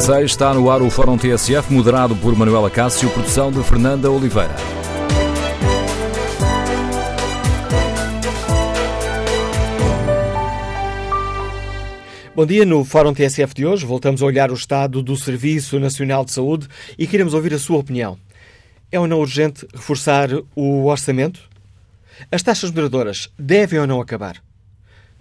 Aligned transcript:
16 0.00 0.30
está 0.30 0.54
no 0.54 0.70
ar 0.70 0.80
o 0.80 0.88
Fórum 0.88 1.18
TSF, 1.18 1.70
moderado 1.70 2.16
por 2.16 2.34
Manuela 2.34 2.70
Cássio, 2.70 3.10
produção 3.10 3.52
de 3.52 3.62
Fernanda 3.62 4.10
Oliveira. 4.10 4.56
Bom 12.34 12.46
dia, 12.46 12.64
no 12.64 12.82
Fórum 12.82 13.12
TSF 13.12 13.52
de 13.52 13.66
hoje 13.66 13.84
voltamos 13.84 14.22
a 14.22 14.24
olhar 14.24 14.50
o 14.50 14.54
estado 14.54 15.02
do 15.02 15.14
Serviço 15.18 15.78
Nacional 15.78 16.24
de 16.24 16.32
Saúde 16.32 16.66
e 16.98 17.06
queremos 17.06 17.34
ouvir 17.34 17.52
a 17.52 17.58
sua 17.58 17.76
opinião. 17.76 18.18
É 18.90 18.98
ou 18.98 19.06
não 19.06 19.20
urgente 19.20 19.66
reforçar 19.74 20.30
o 20.56 20.86
orçamento? 20.86 21.42
As 22.32 22.42
taxas 22.42 22.70
moderadoras 22.70 23.28
devem 23.38 23.78
ou 23.78 23.86
não 23.86 24.00
acabar? 24.00 24.42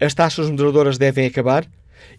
As 0.00 0.14
taxas 0.14 0.48
moderadoras 0.50 0.98
devem 0.98 1.27
acabar? 1.27 1.67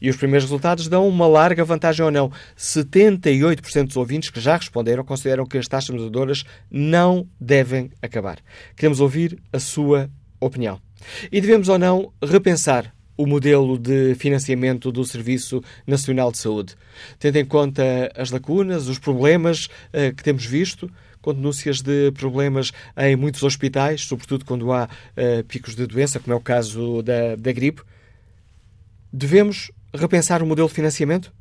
E 0.02 0.10
os 0.10 0.18
primeiros 0.18 0.46
resultados 0.46 0.88
dão 0.88 1.08
uma 1.08 1.28
larga 1.28 1.64
vantagem 1.64 2.04
ou 2.04 2.12
não. 2.12 2.32
78% 2.58 3.88
dos 3.88 3.98
ouvintes 3.98 4.30
que 4.30 4.40
já 4.40 4.58
responderam 4.58 5.04
consideram 5.04 5.46
que 5.46 5.58
as 5.58 5.68
taxas 5.68 5.90
moderadoras 5.90 6.44
não 6.70 7.28
devem 7.40 7.92
acabar. 8.02 8.40
Queremos 8.76 9.00
ouvir 9.00 9.40
a 9.52 9.60
sua 9.60 10.10
opinião. 10.40 10.80
E 11.32 11.40
devemos 11.40 11.70
ou 11.70 11.78
não 11.78 12.12
repensar 12.22 12.94
o 13.18 13.26
modelo 13.26 13.78
de 13.78 14.16
financiamento 14.16 14.92
do 14.92 15.04
Serviço 15.04 15.64
Nacional 15.86 16.32
de 16.32 16.38
Saúde, 16.38 16.76
tendo 17.20 17.38
em 17.38 17.46
conta 17.46 17.84
as 18.16 18.32
lacunas, 18.32 18.88
os 18.88 19.00
problemas 19.00 19.66
uh, 19.66 20.16
que 20.16 20.24
temos 20.24 20.46
visto, 20.46 20.90
com 21.22 21.34
denúncias 21.34 21.82
de 21.82 22.12
problemas 22.12 22.72
em 22.96 23.16
muitos 23.16 23.44
hospitais, 23.44 24.02
sobretudo 24.02 24.46
quando 24.46 24.72
há 24.72 24.86
uh, 24.86 25.44
picos 25.46 25.76
de 25.76 25.86
doença, 25.88 26.20
como 26.20 26.34
é 26.34 26.38
o 26.38 26.42
caso 26.42 27.02
da, 27.02 27.36
da 27.36 27.52
gripe. 27.52 27.82
Devemos 29.12 29.72
repensar 29.94 30.44
o 30.44 30.46
modelo 30.46 30.68
de 30.68 30.74
financiamento? 30.74 31.34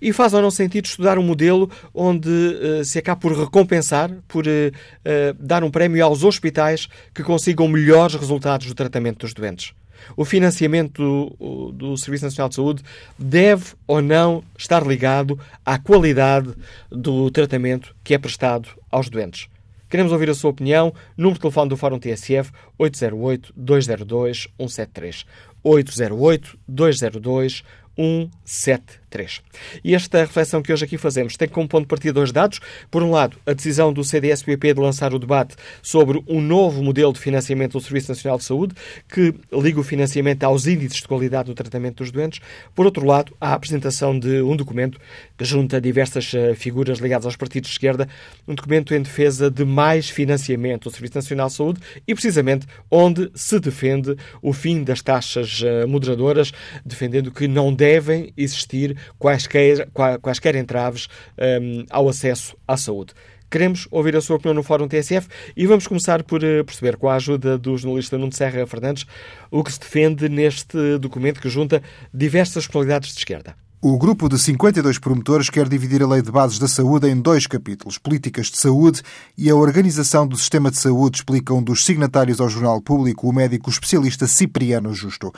E 0.00 0.12
faz 0.12 0.32
ou 0.32 0.40
não 0.40 0.50
sentido 0.50 0.86
estudar 0.86 1.18
um 1.18 1.22
modelo 1.22 1.70
onde 1.92 2.28
uh, 2.28 2.84
se 2.84 2.98
acabe 2.98 3.20
por 3.20 3.38
recompensar, 3.38 4.10
por 4.26 4.46
uh, 4.46 4.50
uh, 4.50 5.34
dar 5.38 5.62
um 5.62 5.70
prémio 5.70 6.04
aos 6.04 6.24
hospitais 6.24 6.88
que 7.14 7.22
consigam 7.22 7.68
melhores 7.68 8.14
resultados 8.14 8.66
do 8.66 8.74
tratamento 8.74 9.20
dos 9.20 9.34
doentes? 9.34 9.74
O 10.16 10.24
financiamento 10.24 11.34
do, 11.38 11.72
do, 11.72 11.96
Serviço 11.96 12.24
Nacional 12.24 12.48
de 12.48 12.54
Saúde 12.54 12.82
deve 13.18 13.74
ou 13.86 14.02
não 14.02 14.42
estar 14.58 14.86
ligado 14.86 15.38
à 15.64 15.78
qualidade 15.78 16.52
do 16.90 17.30
tratamento 17.30 17.94
que 18.02 18.14
é 18.14 18.18
prestado 18.18 18.68
aos 18.90 19.08
doentes. 19.08 19.48
Queremos 19.88 20.10
ouvir 20.12 20.28
a 20.28 20.34
sua 20.34 20.50
opinião. 20.50 20.92
Número 21.16 21.34
de 21.34 21.40
telefone 21.40 21.68
do 21.68 21.76
Fórum 21.76 21.98
TSF 21.98 22.50
808-202-173. 22.78 25.24
808-202-173. 25.64 27.62
3. 29.16 29.40
E 29.82 29.94
esta 29.94 30.18
reflexão 30.18 30.60
que 30.60 30.70
hoje 30.70 30.84
aqui 30.84 30.98
fazemos 30.98 31.38
tem 31.38 31.48
como 31.48 31.66
ponto 31.66 31.84
de 31.84 31.88
partida 31.88 32.12
dois 32.12 32.30
dados. 32.30 32.60
Por 32.90 33.02
um 33.02 33.10
lado, 33.10 33.38
a 33.46 33.54
decisão 33.54 33.90
do 33.90 34.04
CDS-PP 34.04 34.74
de 34.74 34.80
lançar 34.80 35.14
o 35.14 35.18
debate 35.18 35.56
sobre 35.82 36.22
um 36.28 36.38
novo 36.38 36.82
modelo 36.82 37.14
de 37.14 37.18
financiamento 37.18 37.72
do 37.72 37.80
Serviço 37.80 38.10
Nacional 38.10 38.36
de 38.36 38.44
Saúde, 38.44 38.74
que 39.08 39.34
liga 39.50 39.80
o 39.80 39.82
financiamento 39.82 40.44
aos 40.44 40.66
índices 40.66 41.00
de 41.00 41.08
qualidade 41.08 41.46
do 41.46 41.54
tratamento 41.54 42.02
dos 42.02 42.10
doentes. 42.10 42.40
Por 42.74 42.84
outro 42.84 43.06
lado, 43.06 43.34
a 43.40 43.54
apresentação 43.54 44.18
de 44.18 44.42
um 44.42 44.54
documento 44.54 45.00
que 45.38 45.46
junta 45.46 45.80
diversas 45.80 46.34
eh, 46.34 46.54
figuras 46.54 46.98
ligadas 46.98 47.24
aos 47.24 47.36
partidos 47.36 47.70
de 47.70 47.74
esquerda, 47.74 48.06
um 48.46 48.54
documento 48.54 48.92
em 48.94 49.00
defesa 49.00 49.50
de 49.50 49.64
mais 49.64 50.10
financiamento 50.10 50.90
do 50.90 50.90
Serviço 50.90 51.14
Nacional 51.16 51.46
de 51.48 51.54
Saúde 51.54 51.80
e, 52.06 52.14
precisamente, 52.14 52.66
onde 52.90 53.30
se 53.34 53.58
defende 53.58 54.14
o 54.42 54.52
fim 54.52 54.84
das 54.84 55.00
taxas 55.00 55.62
eh, 55.64 55.86
moderadoras, 55.86 56.52
defendendo 56.84 57.30
que 57.30 57.48
não 57.48 57.72
devem 57.72 58.32
existir 58.36 58.96
quaisquer, 59.18 59.88
quaisquer 60.20 60.56
entraves 60.56 61.08
um, 61.38 61.84
ao 61.90 62.08
acesso 62.08 62.56
à 62.66 62.76
saúde. 62.76 63.14
Queremos 63.48 63.86
ouvir 63.90 64.16
a 64.16 64.20
sua 64.20 64.36
opinião 64.36 64.54
no 64.54 64.62
Fórum 64.62 64.88
TSF 64.88 65.28
e 65.56 65.66
vamos 65.66 65.86
começar 65.86 66.22
por 66.24 66.42
eh, 66.42 66.64
perceber, 66.64 66.96
com 66.96 67.08
a 67.08 67.14
ajuda 67.14 67.56
do 67.56 67.76
jornalista 67.76 68.18
Nuno 68.18 68.32
Serra 68.32 68.66
Fernandes, 68.66 69.06
o 69.52 69.62
que 69.62 69.72
se 69.72 69.78
defende 69.78 70.28
neste 70.28 70.98
documento 70.98 71.40
que 71.40 71.48
junta 71.48 71.80
diversas 72.12 72.66
qualidades 72.66 73.12
de 73.12 73.18
esquerda. 73.18 73.54
O 73.80 73.96
grupo 73.98 74.28
de 74.28 74.36
52 74.36 74.98
promotores 74.98 75.48
quer 75.48 75.68
dividir 75.68 76.02
a 76.02 76.08
Lei 76.08 76.20
de 76.20 76.32
Bases 76.32 76.58
da 76.58 76.66
Saúde 76.66 77.08
em 77.08 77.20
dois 77.20 77.46
capítulos: 77.46 77.98
Políticas 77.98 78.46
de 78.46 78.58
Saúde 78.58 79.00
e 79.38 79.48
a 79.48 79.54
Organização 79.54 80.26
do 80.26 80.36
Sistema 80.36 80.70
de 80.70 80.78
Saúde, 80.78 81.18
explica 81.18 81.54
um 81.54 81.62
dos 81.62 81.84
signatários 81.84 82.40
ao 82.40 82.48
Jornal 82.48 82.80
Público, 82.80 83.28
o 83.28 83.32
médico 83.32 83.70
especialista 83.70 84.26
Cipriano 84.26 84.92
Justo. 84.92 85.32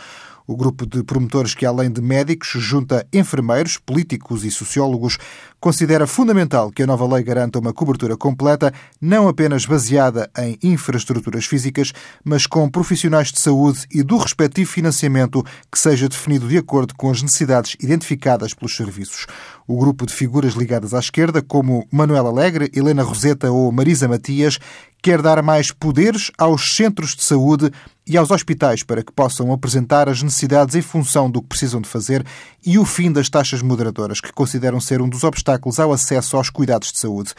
O 0.51 0.57
grupo 0.57 0.87
de 0.87 1.03
promotores, 1.05 1.55
que 1.55 1.67
além 1.67 1.91
de 1.91 2.01
médicos, 2.01 2.49
junta 2.49 3.07
enfermeiros, 3.13 3.77
políticos 3.77 4.45
e 4.45 4.51
sociólogos, 4.51 5.19
considera 5.61 6.07
fundamental 6.07 6.71
que 6.71 6.83
a 6.83 6.87
nova 6.87 7.07
lei 7.07 7.23
garanta 7.23 7.59
uma 7.59 7.75
cobertura 7.75 8.17
completa, 8.17 8.73
não 8.99 9.29
apenas 9.29 9.67
baseada 9.67 10.31
em 10.39 10.57
infraestruturas 10.63 11.45
físicas, 11.45 11.93
mas 12.25 12.47
com 12.47 12.67
profissionais 12.71 13.31
de 13.31 13.39
saúde 13.39 13.87
e 13.93 14.03
do 14.03 14.17
respectivo 14.17 14.71
financiamento 14.71 15.45
que 15.71 15.79
seja 15.79 16.09
definido 16.09 16.49
de 16.49 16.57
acordo 16.57 16.95
com 16.95 17.11
as 17.11 17.21
necessidades 17.21 17.77
identificadas 17.79 18.55
pelos 18.55 18.75
serviços. 18.75 19.27
O 19.67 19.77
grupo 19.77 20.07
de 20.07 20.15
figuras 20.15 20.55
ligadas 20.55 20.95
à 20.95 20.99
esquerda, 20.99 21.43
como 21.43 21.87
Manuel 21.93 22.27
Alegre, 22.27 22.71
Helena 22.75 23.03
Roseta 23.03 23.53
ou 23.53 23.71
Marisa 23.71 24.09
Matias, 24.09 24.59
quer 25.03 25.23
dar 25.23 25.43
mais 25.43 25.71
poderes 25.71 26.31
aos 26.39 26.75
centros 26.75 27.15
de 27.15 27.23
saúde 27.23 27.71
e 28.09 28.17
aos 28.17 28.31
hospitais 28.31 28.83
para 28.83 29.03
que 29.03 29.13
possam 29.13 29.53
apresentar 29.53 30.09
as 30.09 30.23
necessidades 30.23 30.75
em 30.75 30.81
função 30.83 31.31
do 31.31 31.43
que 31.43 31.49
precisam 31.49 31.81
de 31.81 31.89
fazer 31.89 32.25
e 32.65 32.79
o 32.79 32.85
fim 32.85 33.13
das 33.13 33.29
taxas 33.29 33.61
moderadoras, 33.61 34.21
que 34.21 34.33
consideram 34.33 34.81
ser 34.81 35.03
um 35.03 35.09
dos 35.09 35.25
obstáculos 35.25 35.79
ao 35.79 35.93
acesso 35.93 36.37
aos 36.37 36.49
cuidados 36.49 36.91
de 36.91 36.99
saúde. 36.99 37.35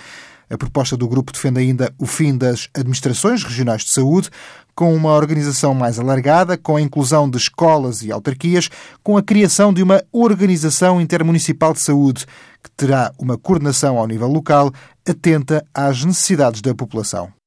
A 0.49 0.57
proposta 0.57 0.97
do 0.97 1.07
grupo 1.07 1.31
defende 1.31 1.59
ainda 1.59 1.93
o 1.97 2.05
fim 2.05 2.35
das 2.35 2.69
administrações 2.73 3.43
regionais 3.43 3.83
de 3.83 3.89
saúde, 3.89 4.29
com 4.73 4.95
uma 4.95 5.13
organização 5.13 5.73
mais 5.73 5.99
alargada, 5.99 6.57
com 6.57 6.75
a 6.75 6.81
inclusão 6.81 7.29
de 7.29 7.37
escolas 7.37 8.01
e 8.01 8.11
autarquias, 8.11 8.69
com 9.03 9.17
a 9.17 9.21
criação 9.21 9.73
de 9.73 9.83
uma 9.83 10.01
organização 10.11 11.01
intermunicipal 11.01 11.73
de 11.73 11.81
saúde, 11.81 12.25
que 12.63 12.71
terá 12.77 13.11
uma 13.19 13.37
coordenação 13.37 13.97
ao 13.97 14.07
nível 14.07 14.27
local, 14.27 14.71
atenta 15.07 15.65
às 15.73 16.03
necessidades 16.03 16.61
da 16.61 16.73
população. 16.73 17.38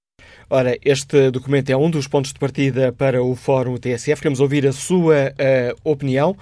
Ora, 0.55 0.77
este 0.85 1.31
documento 1.31 1.71
é 1.71 1.77
um 1.79 1.89
dos 1.89 2.07
pontos 2.07 2.31
de 2.31 2.39
partida 2.39 2.93
para 2.93 3.23
o 3.23 3.35
Fórum 3.35 3.79
TSF. 3.79 4.21
Queremos 4.21 4.39
ouvir 4.39 4.67
a 4.67 4.73
sua 4.73 5.31
uh, 5.31 5.81
opinião. 5.83 6.37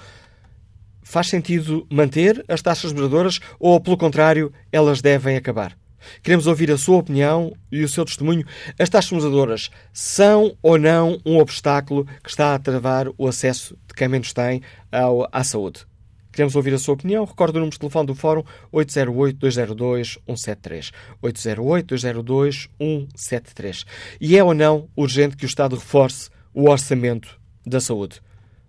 Faz 1.00 1.28
sentido 1.28 1.86
manter 1.88 2.44
as 2.48 2.60
taxas 2.60 2.92
moderadoras 2.92 3.38
ou, 3.60 3.80
pelo 3.80 3.96
contrário, 3.96 4.52
elas 4.72 5.00
devem 5.00 5.36
acabar? 5.36 5.78
Queremos 6.24 6.48
ouvir 6.48 6.72
a 6.72 6.76
sua 6.76 6.96
opinião 6.96 7.52
e 7.70 7.84
o 7.84 7.88
seu 7.88 8.04
testemunho. 8.04 8.44
As 8.76 8.88
taxas 8.88 9.12
moderadoras 9.12 9.70
são 9.92 10.56
ou 10.60 10.76
não 10.76 11.20
um 11.24 11.38
obstáculo 11.38 12.04
que 12.20 12.30
está 12.30 12.56
a 12.56 12.58
travar 12.58 13.06
o 13.16 13.28
acesso 13.28 13.78
de 13.86 13.94
quem 13.94 14.08
menos 14.08 14.32
tem 14.32 14.60
ao, 14.90 15.28
à 15.30 15.44
saúde? 15.44 15.86
Queremos 16.32 16.54
ouvir 16.54 16.74
a 16.74 16.78
sua 16.78 16.94
opinião. 16.94 17.24
Recorde 17.24 17.56
o 17.56 17.60
número 17.60 17.72
de 17.72 17.78
telefone 17.78 18.06
do 18.06 18.14
Fórum 18.14 18.44
808-202-173. 18.72 20.92
808-202-173. 21.22 23.86
E 24.20 24.36
é 24.36 24.44
ou 24.44 24.52
não 24.54 24.88
urgente 24.96 25.36
que 25.36 25.44
o 25.44 25.46
Estado 25.46 25.76
reforce 25.76 26.30
o 26.54 26.68
orçamento 26.68 27.40
da 27.66 27.80
saúde? 27.80 28.20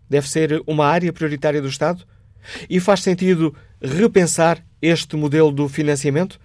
Deve 0.10 0.28
ser 0.28 0.64
uma 0.68 0.88
área 0.88 1.14
prioritária 1.14 1.62
do 1.62 1.68
Estado? 1.68 2.04
E 2.70 2.80
faz 2.80 3.02
sentido 3.02 3.56
repensar 3.82 4.64
este 4.82 5.16
modelo 5.16 5.52
do 5.52 5.70
financiamento? 5.70 6.40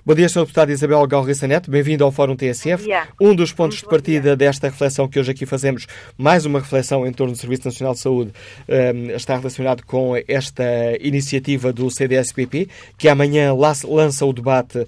Bom 0.05 0.13
dia, 0.13 0.27
Sr. 0.27 0.41
Deputado 0.41 0.71
Isabel 0.71 1.05
Galriça 1.07 1.47
Neto, 1.47 1.69
bem-vindo 1.69 2.03
ao 2.03 2.11
Fórum 2.11 2.35
TSF. 2.35 2.87
Um 3.19 3.35
dos 3.35 3.53
pontos 3.53 3.77
de 3.77 3.85
partida 3.85 4.35
desta 4.35 4.69
reflexão 4.69 5.07
que 5.07 5.19
hoje 5.19 5.31
aqui 5.31 5.45
fazemos, 5.45 5.87
mais 6.17 6.45
uma 6.45 6.59
reflexão 6.59 7.05
em 7.05 7.11
torno 7.11 7.33
do 7.33 7.37
Serviço 7.37 7.65
Nacional 7.65 7.93
de 7.93 7.99
Saúde, 7.99 8.31
um, 8.67 9.11
está 9.11 9.37
relacionado 9.37 9.85
com 9.85 10.13
esta 10.27 10.63
iniciativa 10.99 11.71
do 11.71 11.89
CDSPP, 11.89 12.69
que 12.97 13.07
amanhã 13.07 13.53
lança 13.53 14.25
o 14.25 14.33
debate 14.33 14.79
uh, 14.79 14.87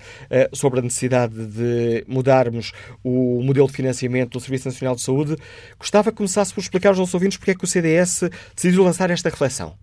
sobre 0.56 0.80
a 0.80 0.84
necessidade 0.84 1.34
de 1.34 2.04
mudarmos 2.08 2.72
o 3.04 3.42
modelo 3.44 3.68
de 3.68 3.74
financiamento 3.74 4.32
do 4.32 4.40
Serviço 4.40 4.68
Nacional 4.68 4.96
de 4.96 5.02
Saúde. 5.02 5.36
Gostava 5.78 6.12
que 6.12 6.18
começasse 6.18 6.54
por 6.54 6.62
explicar 6.62 6.90
aos 6.90 7.00
nossos 7.00 7.14
ouvintes 7.14 7.38
porque 7.38 7.52
é 7.52 7.56
que 7.56 7.64
o 7.64 7.68
CDS 7.68 8.30
decidiu 8.56 8.84
lançar 8.84 9.10
esta 9.10 9.30
reflexão. 9.30 9.76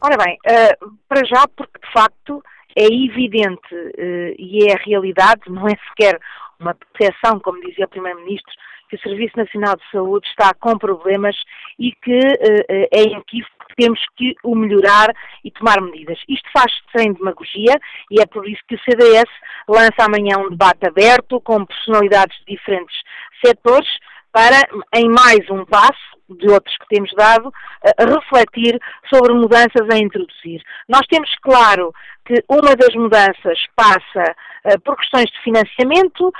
Ora 0.00 0.16
bem, 0.16 0.38
uh, 0.46 0.96
para 1.08 1.24
já, 1.24 1.46
porque 1.56 1.80
de 1.84 1.92
facto 1.92 2.42
é 2.78 2.86
evidente 2.86 3.74
uh, 3.74 4.34
e 4.38 4.66
é 4.68 4.74
a 4.74 4.82
realidade, 4.84 5.42
não 5.48 5.66
é 5.66 5.76
sequer 5.88 6.18
uma 6.60 6.74
percepção, 6.74 7.40
como 7.40 7.60
dizia 7.60 7.86
o 7.86 7.88
Primeiro-Ministro, 7.88 8.52
que 8.88 8.96
o 8.96 9.00
Serviço 9.00 9.36
Nacional 9.36 9.76
de 9.76 9.90
Saúde 9.90 10.26
está 10.28 10.54
com 10.54 10.78
problemas 10.78 11.36
e 11.78 11.92
que 11.92 12.18
uh, 12.18 12.88
é 12.92 13.02
inequívoco 13.02 13.58
que 13.68 13.76
temos 13.76 14.00
que 14.16 14.34
o 14.44 14.54
melhorar 14.54 15.12
e 15.44 15.50
tomar 15.50 15.80
medidas. 15.80 16.18
Isto 16.28 16.48
faz 16.52 16.72
sem 16.96 17.12
demagogia 17.12 17.74
e 18.10 18.20
é 18.20 18.26
por 18.26 18.48
isso 18.48 18.62
que 18.66 18.76
o 18.76 18.80
CDS 18.80 19.28
lança 19.68 20.04
amanhã 20.04 20.38
um 20.38 20.50
debate 20.50 20.86
aberto 20.86 21.40
com 21.40 21.66
personalidades 21.66 22.36
de 22.46 22.56
diferentes 22.56 22.96
setores 23.44 23.88
para, 24.32 24.68
em 24.94 25.08
mais 25.08 25.50
um 25.50 25.64
passo, 25.64 26.17
de 26.28 26.50
outros 26.50 26.76
que 26.78 26.88
temos 26.88 27.10
dado, 27.14 27.52
a 27.96 28.04
refletir 28.04 28.78
sobre 29.12 29.32
mudanças 29.34 29.88
a 29.90 29.98
introduzir. 29.98 30.62
Nós 30.88 31.06
temos 31.08 31.30
claro 31.42 31.92
que 32.24 32.44
uma 32.48 32.76
das 32.76 32.94
mudanças 32.94 33.58
passa 33.74 34.34
uh, 34.66 34.80
por 34.84 34.96
questões 34.96 35.30
de 35.30 35.42
financiamento, 35.42 36.28
uh, 36.28 36.32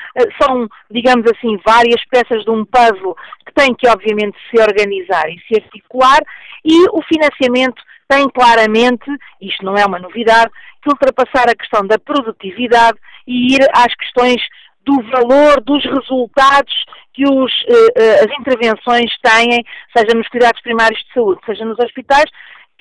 são, 0.43 0.69
digamos 0.91 1.25
assim, 1.31 1.59
várias 1.67 2.05
peças 2.11 2.45
de 2.45 2.51
um 2.51 2.65
puzzle 2.65 3.17
que 3.47 3.55
têm 3.55 3.75
que, 3.75 3.89
obviamente, 3.89 4.37
se 4.51 4.61
organizar 4.61 5.29
e 5.31 5.41
se 5.49 5.63
articular, 5.63 6.21
e 6.65 6.89
o 6.91 7.03
financiamento 7.03 7.83
tem 8.07 8.29
claramente, 8.29 9.11
isto 9.41 9.65
não 9.65 9.77
é 9.77 9.85
uma 9.85 9.99
novidade, 9.99 10.51
que 10.83 10.91
ultrapassar 10.91 11.49
a 11.49 11.55
questão 11.55 11.87
da 11.87 11.99
produtividade 11.99 12.99
e 13.27 13.55
ir 13.55 13.67
às 13.75 13.95
questões 13.95 14.41
do 14.89 15.03
valor 15.11 15.61
dos 15.61 15.85
resultados 15.85 16.73
que 17.13 17.25
os, 17.29 17.53
uh, 17.63 18.25
as 18.25 18.41
intervenções 18.41 19.11
têm, 19.23 19.63
seja 19.95 20.17
nos 20.17 20.29
cuidados 20.29 20.61
primários 20.63 20.99
de 21.01 21.13
saúde, 21.13 21.41
seja 21.45 21.65
nos 21.65 21.79
hospitais, 21.79 22.25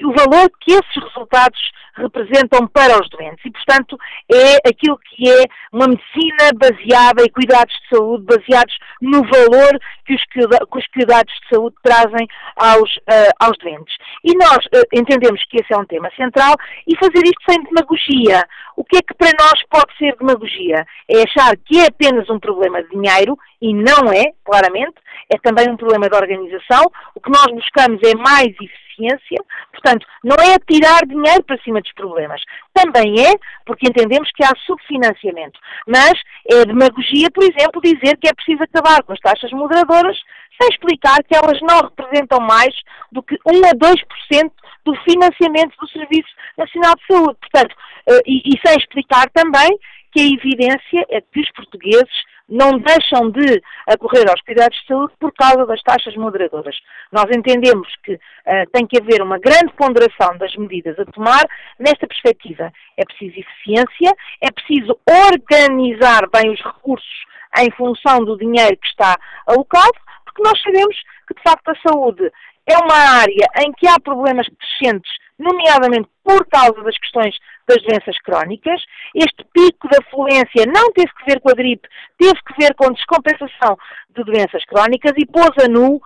o 0.04 0.14
valor 0.14 0.50
que 0.60 0.74
esses 0.74 1.04
resultados 1.04 1.60
representam 1.98 2.68
para 2.68 3.00
os 3.02 3.10
doentes. 3.10 3.44
E, 3.46 3.52
portanto, 3.52 3.98
é 4.32 4.70
aquilo 4.70 4.98
que 5.00 5.30
é 5.30 5.44
uma 5.74 5.88
medicina 5.88 6.52
baseada 6.56 7.24
em 7.24 7.30
cuidados 7.30 7.74
de 7.74 7.98
saúde, 7.98 8.26
baseados 8.26 8.78
no 9.02 9.24
valor 9.24 9.80
que 10.06 10.14
os, 10.14 10.24
que 10.26 10.40
os 10.40 10.88
cuidados 10.88 11.34
de 11.34 11.56
saúde 11.56 11.76
trazem 11.84 12.28
aos, 12.56 12.96
uh, 12.98 13.34
aos 13.40 13.58
doentes. 13.58 13.96
E 14.24 14.34
nós 14.38 14.58
uh, 14.58 14.86
entendemos 14.94 15.44
que 15.50 15.58
esse 15.58 15.74
é 15.74 15.78
um 15.78 15.86
tema 15.86 16.10
central 16.16 16.56
e 16.88 16.96
fazer 16.98 17.26
isto 17.26 17.42
sem 17.50 17.62
demagogia. 17.64 18.48
O 18.76 18.84
que 18.84 18.98
é 18.98 19.02
que 19.02 19.14
para 19.16 19.32
nós 19.40 19.64
pode 19.70 19.98
ser 19.98 20.16
demagogia? 20.18 20.86
É 21.10 21.24
achar 21.24 21.56
que 21.58 21.80
é 21.80 21.88
apenas 21.88 22.30
um 22.30 22.40
problema 22.40 22.84
de 22.84 22.90
dinheiro, 22.90 23.38
e 23.62 23.74
não 23.74 24.12
é, 24.12 24.34
claramente, 24.46 24.96
é 25.30 25.38
também 25.40 25.70
um 25.70 25.78
problema 25.78 26.10
de 26.10 26.16
organização. 26.16 26.84
O 27.16 27.20
que 27.20 27.30
nós 27.30 27.46
buscamos 27.54 28.02
é 28.04 28.16
mais 28.16 28.48
eficiência. 28.48 29.38
Portanto, 29.72 30.06
não 30.24 30.36
é 30.36 30.58
tirar 30.60 31.06
dinheiro 31.06 31.44
para 31.44 31.62
cima 31.64 31.82
dos 31.82 31.92
problemas. 31.94 32.42
Também 32.74 33.20
é, 33.20 33.34
porque 33.66 33.88
entendemos 33.88 34.30
que 34.32 34.44
há 34.44 34.52
subfinanciamento. 34.66 35.60
Mas 35.88 36.14
é 36.50 36.66
demagogia, 36.66 37.30
por 37.32 37.44
exemplo, 37.44 37.82
dizer 37.82 38.18
que 38.18 38.28
é 38.28 38.34
preciso 38.34 38.64
acabar 38.64 39.04
com 39.04 39.14
as 39.14 39.20
taxas 39.20 39.52
moderadoras 39.52 40.18
sem 40.60 40.70
explicar 40.70 41.18
que 41.24 41.36
elas 41.36 41.60
não 41.62 41.82
representam 41.82 42.40
mais 42.40 42.74
do 43.12 43.22
que 43.22 43.36
1 43.46 43.66
a 43.66 43.74
2% 43.74 44.52
do 44.86 44.96
financiamento 45.04 45.76
do 45.80 45.88
Serviço 45.90 46.30
Nacional 46.58 46.96
de 46.96 47.06
Saúde. 47.06 47.38
Portanto, 47.40 47.76
eh, 48.08 48.22
e, 48.26 48.42
e 48.46 48.60
sem 48.66 48.76
explicar 48.78 49.30
também 49.30 49.70
que 50.12 50.22
a 50.22 50.24
evidência 50.24 51.06
é 51.10 51.22
que 51.22 51.42
os 51.42 51.52
portugueses 51.52 52.24
não 52.50 52.80
deixam 52.80 53.30
de 53.30 53.62
acorrer 53.88 54.30
aos 54.30 54.42
cuidados 54.42 54.78
de 54.80 54.88
saúde 54.88 55.14
por 55.20 55.34
causa 55.34 55.66
das 55.66 55.82
taxas 55.82 56.16
moderadoras. 56.16 56.76
Nós 57.12 57.26
entendemos 57.36 57.88
que 58.04 58.14
uh, 58.14 58.70
tem 58.72 58.88
que 58.88 59.00
haver 59.00 59.22
uma 59.22 59.38
grande 59.38 59.74
ponderação 59.74 60.38
das 60.38 60.56
medidas 60.56 60.98
a 61.00 61.06
tomar 61.06 61.44
nesta 61.80 62.08
perspectiva. 62.08 62.72
É 62.96 63.04
preciso 63.04 63.40
eficiência, 63.40 64.16
é 64.42 64.52
preciso 64.52 64.98
organizar 65.26 66.30
bem 66.32 66.52
os 66.52 66.62
recursos 66.62 67.26
em 67.60 67.72
função 67.72 68.24
do 68.24 68.38
dinheiro 68.38 68.78
que 68.78 68.88
está 68.88 69.16
alocado, 69.46 69.98
porque 70.26 70.44
nós 70.44 70.62
sabemos 70.62 70.96
que, 71.28 71.34
de 71.34 71.42
facto, 71.42 71.70
a 71.70 71.90
saúde 71.90 72.32
é 72.66 72.78
uma 72.78 73.22
área 73.22 73.48
em 73.66 73.72
que 73.74 73.88
há 73.88 74.00
problemas 74.00 74.48
crescentes, 74.48 75.12
nomeadamente 75.40 76.10
por 76.24 76.46
causa 76.48 76.82
das 76.84 76.98
questões 76.98 77.36
das 77.68 77.82
doenças 77.84 78.18
crónicas. 78.20 78.82
Este 79.14 79.44
pico 79.54 79.88
da 79.90 80.02
fluência 80.10 80.66
não 80.66 80.92
teve 80.94 81.12
que 81.14 81.26
ver 81.26 81.40
com 81.40 81.50
a 81.50 81.54
gripe, 81.54 81.88
teve 82.18 82.36
que 82.36 82.54
ver 82.60 82.74
com 82.76 82.94
descompensação 82.94 83.78
de 84.16 84.24
doenças 84.24 84.64
crónicas 84.66 85.14
e 85.18 85.26
pôs 85.26 85.52
a 85.64 85.68
nu 85.68 86.02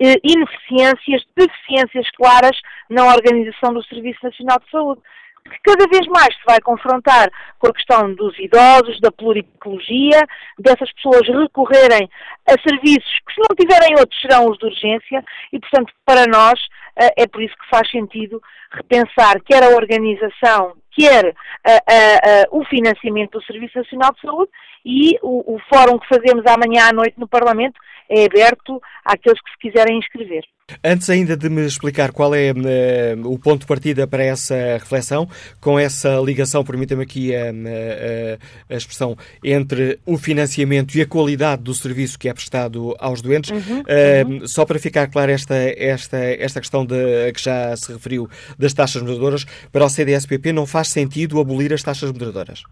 eh, 0.00 0.16
ineficiências, 0.24 1.22
deficiências 1.36 2.10
claras 2.16 2.58
na 2.88 3.06
organização 3.06 3.72
do 3.72 3.84
Serviço 3.84 4.20
Nacional 4.22 4.58
de 4.58 4.70
Saúde 4.70 5.02
que 5.44 5.58
cada 5.62 5.86
vez 5.88 6.06
mais 6.06 6.28
se 6.28 6.44
vai 6.46 6.60
confrontar 6.60 7.28
com 7.58 7.68
a 7.68 7.72
questão 7.72 8.14
dos 8.14 8.38
idosos, 8.38 9.00
da 9.00 9.10
pluricologia, 9.10 10.22
dessas 10.58 10.90
pessoas 10.92 11.26
recorrerem 11.28 12.08
a 12.48 12.52
serviços 12.62 13.12
que, 13.26 13.34
se 13.34 13.40
não 13.40 13.56
tiverem 13.58 13.94
outros, 13.98 14.20
serão 14.20 14.48
os 14.48 14.58
de 14.58 14.66
urgência, 14.66 15.24
e, 15.52 15.58
portanto, 15.58 15.92
para 16.04 16.26
nós, 16.26 16.60
é 16.96 17.26
por 17.26 17.42
isso 17.42 17.54
que 17.56 17.68
faz 17.70 17.90
sentido 17.90 18.40
repensar 18.70 19.40
quer 19.44 19.62
a 19.62 19.76
organização, 19.76 20.74
quer 20.90 21.34
a, 21.64 21.72
a, 21.72 21.74
a, 21.74 22.46
o 22.50 22.64
financiamento 22.64 23.38
do 23.38 23.44
Serviço 23.44 23.78
Nacional 23.78 24.12
de 24.12 24.20
Saúde 24.20 24.50
e 24.84 25.18
o, 25.22 25.54
o 25.54 25.58
fórum 25.72 25.98
que 25.98 26.08
fazemos 26.08 26.44
amanhã 26.46 26.88
à 26.88 26.92
noite 26.92 27.18
no 27.18 27.28
Parlamento 27.28 27.78
é 28.12 28.26
aberto 28.26 28.80
àqueles 29.04 29.40
que 29.40 29.50
se 29.52 29.58
quiserem 29.58 29.98
inscrever. 29.98 30.44
Antes 30.84 31.08
ainda 31.10 31.36
de 31.36 31.48
me 31.48 31.66
explicar 31.66 32.12
qual 32.12 32.34
é 32.34 32.52
uh, 32.52 33.30
o 33.30 33.38
ponto 33.38 33.60
de 33.60 33.66
partida 33.66 34.06
para 34.06 34.22
essa 34.22 34.54
reflexão, 34.74 35.28
com 35.60 35.78
essa 35.78 36.16
ligação, 36.20 36.64
permita-me 36.64 37.02
aqui 37.02 37.34
a, 37.34 37.46
a, 37.46 38.74
a, 38.74 38.76
expressão, 38.76 39.16
entre 39.42 39.98
o 40.06 40.16
financiamento 40.16 40.94
e 40.94 41.02
a 41.02 41.06
qualidade 41.06 41.62
do 41.62 41.74
serviço 41.74 42.18
que 42.18 42.28
é 42.28 42.34
prestado 42.34 42.94
aos 42.98 43.22
doentes, 43.22 43.50
uhum, 43.50 43.80
uh, 43.80 44.40
uhum. 44.40 44.46
só 44.46 44.64
para 44.64 44.78
ficar 44.78 45.08
clara 45.08 45.32
esta, 45.32 45.56
esta, 45.56 46.18
esta 46.18 46.60
questão 46.60 46.84
de, 46.84 47.32
que 47.32 47.42
já 47.42 47.74
se 47.76 47.92
referiu 47.92 48.28
das 48.58 48.72
taxas 48.72 49.02
moderadoras, 49.02 49.44
para 49.72 49.84
o 49.84 49.88
CDSPP 49.88 50.52
não 50.52 50.66
faz 50.66 50.88
sentido 50.88 51.40
abolir 51.40 51.72
as 51.72 51.82
taxas 51.82 52.12
moderadoras? 52.12 52.62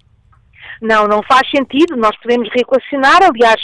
Não, 0.81 1.07
não 1.07 1.23
faz 1.23 1.49
sentido, 1.51 1.97
nós 1.97 2.17
podemos 2.23 2.49
reequacionar, 2.55 3.23
aliás, 3.23 3.61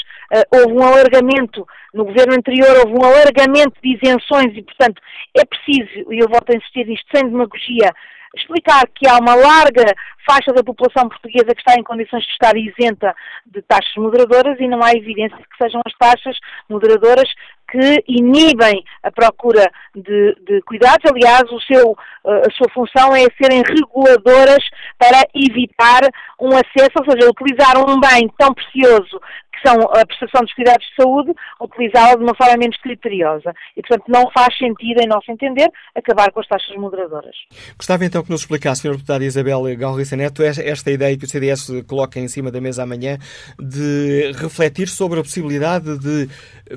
houve 0.52 0.72
um 0.72 0.82
alargamento, 0.82 1.66
no 1.94 2.04
governo 2.04 2.34
anterior 2.34 2.76
houve 2.78 2.98
um 2.98 3.04
alargamento 3.04 3.74
de 3.82 3.96
isenções 3.96 4.56
e, 4.56 4.62
portanto, 4.62 5.00
é 5.36 5.44
preciso, 5.44 6.12
e 6.12 6.18
eu 6.18 6.28
volto 6.28 6.50
a 6.50 6.56
insistir 6.56 6.86
nisto 6.86 7.06
sem 7.14 7.28
demagogia, 7.28 7.92
explicar 8.36 8.86
que 8.94 9.08
há 9.08 9.18
uma 9.18 9.34
larga 9.34 9.84
faixa 10.28 10.52
da 10.52 10.62
população 10.62 11.08
portuguesa 11.08 11.54
que 11.54 11.60
está 11.60 11.74
em 11.78 11.84
condições 11.84 12.24
de 12.24 12.30
estar 12.32 12.56
isenta 12.56 13.14
de 13.46 13.62
taxas 13.62 13.94
moderadoras 13.96 14.58
e 14.58 14.66
não 14.66 14.82
há 14.82 14.92
evidência 14.92 15.36
de 15.36 15.44
que 15.44 15.56
sejam 15.56 15.80
as 15.86 15.92
taxas 15.96 16.36
moderadoras 16.68 17.28
que 17.70 18.04
inibem 18.08 18.84
a 19.02 19.10
procura 19.10 19.70
de, 19.94 20.36
de 20.46 20.62
cuidados. 20.62 21.10
Aliás, 21.10 21.44
seu, 21.66 21.96
eh, 22.26 22.42
a 22.46 22.50
sua 22.52 22.68
função 22.72 23.14
é 23.14 23.26
serem 23.40 23.62
reguladoras 23.62 24.64
para 24.98 25.26
evitar 25.34 26.02
um 26.40 26.50
acesso, 26.50 26.92
ou 26.98 27.10
seja, 27.10 27.30
utilizar 27.30 27.76
um 27.78 27.98
bem 28.00 28.28
tão 28.38 28.54
precioso 28.54 29.20
são 29.66 29.80
a 29.82 30.06
prestação 30.06 30.42
dos 30.42 30.52
cuidados 30.54 30.86
de 30.86 31.02
saúde, 31.02 31.32
utilizá-la 31.60 32.14
de 32.14 32.22
uma 32.22 32.34
forma 32.36 32.56
menos 32.56 32.76
criteriosa. 32.78 33.52
E, 33.76 33.82
portanto, 33.82 34.04
não 34.08 34.30
faz 34.30 34.56
sentido, 34.56 35.00
em 35.00 35.08
nosso 35.08 35.30
entender, 35.30 35.68
acabar 35.94 36.30
com 36.30 36.40
as 36.40 36.46
taxas 36.46 36.76
moderadoras. 36.76 37.34
Gostava 37.76 38.04
então 38.04 38.22
que 38.22 38.30
nos 38.30 38.42
explicasse, 38.42 38.82
Sra. 38.82 38.92
Deputada 38.92 39.24
Isabel 39.24 39.62
Galriça 39.76 40.16
Neto, 40.16 40.42
esta 40.42 40.90
ideia 40.90 41.16
que 41.16 41.24
o 41.24 41.28
CDS 41.28 41.70
coloca 41.86 42.20
em 42.20 42.28
cima 42.28 42.50
da 42.50 42.60
mesa 42.60 42.82
amanhã 42.82 43.18
de 43.58 44.32
refletir 44.36 44.88
sobre 44.88 45.20
a 45.20 45.22
possibilidade 45.22 45.98
de 45.98 46.28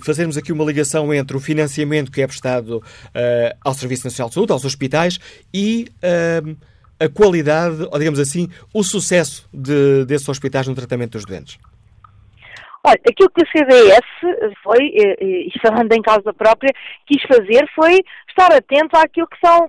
fazermos 0.02 0.38
aqui 0.38 0.52
uma 0.52 0.64
ligação 0.64 1.14
entre 1.14 1.36
o 1.36 1.40
financiamento 1.40 2.12
que 2.12 2.22
é 2.22 2.28
prestado 2.28 2.78
uh, 2.78 3.58
ao 3.64 3.74
Serviço 3.74 4.06
Nacional 4.06 4.30
de 4.30 4.36
Saúde, 4.36 4.52
aos 4.52 4.66
hospitais, 4.66 5.20
e 5.54 5.88
uh, 6.04 6.58
a 7.00 7.10
qualidade, 7.10 7.88
ou 7.90 7.98
digamos 7.98 8.20
assim, 8.20 8.50
o 8.74 8.84
sucesso 8.84 9.48
de, 9.54 10.06
desses 10.06 10.28
hospitais 10.28 10.68
no 10.68 10.76
tratamento 10.76 11.14
dos 11.14 11.26
doentes. 11.26 11.58
Olha, 12.86 13.00
aquilo 13.10 13.30
que 13.30 13.44
o 13.44 13.48
CDS 13.52 14.56
foi, 14.64 14.80
e 15.22 15.52
falando 15.62 15.92
em 15.92 16.02
causa 16.02 16.34
própria, 16.34 16.74
quis 17.06 17.22
fazer 17.24 17.70
foi 17.76 18.00
estar 18.30 18.54
atento 18.56 18.98
àquilo 18.98 19.28
que 19.28 19.40
são 19.46 19.68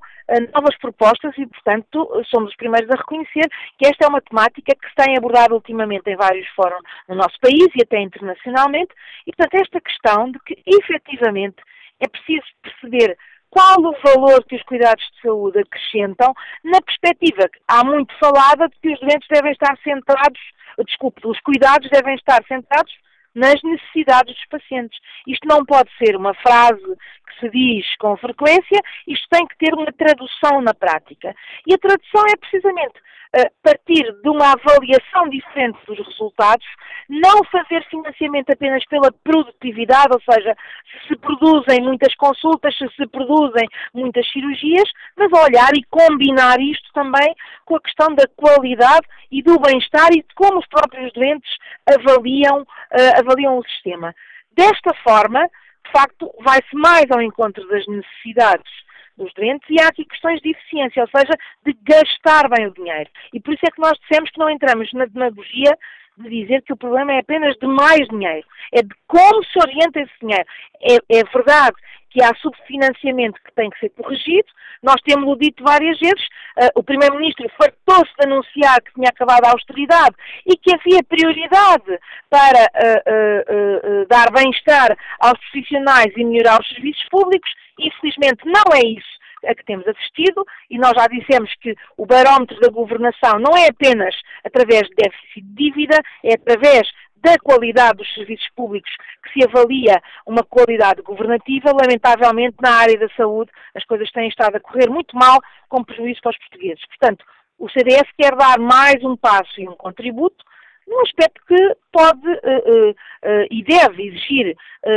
novas 0.55 0.77
propostas 0.79 1.37
e, 1.37 1.47
portanto, 1.47 2.09
somos 2.31 2.51
os 2.51 2.57
primeiros 2.57 2.89
a 2.91 2.95
reconhecer 2.95 3.49
que 3.77 3.87
esta 3.87 4.05
é 4.05 4.09
uma 4.09 4.21
temática 4.21 4.73
que 4.81 4.89
se 4.89 4.95
tem 4.95 5.17
abordado 5.17 5.55
ultimamente 5.55 6.09
em 6.09 6.17
vários 6.17 6.47
fóruns 6.51 6.83
no 7.09 7.17
nosso 7.17 7.39
país 7.41 7.67
e 7.75 7.83
até 7.83 8.01
internacionalmente, 8.01 8.95
e, 9.27 9.33
portanto, 9.33 9.61
esta 9.61 9.81
questão 9.81 10.31
de 10.31 10.39
que, 10.47 10.57
efetivamente, 10.65 11.57
é 11.99 12.07
preciso 12.07 12.47
perceber 12.63 13.17
qual 13.51 13.79
o 13.79 13.95
valor 14.03 14.45
que 14.45 14.57
os 14.57 14.63
cuidados 14.63 15.05
de 15.05 15.21
saúde 15.23 15.59
acrescentam, 15.59 16.33
na 16.65 16.81
perspectiva 16.81 17.49
há 17.69 17.85
muito 17.85 18.17
falada 18.19 18.69
de 18.69 18.77
que 18.81 18.93
os 18.93 19.01
doentes 19.01 19.29
devem 19.29 19.53
estar 19.53 19.77
centrados, 19.83 20.41
desculpe, 20.87 21.27
os 21.27 21.41
cuidados 21.41 21.89
devem 21.91 22.15
estar 22.15 22.43
centrados 22.47 22.93
nas 23.35 23.63
necessidades 23.63 24.35
dos 24.35 24.47
pacientes. 24.47 24.99
Isto 25.27 25.47
não 25.47 25.65
pode 25.65 25.91
ser 25.99 26.17
uma 26.17 26.35
frase 26.35 26.97
que 27.31 27.41
se 27.41 27.51
diz 27.51 27.97
com 27.97 28.17
frequência, 28.17 28.81
isto 29.07 29.27
tem 29.31 29.47
que 29.47 29.57
ter 29.59 29.75
uma 29.75 29.93
tradução 29.93 30.61
na 30.61 30.75
prática. 30.75 31.35
E 31.67 31.75
a 31.75 31.79
tradução 31.79 32.25
é 32.29 32.37
precisamente 32.37 32.99
uh, 33.37 33.51
partir 33.63 34.05
de 34.23 34.29
uma 34.29 34.53
avaliação 34.53 35.29
diferente 35.29 35.79
dos 35.87 35.99
resultados, 35.99 36.67
não 37.09 37.45
fazer 37.45 37.85
financiamento 37.89 38.51
apenas 38.51 38.85
pela 38.87 39.13
produtividade, 39.25 40.13
ou 40.13 40.21
seja, 40.21 40.57
se 40.91 41.09
se 41.09 41.17
produzem 41.17 41.81
muitas 41.83 42.15
consultas, 42.15 42.77
se 42.77 42.89
se 42.97 43.07
produzem 43.07 43.69
muitas 43.95 44.29
cirurgias, 44.31 44.89
mas 45.17 45.33
olhar 45.33 45.71
e 45.75 45.85
combinar 45.85 46.61
isto 46.61 46.93
também 46.93 47.35
com 47.65 47.77
a 47.77 47.81
questão 47.81 48.15
da 48.15 48.27
qualidade 48.37 49.07
e 49.31 49.43
do 49.43 49.59
bem-estar 49.59 50.11
e 50.13 50.23
de 50.23 50.35
como 50.35 50.59
os 50.59 50.67
próprios 50.67 51.13
doentes 51.13 51.51
avaliam, 51.87 52.63
uh, 52.63 53.21
avaliam 53.21 53.59
o 53.59 53.65
sistema. 53.65 54.15
Desta 54.53 54.93
forma, 55.03 55.49
de 55.91 55.93
facto, 55.93 56.33
vai-se 56.45 56.75
mais 56.75 57.11
ao 57.11 57.21
encontro 57.21 57.67
das 57.69 57.85
necessidades 57.87 58.71
dos 59.17 59.33
doentes 59.35 59.69
e 59.69 59.81
há 59.81 59.89
aqui 59.89 60.05
questões 60.05 60.41
de 60.41 60.51
eficiência, 60.51 61.03
ou 61.03 61.09
seja, 61.09 61.33
de 61.67 61.77
gastar 61.83 62.49
bem 62.49 62.67
o 62.67 62.73
dinheiro. 62.73 63.11
E 63.35 63.41
por 63.41 63.53
isso 63.53 63.67
é 63.67 63.71
que 63.71 63.81
nós 63.81 63.99
dissemos 63.99 64.31
que 64.31 64.39
não 64.39 64.49
entramos 64.49 64.91
na 64.93 65.05
demagogia 65.07 65.77
de 66.17 66.29
dizer 66.29 66.63
que 66.63 66.73
o 66.73 66.77
problema 66.77 67.13
é 67.13 67.19
apenas 67.19 67.57
de 67.57 67.67
mais 67.67 68.07
dinheiro, 68.09 68.47
é 68.73 68.83
de 68.83 68.95
como 69.07 69.45
se 69.45 69.59
orienta 69.59 70.01
esse 70.01 70.13
dinheiro. 70.21 70.45
É, 70.81 71.19
é 71.19 71.25
verdade 71.25 71.77
que 72.11 72.23
há 72.23 72.35
subfinanciamento 72.37 73.41
que 73.45 73.53
tem 73.55 73.71
que 73.71 73.79
ser 73.79 73.91
corrigido. 73.91 74.49
Nós 74.83 74.97
temos-o 75.03 75.37
dito 75.37 75.63
várias 75.63 75.99
vezes. 75.99 76.23
Uh, 76.59 76.81
o 76.81 76.83
Primeiro-Ministro 76.83 77.49
fartou-se 77.57 78.13
de 78.19 78.27
anunciar 78.27 78.81
que 78.83 78.93
tinha 78.95 79.09
acabado 79.09 79.45
a 79.47 79.53
austeridade 79.53 80.15
e 80.47 80.57
que 80.57 80.75
havia 80.75 81.03
prioridade 81.05 81.99
para 82.29 82.63
uh, 82.63 84.03
uh, 84.03 84.07
dar 84.09 84.31
bem-estar 84.33 84.97
aos 85.21 85.39
profissionais 85.39 86.13
e 86.17 86.25
melhorar 86.25 86.61
os 86.61 86.69
serviços 86.69 87.05
públicos. 87.11 87.51
Infelizmente, 87.79 88.45
não 88.45 88.75
é 88.75 88.81
isso 88.87 89.21
a 89.47 89.55
que 89.55 89.65
temos 89.65 89.87
assistido, 89.89 90.45
e 90.69 90.79
nós 90.79 90.93
já 90.93 91.07
dissemos 91.07 91.51
que 91.63 91.75
o 91.97 92.05
barómetro 92.05 92.59
da 92.61 92.69
governação 92.69 93.39
não 93.39 93.57
é 93.57 93.69
apenas 93.69 94.15
através 94.45 94.83
de 94.89 94.95
déficit 94.97 95.41
de 95.41 95.55
dívida, 95.55 95.99
é 96.25 96.35
através 96.35 96.87
da 97.23 97.39
qualidade 97.39 97.99
dos 97.99 98.15
serviços 98.15 98.49
públicos 98.55 98.91
que 99.23 99.33
se 99.33 99.47
avalia 99.47 100.01
uma 100.27 100.43
qualidade 100.43 101.03
governativa. 101.03 101.73
Lamentavelmente, 101.73 102.57
na 102.61 102.73
área 102.73 102.99
da 102.99 103.09
saúde, 103.11 103.51
as 103.75 103.85
coisas 103.85 104.11
têm 104.11 104.29
estado 104.29 104.57
a 104.57 104.61
correr 104.61 104.89
muito 104.89 105.17
mal, 105.17 105.41
com 105.69 105.85
prejuízo 105.85 106.21
para 106.23 106.31
os 106.31 106.39
portugueses. 106.39 106.85
Portanto, 106.87 107.25
o 107.59 107.69
CDS 107.69 108.09
quer 108.17 108.35
dar 108.35 108.59
mais 108.59 109.03
um 109.05 109.17
passo 109.17 109.61
e 109.61 109.69
um 109.69 109.77
contributo 109.77 110.45
num 110.91 111.01
aspecto 111.03 111.41
que 111.47 111.77
pode 111.93 112.27
uh, 112.27 112.35
uh, 112.35 112.91
uh, 112.91 113.47
e 113.51 113.63
deve 113.63 114.09
exigir 114.09 114.57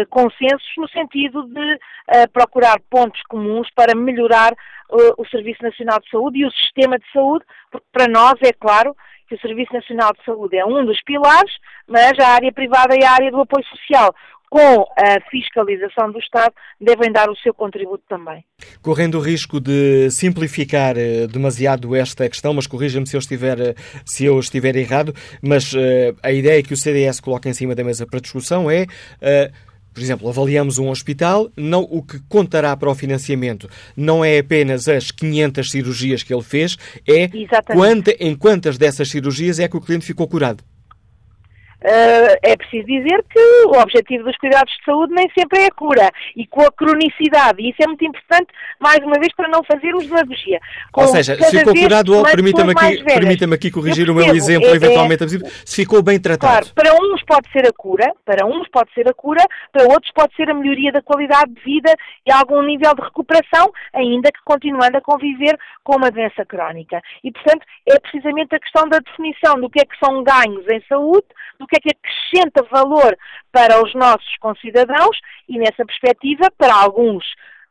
consensos 0.10 0.72
no 0.78 0.88
sentido 0.88 1.44
de 1.44 1.80
procurar 2.32 2.80
pontos 2.90 3.22
comuns 3.24 3.68
para 3.76 3.94
melhorar 3.94 4.54
o 5.18 5.26
Serviço 5.26 5.62
Nacional 5.62 6.00
de 6.00 6.10
Saúde 6.10 6.40
e 6.40 6.46
o 6.46 6.52
sistema 6.52 6.98
de 6.98 7.06
saúde, 7.12 7.44
porque 7.70 7.86
para 7.92 8.08
nós 8.08 8.36
é 8.42 8.54
claro 8.54 8.96
que 9.28 9.36
o 9.36 9.40
Serviço 9.40 9.74
Nacional 9.74 10.12
de 10.14 10.24
Saúde 10.24 10.58
é 10.58 10.66
um 10.66 10.86
dos 10.86 11.02
pilares, 11.04 11.54
mas 11.88 12.18
a 12.20 12.30
área 12.30 12.52
privada 12.52 12.96
e 12.96 13.04
a 13.04 13.12
área 13.12 13.32
do 13.32 13.42
apoio 13.42 13.66
social, 13.66 14.14
com 14.50 14.86
a 14.96 15.20
fiscalização 15.32 16.12
do 16.12 16.20
Estado, 16.20 16.54
devem 16.80 17.12
dar 17.12 17.28
o 17.28 17.36
seu 17.38 17.54
contributo 17.56 18.04
também. 18.08 18.46
Correndo 18.84 19.18
o 19.18 19.22
risco 19.22 19.60
de 19.60 20.12
simplificar 20.12 20.96
eh, 20.96 21.26
demasiado 21.26 21.96
esta 21.96 22.30
questão, 22.30 22.54
mas 22.54 22.68
corrija-me 22.68 23.08
se 23.08 23.16
eu 23.16 23.20
estiver, 23.20 23.60
eh, 23.60 23.74
se 24.06 24.26
eu 24.26 24.40
estiver 24.40 24.76
errado, 24.76 25.12
mas 25.42 25.74
uh, 25.74 26.16
a 26.22 26.32
ideia 26.32 26.62
que 26.62 26.74
o 26.74 26.78
CDS 26.78 27.20
coloca 27.20 27.50
em 27.50 27.54
cima 27.54 27.74
da 27.74 27.84
mesa 27.84 28.06
para 28.06 28.20
discussão 28.20 28.70
é. 28.70 28.84
Uh, 28.84 29.73
por 29.94 30.02
exemplo, 30.02 30.28
avaliamos 30.28 30.78
um 30.78 30.90
hospital, 30.90 31.52
não, 31.56 31.88
o 31.90 32.02
que 32.02 32.20
contará 32.28 32.76
para 32.76 32.90
o 32.90 32.96
financiamento 32.96 33.70
não 33.96 34.24
é 34.24 34.40
apenas 34.40 34.88
as 34.88 35.12
500 35.12 35.70
cirurgias 35.70 36.24
que 36.24 36.34
ele 36.34 36.44
fez, 36.44 36.78
é 37.08 37.30
quanta, 37.74 38.12
em 38.20 38.36
quantas 38.36 38.78
dessas 38.78 39.10
cirurgias 39.10 39.60
é 39.60 39.68
que 39.68 39.78
o 39.78 39.82
cliente 39.82 40.06
ficou 40.06 40.28
curado. 40.28 40.64
Uh, 41.84 42.40
é 42.42 42.56
preciso 42.56 42.86
dizer 42.86 43.24
que 43.30 43.40
o 43.68 43.78
objetivo 43.78 44.24
dos 44.24 44.38
cuidados 44.38 44.72
de 44.74 44.86
saúde 44.86 45.14
nem 45.14 45.30
sempre 45.38 45.64
é 45.64 45.66
a 45.66 45.72
cura 45.72 46.10
e 46.34 46.48
com 46.48 46.62
a 46.62 46.72
cronicidade, 46.72 47.62
e 47.62 47.72
isso 47.72 47.84
é 47.84 47.88
muito 47.88 48.06
importante, 48.06 48.48
mais 48.80 49.00
uma 49.00 49.20
vez, 49.20 49.36
para 49.36 49.50
não 49.50 49.62
fazermos 49.66 50.08
demagogia. 50.08 50.60
Ou 50.94 51.08
seja, 51.08 51.36
se 51.36 51.60
ficou 51.60 51.76
curado, 51.76 52.24
permita-me 52.24 52.72
aqui, 52.72 53.04
permita 53.04 53.54
aqui 53.54 53.70
corrigir 53.70 54.10
o 54.10 54.16
meu 54.16 54.34
exemplo, 54.34 54.70
é, 54.70 54.76
eventualmente 54.76 55.24
abusivo, 55.24 55.46
se 55.66 55.76
ficou 55.76 56.02
bem 56.02 56.20
tratado. 56.20 56.72
Claro, 56.72 56.74
para 56.74 56.94
uns 56.96 57.22
pode 57.24 57.52
ser 57.52 57.68
a 57.68 57.74
cura, 57.74 58.14
para 58.24 58.46
uns 58.46 58.68
pode 58.70 58.94
ser 58.94 59.10
a 59.10 59.14
cura, 59.14 59.44
para 59.72 59.84
outros 59.84 60.12
pode 60.14 60.34
ser 60.36 60.50
a 60.50 60.54
melhoria 60.54 60.92
da 60.92 61.02
qualidade 61.02 61.54
de 61.54 61.62
vida 61.62 61.94
e 62.26 62.32
algum 62.32 62.62
nível 62.62 62.96
de 62.96 63.02
recuperação, 63.02 63.72
ainda 63.94 64.32
que 64.32 64.40
continuando 64.46 64.98
a 64.98 65.02
conviver 65.02 65.58
com 65.84 65.98
uma 65.98 66.10
doença 66.10 66.46
crónica. 66.46 67.02
E, 67.24 67.32
portanto, 67.32 67.66
é 67.90 68.00
precisamente 68.00 68.56
a 68.56 68.60
questão 68.60 68.88
da 68.88 69.00
definição 69.00 69.60
do 69.60 69.70
que 69.70 69.82
é 69.82 69.86
que 69.86 69.98
são 70.04 70.24
ganhos 70.24 70.66
em 70.70 70.82
saúde, 70.88 71.28
do 71.60 71.68
que 71.68 71.73
é 71.76 71.80
que 71.80 71.90
acrescenta 71.90 72.64
valor 72.72 73.16
para 73.52 73.84
os 73.84 73.94
nossos 73.94 74.38
concidadãos 74.40 75.18
e, 75.48 75.58
nessa 75.58 75.86
perspectiva, 75.86 76.50
para 76.58 76.74
alguns, 76.74 77.24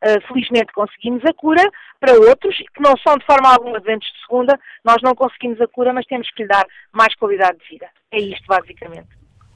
uh, 0.03 0.21
felizmente 0.27 0.71
conseguimos 0.73 1.23
a 1.25 1.33
cura, 1.33 1.63
para 1.99 2.13
outros, 2.13 2.55
que 2.57 2.81
não 2.81 2.95
são 2.97 3.17
de 3.17 3.25
forma 3.25 3.49
alguma 3.51 3.79
doentes 3.79 4.11
de 4.11 4.19
segunda, 4.21 4.59
nós 4.83 4.97
não 5.01 5.15
conseguimos 5.15 5.59
a 5.61 5.67
cura, 5.67 5.93
mas 5.93 6.05
temos 6.05 6.29
que 6.31 6.43
lhe 6.43 6.47
dar 6.47 6.65
mais 6.91 7.15
qualidade 7.15 7.57
de 7.59 7.69
vida. 7.69 7.87
É 8.11 8.19
isto, 8.19 8.45
basicamente. 8.47 9.07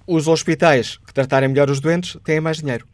Os 0.08 0.28
hospitais 0.28 0.98
que 0.98 1.14
tratarem 1.14 1.50
melhor 1.50 1.70
os 1.70 1.82
doentes 1.82 2.18
têm 2.24 2.40
mais 2.40 2.58
dinheiro. 2.60 2.86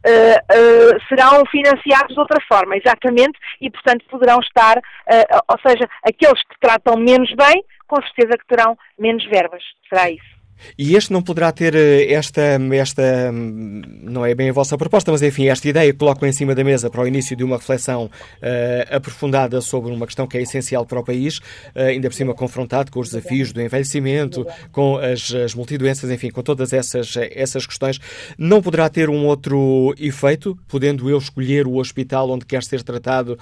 Uh, 0.00 0.40
uh, 0.56 0.98
serão 1.10 1.44
financiados 1.50 2.14
de 2.14 2.18
outra 2.18 2.40
forma, 2.48 2.74
exatamente, 2.74 3.38
e 3.60 3.70
portanto 3.70 4.02
poderão 4.08 4.38
estar, 4.40 4.78
uh, 4.78 5.40
ou 5.46 5.58
seja, 5.60 5.86
aqueles 6.02 6.42
que 6.44 6.58
tratam 6.58 6.96
menos 6.96 7.30
bem, 7.34 7.62
com 7.90 8.00
certeza 8.02 8.38
que 8.38 8.46
terão 8.46 8.78
menos 8.96 9.24
verbas, 9.26 9.62
será 9.88 10.08
isso. 10.08 10.40
E 10.76 10.94
este 10.94 11.12
não 11.12 11.22
poderá 11.22 11.50
ter 11.50 11.74
eh, 11.74 12.12
esta, 12.12 12.42
esta, 12.72 13.32
não 13.32 14.24
é 14.26 14.34
bem 14.34 14.50
a 14.50 14.52
vossa 14.52 14.76
proposta, 14.76 15.10
mas 15.10 15.22
enfim, 15.22 15.48
esta 15.48 15.66
ideia 15.66 15.90
que 15.90 15.98
colocam 15.98 16.28
em 16.28 16.32
cima 16.32 16.54
da 16.54 16.62
mesa 16.62 16.90
para 16.90 17.00
o 17.00 17.08
início 17.08 17.34
de 17.34 17.42
uma 17.42 17.56
reflexão 17.56 18.04
uh, 18.04 18.94
aprofundada 18.94 19.60
sobre 19.62 19.90
uma 19.90 20.06
questão 20.06 20.26
que 20.26 20.36
é 20.36 20.42
essencial 20.42 20.84
para 20.84 21.00
o 21.00 21.04
país, 21.04 21.38
uh, 21.38 21.80
ainda 21.88 22.08
por 22.08 22.14
cima 22.14 22.34
confrontado 22.34 22.92
com 22.92 23.00
os 23.00 23.08
desafios 23.08 23.52
do 23.52 23.60
envelhecimento, 23.62 24.46
com 24.70 24.98
as, 24.98 25.32
as 25.34 25.54
multidoenças, 25.54 26.10
enfim, 26.10 26.30
com 26.30 26.42
todas 26.42 26.74
essas, 26.74 27.14
essas 27.16 27.66
questões, 27.66 27.98
não 28.36 28.60
poderá 28.60 28.88
ter 28.90 29.08
um 29.08 29.26
outro 29.26 29.94
efeito, 29.98 30.56
podendo 30.68 31.08
eu 31.08 31.16
escolher 31.16 31.66
o 31.66 31.76
hospital 31.76 32.30
onde 32.30 32.44
quer 32.44 32.62
ser 32.62 32.82
tratado, 32.82 33.38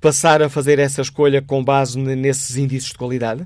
passar 0.00 0.40
a 0.40 0.48
fazer 0.48 0.78
essa 0.78 1.02
escolha 1.02 1.42
com 1.42 1.62
base 1.64 1.98
nesses 1.98 2.56
índices 2.56 2.90
de 2.90 2.98
qualidade? 2.98 3.44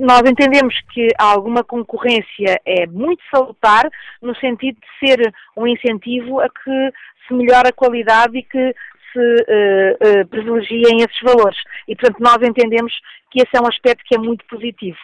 Nós 0.00 0.22
entendemos 0.22 0.74
que 0.92 1.08
alguma 1.18 1.62
concorrência 1.62 2.60
é 2.64 2.86
muito 2.86 3.22
salutar, 3.30 3.88
no 4.20 4.34
sentido 4.36 4.78
de 4.80 5.08
ser 5.08 5.32
um 5.56 5.66
incentivo 5.66 6.40
a 6.40 6.48
que 6.48 6.92
se 7.26 7.34
melhore 7.34 7.68
a 7.68 7.72
qualidade 7.72 8.38
e 8.38 8.42
que 8.42 8.74
se 9.12 9.18
uh, 9.18 10.20
uh, 10.22 10.26
privilegiem 10.28 10.98
esses 10.98 11.20
valores. 11.22 11.58
E, 11.86 11.94
portanto, 11.94 12.20
nós 12.20 12.38
entendemos 12.42 12.92
que 13.30 13.40
esse 13.40 13.56
é 13.56 13.60
um 13.60 13.68
aspecto 13.68 14.04
que 14.04 14.16
é 14.16 14.18
muito 14.18 14.44
positivo. 14.46 14.98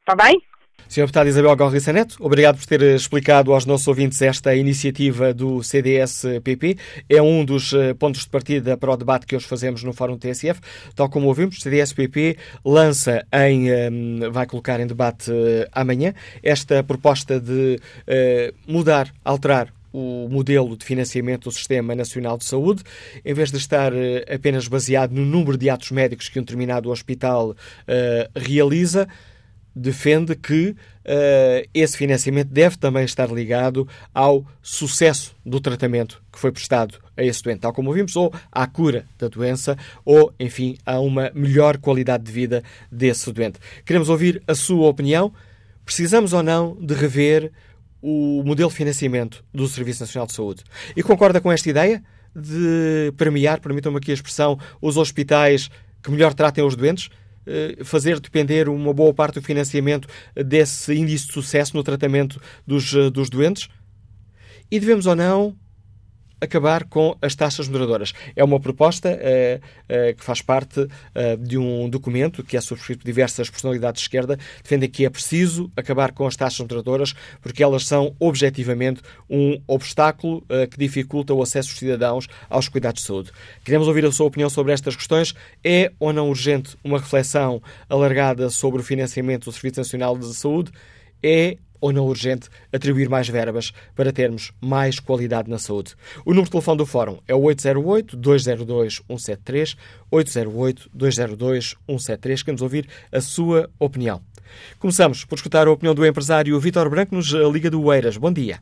Está 0.00 0.14
bem? 0.14 0.40
Sr. 0.88 1.02
Deputado 1.02 1.28
Isabel 1.28 1.54
Gorriça 1.54 1.92
Neto, 1.92 2.16
obrigado 2.18 2.56
por 2.56 2.64
ter 2.64 2.80
explicado 2.80 3.52
aos 3.52 3.66
nossos 3.66 3.86
ouvintes 3.86 4.22
esta 4.22 4.54
iniciativa 4.56 5.34
do 5.34 5.62
CDS-PP. 5.62 6.78
É 7.10 7.20
um 7.20 7.44
dos 7.44 7.74
eh, 7.74 7.92
pontos 7.92 8.22
de 8.22 8.30
partida 8.30 8.74
para 8.74 8.90
o 8.90 8.96
debate 8.96 9.26
que 9.26 9.36
hoje 9.36 9.46
fazemos 9.46 9.84
no 9.84 9.92
Fórum 9.92 10.16
TSF. 10.16 10.58
Tal 10.96 11.10
como 11.10 11.26
ouvimos, 11.26 11.58
o 11.58 11.60
CDS-PP 11.60 12.38
lança 12.64 13.22
em, 13.30 13.68
eh, 13.68 13.90
vai 14.30 14.46
colocar 14.46 14.80
em 14.80 14.86
debate 14.86 15.30
eh, 15.30 15.68
amanhã 15.72 16.14
esta 16.42 16.82
proposta 16.82 17.38
de 17.38 17.78
mudar, 18.66 19.12
alterar 19.22 19.72
o 19.92 20.26
modelo 20.30 20.74
de 20.74 20.84
financiamento 20.84 21.44
do 21.44 21.52
Sistema 21.52 21.94
Nacional 21.94 22.38
de 22.38 22.44
Saúde, 22.44 22.82
em 23.24 23.34
vez 23.34 23.50
de 23.50 23.58
estar 23.58 23.92
apenas 24.32 24.66
baseado 24.68 25.12
no 25.12 25.24
número 25.24 25.58
de 25.58 25.68
atos 25.68 25.90
médicos 25.90 26.28
que 26.28 26.38
um 26.38 26.42
determinado 26.42 26.90
hospital 26.90 27.54
realiza, 28.34 29.08
defende 29.78 30.34
que 30.34 30.70
uh, 30.70 31.68
esse 31.72 31.96
financiamento 31.96 32.48
deve 32.48 32.76
também 32.76 33.04
estar 33.04 33.30
ligado 33.30 33.88
ao 34.12 34.44
sucesso 34.60 35.34
do 35.44 35.60
tratamento 35.60 36.22
que 36.32 36.38
foi 36.38 36.50
prestado 36.52 36.98
a 37.16 37.22
esse 37.22 37.42
doente, 37.42 37.60
tal 37.60 37.72
como 37.72 37.92
vimos, 37.92 38.16
ou 38.16 38.32
à 38.50 38.66
cura 38.66 39.06
da 39.18 39.28
doença, 39.28 39.76
ou, 40.04 40.32
enfim, 40.38 40.76
a 40.84 40.98
uma 41.00 41.30
melhor 41.34 41.78
qualidade 41.78 42.24
de 42.24 42.32
vida 42.32 42.62
desse 42.90 43.32
doente. 43.32 43.58
Queremos 43.84 44.08
ouvir 44.08 44.42
a 44.46 44.54
sua 44.54 44.88
opinião. 44.88 45.32
Precisamos 45.84 46.32
ou 46.32 46.42
não 46.42 46.76
de 46.80 46.94
rever 46.94 47.50
o 48.02 48.42
modelo 48.44 48.68
de 48.68 48.76
financiamento 48.76 49.44
do 49.52 49.66
Serviço 49.66 50.00
Nacional 50.00 50.26
de 50.26 50.34
Saúde? 50.34 50.64
E 50.96 51.02
concorda 51.02 51.40
com 51.40 51.50
esta 51.50 51.68
ideia 51.68 52.02
de 52.36 53.12
premiar, 53.16 53.60
permitam-me 53.60 53.98
aqui 53.98 54.10
a 54.10 54.14
expressão, 54.14 54.58
os 54.80 54.96
hospitais 54.96 55.70
que 56.02 56.10
melhor 56.10 56.34
tratem 56.34 56.62
os 56.62 56.76
doentes? 56.76 57.08
Eh, 57.50 57.82
fazer 57.82 58.20
depender 58.20 58.68
uma 58.68 58.92
boa 58.92 59.14
parte 59.14 59.36
do 59.36 59.42
financiamento 59.42 60.06
desse 60.34 60.94
índice 60.94 61.28
de 61.28 61.32
sucesso 61.32 61.74
no 61.74 61.82
tratamento 61.82 62.38
dos, 62.66 62.92
eh, 62.92 63.08
dos 63.08 63.30
doentes? 63.30 63.70
E 64.70 64.78
devemos 64.78 65.06
ou 65.06 65.16
não 65.16 65.56
acabar 66.40 66.84
com 66.84 67.16
as 67.20 67.34
taxas 67.34 67.66
moderadoras. 67.68 68.12
É 68.34 68.44
uma 68.44 68.60
proposta 68.60 69.08
uh, 69.10 69.58
uh, 69.58 70.14
que 70.14 70.24
faz 70.24 70.40
parte 70.40 70.80
uh, 70.80 70.88
de 71.40 71.58
um 71.58 71.88
documento 71.88 72.42
que 72.44 72.56
é 72.56 72.60
subscrito 72.60 73.00
por 73.00 73.06
diversas 73.06 73.50
personalidades 73.50 74.00
de 74.00 74.04
esquerda, 74.04 74.38
defendem 74.62 74.88
que 74.88 75.04
é 75.04 75.10
preciso 75.10 75.70
acabar 75.76 76.12
com 76.12 76.26
as 76.26 76.36
taxas 76.36 76.60
moderadoras 76.60 77.14
porque 77.40 77.62
elas 77.62 77.86
são 77.86 78.14
objetivamente 78.18 79.02
um 79.28 79.60
obstáculo 79.66 80.44
que 80.70 80.78
dificulta 80.78 81.34
o 81.34 81.42
acesso 81.42 81.70
dos 81.70 81.78
cidadãos 81.78 82.28
aos 82.48 82.68
cuidados 82.68 83.02
de 83.02 83.06
saúde. 83.06 83.30
Queremos 83.64 83.88
ouvir 83.88 84.04
a 84.04 84.12
sua 84.12 84.26
opinião 84.26 84.50
sobre 84.50 84.72
estas 84.72 84.96
questões. 84.96 85.34
É 85.62 85.92
ou 85.98 86.12
não 86.12 86.28
urgente 86.28 86.76
uma 86.82 86.98
reflexão 86.98 87.62
alargada 87.88 88.50
sobre 88.50 88.80
o 88.80 88.84
financiamento 88.84 89.44
do 89.44 89.52
Serviço 89.52 89.80
Nacional 89.80 90.16
de 90.16 90.34
Saúde? 90.34 90.70
É 91.22 91.56
ou 91.80 91.92
não 91.92 92.06
urgente 92.06 92.48
atribuir 92.72 93.08
mais 93.08 93.28
verbas 93.28 93.72
para 93.94 94.12
termos 94.12 94.52
mais 94.60 94.98
qualidade 95.00 95.50
na 95.50 95.58
saúde. 95.58 95.94
O 96.24 96.30
número 96.30 96.46
de 96.46 96.52
telefone 96.52 96.78
do 96.78 96.86
Fórum 96.86 97.18
é 97.26 97.34
o 97.34 97.40
808-202-173, 97.40 99.76
808-202-173. 100.12 102.44
Queremos 102.44 102.62
ouvir 102.62 102.88
a 103.12 103.20
sua 103.20 103.68
opinião. 103.78 104.22
Começamos 104.78 105.24
por 105.24 105.34
escutar 105.36 105.66
a 105.66 105.70
opinião 105.70 105.94
do 105.94 106.06
empresário 106.06 106.58
Vítor 106.58 106.88
Branco 106.88 107.14
nos 107.14 107.28
Liga 107.30 107.70
do 107.70 107.92
Eiras. 107.92 108.16
Bom 108.16 108.32
dia. 108.32 108.60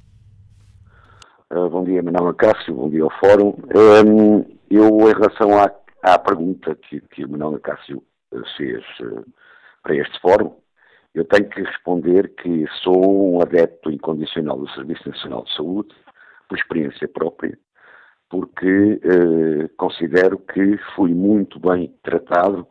Uh, 1.52 1.70
bom 1.70 1.84
dia, 1.84 2.00
é 2.00 2.32
Cássio, 2.34 2.74
bom 2.74 2.90
dia 2.90 3.04
ao 3.04 3.10
Fórum. 3.20 3.54
Um, 3.74 4.44
eu, 4.68 5.08
em 5.08 5.12
relação 5.12 5.56
à, 5.56 5.70
à 6.02 6.18
pergunta 6.18 6.74
que, 6.74 7.00
que 7.00 7.24
o 7.24 7.30
Manuel 7.30 7.60
Cássio 7.60 8.02
fez 8.56 8.82
uh, 9.00 9.24
para 9.82 9.94
este 9.94 10.20
Fórum, 10.20 10.56
eu 11.16 11.24
tenho 11.24 11.48
que 11.48 11.62
responder 11.62 12.28
que 12.36 12.66
sou 12.82 13.34
um 13.34 13.40
adepto 13.40 13.90
incondicional 13.90 14.58
do 14.58 14.68
Serviço 14.72 15.08
Nacional 15.08 15.44
de 15.44 15.54
Saúde, 15.54 15.88
por 16.46 16.58
experiência 16.58 17.08
própria, 17.08 17.58
porque 18.28 19.00
eh, 19.02 19.68
considero 19.78 20.38
que 20.38 20.76
fui 20.94 21.14
muito 21.14 21.58
bem 21.58 21.92
tratado 22.02 22.66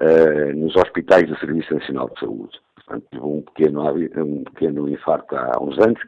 eh, 0.00 0.52
nos 0.52 0.74
hospitais 0.74 1.28
do 1.28 1.38
Serviço 1.38 1.72
Nacional 1.72 2.10
de 2.10 2.18
Saúde. 2.18 2.60
Portanto, 2.74 3.06
tive 3.10 3.24
um 3.24 3.42
pequeno, 3.42 3.82
um 4.24 4.44
pequeno 4.44 4.88
infarto 4.88 5.36
há 5.36 5.52
uns 5.62 5.78
anos 5.78 6.00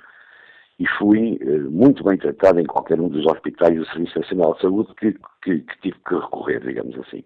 e 0.80 0.86
fui 0.98 1.38
eh, 1.40 1.58
muito 1.70 2.02
bem 2.02 2.18
tratado 2.18 2.58
em 2.58 2.66
qualquer 2.66 3.00
um 3.00 3.08
dos 3.08 3.24
hospitais 3.24 3.76
do 3.76 3.86
Serviço 3.86 4.18
Nacional 4.18 4.54
de 4.54 4.62
Saúde 4.62 4.94
que, 4.96 5.12
que, 5.42 5.60
que 5.60 5.80
tive 5.80 5.96
que 6.06 6.14
recorrer, 6.16 6.60
digamos 6.60 6.98
assim. 6.98 7.24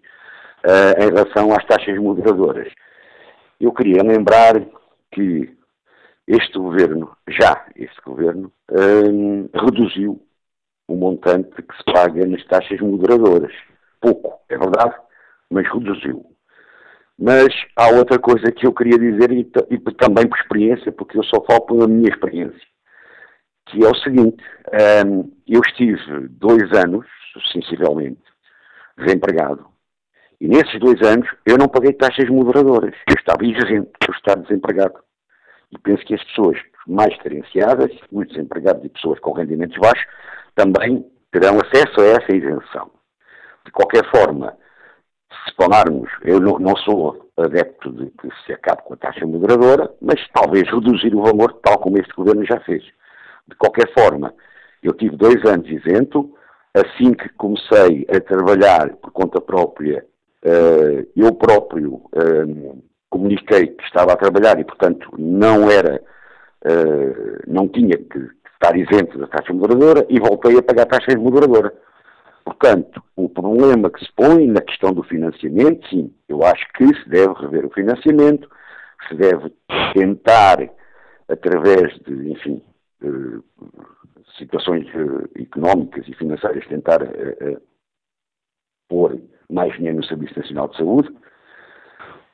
Eh, 0.63 1.05
em 1.05 1.09
relação 1.09 1.51
às 1.53 1.65
taxas 1.65 1.97
moderadoras, 1.97 2.71
eu 3.65 3.71
queria 3.71 4.03
lembrar 4.03 4.53
que 5.11 5.55
este 6.27 6.57
governo, 6.57 7.15
já 7.27 7.65
este 7.75 8.01
governo, 8.01 8.51
hum, 8.71 9.49
reduziu 9.53 10.21
o 10.87 10.95
montante 10.95 11.49
que 11.61 11.77
se 11.77 11.83
paga 11.85 12.25
nas 12.25 12.43
taxas 12.45 12.79
moderadoras. 12.79 13.53
Pouco, 14.01 14.41
é 14.49 14.57
verdade, 14.57 14.95
mas 15.49 15.65
reduziu. 15.71 16.25
Mas 17.17 17.53
há 17.77 17.89
outra 17.89 18.19
coisa 18.19 18.51
que 18.51 18.65
eu 18.65 18.73
queria 18.73 18.97
dizer, 18.97 19.31
e, 19.31 19.49
e 19.69 19.79
também 19.95 20.27
por 20.27 20.37
experiência, 20.39 20.91
porque 20.91 21.17
eu 21.17 21.23
só 21.23 21.43
falo 21.45 21.61
pela 21.61 21.87
minha 21.87 22.09
experiência, 22.09 22.67
que 23.67 23.83
é 23.83 23.87
o 23.87 23.95
seguinte: 23.95 24.43
hum, 25.05 25.31
eu 25.47 25.61
estive 25.65 26.27
dois 26.29 26.71
anos, 26.73 27.05
sensivelmente, 27.51 28.21
desempregado, 28.97 29.72
e 30.43 30.47
nesses 30.49 30.77
dois 30.77 31.01
anos 31.01 31.25
eu 31.45 31.57
não 31.57 31.69
paguei 31.69 31.93
taxas 31.93 32.27
moderadoras. 32.27 32.93
Eu 33.07 33.15
estava 33.17 33.45
isento 33.45 33.89
por 33.97 34.13
estar 34.13 34.35
desempregado. 34.35 34.99
E 35.71 35.79
penso 35.79 36.05
que 36.05 36.13
as 36.13 36.23
pessoas 36.25 36.59
mais 36.85 37.17
carenciadas, 37.19 37.89
os 38.11 38.27
desempregados 38.27 38.83
e 38.83 38.89
pessoas 38.89 39.21
com 39.21 39.31
rendimentos 39.31 39.77
baixos, 39.77 40.05
também 40.53 41.09
terão 41.31 41.57
acesso 41.59 42.01
a 42.01 42.03
essa 42.03 42.35
isenção. 42.35 42.91
De 43.65 43.71
qualquer 43.71 44.03
forma, 44.11 44.53
se 45.31 45.55
falarmos, 45.55 46.11
eu 46.25 46.41
não, 46.41 46.59
não, 46.59 46.75
sou 46.75 47.31
adepto 47.37 47.93
de 47.93 48.11
que 48.11 48.27
se 48.45 48.51
acabe 48.51 48.83
com 48.83 48.95
a 48.95 48.97
taxa 48.97 49.25
moderadora, 49.25 49.89
mas 50.01 50.19
talvez 50.33 50.69
reduzir 50.69 51.15
o 51.15 51.23
valor, 51.23 51.53
tal 51.63 51.79
como 51.79 51.97
este 51.97 52.13
governo 52.13 52.45
já 52.45 52.59
fez. 52.59 52.83
De 53.47 53.55
qualquer 53.55 53.93
forma, 53.97 54.33
eu 54.83 54.91
tive 54.91 55.15
dois 55.15 55.41
anos 55.45 55.69
isento, 55.69 56.35
assim 56.73 57.13
que 57.13 57.29
comecei 57.29 58.05
a 58.13 58.19
trabalhar 58.19 58.89
por 58.97 59.11
conta 59.11 59.39
própria 59.39 60.05
eu 61.15 61.33
próprio 61.35 61.93
uh, 61.93 62.83
comuniquei 63.09 63.67
que 63.67 63.83
estava 63.83 64.13
a 64.13 64.17
trabalhar 64.17 64.59
e, 64.59 64.65
portanto, 64.65 65.09
não 65.17 65.69
era, 65.71 66.01
uh, 66.65 67.43
não 67.47 67.67
tinha 67.67 67.97
que 67.97 68.19
estar 68.53 68.75
isento 68.75 69.17
da 69.17 69.27
taxa 69.27 69.53
moderadora 69.53 70.05
e 70.09 70.19
voltei 70.19 70.57
a 70.57 70.63
pagar 70.63 70.83
a 70.83 70.87
taxa 70.87 71.17
moderadora. 71.17 71.73
Portanto, 72.43 73.01
o 73.15 73.29
problema 73.29 73.89
que 73.89 74.03
se 74.03 74.11
põe 74.13 74.47
na 74.47 74.61
questão 74.61 74.91
do 74.91 75.03
financiamento, 75.03 75.87
sim, 75.87 76.13
eu 76.27 76.43
acho 76.43 76.67
que 76.73 76.87
se 76.87 77.09
deve 77.09 77.33
rever 77.35 77.65
o 77.65 77.73
financiamento, 77.73 78.49
se 79.07 79.15
deve 79.15 79.49
tentar, 79.93 80.57
através 81.29 81.97
de, 81.99 82.31
enfim, 82.31 82.61
situações 84.37 84.85
económicas 85.37 86.05
e 86.05 86.13
financeiras, 86.15 86.67
tentar 86.67 86.99
pôr 88.89 89.17
mais 89.49 89.73
dinheiro 89.73 89.97
no 89.97 90.05
Serviço 90.05 90.37
Nacional 90.37 90.67
de 90.69 90.77
Saúde. 90.77 91.09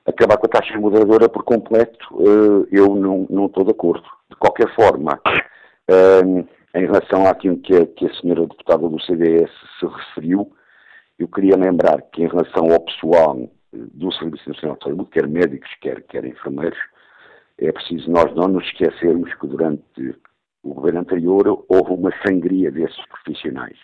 Acabar 0.05 0.37
com 0.37 0.45
a 0.45 0.49
taxa 0.49 0.77
moderadora 0.79 1.29
por 1.29 1.43
completo, 1.43 2.07
eh, 2.19 2.67
eu 2.71 2.95
não, 2.95 3.27
não 3.29 3.45
estou 3.45 3.63
de 3.63 3.71
acordo. 3.71 4.07
De 4.29 4.35
qualquer 4.35 4.73
forma, 4.73 5.19
eh, 5.87 6.21
em 6.75 6.85
relação 6.85 7.27
àquilo 7.27 7.57
que 7.57 7.75
a, 7.75 7.85
que 7.85 8.05
a 8.05 8.13
senhora 8.15 8.47
deputada 8.47 8.87
do 8.87 9.01
CDS 9.01 9.51
se 9.79 9.85
referiu, 9.85 10.51
eu 11.17 11.27
queria 11.27 11.57
lembrar 11.57 12.01
que 12.13 12.23
em 12.23 12.27
relação 12.27 12.71
ao 12.71 12.79
pessoal 12.79 13.37
eh, 13.41 13.47
do 13.71 14.11
Serviço 14.13 14.49
Nacional 14.49 14.77
de 14.77 14.83
Saúde, 14.85 15.09
quer 15.11 15.27
médicos, 15.27 15.69
quer, 15.81 16.01
quer 16.03 16.25
enfermeiros, 16.25 16.79
é 17.59 17.71
preciso 17.71 18.09
nós 18.09 18.33
não 18.35 18.47
nos 18.47 18.65
esquecermos 18.65 19.33
que 19.35 19.47
durante 19.47 20.15
o 20.63 20.73
governo 20.73 21.01
anterior 21.01 21.65
houve 21.67 21.91
uma 21.91 22.11
sangria 22.25 22.71
desses 22.71 23.05
profissionais 23.07 23.77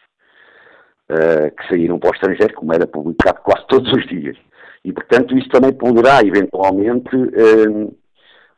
uh, 1.12 1.56
que 1.56 1.68
saíram 1.68 2.00
para 2.00 2.12
o 2.12 2.14
estrangeiro, 2.14 2.54
como 2.56 2.74
era 2.74 2.88
publicado 2.88 3.40
quase 3.42 3.66
todos 3.68 3.92
os 3.92 4.08
dias. 4.08 4.38
E, 4.84 4.94
portanto, 4.94 5.38
isso 5.38 5.50
também 5.50 5.74
poderá, 5.74 6.22
eventualmente, 6.22 7.16
uh, 7.16 7.96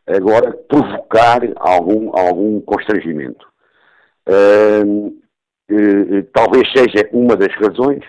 agora 0.08 0.52
provocar 0.68 1.42
algum, 1.58 2.18
algum 2.18 2.62
constrangimento. 2.62 3.46
Uh, 4.28 5.18
talvez 6.34 6.70
seja 6.72 7.10
uma 7.12 7.36
das 7.36 7.54
razões 7.56 8.04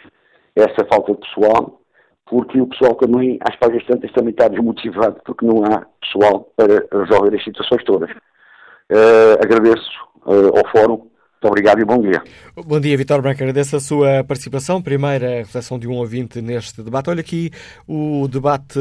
essa 0.55 0.85
falta 0.91 1.13
de 1.13 1.21
pessoal, 1.21 1.81
porque 2.27 2.61
o 2.61 2.67
pessoal 2.67 2.95
também, 2.97 3.39
às 3.49 3.57
páginas 3.57 3.87
tantas, 3.87 4.13
também 4.13 4.31
está 4.31 4.49
desmotivado, 4.49 5.21
porque 5.25 5.47
não 5.47 5.65
há 5.65 5.87
pessoal 6.01 6.53
para 6.57 6.87
resolver 6.93 7.37
as 7.37 7.45
situações 7.45 7.85
todas. 7.85 8.11
agradeço 9.41 9.91
ao 10.25 10.71
Fórum 10.71 11.09
muito 11.41 11.47
obrigado 11.47 11.81
e 11.81 11.85
bom 11.85 12.03
dia. 12.03 12.21
Bom 12.57 12.81
dia, 12.81 12.97
Vitor 12.97 13.23
Branco. 13.23 13.41
Agradeço 13.41 13.77
a 13.77 13.81
sua 13.81 14.25
participação. 14.25 14.83
Primeira 14.83 15.37
reflexão 15.37 15.79
de 15.79 15.87
um 15.87 15.93
ouvinte 15.93 16.43
neste 16.43 16.83
debate. 16.83 17.11
Olha 17.11 17.21
aqui 17.21 17.53
o 17.87 18.27
debate 18.27 18.81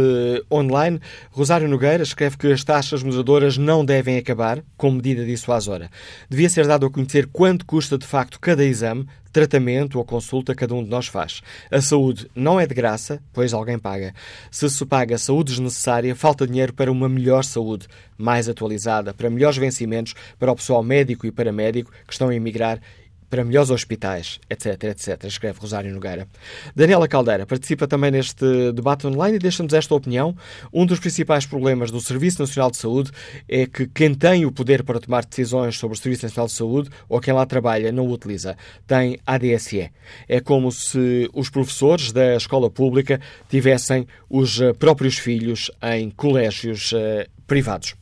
online. 0.52 1.00
Rosário 1.30 1.67
Nogueira 1.67 2.02
escreve 2.02 2.36
que 2.36 2.52
as 2.52 2.63
taxas 2.63 3.04
moderadoras 3.04 3.60
não 3.60 3.86
devem 3.86 4.17
acabar 4.17 4.63
com 4.76 4.89
medida 4.89 5.24
dissuasora. 5.24 5.91
Devia 6.28 6.50
ser 6.50 6.65
dado 6.65 6.88
a 6.88 6.89
conhecer 6.89 7.28
quanto 7.28 7.63
custa 7.63 7.96
de 7.96 8.08
facto 8.08 8.39
cada 8.39 8.65
exame, 8.65 9.06
tratamento 9.38 10.00
ou 10.00 10.04
consulta 10.04 10.56
cada 10.56 10.73
um 10.73 10.84
de 10.84 10.89
nós 10.89 11.06
faz. 11.06 11.43
A 11.69 11.80
saúde 11.80 12.28
não 12.34 12.60
é 12.60 12.65
de 12.65 12.73
graça, 12.73 13.21
pois 13.32 13.54
alguém 13.54 13.78
paga. 13.78 14.15
Se 14.50 14.67
se 14.67 14.84
paga 14.84 15.13
a 15.13 15.19
saúde 15.19 15.52
desnecessária, 15.52 16.15
falta 16.15 16.47
dinheiro 16.47 16.73
para 16.73 16.91
uma 16.91 17.08
melhor 17.08 17.43
saúde, 17.43 17.88
mais 18.17 18.50
atualizada, 18.50 19.13
para 19.13 19.30
melhores 19.30 19.58
vencimentos 19.58 20.15
para 20.39 20.52
o 20.52 20.56
pessoal 20.56 20.82
médico 20.82 21.28
e 21.28 21.32
paramédico 21.32 21.91
que 22.08 22.13
estão 22.13 22.30
a 22.30 22.36
emigrar 22.36 22.82
para 23.30 23.44
melhores 23.44 23.70
hospitais, 23.70 24.40
etc, 24.50 24.84
etc, 24.86 25.24
escreve 25.26 25.60
Rosário 25.60 25.94
Nogueira. 25.94 26.28
Daniela 26.76 27.08
Caldeira 27.08 27.46
participa 27.46 27.88
também 27.88 28.12
neste 28.12 28.72
debate 28.72 29.06
online 29.08 29.36
e 29.36 29.40
deixa-nos 29.40 29.74
esta 29.74 29.94
opinião. 29.94 30.36
Um 30.72 30.86
dos 30.86 31.00
principais 31.00 31.46
problemas 31.46 31.92
do 31.92 32.00
Serviço 32.00 32.42
Nacional 32.42 32.72
de 32.72 32.78
Saúde 32.78 33.12
é 33.48 33.66
que 33.66 33.88
quem 33.88 34.13
tem 34.13 34.46
o 34.46 34.52
poder 34.52 34.84
para 34.84 35.00
tomar 35.00 35.26
decisões 35.26 35.78
sobre 35.78 35.98
o 35.98 36.00
Serviço 36.00 36.26
Nacional 36.26 36.48
de 36.48 36.54
Saúde 36.54 36.90
ou 37.10 37.20
quem 37.20 37.34
lá 37.34 37.46
trabalha 37.46 37.92
não 37.92 38.08
o 38.08 38.12
utiliza. 38.12 38.58
Tem 38.86 39.20
ADSE. 39.26 39.92
É 40.28 40.40
como 40.40 40.72
se 40.72 41.30
os 41.34 41.50
professores 41.50 42.12
da 42.12 42.36
escola 42.36 42.70
pública 42.70 43.20
tivessem 43.50 44.08
os 44.30 44.60
próprios 44.80 45.18
filhos 45.18 45.70
em 45.82 46.10
colégios 46.10 46.92
uh, 46.94 46.98
privados. 47.46 47.96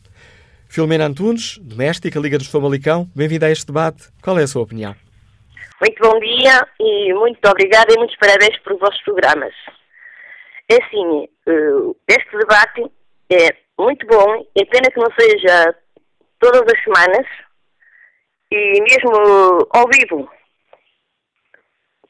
Filomena 0.68 1.06
Antunes, 1.06 1.58
doméstica, 1.62 2.20
Liga 2.20 2.38
dos 2.38 2.48
Famalicão, 2.48 3.10
bem-vinda 3.16 3.46
a 3.46 3.52
este 3.52 3.68
debate. 3.68 4.10
Qual 4.22 4.38
é 4.38 4.44
a 4.44 4.48
sua 4.48 4.64
opinião? 4.64 5.05
Muito 5.82 6.02
bom 6.02 6.20
dia 6.20 6.68
e 6.80 7.14
muito 7.14 7.46
obrigada 7.50 7.94
e 7.94 7.98
muitos 7.98 8.16
parabéns 8.18 8.58
por 8.60 8.78
vossos 8.78 9.02
programas. 9.04 9.54
É 10.70 10.76
assim, 10.84 11.28
eh, 11.48 11.96
este 12.08 12.38
debate 12.38 12.92
é 13.30 13.56
muito 13.78 14.06
bom, 14.08 14.46
é 14.56 14.66
pena 14.66 14.90
que 14.92 15.00
não 15.00 15.12
seja 15.20 15.76
todas 16.40 16.62
as 16.62 16.84
semanas 16.84 17.28
e 18.52 18.82
mesmo 18.82 19.68
ao 19.72 19.86
vivo 19.88 20.30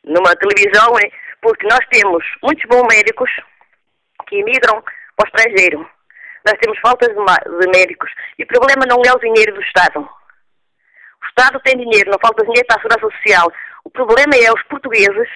numa 0.04 0.36
televisão, 0.36 0.98
é 1.00 1.10
porque 1.42 1.68
nós 1.68 1.86
temos 1.92 2.24
muitos 2.44 2.64
bons 2.70 2.88
médicos 2.88 3.30
que 4.28 4.38
emigram 4.38 4.82
para 5.16 5.26
o 5.26 5.28
estrangeiro 5.28 5.96
nós 6.46 6.58
temos 6.62 6.80
falta 6.80 7.08
de, 7.08 7.16
de 7.16 7.68
médicos. 7.78 8.12
E 8.38 8.44
o 8.44 8.48
problema 8.48 8.86
não 8.88 9.02
é 9.06 9.12
o 9.12 9.20
dinheiro 9.20 9.56
do 9.56 9.62
Estado. 9.62 10.08
Estado 11.38 11.60
tem 11.66 11.78
dinheiro, 11.78 12.12
não 12.12 12.20
falta 12.20 12.46
dinheiro 12.46 12.66
para 12.66 12.78
a 12.78 12.82
segurança 12.82 13.18
social. 13.18 13.52
O 13.84 13.90
problema 13.90 14.36
é 14.36 14.52
os 14.54 14.64
portugueses 14.64 15.30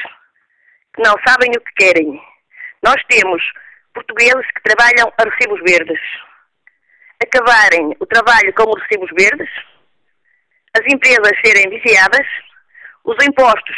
que 0.96 1.04
não 1.04 1.14
sabem 1.28 1.52
o 1.52 1.62
que 1.62 1.74
querem. 1.76 2.22
Nós 2.82 3.04
temos 3.10 3.44
portugueses 3.94 4.46
que 4.56 4.64
trabalham 4.64 5.12
a 5.18 5.24
recibos 5.30 5.60
verdes. 5.62 6.00
Acabarem 7.22 7.94
o 8.00 8.06
trabalho 8.06 8.54
com 8.54 8.70
os 8.70 8.82
recibos 8.84 9.10
verdes, 9.12 9.50
as 10.74 10.86
empresas 10.94 11.34
serem 11.44 11.70
vigiadas, 11.70 12.26
os 13.04 13.18
impostos 13.26 13.76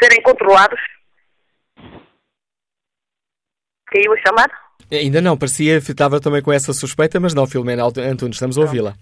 serem 0.00 0.22
controlados. 0.22 0.80
Caiu 3.86 4.12
a 4.12 4.16
chamada? 4.18 4.54
Ainda 4.92 5.20
não, 5.20 5.36
parecia, 5.36 5.78
estava 5.78 6.20
também 6.20 6.42
com 6.42 6.52
essa 6.52 6.72
suspeita, 6.72 7.18
mas 7.18 7.34
não, 7.34 7.44
Filomena 7.44 7.82
Antunes, 7.84 8.36
estamos 8.36 8.56
a 8.56 8.60
ouvi-la. 8.60 8.94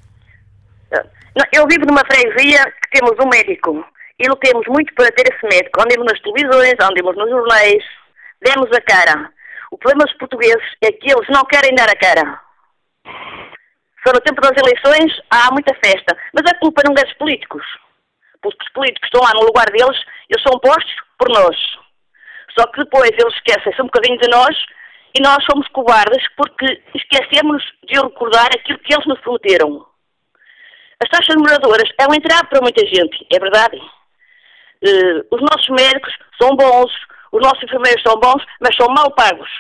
Eu 1.53 1.67
vivo 1.67 1.87
numa 1.87 2.05
freguesia 2.07 2.65
que 2.65 3.01
temos 3.01 3.13
um 3.19 3.29
médico 3.29 3.85
e 4.19 4.29
lutemos 4.29 4.67
muito 4.69 4.95
para 4.95 5.11
ter 5.13 5.33
esse 5.33 5.45
médico. 5.45 5.81
Andemos 5.81 6.07
nas 6.07 6.21
televisões, 6.21 6.75
andemos 6.81 7.17
nos 7.17 7.31
jornais, 7.31 7.85
demos 8.41 8.71
a 8.73 8.81
cara. 8.81 9.31
O 9.71 9.79
problema 9.79 10.05
dos 10.05 10.17
portugueses 10.19 10.65
é 10.83 10.93
que 10.93 11.11
eles 11.11 11.29
não 11.29 11.45
querem 11.45 11.75
dar 11.75 11.89
a 11.89 11.97
cara. 11.97 12.41
Só 14.07 14.13
no 14.13 14.21
tempo 14.21 14.41
das 14.41 14.53
eleições 14.57 15.21
há 15.31 15.51
muita 15.51 15.75
festa, 15.85 16.17
mas 16.33 16.45
a 16.51 16.59
culpa 16.59 16.83
não 16.85 16.95
é 16.97 17.05
dos 17.05 17.15
políticos. 17.15 17.65
Porque 18.41 18.63
os 18.63 18.73
políticos 18.73 19.09
estão 19.09 19.23
lá 19.23 19.33
no 19.35 19.47
lugar 19.47 19.67
deles, 19.71 19.99
eles 20.29 20.43
são 20.43 20.61
postos 20.61 20.95
por 21.19 21.29
nós. 21.31 21.57
Só 22.57 22.67
que 22.69 22.85
depois 22.85 23.11
eles 23.11 23.35
esquecem-se 23.35 23.81
um 23.83 23.87
bocadinho 23.87 24.19
de 24.19 24.29
nós 24.29 24.55
e 25.17 25.23
nós 25.23 25.43
somos 25.45 25.67
cobardes 25.69 26.23
porque 26.37 26.83
esquecemos 26.95 27.63
de 27.89 27.99
recordar 27.99 28.49
aquilo 28.55 28.79
que 28.79 28.95
eles 28.95 29.07
nos 29.07 29.21
prometeram. 29.21 29.87
As 31.05 31.11
taxas 31.11 31.37
moradoras 31.37 31.91
é 32.01 32.09
um 32.09 32.15
entrave 32.15 32.49
para 32.49 32.63
muita 32.63 32.81
gente, 32.87 33.27
é 33.31 33.39
verdade. 33.39 33.77
Uh, 33.77 35.21
os 35.31 35.41
nossos 35.43 35.69
médicos 35.69 36.17
são 36.41 36.57
bons, 36.57 36.91
os 37.31 37.43
nossos 37.43 37.63
enfermeiros 37.63 38.03
são 38.03 38.19
bons, 38.19 38.43
mas 38.59 38.75
são 38.75 38.89
mal 38.89 39.11
pagos. 39.11 39.51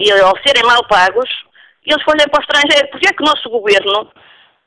E 0.00 0.08
ao 0.12 0.38
serem 0.46 0.62
mal 0.62 0.86
pagos, 0.86 1.28
eles 1.84 2.02
folham 2.04 2.28
para 2.30 2.40
o 2.40 2.42
estrangeiro. 2.42 2.90
Porquê 2.92 3.08
é 3.08 3.12
que 3.12 3.22
o 3.24 3.26
nosso 3.26 3.50
governo 3.50 4.12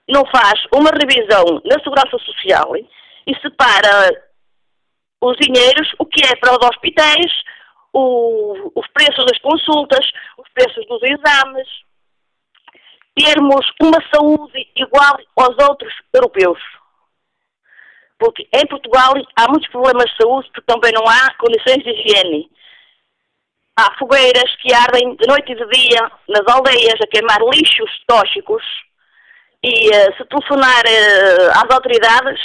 não 0.09 0.25
faz 0.25 0.61
uma 0.73 0.91
revisão 0.91 1.61
na 1.63 1.81
segurança 1.81 2.17
social 2.19 2.75
e 2.75 3.35
separa 3.41 4.11
os 5.21 5.37
dinheiros, 5.37 5.93
o 5.97 6.05
que 6.05 6.25
é 6.25 6.35
para 6.35 6.57
os 6.57 6.69
hospitais, 6.69 7.31
o, 7.93 8.71
os 8.75 8.87
preços 8.89 9.25
das 9.25 9.39
consultas, 9.39 10.05
os 10.37 10.49
preços 10.53 10.85
dos 10.87 11.01
exames, 11.03 11.67
termos 13.17 13.65
uma 13.81 13.99
saúde 14.13 14.67
igual 14.75 15.17
aos 15.35 15.67
outros 15.67 15.93
europeus. 16.13 16.59
Porque 18.19 18.47
em 18.53 18.67
Portugal 18.67 19.13
há 19.35 19.47
muitos 19.49 19.69
problemas 19.69 20.09
de 20.09 20.17
saúde 20.17 20.49
porque 20.53 20.71
também 20.71 20.91
não 20.93 21.03
há 21.07 21.33
condições 21.35 21.83
de 21.83 21.89
higiene. 21.91 22.49
Há 23.79 23.95
fogueiras 23.99 24.55
que 24.61 24.73
ardem 24.73 25.15
de 25.15 25.27
noite 25.27 25.51
e 25.51 25.55
de 25.55 25.67
dia 25.67 26.11
nas 26.27 26.47
aldeias 26.47 26.99
a 27.01 27.07
queimar 27.07 27.39
lixos 27.53 27.91
tóxicos 28.07 28.63
e 29.63 29.89
uh, 29.89 30.15
se 30.17 30.25
telefonar 30.25 30.83
uh, 30.85 31.49
às 31.51 31.75
autoridades, 31.75 32.39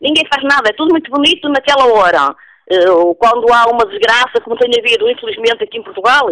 ninguém 0.00 0.26
faz 0.32 0.42
nada. 0.44 0.68
É 0.68 0.72
tudo 0.74 0.90
muito 0.90 1.10
bonito 1.10 1.48
naquela 1.48 1.86
hora. 1.86 2.36
Eh, 2.68 3.14
quando 3.18 3.52
há 3.52 3.66
uma 3.70 3.86
desgraça, 3.86 4.40
como 4.42 4.56
tem 4.56 4.68
havido, 4.76 5.08
infelizmente, 5.08 5.62
aqui 5.62 5.78
em 5.78 5.82
Portugal, 5.82 6.28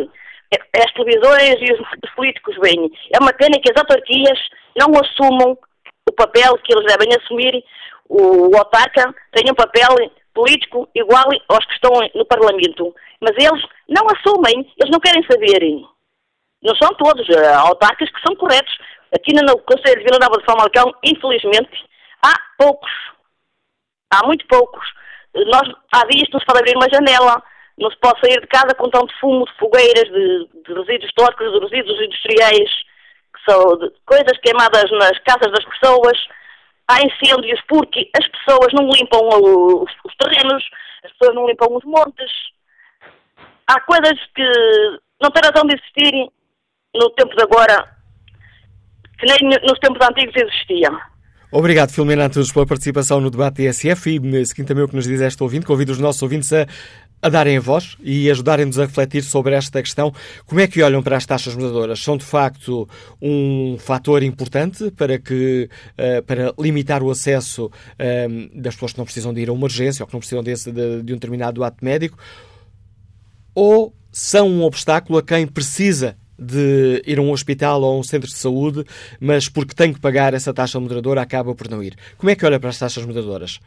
as 0.77 0.93
televisões 0.93 1.57
e 1.61 1.73
os 1.73 2.11
políticos 2.15 2.57
vêm. 2.63 2.91
É 3.15 3.21
uma 3.21 3.33
pena 3.33 3.61
que 3.61 3.71
as 3.71 3.77
autarquias 3.77 4.39
não 4.77 4.89
assumam 5.01 5.57
o 6.09 6.13
papel 6.13 6.59
que 6.59 6.75
eles 6.75 6.87
devem 6.87 7.17
assumir. 7.17 7.65
O, 8.09 8.57
autarca 8.57 9.15
tem 9.33 9.51
um 9.51 9.55
papel 9.55 9.89
político 10.35 10.89
igual 10.95 11.25
aos 11.49 11.65
que 11.67 11.75
estão 11.75 11.93
no 12.15 12.27
Parlamento. 12.27 12.95
Mas 13.21 13.33
eles 13.39 13.65
não 13.89 14.05
assumem, 14.15 14.71
eles 14.79 14.91
não 14.91 15.01
querem 15.01 15.25
saber. 15.31 15.61
Não 16.63 16.75
são 16.77 16.95
todos 16.97 17.27
autarcas 17.59 18.11
que 18.11 18.21
são 18.27 18.37
corretos. 18.37 18.77
Aqui 19.15 19.33
no 19.35 19.59
Conselho 19.61 19.99
de 19.99 20.05
Vila 20.05 20.19
Nova 20.21 20.39
de 20.39 20.45
Famalicão, 20.45 20.93
infelizmente, 21.05 21.85
há 22.23 22.35
poucos. 22.59 22.91
Há 24.11 24.27
muito 24.27 24.47
poucos. 24.47 24.85
Nós, 25.35 25.69
há 25.93 26.07
dias 26.07 26.29
não 26.33 26.41
se 26.41 26.47
pode 26.47 26.61
abrir 26.61 26.77
uma 26.77 26.89
janela, 26.93 27.43
não 27.79 27.91
se 27.91 27.99
pode 27.99 28.21
sair 28.21 28.41
de 28.41 28.47
casa 28.47 28.75
com 28.77 28.89
tanto 28.89 29.13
fumo 29.21 29.45
de 29.45 29.53
fogueiras, 29.59 30.05
de, 30.05 30.49
de 30.67 30.75
resíduos 30.75 31.13
tóxicos, 31.15 31.53
de 31.53 31.59
resíduos 31.59 32.01
industriais, 32.01 32.71
que 33.35 33.51
são 33.51 33.79
coisas 34.07 34.39
queimadas 34.43 34.91
nas 34.93 35.19
casas 35.21 35.51
das 35.53 35.65
pessoas. 35.65 36.19
Há 36.87 37.01
incêndios 37.03 37.61
porque 37.69 38.11
as 38.17 38.29
pessoas 38.29 38.73
não 38.73 38.89
limpam 38.91 39.21
os, 39.21 39.91
os 40.05 40.15
terrenos, 40.17 40.63
as 41.05 41.13
pessoas 41.13 41.35
não 41.35 41.47
limpam 41.47 41.69
os 41.71 41.85
montes. 41.85 42.31
Há 43.67 43.81
coisas 43.81 44.19
que 44.35 44.45
não 45.21 45.31
têm 45.31 45.43
razão 45.43 45.67
de 45.67 45.75
existirem 45.75 46.31
no 46.95 47.11
tempo 47.11 47.35
de 47.35 47.43
agora, 47.43 47.97
que 49.19 49.27
nem 49.27 49.51
nos 49.63 49.79
tempos 49.81 50.07
antigos 50.07 50.35
existiam. 50.37 50.97
Obrigado, 51.51 51.93
Filomena 51.93 52.27
Antunes, 52.27 52.53
pela 52.53 52.67
participação 52.67 53.21
no 53.21 53.31
debate 53.31 53.63
TSF 53.63 54.11
e 54.11 54.47
seguinte 54.47 54.67
também 54.69 54.85
o 54.85 54.89
que 54.89 54.97
nos 54.97 55.07
diz 55.07 55.21
este 55.21 55.41
ouvinte, 55.43 55.65
convido 55.65 55.93
os 55.93 56.01
nossos 56.01 56.21
ouvintes 56.21 56.53
a, 56.53 56.67
a 57.25 57.31
darem 57.31 57.57
a 57.57 57.61
voz 57.61 57.97
e 58.03 58.31
ajudarem-nos 58.31 58.79
a 58.79 58.85
refletir 58.85 59.23
sobre 59.23 59.55
esta 59.55 59.83
questão. 59.83 60.13
Como 60.45 60.61
é 60.61 60.67
que 60.67 60.83
olham 60.83 61.03
para 61.03 61.17
as 61.17 61.25
taxas 61.25 61.55
moderadoras? 61.55 61.99
São, 62.01 62.19
de 62.19 62.25
facto, 62.25 62.87
um 63.21 63.79
fator 63.79 64.23
importante 64.23 64.91
para, 64.91 65.19
que, 65.19 65.71
uh, 65.93 66.23
para 66.25 66.53
limitar 66.59 67.03
o 67.03 67.11
acesso 67.11 67.65
uh, 67.65 68.61
das 68.61 68.75
pessoas 68.75 68.93
que 68.93 68.99
não 68.99 69.07
precisam 69.07 69.33
de 69.33 69.41
ir 69.41 69.49
a 69.49 69.55
uma 69.55 69.65
urgência 69.65 70.03
ou 70.03 70.07
que 70.07 70.13
não 70.13 70.21
precisam 70.21 70.45
desse, 70.45 70.71
de, 70.71 71.03
de 71.03 71.13
um 71.15 71.17
determinado 71.17 71.65
ato 71.65 71.83
médico? 71.83 72.19
Ou 73.55 73.95
são 74.13 74.47
um 74.47 74.63
obstáculo 74.63 75.19
a 75.19 75.23
quem 75.23 75.47
precisa 75.47 76.19
de 76.39 77.03
ir 77.07 77.19
a 77.19 77.23
um 77.23 77.31
hospital 77.31 77.81
ou 77.81 77.95
a 77.95 77.99
um 77.99 78.03
centro 78.03 78.29
de 78.29 78.37
saúde, 78.37 78.85
mas 79.19 79.49
porque 79.49 79.75
tem 79.75 79.95
que 79.95 80.01
pagar 80.01 80.35
essa 80.35 80.53
taxa 80.53 80.79
moderadora 80.79 81.23
acaba 81.23 81.55
por 81.55 81.71
não 81.71 81.83
ir. 81.83 81.97
Como 82.19 82.29
é 82.29 82.35
que 82.35 82.45
olha 82.45 82.61
para 82.61 82.69
as 82.69 82.79
taxas 82.79 83.07
moderadoras? 83.07 83.61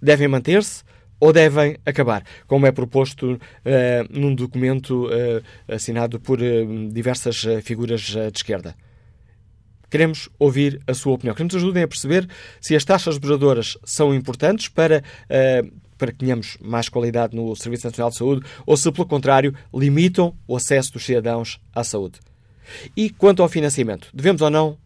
Devem 0.00 0.28
manter-se 0.28 0.84
ou 1.22 1.32
devem 1.32 1.76
acabar, 1.86 2.24
como 2.48 2.66
é 2.66 2.72
proposto 2.72 3.34
uh, 3.34 3.38
num 4.10 4.34
documento 4.34 5.06
uh, 5.06 5.72
assinado 5.72 6.18
por 6.18 6.40
uh, 6.40 6.88
diversas 6.90 7.44
figuras 7.62 8.00
de 8.00 8.36
esquerda? 8.36 8.74
Queremos 9.88 10.28
ouvir 10.36 10.82
a 10.84 10.92
sua 10.92 11.12
opinião. 11.12 11.32
Que 11.32 11.44
nos 11.44 11.54
ajudem 11.54 11.84
a 11.84 11.86
perceber 11.86 12.28
se 12.60 12.74
as 12.74 12.84
taxas 12.84 13.14
moderadoras 13.20 13.78
são 13.84 14.12
importantes 14.12 14.66
para 14.66 15.04
para 15.98 16.10
que 16.10 16.18
tenhamos 16.18 16.56
mais 16.60 16.88
qualidade 16.88 17.36
no 17.36 17.54
Serviço 17.54 17.86
Nacional 17.86 18.10
de 18.10 18.16
Saúde 18.16 18.46
ou 18.66 18.76
se, 18.76 18.90
pelo 18.90 19.06
contrário, 19.06 19.54
limitam 19.72 20.34
o 20.48 20.56
acesso 20.56 20.94
dos 20.94 21.04
cidadãos 21.04 21.60
à 21.72 21.84
saúde. 21.84 22.18
E 22.96 23.08
quanto 23.10 23.40
ao 23.40 23.48
financiamento, 23.48 24.08
devemos 24.12 24.42
ou 24.42 24.50
não 24.50 24.76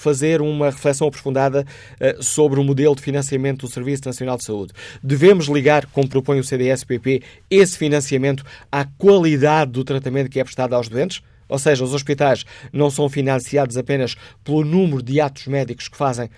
fazer 0.00 0.40
uma 0.40 0.66
reflexão 0.66 1.08
aprofundada 1.08 1.64
uh, 2.00 2.22
sobre 2.22 2.58
o 2.58 2.64
modelo 2.64 2.94
de 2.94 3.02
financiamento 3.02 3.66
do 3.66 3.72
Serviço 3.72 4.02
Nacional 4.06 4.36
de 4.36 4.44
Saúde. 4.44 4.72
Devemos 5.02 5.46
ligar, 5.46 5.86
como 5.86 6.08
propõe 6.08 6.40
o 6.40 6.44
CDS-PP, 6.44 7.22
esse 7.50 7.76
financiamento 7.76 8.44
à 8.72 8.84
qualidade 8.84 9.72
do 9.72 9.84
tratamento 9.84 10.30
que 10.30 10.40
é 10.40 10.44
prestado 10.44 10.74
aos 10.74 10.88
doentes? 10.88 11.22
Ou 11.48 11.58
seja, 11.58 11.84
os 11.84 11.92
hospitais 11.92 12.44
não 12.72 12.90
são 12.90 13.08
financiados 13.08 13.76
apenas 13.76 14.16
pelo 14.44 14.64
número 14.64 15.02
de 15.02 15.20
atos 15.20 15.46
médicos 15.46 15.88
que 15.88 15.96
fazem, 15.96 16.30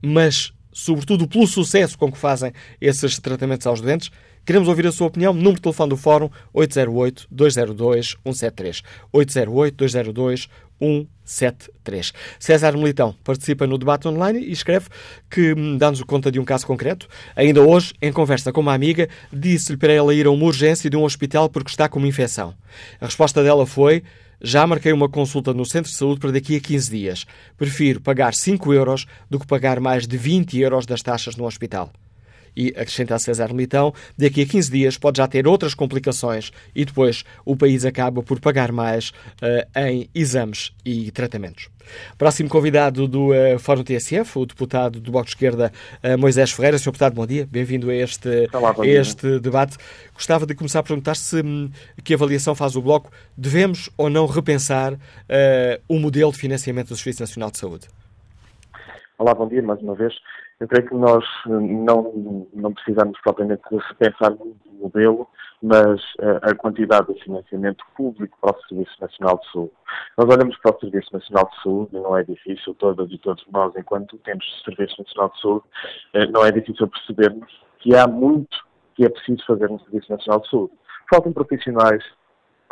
mas 0.00 0.52
sobretudo 0.72 1.26
pelo 1.26 1.46
sucesso 1.46 1.98
com 1.98 2.10
que 2.10 2.18
fazem 2.18 2.52
esses 2.80 3.18
tratamentos 3.18 3.66
aos 3.66 3.80
doentes. 3.80 4.10
Queremos 4.44 4.68
ouvir 4.68 4.86
a 4.86 4.92
sua 4.92 5.06
opinião. 5.06 5.32
Número 5.32 5.54
de 5.54 5.62
telefone 5.62 5.88
do 5.90 5.96
Fórum 5.96 6.28
808-202-173. 6.54 8.82
808-202-173. 9.14 12.12
César 12.40 12.72
Militão 12.72 13.14
participa 13.22 13.64
no 13.66 13.78
debate 13.78 14.08
online 14.08 14.40
e 14.40 14.50
escreve 14.50 14.88
que 15.30 15.54
hum, 15.54 15.78
dá-nos 15.78 16.02
conta 16.02 16.32
de 16.32 16.40
um 16.40 16.44
caso 16.44 16.66
concreto. 16.66 17.06
Ainda 17.36 17.62
hoje, 17.62 17.94
em 18.02 18.12
conversa 18.12 18.52
com 18.52 18.60
uma 18.60 18.74
amiga, 18.74 19.08
disse-lhe 19.32 19.78
para 19.78 19.92
ela 19.92 20.12
ir 20.12 20.26
a 20.26 20.30
uma 20.30 20.44
urgência 20.44 20.90
de 20.90 20.96
um 20.96 21.04
hospital 21.04 21.48
porque 21.48 21.70
está 21.70 21.88
com 21.88 22.00
uma 22.00 22.08
infecção. 22.08 22.52
A 23.00 23.06
resposta 23.06 23.44
dela 23.44 23.64
foi 23.64 24.02
já 24.44 24.66
marquei 24.66 24.92
uma 24.92 25.08
consulta 25.08 25.54
no 25.54 25.64
centro 25.64 25.88
de 25.88 25.96
saúde 25.96 26.18
para 26.18 26.32
daqui 26.32 26.56
a 26.56 26.60
15 26.60 26.90
dias. 26.90 27.24
Prefiro 27.56 28.00
pagar 28.00 28.34
5 28.34 28.74
euros 28.74 29.06
do 29.30 29.38
que 29.38 29.46
pagar 29.46 29.78
mais 29.78 30.04
de 30.04 30.16
20 30.16 30.58
euros 30.58 30.84
das 30.84 31.00
taxas 31.00 31.36
no 31.36 31.46
hospital. 31.46 31.92
E, 32.56 32.68
acrescenta 32.68 33.14
a 33.14 33.18
César 33.18 33.52
Militão, 33.52 33.94
daqui 34.16 34.42
a 34.42 34.46
15 34.46 34.70
dias 34.70 34.98
pode 34.98 35.18
já 35.18 35.26
ter 35.26 35.46
outras 35.46 35.74
complicações 35.74 36.52
e 36.74 36.84
depois 36.84 37.24
o 37.44 37.56
país 37.56 37.84
acaba 37.84 38.22
por 38.22 38.40
pagar 38.40 38.72
mais 38.72 39.10
uh, 39.10 39.80
em 39.80 40.08
exames 40.14 40.72
e 40.84 41.10
tratamentos. 41.10 41.68
Próximo 42.16 42.48
convidado 42.48 43.08
do 43.08 43.30
uh, 43.30 43.58
Fórum 43.58 43.82
TSF, 43.82 44.38
o 44.38 44.46
deputado 44.46 45.00
do 45.00 45.10
Bloco 45.10 45.26
de 45.26 45.32
Esquerda, 45.32 45.72
uh, 46.02 46.18
Moisés 46.18 46.52
Ferreira. 46.52 46.78
Sr. 46.78 46.92
Deputado, 46.92 47.14
bom 47.14 47.26
dia. 47.26 47.48
Bem-vindo 47.50 47.90
a 47.90 47.94
este, 47.94 48.48
Olá, 48.52 48.74
a 48.78 48.86
este 48.86 49.40
debate. 49.40 49.76
Gostava 50.14 50.46
de 50.46 50.54
começar 50.54 50.80
a 50.80 50.82
perguntar 50.82 51.16
se 51.16 51.40
um, 51.40 51.70
que 52.04 52.14
avaliação 52.14 52.54
faz 52.54 52.76
o 52.76 52.82
Bloco. 52.82 53.10
Devemos 53.36 53.90
ou 53.96 54.10
não 54.10 54.26
repensar 54.26 54.94
o 55.88 55.98
modelo 55.98 56.32
de 56.32 56.38
financiamento 56.38 56.88
do 56.88 56.96
Serviço 56.96 57.22
Nacional 57.22 57.50
de 57.50 57.58
Saúde? 57.58 57.88
Olá, 59.18 59.34
bom 59.34 59.48
dia 59.48 59.62
mais 59.62 59.80
uma 59.80 59.94
vez. 59.94 60.12
Eu 60.60 60.68
creio 60.68 60.88
que 60.88 60.94
nós 60.94 61.24
não, 61.46 62.46
não 62.54 62.72
precisamos 62.72 63.18
propriamente 63.20 63.62
repensar 63.70 64.32
o 64.32 64.56
modelo, 64.72 65.28
mas 65.62 66.00
a, 66.20 66.50
a 66.50 66.54
quantidade 66.54 67.12
de 67.12 67.22
financiamento 67.22 67.84
público 67.96 68.36
para 68.40 68.56
o 68.56 68.62
Serviço 68.68 68.96
Nacional 69.00 69.38
de 69.38 69.52
Saúde. 69.52 69.72
Nós 70.18 70.28
olhamos 70.28 70.56
para 70.58 70.76
o 70.76 70.80
Serviço 70.80 71.12
Nacional 71.12 71.50
de 71.50 71.62
Saúde 71.62 71.96
e 71.96 72.00
não 72.00 72.16
é 72.16 72.24
difícil, 72.24 72.74
todas 72.74 73.10
e 73.10 73.18
todos 73.18 73.44
nós, 73.52 73.74
enquanto 73.76 74.18
temos 74.18 74.44
Serviço 74.64 75.02
Nacional 75.02 75.30
de 75.30 75.40
Saúde, 75.40 75.64
eh, 76.14 76.26
não 76.26 76.44
é 76.44 76.52
difícil 76.52 76.88
percebermos 76.88 77.50
que 77.78 77.94
há 77.96 78.06
muito 78.06 78.56
que 78.94 79.04
é 79.04 79.08
preciso 79.08 79.44
fazer 79.46 79.68
no 79.70 79.80
Serviço 79.80 80.12
Nacional 80.12 80.40
de 80.40 80.50
Saúde. 80.50 80.72
Faltam 81.10 81.32
profissionais, 81.32 82.04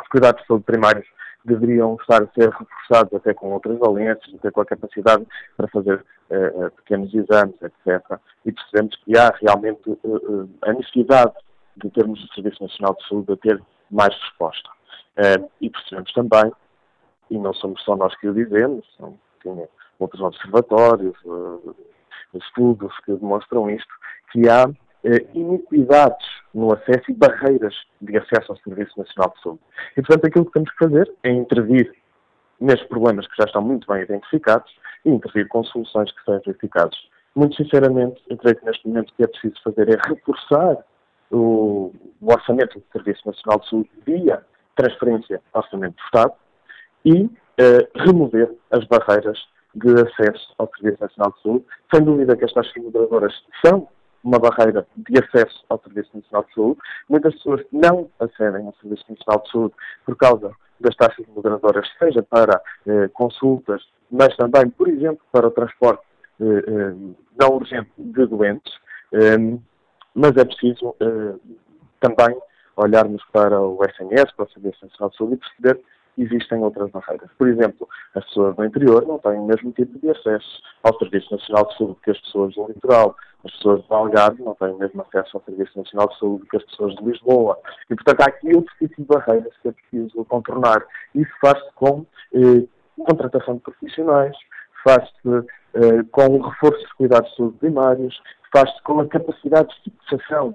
os 0.01 0.07
cuidados 0.07 0.41
de 0.41 0.47
saúde 0.47 0.65
primários 0.65 1.07
deveriam 1.45 1.97
estar 1.99 2.21
a 2.23 2.27
ser 2.27 2.49
reforçados 2.49 3.13
até 3.13 3.33
com 3.33 3.51
outras 3.51 3.77
valências, 3.79 4.33
até 4.35 4.51
com 4.51 4.61
a 4.61 4.65
capacidade 4.65 5.25
para 5.57 5.67
fazer 5.67 6.05
uh, 6.29 6.71
pequenos 6.77 7.13
exames, 7.13 7.55
etc. 7.61 8.19
E 8.45 8.51
percebemos 8.51 8.95
que 8.97 9.17
há 9.17 9.33
realmente 9.41 9.89
uh, 9.89 10.49
a 10.63 10.73
necessidade 10.73 11.33
de 11.77 11.89
termos 11.89 12.23
o 12.23 12.33
Serviço 12.33 12.63
Nacional 12.63 12.95
de 12.95 13.07
Saúde 13.07 13.33
a 13.33 13.37
ter 13.37 13.61
mais 13.89 14.15
resposta. 14.15 14.69
e 15.59 15.69
percebemos 15.69 16.11
também, 16.13 16.51
e 17.29 17.37
não 17.37 17.53
somos 17.53 17.81
só 17.83 17.95
nós 17.95 18.15
que 18.17 18.27
o 18.27 18.33
dizemos, 18.33 18.85
são 18.97 19.17
outros 19.99 20.21
observatórios, 20.21 21.17
estudos 22.33 22.93
que 23.05 23.13
demonstram 23.13 23.69
isto, 23.69 23.93
que 24.31 24.47
há 24.47 24.69
iniquidades 25.33 26.27
no 26.53 26.73
acesso 26.73 27.09
e 27.09 27.13
barreiras 27.13 27.73
de 28.01 28.17
acesso 28.17 28.51
ao 28.51 28.57
Serviço 28.57 28.97
Nacional 28.97 29.33
de 29.35 29.41
Saúde. 29.41 29.61
E, 29.97 30.01
portanto, 30.01 30.25
aquilo 30.25 30.45
que 30.45 30.51
temos 30.51 30.71
que 30.71 30.85
fazer 30.85 31.11
é 31.23 31.31
intervir 31.31 31.93
nestes 32.59 32.87
problemas 32.87 33.27
que 33.27 33.35
já 33.37 33.45
estão 33.45 33.61
muito 33.61 33.87
bem 33.87 34.03
identificados 34.03 34.71
e 35.05 35.09
intervir 35.09 35.47
com 35.47 35.63
soluções 35.63 36.11
que 36.11 36.23
sejam 36.23 36.53
eficazes. 36.53 36.97
Muito 37.35 37.55
sinceramente, 37.55 38.21
eu 38.29 38.37
creio 38.37 38.57
que 38.57 38.65
neste 38.65 38.87
momento 38.87 39.09
o 39.09 39.15
que 39.15 39.23
é 39.23 39.27
preciso 39.27 39.55
fazer 39.63 39.89
é 39.89 39.97
reforçar 40.07 40.77
o, 41.31 41.93
o 42.21 42.31
orçamento 42.31 42.77
do 42.77 42.85
Serviço 42.91 43.25
Nacional 43.25 43.59
de 43.59 43.69
Saúde 43.69 43.89
via 44.05 44.45
transferência 44.75 45.41
ao 45.53 45.61
Orçamento 45.61 45.95
do 45.95 46.03
Estado 46.03 46.33
e 47.05 47.29
eh, 47.57 47.87
remover 47.95 48.51
as 48.69 48.85
barreiras 48.85 49.39
de 49.73 49.93
acesso 49.93 50.53
ao 50.57 50.69
Serviço 50.77 51.01
Nacional 51.01 51.33
de 51.33 51.41
Saúde. 51.41 51.65
Sem 51.93 52.03
dúvida 52.03 52.35
que 52.35 52.45
estas 52.45 52.71
moderadoras 52.75 53.33
são 53.65 53.87
uma 54.23 54.39
barreira 54.39 54.85
de 54.95 55.19
acesso 55.19 55.63
ao 55.69 55.79
Serviço 55.81 56.09
Nacional 56.13 56.45
de 56.45 56.53
Saúde. 56.53 56.79
Muitas 57.09 57.33
pessoas 57.35 57.61
não 57.71 58.09
acedem 58.19 58.65
ao 58.65 58.75
Serviço 58.81 59.05
Nacional 59.09 59.43
de 59.43 59.51
Saúde 59.51 59.73
por 60.05 60.15
causa 60.15 60.51
das 60.79 60.95
taxas 60.95 61.25
moderadoras, 61.27 61.87
seja 61.99 62.23
para 62.23 62.61
eh, 62.87 63.07
consultas, 63.13 63.83
mas 64.09 64.35
também, 64.35 64.69
por 64.69 64.87
exemplo, 64.87 65.21
para 65.31 65.47
o 65.47 65.51
transporte 65.51 66.03
eh, 66.39 66.45
eh, 66.45 66.93
não 67.39 67.55
urgente 67.55 67.91
de 67.97 68.25
doentes. 68.25 68.73
Ehm, 69.13 69.59
mas 70.13 70.35
é 70.37 70.43
preciso 70.43 70.95
eh, 70.99 71.35
também 71.99 72.37
olharmos 72.75 73.23
para 73.31 73.61
o 73.61 73.79
SNS, 73.83 74.31
para 74.35 74.45
o 74.45 74.49
Serviço 74.51 74.85
Nacional 74.85 75.09
de 75.09 75.17
Saúde, 75.17 75.33
e 75.35 75.37
perceber 75.37 75.81
existem 76.17 76.59
outras 76.59 76.89
barreiras. 76.91 77.29
Por 77.37 77.47
exemplo, 77.47 77.87
as 78.15 78.25
pessoas 78.25 78.55
do 78.55 78.65
interior 78.65 79.05
não 79.07 79.19
têm 79.19 79.39
o 79.39 79.45
mesmo 79.45 79.71
tipo 79.71 79.97
de 79.99 80.09
acesso 80.09 80.61
ao 80.83 80.97
Serviço 80.97 81.31
Nacional 81.31 81.67
de 81.67 81.77
Saúde 81.77 81.97
que 82.03 82.11
as 82.11 82.19
pessoas 82.21 82.53
do 82.55 82.67
litoral. 82.67 83.15
As 83.43 83.51
pessoas 83.53 83.83
do 83.85 83.93
Algarve 83.93 84.43
não 84.43 84.55
têm 84.55 84.69
o 84.69 84.77
mesmo 84.77 85.01
acesso 85.01 85.37
ao 85.37 85.43
Serviço 85.43 85.77
Nacional 85.77 86.09
de 86.09 86.19
Saúde 86.19 86.45
que 86.49 86.57
as 86.57 86.63
pessoas 86.65 86.95
de 86.95 87.03
Lisboa. 87.03 87.57
E, 87.89 87.95
portanto, 87.95 88.21
há 88.21 88.25
aqui 88.25 88.55
outro 88.55 88.73
tipo 88.77 88.95
de 89.01 89.07
barreiras 89.07 89.53
que 89.61 89.69
é 89.69 89.71
preciso 89.71 90.25
contornar. 90.25 90.85
Isso 91.15 91.31
faz-se 91.41 91.71
com 91.75 92.05
eh, 92.33 92.67
contratação 93.05 93.55
de 93.55 93.61
profissionais, 93.61 94.35
faz-se 94.83 95.11
eh, 95.73 96.03
com 96.11 96.27
o 96.37 96.41
reforço 96.41 96.85
de 96.85 96.93
cuidados 96.95 97.29
de 97.31 97.37
saúde 97.37 97.57
primários, 97.57 98.21
faz-se 98.53 98.81
com 98.83 98.99
a 98.99 99.07
capacidade 99.07 99.69
de 99.83 99.91
fixação 99.91 100.53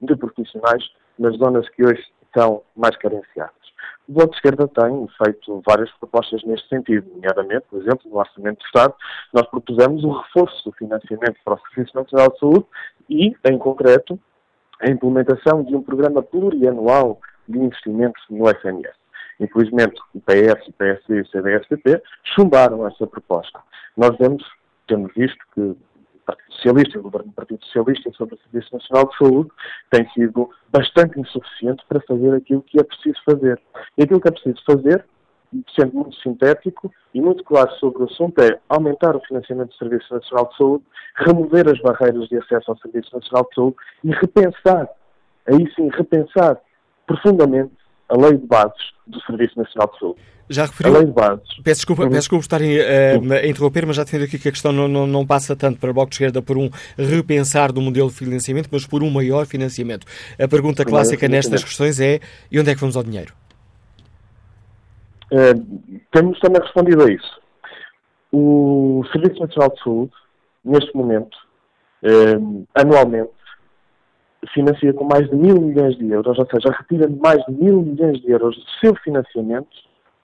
de 0.00 0.16
profissionais 0.16 0.84
nas 1.18 1.36
zonas 1.36 1.68
que 1.70 1.84
hoje 1.84 2.02
são 2.36 2.62
mais 2.76 2.96
carenciadas. 2.96 3.59
O 4.08 4.12
Bloco 4.12 4.30
de 4.30 4.36
Esquerda 4.36 4.68
tem 4.68 5.08
feito 5.22 5.62
várias 5.66 5.90
propostas 5.92 6.42
neste 6.44 6.68
sentido, 6.68 7.08
nomeadamente, 7.14 7.64
por 7.70 7.80
exemplo, 7.80 8.10
no 8.10 8.18
Orçamento 8.18 8.58
do 8.58 8.66
Estado, 8.66 8.94
nós 9.32 9.46
propusemos 9.46 10.02
o 10.04 10.10
reforço 10.10 10.64
do 10.64 10.72
financiamento 10.72 11.36
para 11.44 11.54
o 11.54 11.60
Serviço 11.68 11.96
Nacional 11.96 12.30
de 12.32 12.38
Saúde 12.38 12.66
e, 13.08 13.36
em 13.44 13.58
concreto, 13.58 14.18
a 14.80 14.90
implementação 14.90 15.62
de 15.62 15.76
um 15.76 15.82
programa 15.82 16.22
plurianual 16.22 17.20
de 17.48 17.58
investimentos 17.58 18.22
no 18.30 18.48
SNS. 18.48 18.94
Infelizmente, 19.38 20.00
o 20.14 20.20
PS, 20.20 20.68
o 20.68 20.72
PSD 20.72 21.16
e 21.16 21.20
o 21.20 21.26
CDS-PP 21.26 22.02
chumbaram 22.24 22.86
essa 22.86 23.06
proposta. 23.06 23.60
Nós 23.96 24.16
vemos, 24.18 24.44
temos 24.86 25.12
visto 25.14 25.38
que 25.54 25.76
Partido 26.30 26.52
Socialista 26.54 26.96
e 26.96 27.00
o 27.00 27.02
governo 27.02 27.28
do 27.28 27.34
Partido 27.34 27.64
Socialista 27.64 28.10
sobre 28.12 28.34
o 28.34 28.38
Serviço 28.38 28.74
Nacional 28.74 29.08
de 29.08 29.16
Saúde 29.16 29.50
tem 29.90 30.08
sido 30.10 30.50
bastante 30.68 31.18
insuficiente 31.18 31.84
para 31.88 32.00
fazer 32.02 32.34
aquilo 32.34 32.62
que 32.62 32.80
é 32.80 32.82
preciso 32.82 33.18
fazer. 33.24 33.60
E 33.98 34.02
aquilo 34.02 34.20
que 34.20 34.28
é 34.28 34.30
preciso 34.30 34.62
fazer, 34.64 35.04
sendo 35.74 35.94
muito 35.94 36.16
sintético 36.16 36.92
e 37.12 37.20
muito 37.20 37.42
claro 37.44 37.70
sobre 37.76 38.02
o 38.02 38.06
assunto, 38.06 38.40
é 38.40 38.58
aumentar 38.68 39.16
o 39.16 39.20
financiamento 39.20 39.70
do 39.70 39.76
Serviço 39.76 40.14
Nacional 40.14 40.48
de 40.48 40.56
Saúde, 40.56 40.84
remover 41.16 41.68
as 41.68 41.80
barreiras 41.80 42.28
de 42.28 42.36
acesso 42.36 42.70
ao 42.70 42.78
Serviço 42.78 43.14
Nacional 43.14 43.46
de 43.48 43.54
Saúde 43.54 43.76
e 44.04 44.10
repensar, 44.12 44.88
aí 45.46 45.72
sim, 45.74 45.88
repensar 45.92 46.60
profundamente 47.06 47.79
a 48.10 48.16
lei 48.16 48.36
de 48.36 48.46
bases 48.46 48.92
do 49.06 49.20
Serviço 49.22 49.56
Nacional 49.56 49.90
de 49.92 49.98
Saúde. 49.98 50.20
Já 50.48 50.66
referiu. 50.66 50.96
Além 50.96 51.06
de 51.06 51.12
bases. 51.12 51.48
Peço 51.62 51.78
desculpa, 51.78 52.02
peço 52.02 52.14
desculpa 52.14 52.42
estar 52.42 52.60
uh, 52.60 53.32
a 53.32 53.46
interromper, 53.46 53.86
mas 53.86 53.94
já 53.94 54.02
defendo 54.02 54.24
aqui 54.24 54.36
que 54.36 54.48
a 54.48 54.50
questão 54.50 54.72
não, 54.72 54.88
não, 54.88 55.06
não, 55.06 55.24
passa 55.24 55.54
tanto 55.54 55.78
para 55.78 55.90
o 55.90 55.94
Bloco 55.94 56.10
de 56.10 56.16
Esquerda 56.16 56.42
por 56.42 56.58
um 56.58 56.68
repensar 56.98 57.70
do 57.70 57.80
modelo 57.80 58.08
de 58.08 58.16
financiamento, 58.16 58.68
mas 58.72 58.84
por 58.84 59.04
um 59.04 59.10
maior 59.10 59.46
financiamento. 59.46 60.04
A 60.42 60.48
pergunta 60.48 60.84
clássica 60.84 61.28
nestas 61.28 61.62
questões 61.62 62.00
é: 62.00 62.18
e 62.50 62.58
onde 62.58 62.68
é 62.68 62.74
que 62.74 62.80
vamos 62.80 62.96
ao 62.96 63.04
dinheiro? 63.04 63.32
Uh, 65.30 66.00
temos 66.10 66.40
também 66.40 66.60
respondido 66.60 67.04
a 67.04 67.12
isso. 67.12 67.40
O 68.32 69.04
Serviço 69.12 69.40
Nacional 69.40 69.70
de 69.70 69.82
Saúde, 69.84 70.12
neste 70.64 70.96
momento, 70.96 71.36
uh, 72.02 72.66
anualmente, 72.74 73.30
financia 74.48 74.92
com 74.92 75.04
mais 75.04 75.28
de 75.28 75.36
mil 75.36 75.60
milhões 75.60 75.96
de 75.96 76.08
euros, 76.10 76.38
ou 76.38 76.46
seja, 76.46 76.70
retira 76.70 77.08
mais 77.08 77.44
de 77.44 77.52
mil 77.52 77.82
milhões 77.82 78.20
de 78.20 78.30
euros 78.30 78.56
do 78.56 78.64
seu 78.80 78.94
financiamento 78.96 79.76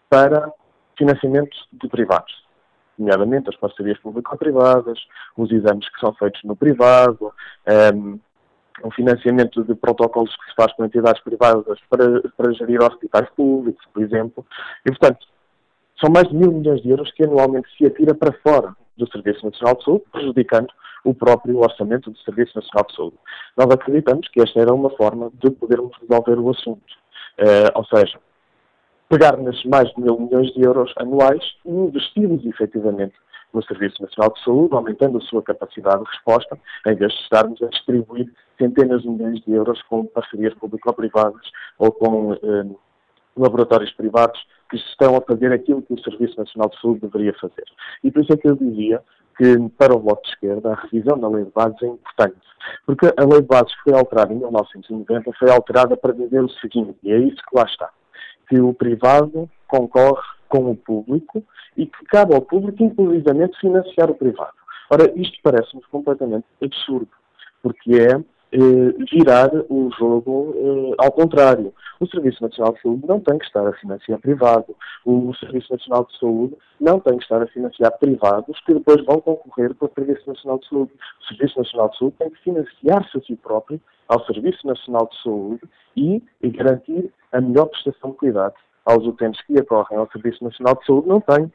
para 0.09 0.51
financiamento 0.97 1.57
de 1.73 1.89
privados, 1.89 2.33
nomeadamente 2.99 3.51
as 3.51 3.57
parcerias 3.57 3.99
público-privadas, 3.99 4.99
os 5.37 5.51
exames 5.51 5.89
que 5.91 6.01
são 6.01 6.15
feitos 6.15 6.43
no 6.45 6.57
privado, 6.57 7.27
um, 7.27 7.71
ehm, 7.71 8.21
o 8.83 8.91
financiamento 8.91 9.65
de 9.65 9.75
protocolos 9.75 10.35
que 10.37 10.51
se 10.51 10.55
faz 10.55 10.73
com 10.75 10.85
entidades 10.85 11.23
privadas 11.23 11.79
para, 11.89 12.23
para 12.37 12.53
gerir 12.53 12.83
hospitais 12.83 13.29
públicos, 13.31 13.85
por 13.93 14.03
exemplo. 14.03 14.45
E, 14.85 14.91
portanto, 14.91 15.27
são 15.99 16.11
mais 16.11 16.29
de 16.29 16.35
mil 16.35 16.53
milhões 16.53 16.83
de 16.83 16.91
euros 16.91 17.11
que 17.13 17.25
anualmente 17.25 17.69
se 17.77 17.87
atira 17.87 18.15
para 18.15 18.33
fora 18.43 18.75
do 18.97 19.11
Serviço 19.11 19.45
Nacional 19.45 19.77
de 19.77 19.85
Saúde, 19.85 20.05
prejudicando 20.13 20.69
o 21.05 21.15
próprio 21.15 21.59
orçamento 21.59 22.11
do 22.11 22.19
Serviço 22.19 22.53
Nacional 22.57 22.87
de 22.89 22.97
Saúde. 22.97 23.17
Nós 23.57 23.71
acreditamos 23.71 24.29
que 24.29 24.43
esta 24.43 24.61
era 24.61 24.75
uma 24.75 24.91
forma 24.91 25.31
de 25.35 25.51
podermos 25.51 25.97
resolver 26.01 26.39
o 26.39 26.51
assunto. 26.51 26.83
Uh, 27.39 27.71
ou 27.75 27.85
seja, 27.85 28.19
pegar 29.09 29.37
nesses 29.37 29.65
mais 29.65 29.89
de 29.91 30.01
mil 30.01 30.19
milhões 30.19 30.53
de 30.53 30.63
euros 30.63 30.93
anuais 30.97 31.43
e 31.65 31.71
investi-los 31.71 32.45
efetivamente 32.47 33.15
no 33.53 33.63
Serviço 33.63 34.03
Nacional 34.03 34.33
de 34.35 34.43
Saúde, 34.43 34.75
aumentando 34.75 35.19
a 35.19 35.21
sua 35.23 35.43
capacidade 35.43 36.03
de 36.03 36.11
resposta, 36.11 36.59
em 36.87 36.95
vez 36.95 37.13
de 37.13 37.21
estarmos 37.21 37.63
a 37.63 37.69
distribuir 37.69 38.33
centenas 38.59 39.03
de 39.03 39.09
milhões 39.09 39.41
de 39.43 39.53
euros 39.53 39.81
com 39.83 40.07
parcerias 40.07 40.55
público-privadas 40.55 41.43
ou 41.79 41.93
com 41.93 42.35
eh, 42.35 42.67
laboratórios 43.37 43.93
privados 43.93 44.39
que 44.69 44.77
estão 44.77 45.17
a 45.17 45.21
fazer 45.21 45.53
aquilo 45.53 45.83
que 45.83 45.95
o 45.95 46.01
Serviço 46.03 46.39
Nacional 46.39 46.69
de 46.71 46.81
Saúde 46.81 47.01
deveria 47.01 47.35
fazer. 47.35 47.65
E 48.03 48.11
por 48.11 48.23
isso 48.23 48.33
é 48.33 48.37
que 48.37 48.49
eu 48.49 48.57
dizia 48.57 49.03
que, 49.37 49.69
para 49.79 49.95
o 49.95 50.01
Bloco 50.01 50.23
de 50.23 50.31
Esquerda, 50.31 50.73
a 50.73 50.75
revisão 50.75 51.19
da 51.19 51.29
Lei 51.29 51.45
de 51.45 51.51
Bases 51.51 51.83
é 51.83 51.87
importante. 51.87 52.37
Porque 52.85 53.07
a 53.07 53.25
Lei 53.25 53.41
de 53.43 53.47
Bases 53.47 53.73
foi 53.85 53.95
alterada 53.95 54.33
em 54.33 54.39
1990 54.39 55.33
foi 55.39 55.51
alterada 55.51 55.97
para 55.97 56.13
dizer 56.13 56.43
o 56.43 56.49
seguinte, 56.49 56.97
e 57.03 57.13
é 57.13 57.19
isso 57.19 57.37
que 57.37 57.57
lá 57.57 57.65
está, 57.65 57.91
que 58.49 58.59
o 58.59 58.73
privado 58.73 59.49
concorre 59.69 60.23
com 60.49 60.71
o 60.71 60.77
público 60.77 61.43
e 61.77 61.87
que 61.87 62.05
cabe 62.07 62.35
ao 62.35 62.41
público, 62.41 62.83
inclusivamente, 62.83 63.59
financiar 63.61 64.11
o 64.11 64.15
privado. 64.15 64.55
Ora, 64.91 65.13
isto 65.17 65.39
parece-nos 65.43 65.85
completamente 65.87 66.47
absurdo, 66.63 67.11
porque 67.63 67.93
é 67.95 68.25
virar 68.53 69.51
o 69.69 69.91
jogo 69.99 70.55
eh, 70.57 70.95
ao 70.99 71.13
contrário. 71.13 71.73
O 71.99 72.07
Serviço 72.07 72.43
Nacional 72.43 72.75
de 72.75 72.83
Saúde 72.83 73.07
não 73.07 73.21
tem 73.21 73.39
que 73.39 73.47
estar 73.47 73.67
a 73.67 73.73
financiar 73.73 74.19
privado. 74.19 74.77
O 75.05 75.35
Serviço 75.35 75.73
Nacional 75.73 76.05
de 76.05 76.19
Saúde 76.19 76.57
não 76.81 77.01
tem 77.01 77.17
que 77.17 77.23
estar 77.23 77.43
a 77.43 77.47
financiar 77.47 77.99
privados 77.99 78.61
que 78.61 78.75
depois 78.75 79.05
vão 79.05 79.21
concorrer 79.21 79.75
para 79.75 79.87
o 79.89 79.93
Serviço 79.95 80.29
Nacional 80.29 80.59
de 80.59 80.69
Saúde. 80.69 80.93
O 81.21 81.25
Serviço 81.27 81.59
Nacional 81.59 81.89
de 81.89 81.99
Saúde 81.99 82.17
tem 82.19 82.31
que 82.31 82.43
financiar-se 82.43 83.17
a 83.17 83.21
si 83.23 83.37
próprio 83.37 83.81
ao 84.09 84.25
Serviço 84.27 84.67
Nacional 84.67 85.09
de 85.11 85.23
Saúde 85.23 85.63
e, 85.97 86.23
e 86.43 86.51
garantir 86.51 87.11
a 87.33 87.41
melhor 87.41 87.67
prestação 87.67 88.11
de 88.11 88.17
cuidado 88.17 88.55
aos 88.85 89.05
utentes 89.05 89.45
que 89.47 89.59
acorrem 89.59 89.99
ao 89.99 90.09
Serviço 90.11 90.45
Nacional 90.45 90.77
de 90.77 90.87
Saúde. 90.87 91.09
Não 91.09 91.21
tem 91.21 91.53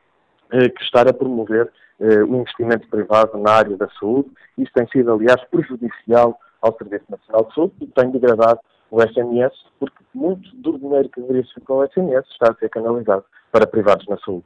eh, 0.51 0.69
que 0.69 0.83
estar 0.83 1.07
a 1.07 1.13
promover 1.13 1.71
eh, 1.99 2.23
o 2.23 2.35
investimento 2.35 2.87
privado 2.89 3.37
na 3.37 3.51
área 3.51 3.77
da 3.77 3.87
saúde. 3.99 4.29
Isso 4.57 4.71
tem 4.73 4.87
sido, 4.87 5.13
aliás, 5.13 5.41
prejudicial 5.45 6.37
ao 6.61 6.77
Serviço 6.77 7.05
Nacional 7.09 7.45
de 7.45 7.55
Saúde 7.55 7.73
e 7.81 7.87
tem 7.87 8.11
degradado 8.11 8.59
o 8.89 9.01
SNS, 9.01 9.53
porque 9.79 10.03
muito 10.13 10.55
do 10.55 10.77
dinheiro 10.77 11.09
que 11.09 11.21
deveria 11.21 11.45
ser 11.45 11.61
para 11.61 11.75
o 11.75 11.83
SNS 11.83 12.25
está 12.29 12.51
a 12.51 12.55
ser 12.55 12.69
canalizado 12.69 13.23
para 13.51 13.65
privados 13.65 14.05
na 14.07 14.17
saúde. 14.17 14.45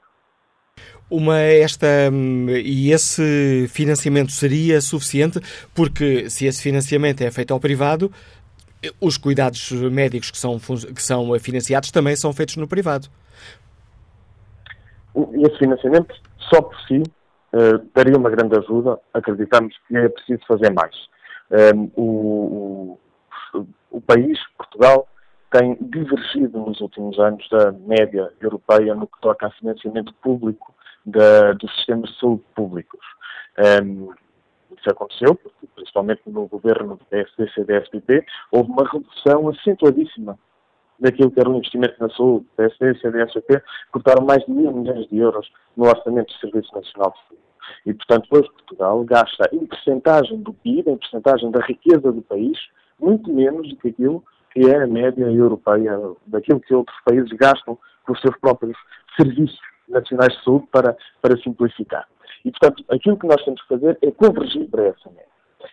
Uma 1.10 1.40
esta 1.40 1.88
hum, 2.12 2.48
e 2.50 2.92
esse 2.92 3.68
financiamento 3.70 4.32
seria 4.32 4.82
suficiente 4.82 5.40
porque 5.74 6.30
se 6.30 6.46
esse 6.46 6.62
financiamento 6.62 7.22
é 7.22 7.32
feito 7.32 7.54
ao 7.54 7.60
privado, 7.60 8.12
os 9.00 9.18
cuidados 9.18 9.72
médicos 9.72 10.32
que 10.32 10.38
são, 10.38 10.60
que 10.60 11.02
são 11.02 11.38
financiados 11.40 11.92
também 11.92 12.16
são 12.16 12.34
feitos 12.34 12.58
no 12.58 12.68
privado. 12.68 13.08
Esse 15.16 15.58
financiamento, 15.58 16.14
só 16.50 16.62
por 16.62 16.80
si, 16.82 17.02
uh, 17.54 17.90
daria 17.96 18.18
uma 18.18 18.30
grande 18.30 18.58
ajuda. 18.58 19.00
Acreditamos 19.14 19.74
que 19.88 19.96
é 19.96 20.10
preciso 20.10 20.42
fazer 20.46 20.72
mais. 20.74 20.94
Um, 21.52 21.92
o, 21.96 23.00
o, 23.54 23.68
o 23.92 24.02
país, 24.02 24.40
Portugal, 24.58 25.08
tem 25.52 25.78
divergido 25.80 26.60
nos 26.60 26.82
últimos 26.82 27.18
anos 27.20 27.48
da 27.50 27.72
média 27.72 28.32
europeia 28.42 28.94
no 28.94 29.08
que 29.08 29.20
toca 29.22 29.48
a 29.48 29.52
financiamento 29.52 30.14
público 30.16 30.74
dos 31.06 31.76
sistemas 31.76 32.10
de 32.10 32.20
saúde 32.20 32.44
públicos. 32.56 33.00
Um, 33.84 34.10
isso 34.78 34.90
aconteceu, 34.90 35.40
principalmente 35.76 36.22
no 36.28 36.48
governo 36.48 36.98
do 36.98 37.06
PSD, 37.06 37.50
CDS-PP, 37.54 38.26
houve 38.52 38.70
uma 38.70 38.90
redução 38.90 39.48
acentuadíssima 39.50 40.38
daquilo 41.00 41.32
que 41.32 41.40
era 41.40 41.50
o 41.50 41.56
investimento 41.56 41.96
na 42.00 42.10
saúde. 42.10 42.46
PSD, 42.58 42.96
CDS-PP 43.00 43.62
cortaram 43.92 44.26
mais 44.26 44.44
de 44.46 44.52
mil 44.52 44.72
milhões 44.74 45.08
de 45.08 45.18
euros 45.18 45.50
no 45.78 45.86
orçamento 45.86 46.34
do 46.34 46.40
Serviço 46.40 46.74
Nacional 46.74 47.12
de 47.12 47.18
Saúde. 47.28 47.46
E, 47.86 47.94
portanto, 47.94 48.28
hoje 48.32 48.50
Portugal 48.50 49.04
gasta 49.04 49.50
em 49.54 49.66
percentagem 49.66 50.42
do 50.42 50.54
PIB, 50.54 50.92
em 50.92 50.98
percentagem 50.98 51.52
da 51.52 51.62
riqueza 51.62 52.12
do 52.12 52.22
país, 52.22 52.58
muito 53.00 53.32
menos 53.32 53.70
do 53.70 53.76
que 53.78 53.90
aquilo 53.90 54.24
que 54.52 54.70
é 54.70 54.84
a 54.84 54.88
média 54.88 55.26
europeia, 55.26 56.00
daquilo 56.26 56.62
que 56.62 56.74
outros 56.74 56.98
países 57.04 57.30
gastam 57.34 57.78
com 58.06 58.14
os 58.14 58.22
seus 58.22 58.38
próprios 58.38 58.78
serviços 59.18 59.60
nacionais 59.88 60.34
de 60.38 60.44
saúde 60.44 60.68
para, 60.72 60.96
para 61.22 61.38
simplificar. 61.42 62.08
E, 62.44 62.52
portanto, 62.52 62.84
aquilo 62.90 63.18
que 63.18 63.28
nós 63.28 63.44
temos 63.44 63.62
que 63.62 63.68
fazer 63.68 63.98
é 64.02 64.12
convergir 64.12 64.70
para 64.70 64.86
essa 64.86 65.10
média. 65.10 65.26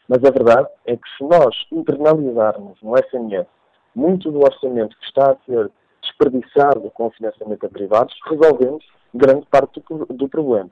Mas 0.08 0.24
a 0.24 0.30
verdade 0.30 0.68
é 0.86 0.96
que 0.96 1.08
se 1.16 1.24
nós 1.24 1.54
internalizarmos 1.70 2.80
no 2.82 2.96
SNS 2.96 3.46
muito 3.94 4.30
do 4.30 4.40
orçamento 4.40 4.96
que 4.98 5.04
está 5.04 5.32
a 5.32 5.36
ser 5.46 5.70
desperdiçado 6.02 6.90
com 6.90 7.06
o 7.06 7.10
financiamento 7.10 7.66
a 7.66 7.68
privados, 7.68 8.14
resolvemos 8.26 8.84
grande 9.14 9.46
parte 9.46 9.82
do, 9.88 10.06
do 10.06 10.28
problema. 10.28 10.70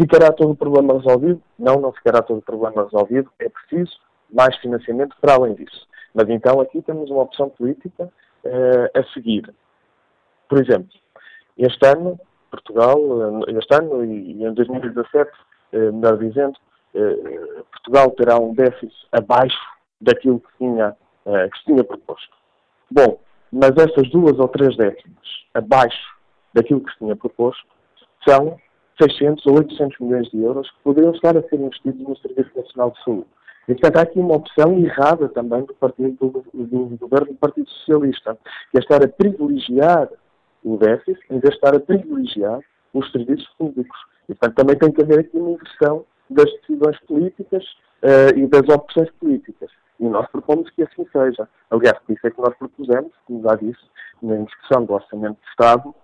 Ficará 0.00 0.32
todo 0.32 0.52
o 0.52 0.56
problema 0.56 0.94
resolvido? 0.94 1.42
Não, 1.58 1.80
não 1.80 1.92
ficará 1.92 2.22
todo 2.22 2.38
o 2.38 2.42
problema 2.42 2.84
resolvido. 2.84 3.28
É 3.40 3.48
preciso 3.48 3.98
mais 4.30 4.56
financiamento 4.58 5.16
para 5.20 5.34
além 5.34 5.54
disso. 5.54 5.88
Mas 6.14 6.28
então 6.28 6.60
aqui 6.60 6.80
temos 6.82 7.10
uma 7.10 7.22
opção 7.22 7.50
política 7.50 8.04
uh, 8.04 8.98
a 8.98 9.04
seguir. 9.12 9.52
Por 10.48 10.62
exemplo, 10.62 10.88
este 11.56 11.84
ano, 11.84 12.18
Portugal, 12.50 12.98
eh, 13.48 13.58
este 13.58 13.74
ano 13.74 14.04
e, 14.04 14.44
em 14.44 14.54
2017, 14.54 15.30
uh, 15.30 15.34
eh, 15.72 15.90
melhor 15.90 16.16
dizendo, 16.16 16.56
uh, 16.94 17.64
Portugal 17.72 18.10
terá 18.12 18.38
um 18.38 18.54
déficit 18.54 18.94
abaixo 19.10 19.58
daquilo 20.00 20.40
que 20.40 20.58
tinha, 20.58 20.96
que 21.26 21.58
se 21.58 21.64
tinha 21.64 21.82
proposto. 21.82 22.32
Bom, 22.88 23.18
mas 23.52 23.72
essas 23.76 24.08
duas 24.10 24.38
ou 24.38 24.46
três 24.46 24.76
décimas 24.76 25.26
abaixo 25.52 26.16
daquilo 26.54 26.80
que 26.80 26.92
se 26.92 26.98
tinha 26.98 27.16
proposto 27.16 27.66
são 28.26 28.58
600 29.00 29.46
ou 29.46 29.58
800 29.58 29.98
milhões 30.00 30.28
de 30.30 30.40
euros 30.40 30.70
que 30.70 30.76
poderiam 30.82 31.12
estar 31.12 31.36
a 31.36 31.42
ser 31.42 31.56
investidos 31.56 32.00
no 32.00 32.16
Serviço 32.18 32.50
Nacional 32.56 32.90
de 32.90 33.04
Saúde. 33.04 33.26
E, 33.68 33.74
portanto, 33.74 33.96
há 33.98 34.02
aqui 34.02 34.18
uma 34.18 34.36
opção 34.36 34.78
errada 34.78 35.28
também 35.28 35.62
do, 35.62 35.74
partido, 35.74 36.16
do, 36.18 36.44
do, 36.54 36.86
do 36.86 36.96
governo 36.96 37.26
do 37.26 37.34
Partido 37.34 37.68
Socialista, 37.68 38.38
que 38.70 38.78
é 38.78 38.80
estar 38.80 39.04
a 39.04 39.08
privilegiar 39.08 40.08
o 40.64 40.76
déficit 40.78 41.20
em 41.30 41.38
vez 41.38 41.50
de 41.50 41.56
estar 41.56 41.74
a 41.74 41.80
privilegiar 41.80 42.60
os 42.94 43.10
serviços 43.12 43.48
públicos. 43.58 43.98
E, 44.28 44.34
portanto, 44.34 44.56
também 44.56 44.76
tem 44.76 44.90
que 44.90 45.02
haver 45.02 45.20
aqui 45.20 45.36
uma 45.36 45.50
inversão 45.50 46.04
das 46.30 46.50
decisões 46.60 46.98
políticas 47.06 47.64
uh, 48.02 48.36
e 48.36 48.46
das 48.46 48.68
opções 48.74 49.10
políticas. 49.12 49.70
E 50.00 50.04
nós 50.04 50.26
propomos 50.30 50.70
que 50.70 50.82
assim 50.82 51.06
seja. 51.12 51.48
Aliás, 51.70 51.98
por 52.00 52.12
isso 52.14 52.26
é 52.26 52.30
que 52.30 52.40
nós 52.40 52.56
propusemos, 52.56 53.12
como 53.26 53.42
já 53.42 53.54
disse, 53.56 53.82
na 54.22 54.36
discussão 54.36 54.84
do 54.84 54.94
Orçamento 54.94 55.38
de 55.42 55.48
Estado, 55.50 55.94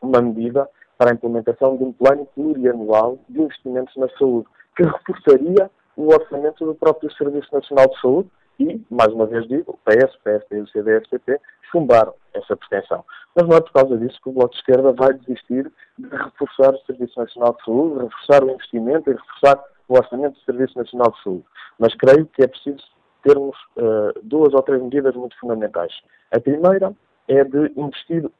uma 0.00 0.20
medida 0.20 0.68
para 1.02 1.10
a 1.10 1.14
implementação 1.14 1.76
de 1.76 1.82
um 1.82 1.92
plano 1.92 2.24
plurianual 2.26 3.18
de 3.28 3.42
investimentos 3.42 3.92
na 3.96 4.08
saúde, 4.10 4.46
que 4.76 4.84
reforçaria 4.84 5.68
o 5.96 6.14
orçamento 6.14 6.64
do 6.64 6.76
próprio 6.76 7.12
Serviço 7.14 7.52
Nacional 7.52 7.88
de 7.88 8.00
Saúde 8.00 8.30
e, 8.60 8.80
mais 8.88 9.12
uma 9.12 9.26
vez 9.26 9.48
digo, 9.48 9.72
o 9.72 9.78
PS, 9.78 10.14
PSD 10.22 10.58
e 10.58 10.60
o 10.60 10.68
CDS-PP 10.68 11.40
chumbaram 11.72 12.14
essa 12.32 12.56
pretensão. 12.56 13.04
Mas 13.34 13.48
não 13.48 13.56
é 13.56 13.60
por 13.60 13.72
causa 13.72 13.98
disso 13.98 14.16
que 14.22 14.28
o 14.28 14.32
Bloco 14.32 14.52
de 14.52 14.60
Esquerda 14.60 14.92
vai 14.92 15.12
desistir 15.14 15.72
de 15.98 16.08
reforçar 16.08 16.72
o 16.72 16.78
Serviço 16.86 17.18
Nacional 17.18 17.56
de 17.58 17.64
Saúde, 17.64 17.94
de 17.96 18.04
reforçar 18.04 18.44
o 18.44 18.50
investimento 18.52 19.10
e 19.10 19.14
reforçar 19.14 19.64
o 19.88 19.94
orçamento 19.94 20.34
do 20.34 20.44
Serviço 20.44 20.78
Nacional 20.78 21.10
de 21.10 21.22
Saúde. 21.24 21.44
Mas 21.80 21.96
creio 21.96 22.26
que 22.26 22.44
é 22.44 22.46
preciso 22.46 22.84
termos 23.24 23.56
uh, 23.76 24.20
duas 24.22 24.54
ou 24.54 24.62
três 24.62 24.80
medidas 24.80 25.16
muito 25.16 25.36
fundamentais. 25.40 25.92
A 26.30 26.38
primeira 26.38 26.94
é 27.26 27.42
de 27.42 27.72
investir 27.76 28.30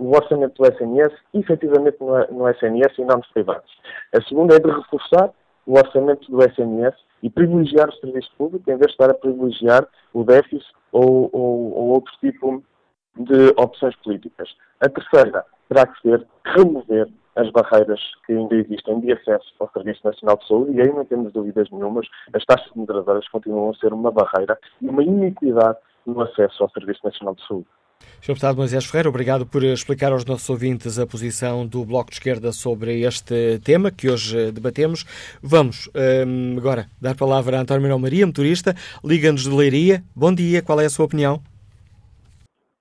o 0.00 0.16
orçamento 0.16 0.54
do 0.60 0.66
SNS 0.66 1.12
efetivamente 1.34 1.98
no, 2.00 2.26
no 2.28 2.48
SNS 2.48 2.98
e 2.98 3.04
não 3.04 3.18
nos 3.18 3.28
privados. 3.28 3.70
A 4.14 4.22
segunda 4.22 4.56
é 4.56 4.58
de 4.58 4.70
reforçar 4.70 5.30
o 5.66 5.74
orçamento 5.74 6.30
do 6.30 6.42
SNS 6.42 6.96
e 7.22 7.28
privilegiar 7.28 7.88
o 7.88 7.96
serviço 7.96 8.30
público 8.36 8.68
em 8.70 8.76
vez 8.76 8.86
de 8.86 8.92
estar 8.92 9.10
a 9.10 9.14
privilegiar 9.14 9.86
o 10.14 10.24
déficit 10.24 10.66
ou, 10.90 11.28
ou, 11.32 11.74
ou 11.74 11.88
outro 11.90 12.12
tipo 12.18 12.64
de 13.14 13.48
opções 13.58 13.94
políticas. 13.96 14.48
A 14.80 14.88
terceira 14.88 15.44
terá 15.68 15.86
que 15.86 16.00
ser 16.00 16.26
remover 16.46 17.08
as 17.36 17.50
barreiras 17.50 18.00
que 18.26 18.32
ainda 18.32 18.54
existem 18.56 19.00
de 19.00 19.12
acesso 19.12 19.54
ao 19.60 19.70
Serviço 19.70 20.00
Nacional 20.04 20.36
de 20.38 20.48
Saúde, 20.48 20.72
e 20.72 20.80
aí 20.80 20.92
não 20.92 21.04
temos 21.04 21.32
dúvidas 21.32 21.70
nenhumas, 21.70 22.06
as 22.32 22.44
taxas 22.44 22.72
moderadoras 22.74 23.28
continuam 23.28 23.70
a 23.70 23.74
ser 23.74 23.92
uma 23.92 24.10
barreira 24.10 24.58
e 24.80 24.88
uma 24.88 25.02
iniquidade 25.02 25.78
no 26.06 26.20
acesso 26.22 26.62
ao 26.62 26.70
Serviço 26.70 27.00
Nacional 27.04 27.34
de 27.34 27.46
Saúde. 27.46 27.66
Sr. 28.20 28.34
Deputado 28.34 28.56
Moisés 28.58 28.84
Ferreira, 28.84 29.08
obrigado 29.08 29.46
por 29.46 29.64
explicar 29.64 30.12
aos 30.12 30.26
nossos 30.26 30.50
ouvintes 30.50 30.98
a 30.98 31.06
posição 31.06 31.66
do 31.66 31.86
Bloco 31.86 32.10
de 32.10 32.16
Esquerda 32.16 32.52
sobre 32.52 33.00
este 33.00 33.58
tema 33.64 33.90
que 33.90 34.10
hoje 34.10 34.52
debatemos. 34.52 35.04
Vamos 35.42 35.88
um, 35.94 36.58
agora 36.58 36.84
dar 37.00 37.16
palavra 37.16 37.56
a 37.56 37.60
António 37.62 37.80
Manuel 37.80 37.98
Maria, 37.98 38.26
motorista, 38.26 38.74
Liga-nos 39.02 39.44
de 39.44 39.56
Leiria. 39.56 40.02
Bom 40.14 40.34
dia, 40.34 40.60
qual 40.62 40.78
é 40.82 40.84
a 40.84 40.90
sua 40.90 41.06
opinião? 41.06 41.40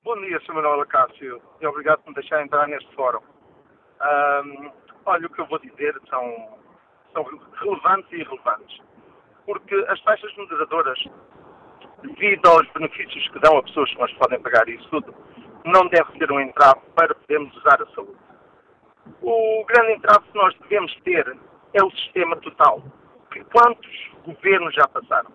Bom 0.04 0.20
dia, 0.20 0.42
Sr. 0.42 0.56
Manuel 0.56 0.82
Acácio, 0.82 1.42
e 1.62 1.66
obrigado 1.66 2.00
por 2.00 2.10
me 2.10 2.16
deixar 2.16 2.44
entrar 2.44 2.68
neste 2.68 2.94
fórum. 2.94 3.22
Um, 3.22 4.72
olha, 5.06 5.26
o 5.26 5.30
que 5.30 5.40
eu 5.40 5.48
vou 5.48 5.60
dizer 5.60 5.96
são, 6.10 6.50
são 7.14 7.24
relevantes 7.62 8.12
e 8.12 8.16
irrelevantes, 8.18 8.82
porque 9.46 9.76
as 9.88 10.02
taxas 10.04 10.36
moderadoras 10.36 11.00
devido 12.04 12.46
aos 12.48 12.68
benefícios 12.74 13.28
que 13.30 13.40
dão 13.40 13.58
a 13.58 13.64
pessoas 13.64 13.90
que 13.92 14.00
nós 14.00 14.14
podem 14.14 14.40
pagar 14.42 14.68
isso 14.70 14.88
tudo, 14.90 15.14
não 15.66 15.88
deve 15.88 16.12
ser 16.18 16.32
um 16.32 16.39
entrave 16.39 16.80
para 16.95 17.14
podermos 17.16 17.55
usar 17.57 17.82
a 17.82 17.86
saúde. 17.88 18.18
O 19.22 19.66
grande 19.66 19.93
entrave 19.93 20.26
que 20.32 20.38
nós 20.38 20.55
devemos 20.60 20.93
ter 21.03 21.38
é 21.74 21.84
o 21.84 21.91
sistema 21.91 22.36
total. 22.38 22.84
Quantos 23.51 24.12
governos 24.26 24.74
já 24.74 24.88
passaram? 24.88 25.32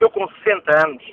Eu 0.00 0.10
com 0.10 0.26
60 0.28 0.86
anos, 0.86 1.04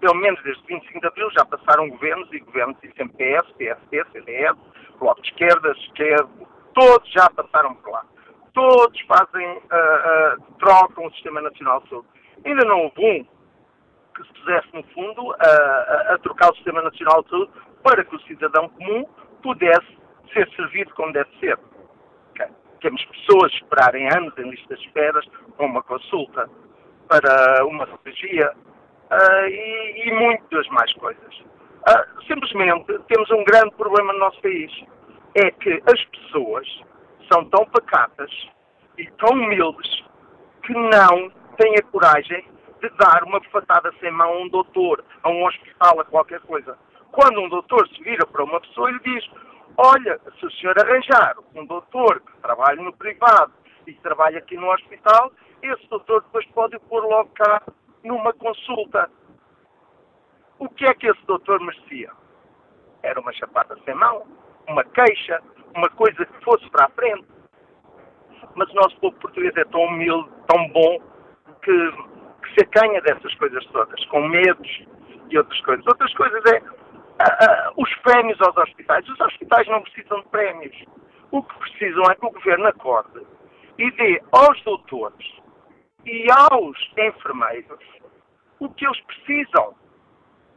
pelo 0.00 0.14
menos 0.16 0.42
desde 0.42 0.62
25 0.66 1.00
de 1.00 1.06
Abril, 1.06 1.30
já 1.30 1.44
passaram 1.44 1.88
governos 1.88 2.32
e 2.32 2.40
governos, 2.40 2.76
e 2.82 2.92
sempre 2.96 3.38
PS, 3.38 3.52
PSD, 3.52 4.04
CDS, 4.12 4.56
Bloco 4.98 5.20
de 5.22 5.28
Esquerda, 5.28 5.72
Esquerda, 5.72 6.28
todos 6.74 7.10
já 7.12 7.28
passaram 7.30 7.74
por 7.76 7.90
lá. 7.90 8.04
Todos 8.52 9.00
fazem, 9.02 9.46
uh, 9.46 9.58
uh, 9.58 10.42
trocam 10.58 11.06
o 11.06 11.10
Sistema 11.12 11.40
Nacional 11.40 11.82
de 11.82 11.90
Saúde. 11.90 12.08
Ainda 12.44 12.64
não 12.64 12.84
houve 12.84 13.04
um 13.04 13.35
que 14.16 14.26
se 14.26 14.32
pusesse, 14.32 14.68
no 14.72 14.82
fundo, 14.94 15.34
a, 15.38 16.14
a 16.14 16.18
trocar 16.18 16.50
o 16.50 16.54
Sistema 16.54 16.82
Nacional 16.82 17.22
de 17.22 17.30
Saúde 17.30 17.52
para 17.82 18.04
que 18.04 18.16
o 18.16 18.20
cidadão 18.22 18.68
comum 18.70 19.06
pudesse 19.42 19.98
ser 20.32 20.48
servido 20.56 20.92
como 20.94 21.12
deve 21.12 21.30
ser. 21.38 21.58
Temos 22.80 23.04
pessoas 23.06 23.52
esperarem 23.52 24.08
anos 24.12 24.36
em 24.38 24.50
listas 24.50 24.78
de 24.78 24.86
esperas 24.86 25.24
para 25.56 25.66
uma 25.66 25.82
consulta, 25.82 26.48
para 27.08 27.64
uma 27.64 27.86
cirurgia 27.86 28.52
uh, 28.52 29.46
e, 29.48 30.08
e, 30.08 30.14
muitas 30.14 30.66
mais 30.68 30.92
coisas. 30.94 31.38
Uh, 31.88 32.22
simplesmente 32.26 32.98
temos 33.08 33.30
um 33.30 33.44
grande 33.44 33.74
problema 33.76 34.12
no 34.12 34.18
nosso 34.18 34.40
país. 34.42 34.70
É 35.34 35.50
que 35.50 35.82
as 35.86 36.04
pessoas 36.04 36.66
são 37.32 37.44
tão 37.46 37.64
pacatas 37.66 38.30
e 38.98 39.06
tão 39.12 39.30
humildes 39.30 40.04
que 40.62 40.72
não 40.72 41.30
têm 41.56 41.74
a 41.78 41.82
coragem 41.90 42.44
de 42.80 42.88
dar 42.90 43.24
uma 43.24 43.40
fatada 43.50 43.92
sem 44.00 44.10
mão 44.10 44.28
a 44.28 44.38
um 44.38 44.48
doutor, 44.48 45.04
a 45.22 45.28
um 45.28 45.44
hospital, 45.44 46.00
a 46.00 46.04
qualquer 46.04 46.40
coisa. 46.40 46.76
Quando 47.12 47.40
um 47.40 47.48
doutor 47.48 47.88
se 47.88 48.02
vira 48.02 48.26
para 48.26 48.44
uma 48.44 48.60
pessoa 48.60 48.90
e 48.90 48.94
lhe 48.94 49.00
diz: 49.00 49.30
Olha, 49.78 50.20
se 50.38 50.46
o 50.46 50.50
senhor 50.52 50.78
arranjar 50.78 51.36
um 51.54 51.64
doutor 51.64 52.20
que 52.20 52.40
trabalha 52.42 52.82
no 52.82 52.92
privado 52.92 53.52
e 53.86 53.92
que 53.92 54.00
trabalha 54.00 54.38
aqui 54.38 54.56
no 54.56 54.70
hospital, 54.70 55.32
esse 55.62 55.86
doutor 55.88 56.22
depois 56.22 56.46
pode 56.48 56.78
pôr 56.80 57.04
logo 57.04 57.30
cá 57.34 57.62
numa 58.04 58.32
consulta. 58.32 59.10
O 60.58 60.68
que 60.68 60.86
é 60.86 60.94
que 60.94 61.06
esse 61.06 61.26
doutor 61.26 61.60
merecia? 61.60 62.10
Era 63.02 63.20
uma 63.20 63.32
chapada 63.32 63.76
sem 63.84 63.94
mão, 63.94 64.26
uma 64.68 64.84
queixa, 64.84 65.42
uma 65.74 65.88
coisa 65.90 66.24
que 66.24 66.44
fosse 66.44 66.68
para 66.70 66.86
a 66.86 66.90
frente. 66.90 67.26
Mas 68.54 68.70
o 68.70 68.74
nosso 68.74 68.98
povo 69.00 69.16
português 69.16 69.54
é 69.56 69.64
tão 69.64 69.82
humilde, 69.82 70.30
tão 70.46 70.68
bom, 70.70 70.98
que 71.62 71.92
se 72.56 72.64
acanha 72.64 73.00
dessas 73.02 73.34
coisas 73.34 73.64
todas, 73.66 74.04
com 74.06 74.26
medos 74.28 74.82
e 75.30 75.38
outras 75.38 75.60
coisas. 75.60 75.86
Outras 75.86 76.12
coisas 76.14 76.42
é 76.46 76.58
uh, 76.58 76.62
uh, 76.62 77.82
os 77.82 77.94
prémios 77.96 78.40
aos 78.40 78.56
hospitais. 78.56 79.06
Os 79.08 79.20
hospitais 79.20 79.66
não 79.68 79.82
precisam 79.82 80.20
de 80.20 80.28
prémios. 80.28 80.84
O 81.30 81.42
que 81.42 81.58
precisam 81.58 82.02
é 82.10 82.14
que 82.14 82.24
o 82.24 82.30
governo 82.30 82.66
acorde 82.68 83.20
e 83.78 83.90
dê 83.92 84.22
aos 84.32 84.62
doutores 84.62 85.42
e 86.06 86.26
aos 86.30 86.78
enfermeiros 86.96 87.84
o 88.58 88.68
que 88.70 88.86
eles 88.86 89.00
precisam. 89.02 89.74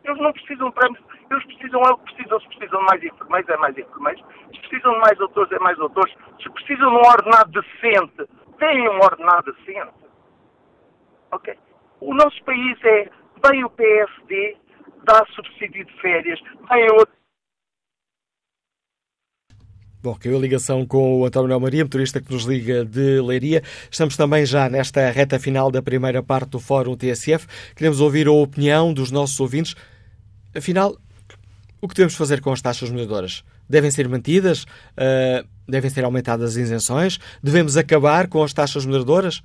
Eles 0.06 0.22
não 0.22 0.32
precisam 0.32 0.70
de 0.70 0.76
prémios, 0.76 1.04
eles 1.30 1.44
precisam, 1.46 1.82
eles 1.82 2.02
precisam, 2.04 2.40
se 2.40 2.48
precisam 2.48 2.80
de 2.80 2.86
mais 2.86 3.04
enfermeiros, 3.04 3.50
é 3.50 3.58
mais 3.58 3.78
enfermeiros, 3.78 4.26
se 4.54 4.60
precisam 4.62 4.94
de 4.94 5.00
mais 5.00 5.18
doutores, 5.18 5.52
é 5.52 5.60
mais 5.60 5.78
doutores, 5.78 6.16
se 6.42 6.50
precisam 6.52 6.90
de 6.90 6.96
um 6.96 7.00
ordenado 7.00 7.52
decente, 7.52 8.30
têm 8.58 8.90
um 8.90 9.00
ordenado 9.00 9.52
decente. 9.52 9.94
Ok? 11.32 11.58
O 12.02 12.14
nosso 12.14 12.44
país 12.44 12.78
é, 12.84 13.10
bem 13.50 13.64
o 13.64 13.70
PSD, 13.70 14.58
dá 15.06 15.26
subsídio 15.36 15.86
de 15.86 16.02
férias, 16.02 16.40
vem 16.70 16.92
outro. 16.92 17.20
Bom, 20.02 20.16
caiu 20.16 20.38
a 20.38 20.40
ligação 20.40 20.86
com 20.86 21.20
o 21.20 21.26
António 21.26 21.60
Maria, 21.60 21.84
motorista 21.84 22.22
que 22.22 22.32
nos 22.32 22.46
liga 22.46 22.86
de 22.86 23.20
Leiria. 23.20 23.62
Estamos 23.92 24.16
também 24.16 24.46
já 24.46 24.70
nesta 24.70 25.12
reta 25.12 25.38
final 25.38 25.70
da 25.70 25.82
primeira 25.82 26.24
parte 26.24 26.52
do 26.52 26.60
Fórum 26.60 26.96
TSF. 26.96 27.46
Queremos 27.76 28.00
ouvir 28.00 28.28
a 28.28 28.32
opinião 28.32 28.94
dos 28.94 29.12
nossos 29.12 29.38
ouvintes. 29.42 29.76
Afinal, 30.56 30.96
o 31.82 31.88
que 31.88 31.96
devemos 31.96 32.16
fazer 32.16 32.40
com 32.40 32.50
as 32.54 32.62
taxas 32.62 32.90
moderadoras? 32.90 33.44
Devem 33.68 33.92
ser 33.92 34.08
mantidas? 34.08 34.64
Uh, 34.64 35.46
devem 35.68 35.90
ser 35.90 36.06
aumentadas 36.06 36.52
as 36.52 36.56
isenções? 36.56 37.20
Devemos 37.44 37.76
acabar 37.76 38.30
com 38.30 38.42
as 38.42 38.54
taxas 38.54 38.86
moderadoras? 38.86 39.44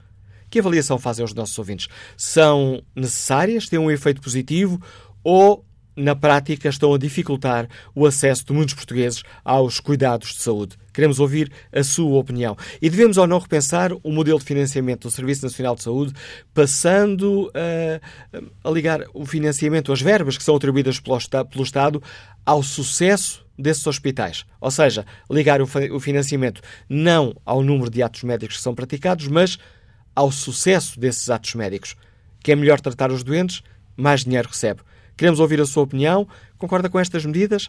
Que 0.54 0.60
avaliação 0.60 1.00
fazem 1.00 1.24
os 1.24 1.34
nossos 1.34 1.58
ouvintes? 1.58 1.88
São 2.16 2.80
necessárias? 2.94 3.68
Têm 3.68 3.76
um 3.76 3.90
efeito 3.90 4.20
positivo? 4.20 4.80
Ou 5.24 5.64
na 5.96 6.14
prática, 6.14 6.68
estão 6.68 6.94
a 6.94 6.98
dificultar 6.98 7.68
o 7.92 8.06
acesso 8.06 8.46
de 8.46 8.52
muitos 8.52 8.72
portugueses 8.72 9.24
aos 9.44 9.80
cuidados 9.80 10.28
de 10.28 10.42
saúde. 10.42 10.76
Queremos 10.92 11.18
ouvir 11.18 11.50
a 11.72 11.82
sua 11.82 12.20
opinião. 12.20 12.56
E 12.80 12.88
devemos 12.88 13.16
ou 13.16 13.26
não 13.26 13.40
repensar 13.40 13.90
o 14.00 14.12
modelo 14.12 14.38
de 14.38 14.44
financiamento 14.44 15.08
do 15.08 15.10
Serviço 15.10 15.42
Nacional 15.42 15.74
de 15.74 15.82
Saúde, 15.82 16.12
passando 16.54 17.50
a, 17.52 18.68
a 18.68 18.70
ligar 18.70 19.02
o 19.12 19.26
financiamento, 19.26 19.92
as 19.92 20.00
verbas 20.00 20.38
que 20.38 20.44
são 20.44 20.54
atribuídas 20.54 21.00
pelo, 21.00 21.18
pelo 21.50 21.64
Estado, 21.64 22.00
ao 22.46 22.62
sucesso 22.62 23.44
desses 23.58 23.84
hospitais. 23.88 24.44
Ou 24.60 24.70
seja, 24.70 25.04
ligar 25.28 25.60
o, 25.60 25.68
o 25.92 25.98
financiamento 25.98 26.60
não 26.88 27.34
ao 27.44 27.60
número 27.60 27.90
de 27.90 28.04
atos 28.04 28.22
médicos 28.22 28.58
que 28.58 28.62
são 28.62 28.72
praticados, 28.72 29.26
mas 29.26 29.58
ao 30.14 30.30
sucesso 30.30 30.98
desses 30.98 31.30
atos 31.30 31.54
médicos. 31.54 31.96
Que 32.42 32.52
é 32.52 32.56
melhor 32.56 32.80
tratar 32.80 33.10
os 33.10 33.22
doentes, 33.22 33.62
mais 33.96 34.24
dinheiro 34.24 34.48
recebe. 34.48 34.80
Queremos 35.16 35.40
ouvir 35.40 35.60
a 35.60 35.66
sua 35.66 35.84
opinião. 35.84 36.26
Concorda 36.58 36.88
com 36.88 36.98
estas 36.98 37.24
medidas? 37.24 37.68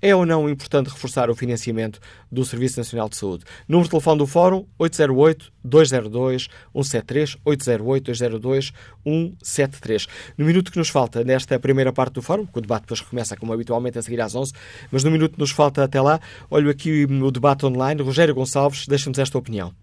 É 0.00 0.14
ou 0.14 0.24
não 0.24 0.48
importante 0.48 0.90
reforçar 0.90 1.28
o 1.28 1.34
financiamento 1.34 1.98
do 2.30 2.44
Serviço 2.44 2.78
Nacional 2.78 3.08
de 3.08 3.16
Saúde? 3.16 3.44
Número 3.66 3.86
de 3.86 3.90
telefone 3.90 4.18
do 4.18 4.28
Fórum 4.28 4.64
808-202-173, 4.78 7.36
808-202-173. 7.44 10.08
No 10.38 10.44
minuto 10.44 10.70
que 10.70 10.78
nos 10.78 10.88
falta 10.88 11.24
nesta 11.24 11.58
primeira 11.58 11.92
parte 11.92 12.12
do 12.12 12.22
Fórum, 12.22 12.46
que 12.46 12.58
o 12.58 12.60
debate 12.60 12.82
depois 12.82 13.00
recomeça 13.00 13.36
como 13.36 13.52
habitualmente 13.52 13.98
a 13.98 14.02
seguir 14.02 14.20
às 14.20 14.36
11, 14.36 14.52
mas 14.92 15.02
no 15.02 15.10
minuto 15.10 15.32
que 15.32 15.40
nos 15.40 15.50
falta 15.50 15.82
até 15.82 16.00
lá, 16.00 16.20
olho 16.48 16.70
aqui 16.70 17.04
o 17.04 17.30
debate 17.32 17.66
online. 17.66 18.00
Rogério 18.00 18.36
Gonçalves 18.36 18.86
deixa-nos 18.86 19.18
esta 19.18 19.36
opinião. 19.36 19.74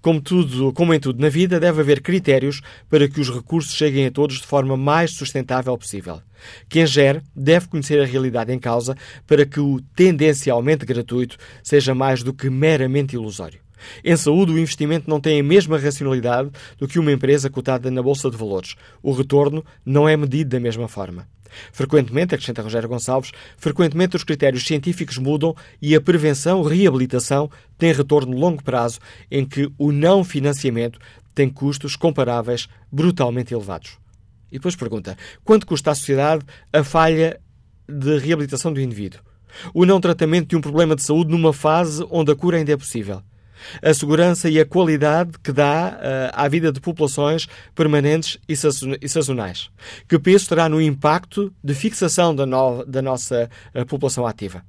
Como, 0.00 0.20
tudo, 0.20 0.72
como 0.72 0.92
em 0.94 1.00
tudo 1.00 1.20
na 1.20 1.28
vida, 1.28 1.58
deve 1.60 1.80
haver 1.80 2.00
critérios 2.00 2.60
para 2.88 3.08
que 3.08 3.20
os 3.20 3.30
recursos 3.30 3.74
cheguem 3.74 4.06
a 4.06 4.10
todos 4.10 4.40
de 4.40 4.46
forma 4.46 4.76
mais 4.76 5.12
sustentável 5.12 5.76
possível. 5.76 6.20
Quem 6.68 6.86
gere 6.86 7.22
deve 7.34 7.68
conhecer 7.68 8.00
a 8.00 8.06
realidade 8.06 8.52
em 8.52 8.58
causa 8.58 8.96
para 9.26 9.46
que 9.46 9.60
o 9.60 9.80
tendencialmente 9.94 10.84
gratuito 10.84 11.36
seja 11.62 11.94
mais 11.94 12.22
do 12.22 12.32
que 12.32 12.50
meramente 12.50 13.14
ilusório. 13.14 13.60
Em 14.04 14.16
saúde, 14.16 14.52
o 14.52 14.58
investimento 14.58 15.08
não 15.08 15.20
tem 15.20 15.40
a 15.40 15.44
mesma 15.44 15.78
racionalidade 15.78 16.50
do 16.78 16.88
que 16.88 16.98
uma 16.98 17.12
empresa 17.12 17.50
cotada 17.50 17.90
na 17.90 18.02
Bolsa 18.02 18.30
de 18.30 18.36
Valores. 18.36 18.74
O 19.02 19.12
retorno 19.12 19.64
não 19.84 20.08
é 20.08 20.16
medido 20.16 20.50
da 20.50 20.60
mesma 20.60 20.88
forma. 20.88 21.26
Frequentemente, 21.72 22.34
acrescenta 22.34 22.62
Rogério 22.62 22.88
Gonçalves, 22.88 23.32
frequentemente 23.56 24.16
os 24.16 24.24
critérios 24.24 24.64
científicos 24.64 25.18
mudam 25.18 25.54
e 25.80 25.94
a 25.94 26.00
prevenção-reabilitação 26.00 27.50
tem 27.78 27.92
retorno 27.92 28.36
longo 28.36 28.62
prazo 28.62 28.98
em 29.30 29.44
que 29.44 29.70
o 29.78 29.92
não 29.92 30.24
financiamento 30.24 30.98
tem 31.34 31.48
custos 31.48 31.96
comparáveis 31.96 32.68
brutalmente 32.90 33.54
elevados. 33.54 33.98
E 34.50 34.56
depois 34.56 34.76
pergunta: 34.76 35.16
quanto 35.44 35.66
custa 35.66 35.90
à 35.90 35.94
sociedade 35.94 36.44
a 36.72 36.84
falha 36.84 37.40
de 37.88 38.18
reabilitação 38.18 38.72
do 38.72 38.80
indivíduo? 38.80 39.20
O 39.74 39.84
não 39.84 40.00
tratamento 40.00 40.48
de 40.48 40.56
um 40.56 40.60
problema 40.60 40.96
de 40.96 41.02
saúde 41.02 41.30
numa 41.30 41.52
fase 41.52 42.06
onde 42.10 42.32
a 42.32 42.36
cura 42.36 42.56
ainda 42.56 42.72
é 42.72 42.76
possível? 42.76 43.22
A 43.82 43.94
segurança 43.94 44.48
e 44.48 44.60
a 44.60 44.66
qualidade 44.66 45.32
que 45.42 45.52
dá 45.52 45.98
uh, 45.98 46.30
à 46.32 46.48
vida 46.48 46.72
de 46.72 46.80
populações 46.80 47.46
permanentes 47.74 48.38
e 48.48 48.56
sazonais? 49.08 49.70
Que 50.08 50.18
peso 50.18 50.48
terá 50.48 50.68
no 50.68 50.80
impacto 50.80 51.52
de 51.62 51.74
fixação 51.74 52.34
da, 52.34 52.46
no 52.46 52.84
da 52.84 53.02
nossa 53.02 53.48
uh, 53.74 53.86
população 53.86 54.26
ativa? 54.26 54.64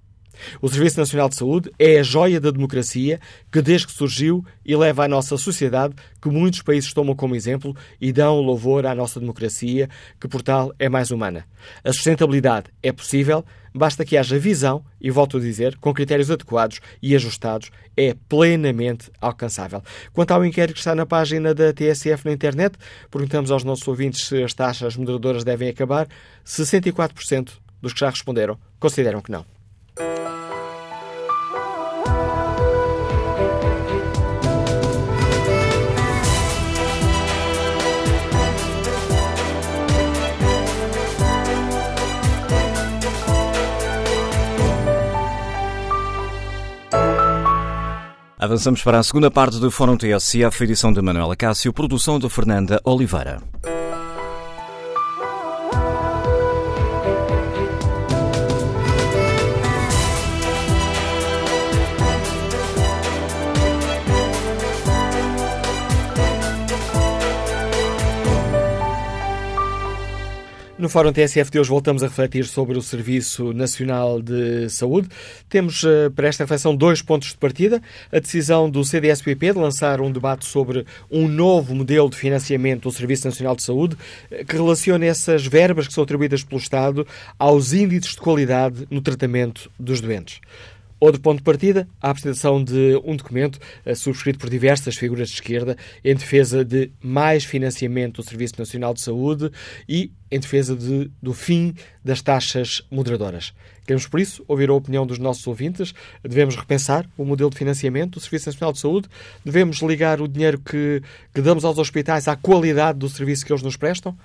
O 0.62 0.70
Serviço 0.70 1.00
Nacional 1.00 1.30
de 1.30 1.36
Saúde 1.36 1.72
é 1.78 2.00
a 2.00 2.04
joia 2.04 2.40
da 2.40 2.52
democracia 2.52 3.20
que, 3.52 3.62
desde 3.62 3.88
que 3.88 3.94
surgiu, 3.94 4.46
eleva 4.66 5.06
a 5.06 5.08
nossa 5.08 5.38
sociedade, 5.38 5.96
que 6.22 6.30
muitos 6.30 6.62
países 6.62 6.94
tomam 6.94 7.16
como 7.16 7.36
exemplo 7.36 7.76
e 8.00 8.12
dão 8.12 8.40
louvor 8.40 8.86
à 8.86 8.96
nossa 8.96 9.20
democracia, 9.20 9.90
que 10.20 10.28
por 10.28 10.42
tal 10.42 10.74
é 10.80 10.90
mais 10.90 11.12
humana. 11.12 11.46
A 11.84 11.92
sustentabilidade 11.92 12.68
é 12.82 12.92
possível, 12.92 13.46
basta 13.74 14.06
que 14.06 14.18
haja 14.18 14.38
visão, 14.38 14.84
e 15.00 15.10
volto 15.10 15.38
a 15.38 15.40
dizer, 15.40 15.78
com 15.78 15.94
critérios 15.94 16.32
adequados 16.32 16.80
e 17.02 17.16
ajustados, 17.16 17.72
é 17.96 18.16
plenamente 18.28 19.12
alcançável. 19.20 19.82
Quanto 20.12 20.32
ao 20.32 20.46
inquérito 20.46 20.76
que 20.76 20.80
está 20.80 20.96
na 20.96 21.06
página 21.06 21.54
da 21.54 21.74
TSF 21.74 22.26
na 22.26 22.32
internet, 22.32 22.78
perguntamos 23.12 23.52
aos 23.52 23.64
nossos 23.64 23.88
ouvintes 23.88 24.26
se 24.26 24.44
as 24.44 24.54
taxas 24.54 24.96
moderadoras 24.96 25.44
devem 25.44 25.70
acabar. 25.70 26.08
64% 26.46 27.52
dos 27.82 27.94
que 27.94 28.00
já 28.00 28.10
responderam 28.10 28.58
consideram 28.80 29.22
que 29.22 29.32
não. 29.32 29.53
Avançamos 48.44 48.84
para 48.84 49.00
a 49.00 49.04
segunda 49.04 49.32
parte 49.32 49.58
do 49.58 49.72
Fórum 49.72 49.96
TSF, 49.96 50.64
edição 50.66 50.92
de 50.92 51.02
Manuela 51.02 51.34
Cássio, 51.34 51.72
produção 51.72 52.20
de 52.20 52.30
Fernanda 52.30 52.82
Oliveira. 52.84 53.42
No 70.84 70.90
Fórum 70.90 71.14
TSF 71.14 71.50
de 71.50 71.60
hoje 71.60 71.70
voltamos 71.70 72.04
a 72.04 72.08
refletir 72.08 72.44
sobre 72.44 72.78
o 72.78 72.82
Serviço 72.82 73.54
Nacional 73.54 74.22
de 74.22 74.68
Saúde. 74.68 75.08
Temos 75.48 75.82
uh, 75.84 76.12
para 76.14 76.28
esta 76.28 76.44
reflexão 76.44 76.76
dois 76.76 77.02
pontos 77.02 77.30
de 77.30 77.38
partida. 77.38 77.82
A 78.12 78.20
decisão 78.20 78.70
do 78.70 78.84
CDSPP 78.84 79.54
de 79.54 79.60
lançar 79.60 80.02
um 80.02 80.12
debate 80.12 80.44
sobre 80.46 80.86
um 81.10 81.26
novo 81.30 81.74
modelo 81.74 82.10
de 82.10 82.18
financiamento 82.18 82.82
do 82.82 82.92
Serviço 82.92 83.26
Nacional 83.26 83.56
de 83.56 83.64
Saúde 83.64 83.96
eh, 84.30 84.44
que 84.44 84.58
relaciona 84.58 85.06
essas 85.06 85.48
verbas 85.48 85.88
que 85.88 85.94
são 85.94 86.04
atribuídas 86.04 86.44
pelo 86.44 86.60
Estado 86.60 87.08
aos 87.40 87.72
índices 87.72 88.16
de 88.16 88.18
qualidade 88.20 88.86
no 88.92 89.00
tratamento 89.00 89.72
dos 89.80 90.02
doentes. 90.02 90.42
Outro 91.04 91.20
ponto 91.20 91.40
de 91.40 91.44
partida, 91.44 91.86
a 92.02 92.12
apresentação 92.12 92.64
de 92.64 92.98
um 93.04 93.18
documento 93.18 93.60
uh, 93.86 93.94
subscrito 93.94 94.40
por 94.40 94.50
diversas 94.50 94.96
figuras 94.96 95.28
de 95.28 95.34
esquerda 95.34 95.76
em 96.02 96.16
defesa 96.16 96.64
de 96.64 96.92
mais 97.02 97.44
financiamento 97.44 98.22
do 98.22 98.24
Serviço 98.30 98.54
Nacional 98.58 98.94
de 98.94 99.02
Saúde 99.02 99.52
e 99.86 100.14
em 100.32 100.40
defesa 100.40 100.74
de, 100.78 101.12
do 101.22 101.34
fim 101.34 101.76
das 102.06 102.22
taxas 102.22 102.82
moderadoras. 102.90 103.54
Queremos, 103.86 104.08
por 104.08 104.18
isso, 104.18 104.46
ouvir 104.48 104.70
a 104.70 104.74
opinião 104.74 105.06
dos 105.06 105.20
nossos 105.20 105.46
ouvintes. 105.46 105.94
Devemos 106.24 106.56
repensar 106.56 107.06
o 107.18 107.26
modelo 107.26 107.50
de 107.50 107.58
financiamento 107.58 108.12
do 108.12 108.22
Serviço 108.22 108.48
Nacional 108.48 108.72
de 108.72 108.80
Saúde? 108.80 109.10
Devemos 109.44 109.82
ligar 109.82 110.22
o 110.22 110.28
dinheiro 110.30 110.58
que, 110.58 111.04
que 111.34 111.42
damos 111.42 111.66
aos 111.66 111.78
hospitais 111.80 112.30
à 112.30 112.38
qualidade 112.38 113.00
do 113.00 113.10
serviço 113.10 113.46
que 113.46 113.52
eles 113.52 113.62
nos 113.62 113.76
prestam? 113.76 114.18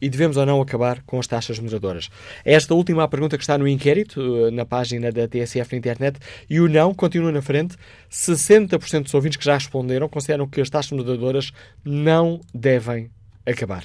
E 0.00 0.08
devemos 0.08 0.36
ou 0.36 0.44
não 0.44 0.60
acabar 0.60 1.02
com 1.02 1.18
as 1.18 1.26
taxas 1.26 1.58
moderadoras? 1.58 2.10
É 2.44 2.54
esta 2.54 2.74
última 2.74 3.06
pergunta 3.08 3.36
que 3.36 3.42
está 3.42 3.56
no 3.56 3.66
inquérito, 3.66 4.20
eh, 4.46 4.50
na 4.50 4.64
página 4.64 5.10
da 5.10 5.26
TSF 5.26 5.72
na 5.72 5.78
internet, 5.78 6.18
e 6.48 6.60
o 6.60 6.68
não 6.68 6.94
continua 6.94 7.32
na 7.32 7.42
frente. 7.42 7.76
60% 8.10 9.04
dos 9.04 9.14
ouvintes 9.14 9.36
que 9.36 9.44
já 9.44 9.54
responderam 9.54 10.08
consideram 10.08 10.46
que 10.46 10.60
as 10.60 10.70
taxas 10.70 10.92
moderadoras 10.92 11.52
não 11.84 12.40
devem 12.52 13.10
acabar. 13.46 13.84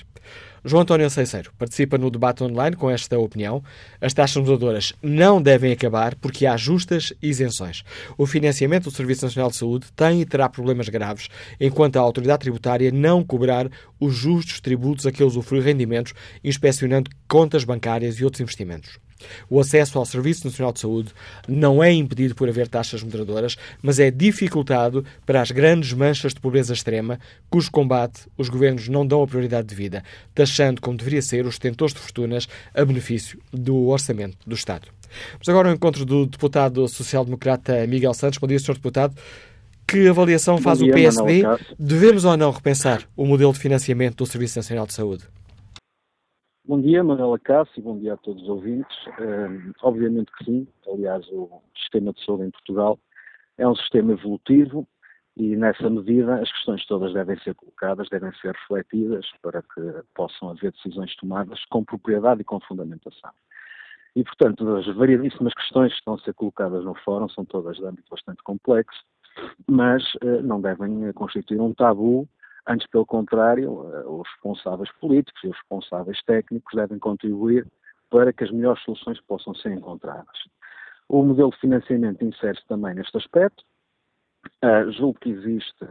João 0.63 0.81
António 0.81 1.09
Ceiceiro 1.09 1.51
participa 1.57 1.97
no 1.97 2.09
debate 2.09 2.43
online 2.43 2.75
com 2.75 2.89
esta 2.89 3.17
opinião. 3.17 3.63
As 4.01 4.13
taxas 4.13 4.37
moderadoras 4.37 4.93
não 5.01 5.41
devem 5.41 5.71
acabar 5.71 6.15
porque 6.15 6.45
há 6.45 6.57
justas 6.57 7.13
isenções. 7.21 7.83
O 8.17 8.25
financiamento 8.25 8.85
do 8.85 8.91
Serviço 8.91 9.25
Nacional 9.25 9.49
de 9.49 9.57
Saúde 9.57 9.87
tem 9.95 10.21
e 10.21 10.25
terá 10.25 10.49
problemas 10.49 10.89
graves 10.89 11.29
enquanto 11.59 11.97
a 11.97 12.01
autoridade 12.01 12.41
tributária 12.41 12.91
não 12.91 13.23
cobrar 13.23 13.69
os 13.99 14.15
justos 14.15 14.59
tributos 14.59 15.05
a 15.05 15.11
que 15.11 15.23
usufrui 15.23 15.61
rendimentos, 15.61 16.13
inspecionando 16.43 17.09
contas 17.27 17.63
bancárias 17.63 18.15
e 18.15 18.23
outros 18.23 18.41
investimentos. 18.41 18.99
O 19.49 19.59
acesso 19.59 19.97
ao 19.97 20.05
Serviço 20.05 20.45
Nacional 20.45 20.73
de 20.73 20.79
Saúde 20.79 21.11
não 21.47 21.83
é 21.83 21.91
impedido 21.91 22.35
por 22.35 22.49
haver 22.49 22.67
taxas 22.67 23.03
moderadoras, 23.03 23.57
mas 23.81 23.99
é 23.99 24.11
dificultado 24.11 25.05
para 25.25 25.41
as 25.41 25.51
grandes 25.51 25.93
manchas 25.93 26.33
de 26.33 26.39
pobreza 26.39 26.73
extrema, 26.73 27.19
cujo 27.49 27.71
combate 27.71 28.21
os 28.37 28.49
governos 28.49 28.87
não 28.87 29.05
dão 29.05 29.21
a 29.21 29.27
prioridade 29.27 29.67
de 29.67 29.75
vida, 29.75 30.03
taxando, 30.33 30.81
como 30.81 30.97
deveria 30.97 31.21
ser, 31.21 31.45
os 31.45 31.57
detentores 31.57 31.93
de 31.93 31.99
fortunas 31.99 32.47
a 32.73 32.83
benefício 32.85 33.39
do 33.51 33.87
orçamento 33.87 34.37
do 34.45 34.55
Estado. 34.55 34.87
Mas 35.37 35.49
agora 35.49 35.69
o 35.69 35.73
encontro 35.73 36.05
do 36.05 36.25
deputado 36.25 36.87
social-democrata 36.87 37.85
Miguel 37.87 38.13
Santos. 38.13 38.37
Bom 38.37 38.47
dia, 38.47 38.59
Sr. 38.59 38.75
Deputado. 38.75 39.15
Que 39.87 40.07
avaliação 40.07 40.59
faz 40.59 40.77
dia, 40.77 40.91
o 40.91 40.93
PSD? 40.93 41.41
Devemos 41.79 42.23
ou 42.23 42.37
não 42.37 42.51
repensar 42.51 43.01
o 43.17 43.25
modelo 43.25 43.51
de 43.51 43.59
financiamento 43.59 44.17
do 44.17 44.25
Serviço 44.25 44.59
Nacional 44.59 44.85
de 44.85 44.93
Saúde? 44.93 45.23
Bom 46.69 46.79
dia, 46.81 47.03
Manuela 47.03 47.39
Cássio, 47.39 47.81
bom 47.81 47.97
dia 47.97 48.13
a 48.13 48.17
todos 48.17 48.43
os 48.43 48.47
ouvintes. 48.47 48.95
Uh, 49.07 49.73
obviamente 49.81 50.31
que 50.33 50.45
sim, 50.45 50.67
aliás, 50.87 51.27
o 51.29 51.63
sistema 51.75 52.13
de 52.13 52.23
saúde 52.23 52.43
em 52.43 52.51
Portugal 52.51 52.99
é 53.57 53.67
um 53.67 53.75
sistema 53.75 54.11
evolutivo 54.11 54.87
e, 55.35 55.55
nessa 55.55 55.89
medida, 55.89 56.35
as 56.35 56.51
questões 56.51 56.85
todas 56.85 57.11
devem 57.11 57.39
ser 57.39 57.55
colocadas, 57.55 58.07
devem 58.09 58.31
ser 58.33 58.53
refletidas 58.53 59.25
para 59.41 59.63
que 59.63 59.81
possam 60.13 60.51
haver 60.51 60.71
decisões 60.71 61.15
tomadas 61.15 61.59
com 61.71 61.83
propriedade 61.83 62.41
e 62.41 62.45
com 62.45 62.59
fundamentação. 62.59 63.31
E, 64.15 64.23
portanto, 64.23 64.75
as 64.75 64.85
variedíssimas 64.95 65.55
questões 65.55 65.91
que 65.91 65.97
estão 65.97 66.13
a 66.13 66.19
ser 66.19 66.35
colocadas 66.35 66.85
no 66.85 66.93
fórum 67.03 67.27
são 67.29 67.45
todas 67.45 67.77
de 67.77 67.83
âmbito 67.83 68.11
bastante 68.11 68.43
complexo, 68.43 69.03
mas 69.67 70.03
uh, 70.23 70.43
não 70.43 70.61
devem 70.61 71.11
constituir 71.13 71.59
um 71.59 71.73
tabu 71.73 72.29
Antes, 72.67 72.87
pelo 72.87 73.05
contrário, 73.05 73.91
eh, 73.93 74.03
os 74.07 74.27
responsáveis 74.29 74.91
políticos 74.99 75.43
e 75.43 75.47
os 75.47 75.55
responsáveis 75.55 76.21
técnicos 76.23 76.75
devem 76.75 76.99
contribuir 76.99 77.65
para 78.09 78.33
que 78.33 78.43
as 78.43 78.51
melhores 78.51 78.81
soluções 78.83 79.19
possam 79.21 79.53
ser 79.55 79.71
encontradas. 79.71 80.37
O 81.07 81.23
modelo 81.23 81.51
de 81.51 81.57
financiamento 81.57 82.23
insere-se 82.23 82.65
também 82.67 82.93
neste 82.93 83.17
aspecto. 83.17 83.63
Uh, 84.63 84.91
julgo 84.91 85.19
que 85.19 85.29
existe 85.29 85.85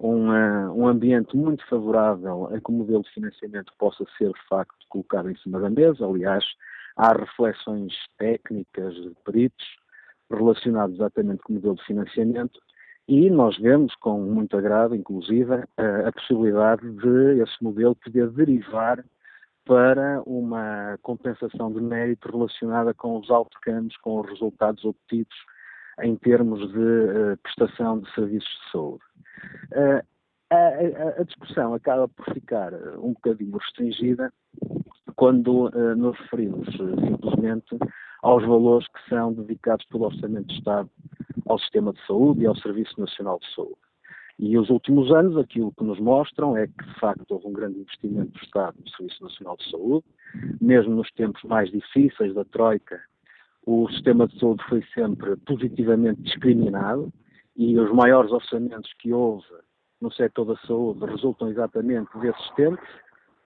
um, 0.00 0.30
uh, 0.30 0.72
um, 0.72 0.88
ambiente 0.88 1.36
muito 1.36 1.66
favorável 1.66 2.46
a 2.46 2.60
que 2.60 2.70
o 2.70 2.72
modelo 2.72 3.02
de 3.02 3.10
financiamento 3.10 3.72
possa 3.78 4.04
ser, 4.16 4.32
de 4.32 4.48
facto, 4.48 4.76
colocado 4.88 5.30
em 5.30 5.36
cima 5.36 5.60
da 5.60 5.70
mesa. 5.70 6.06
Aliás, 6.06 6.44
há 6.96 7.12
reflexões 7.12 7.92
técnicas 8.16 8.94
de 8.94 9.14
peritos 9.24 9.66
relacionados 10.30 10.96
exatamente 10.96 11.42
com 11.42 11.52
o 11.52 11.56
modelo 11.56 11.76
de 11.76 11.84
financiamento 11.84 12.60
e 13.08 13.30
nós 13.30 13.56
vemos 13.56 13.94
com 13.96 14.20
muito 14.20 14.54
agrado, 14.54 14.94
inclusive, 14.94 15.54
a, 15.78 16.12
possibilidade 16.12 16.82
de 16.90 17.42
esse 17.42 17.64
modelo 17.64 17.96
poder 17.96 18.28
derivar 18.28 19.02
para 19.64 20.22
uma 20.26 20.98
compensação 21.00 21.72
de 21.72 21.80
mérito 21.80 22.30
relacionada 22.30 22.92
com 22.92 23.18
os 23.18 23.30
outcomes, 23.30 23.96
com 23.98 24.20
os 24.20 24.28
resultados 24.28 24.84
obtidos 24.84 25.36
em 26.02 26.16
termos 26.16 26.60
de 26.70 26.78
uh, 26.78 27.36
prestação 27.42 28.00
de 28.00 28.14
serviços 28.14 28.48
de 28.48 28.72
saúde. 28.72 29.04
Uh, 29.72 30.06
a, 30.50 31.20
a, 31.20 31.24
discussão 31.24 31.74
acaba 31.74 32.08
por 32.08 32.32
ficar 32.34 32.72
um 32.98 33.12
bocadinho 33.12 33.56
restringida 33.56 34.32
quando 35.16 35.68
uh, 35.68 35.96
nos 35.96 36.18
referimos 36.20 36.68
simplesmente 36.74 37.76
aos 38.22 38.44
valores 38.44 38.86
que 38.88 39.08
são 39.08 39.32
dedicados 39.32 39.84
pelo 39.86 40.04
Orçamento 40.04 40.48
de 40.48 40.58
Estado 40.58 40.90
ao 41.46 41.58
sistema 41.58 41.92
de 41.92 42.06
saúde 42.06 42.42
e 42.42 42.46
ao 42.46 42.56
Serviço 42.56 43.00
Nacional 43.00 43.38
de 43.38 43.54
Saúde. 43.54 43.76
E 44.38 44.56
os 44.56 44.70
últimos 44.70 45.10
anos, 45.10 45.36
aquilo 45.36 45.72
que 45.72 45.82
nos 45.82 45.98
mostram 45.98 46.56
é 46.56 46.68
que, 46.68 46.84
de 46.84 47.00
facto, 47.00 47.30
houve 47.30 47.48
um 47.48 47.52
grande 47.52 47.80
investimento 47.80 48.30
do 48.30 48.44
Estado 48.44 48.76
no 48.78 48.88
Serviço 48.90 49.24
Nacional 49.24 49.56
de 49.56 49.70
Saúde, 49.70 50.04
mesmo 50.60 50.94
nos 50.94 51.10
tempos 51.12 51.42
mais 51.42 51.70
difíceis 51.70 52.34
da 52.34 52.44
Troika, 52.44 53.00
o 53.70 53.86
sistema 53.90 54.26
de 54.26 54.38
saúde 54.40 54.64
foi 54.66 54.82
sempre 54.94 55.36
positivamente 55.38 56.22
discriminado 56.22 57.12
e 57.54 57.78
os 57.78 57.92
maiores 57.92 58.32
orçamentos 58.32 58.90
que 58.98 59.12
houve 59.12 59.44
no 60.00 60.10
setor 60.10 60.46
da 60.46 60.56
saúde 60.66 61.04
resultam 61.04 61.50
exatamente 61.50 62.08
desses 62.18 62.50
tempos. 62.54 62.88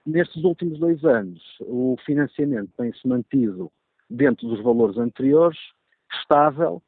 Nestes 0.05 0.41
últimos 0.45 0.79
dois 0.79 1.03
anos, 1.03 1.41
o 1.61 1.97
financiamento 2.05 2.71
tem-se 2.77 3.05
mantido 3.05 3.69
dentro 4.09 4.47
dos 4.47 4.61
valores 4.61 4.97
anteriores, 4.97 5.57
estável, 6.11 6.81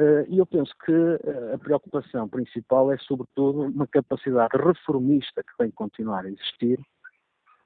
eh, 0.00 0.26
e 0.28 0.38
eu 0.38 0.46
penso 0.46 0.72
que 0.84 0.92
eh, 0.92 1.54
a 1.54 1.58
preocupação 1.58 2.26
principal 2.26 2.90
é, 2.90 2.96
sobretudo, 2.98 3.62
uma 3.62 3.86
capacidade 3.86 4.56
reformista 4.56 5.42
que 5.42 5.56
tem 5.58 5.70
continuar 5.70 6.24
a 6.24 6.30
existir 6.30 6.80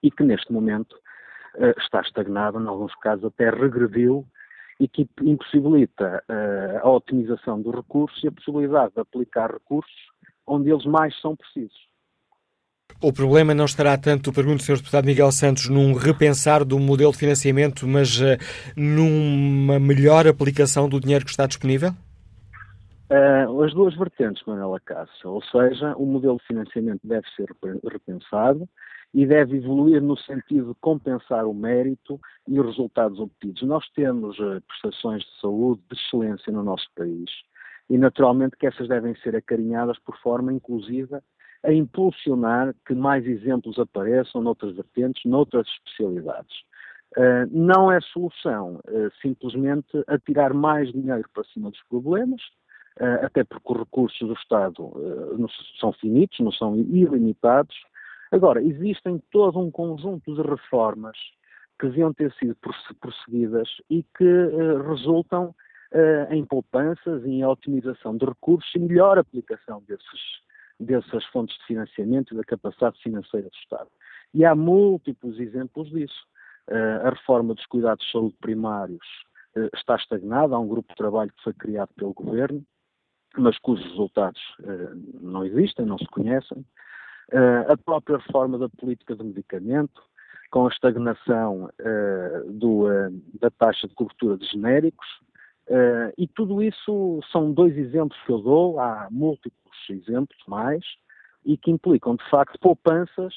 e 0.03 0.11
que, 0.11 0.25
neste 0.25 0.53
momento, 0.53 0.97
eh, 1.57 1.75
está 1.79 2.01
estagnada, 2.01 2.59
em 2.59 2.67
alguns 2.67 2.95
casos 2.97 3.27
até 3.27 3.51
regrediu, 3.51 4.27
e 4.81 4.89
que 4.89 5.09
impossibilita 5.23 6.25
a 6.83 6.91
otimização 6.91 7.63
dos 7.63 7.73
recursos 7.73 8.21
e 8.25 8.27
a 8.27 8.33
possibilidade 8.33 8.93
de 8.93 9.01
aplicar 9.01 9.53
recursos 9.53 10.11
onde 10.45 10.69
eles 10.69 10.85
mais 10.85 11.17
são 11.21 11.37
precisos. 11.37 11.89
O 13.05 13.13
problema 13.13 13.55
não 13.55 13.67
estará 13.67 13.99
tanto, 13.99 14.33
pergunto 14.33 14.63
Sr. 14.63 14.79
Deputado 14.79 15.05
Miguel 15.05 15.31
Santos, 15.31 15.69
num 15.69 15.93
repensar 15.93 16.65
do 16.65 16.79
modelo 16.79 17.13
de 17.13 17.19
financiamento, 17.19 17.87
mas 17.87 18.19
uh, 18.19 18.39
numa 18.77 19.79
melhor 19.79 20.27
aplicação 20.27 20.89
do 20.89 20.99
dinheiro 20.99 21.25
que 21.25 21.31
está 21.31 21.47
disponível? 21.47 21.91
Uh, 23.11 23.63
as 23.63 23.75
duas 23.75 23.95
vertentes, 23.95 24.43
Manuela 24.47 24.81
Cássio, 24.81 25.31
ou 25.31 25.43
seja, 25.43 25.95
o 25.97 26.07
modelo 26.07 26.39
de 26.39 26.47
financiamento 26.47 27.01
deve 27.05 27.27
ser 27.37 27.47
repensado 27.91 28.67
e 29.13 29.27
deve 29.27 29.59
evoluir 29.59 30.01
no 30.01 30.17
sentido 30.17 30.69
de 30.69 30.81
compensar 30.81 31.45
o 31.45 31.53
mérito 31.53 32.19
e 32.49 32.59
os 32.59 32.67
resultados 32.67 33.21
obtidos. 33.21 33.63
Nós 33.63 33.87
temos 33.91 34.39
uh, 34.39 34.63
prestações 34.67 35.23
de 35.23 35.41
saúde 35.41 35.83
de 35.91 35.97
excelência 35.99 36.51
no 36.51 36.63
nosso 36.63 36.87
país 36.97 37.31
e, 37.91 37.99
naturalmente, 37.99 38.57
que 38.57 38.67
essas 38.67 38.89
devem 38.89 39.15
ser 39.17 39.37
acarinhadas 39.37 39.99
por 39.99 40.19
forma 40.21 40.53
inclusiva 40.53 41.23
a 41.65 41.73
impulsionar 41.73 42.75
que 42.87 42.95
mais 42.95 43.27
exemplos 43.27 43.79
apareçam 43.79 44.43
noutras 44.43 44.77
vertentes, 44.77 45.25
noutras 45.25 45.67
especialidades. 45.67 46.55
Uh, 47.17 47.49
não 47.51 47.91
é 47.91 48.01
solução 48.01 48.81
uh, 48.89 49.11
simplesmente 49.23 50.05
atirar 50.07 50.53
mais 50.53 50.93
dinheiro 50.93 51.25
para 51.33 51.45
cima 51.45 51.71
dos 51.71 51.83
problemas, 51.89 52.41
até 53.25 53.43
porque 53.43 53.73
os 53.73 53.79
recursos 53.81 54.21
do 54.21 54.35
Estado 54.35 54.93
são 55.81 55.93
finitos, 55.95 56.39
não 56.39 56.53
são 56.53 56.77
ilimitados. 56.77 57.75
Agora, 58.31 58.63
existem 58.63 59.21
todo 59.33 59.59
um 59.59 59.69
conjunto 59.69 60.33
de 60.33 60.41
reformas 60.43 61.19
que 61.77 61.89
deviam 61.89 62.15
ter 62.15 62.33
sido 62.35 62.57
prosseguidas 63.01 63.69
e 63.91 64.05
que 64.17 64.49
resultam 64.89 65.53
em 66.31 66.45
poupanças 66.45 67.27
em 67.27 67.45
otimização 67.45 68.17
de 68.17 68.27
recursos 68.27 68.73
e 68.77 68.79
melhor 68.79 69.19
aplicação 69.19 69.83
desses, 69.89 70.21
dessas 70.79 71.25
fontes 71.27 71.57
de 71.59 71.67
financiamento 71.67 72.35
e 72.35 72.37
da 72.37 72.45
capacidade 72.45 73.01
financeira 73.03 73.49
do 73.49 73.57
Estado. 73.57 73.89
E 74.33 74.45
há 74.45 74.55
múltiplos 74.55 75.39
exemplos 75.39 75.89
disso. 75.91 76.27
Uh, 76.69 77.07
a 77.07 77.11
reforma 77.11 77.55
dos 77.55 77.67
cuidados 77.67 78.05
de 78.05 78.11
saúde 78.11 78.37
primários 78.41 79.07
uh, 79.57 79.69
está 79.75 79.97
estagnada, 79.97 80.55
há 80.55 80.59
um 80.59 80.67
grupo 80.67 80.89
de 80.89 80.97
trabalho 80.97 81.31
que 81.31 81.43
foi 81.45 81.53
criado 81.53 81.91
pelo 81.95 82.15
Governo, 82.15 82.65
mas 83.37 83.59
cujos 83.59 83.85
resultados 83.91 84.41
uh, 84.61 85.21
não 85.21 85.45
existem, 85.45 85.85
não 85.85 85.99
se 85.99 86.07
conhecem. 86.07 86.65
a 87.69 87.77
própria 87.77 88.17
reforma 88.17 88.59
da 88.59 88.69
política 88.69 89.15
de 89.15 89.25
medicamento, 89.25 90.03
com 90.51 90.67
a 90.67 90.71
estagnação 90.71 91.69
do, 92.47 92.85
da 93.41 93.51
taxa 93.51 93.89
de 93.89 93.95
cobertura 93.95 94.37
de 94.37 94.47
genéricos, 94.47 95.07
e 96.19 96.27
tudo 96.29 96.63
isso 96.63 97.21
são 97.33 97.53
dois 97.53 97.77
exemplos 97.77 98.21
que 98.25 98.33
eu 98.33 98.39
dou, 98.39 98.79
há 98.79 99.09
múltiplos 99.11 99.77
exemplos 99.89 100.39
mais, 100.47 100.85
e 101.45 101.57
que 101.57 101.71
implicam, 101.71 102.17
de 102.17 102.31
facto, 102.31 102.59
poupanças 102.59 103.35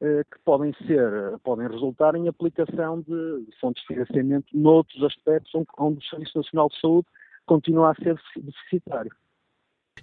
eh, 0.00 0.22
que 0.30 0.38
podem 0.44 0.72
ser, 0.86 1.38
podem 1.42 1.66
resultar 1.66 2.14
em 2.14 2.28
aplicação 2.28 3.00
de, 3.00 3.48
fontes 3.60 3.82
de 3.82 3.88
financiamento 3.88 4.46
noutros 4.54 5.02
aspectos 5.02 5.50
onde 5.76 5.98
o 5.98 6.08
Serviço 6.08 6.38
Nacional 6.38 6.68
de 6.68 6.80
Saúde 6.80 7.08
continua 7.46 7.90
a 7.90 7.94
ser 7.96 8.16
deficitário. 8.36 9.10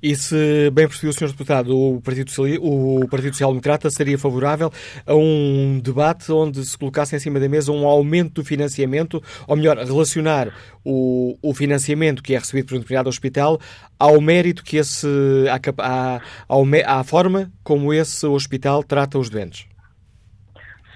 E 0.02 0.16
se 0.16 0.70
bem 0.72 0.88
percebi 0.88 1.10
o 1.10 1.14
Sr. 1.14 1.32
Deputado, 1.32 1.78
o 1.78 2.02
Partido, 2.02 2.32
o 2.62 3.08
Partido 3.08 3.34
Social 3.34 3.52
Democrata 3.52 3.90
seria 3.90 4.18
favorável 4.18 4.72
a 5.06 5.16
um 5.16 5.80
debate 5.84 6.32
onde 6.32 6.64
se 6.66 6.78
colocasse 6.78 7.16
em 7.16 7.20
cima 7.20 7.40
da 7.40 7.50
mesa 7.50 7.72
um 7.72 7.88
aumento 7.88 8.36
do 8.36 8.46
financiamento, 8.46 9.22
ou 9.48 9.56
melhor, 9.56 9.78
relacionar 9.78 10.54
o, 10.84 11.38
o 11.42 11.54
financiamento 11.54 12.22
que 12.22 12.36
é 12.36 12.38
recebido 12.38 12.68
por 12.68 12.76
um 12.76 12.80
determinado 12.80 13.10
hospital 13.10 13.60
ao 14.00 14.20
mérito 14.22 14.64
que 14.64 14.78
esse, 14.78 15.08
à, 15.50 16.20
à, 16.48 17.00
à 17.00 17.04
forma 17.04 17.52
como 17.64 17.94
esse 17.94 18.26
hospital 18.26 18.84
trata 18.84 19.18
os 19.18 19.30
doentes? 19.30 19.68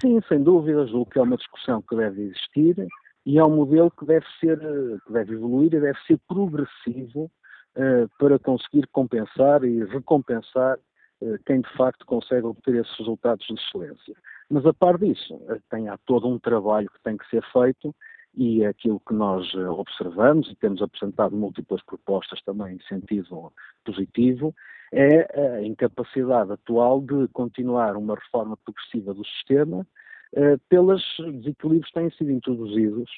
Sim, 0.00 0.18
sem 0.28 0.42
dúvida, 0.42 0.86
julgo 0.86 1.10
que 1.10 1.18
é 1.18 1.22
uma 1.22 1.36
discussão 1.36 1.82
que 1.82 1.94
deve 1.94 2.22
existir 2.22 2.86
e 3.26 3.38
é 3.38 3.44
um 3.44 3.54
modelo 3.54 3.90
que 3.90 4.06
deve 4.06 4.24
ser, 4.38 4.58
que 5.06 5.12
deve 5.12 5.34
evoluir 5.34 5.74
e 5.74 5.80
deve 5.80 5.98
ser 6.06 6.18
progressivo 6.26 7.30
para 8.18 8.38
conseguir 8.38 8.86
compensar 8.88 9.64
e 9.64 9.84
recompensar 9.84 10.78
uh, 11.20 11.38
quem 11.46 11.60
de 11.60 11.76
facto 11.76 12.04
consegue 12.04 12.46
obter 12.46 12.74
esses 12.76 12.96
resultados 12.98 13.46
de 13.46 13.54
excelência. 13.54 14.14
Mas 14.48 14.66
a 14.66 14.72
par 14.74 14.98
disso, 14.98 15.34
uh, 15.34 15.60
tem, 15.70 15.88
há 15.88 15.96
todo 15.98 16.28
um 16.28 16.38
trabalho 16.38 16.90
que 16.90 17.02
tem 17.02 17.16
que 17.16 17.28
ser 17.28 17.44
feito 17.52 17.94
e 18.34 18.64
aquilo 18.64 19.00
que 19.00 19.14
nós 19.14 19.52
observamos 19.54 20.48
e 20.50 20.54
temos 20.54 20.80
apresentado 20.80 21.34
múltiplas 21.34 21.82
propostas 21.82 22.40
também 22.42 22.76
em 22.76 22.80
sentido 22.82 23.52
positivo 23.84 24.54
é 24.92 25.56
a 25.56 25.62
incapacidade 25.62 26.52
atual 26.52 27.00
de 27.00 27.28
continuar 27.28 27.96
uma 27.96 28.16
reforma 28.16 28.56
progressiva 28.56 29.14
do 29.14 29.24
sistema 29.24 29.86
uh, 30.34 30.58
pelos 30.68 31.02
desequilíbrios 31.18 31.86
que 31.86 32.00
têm 32.00 32.10
sido 32.10 32.30
introduzidos. 32.30 33.10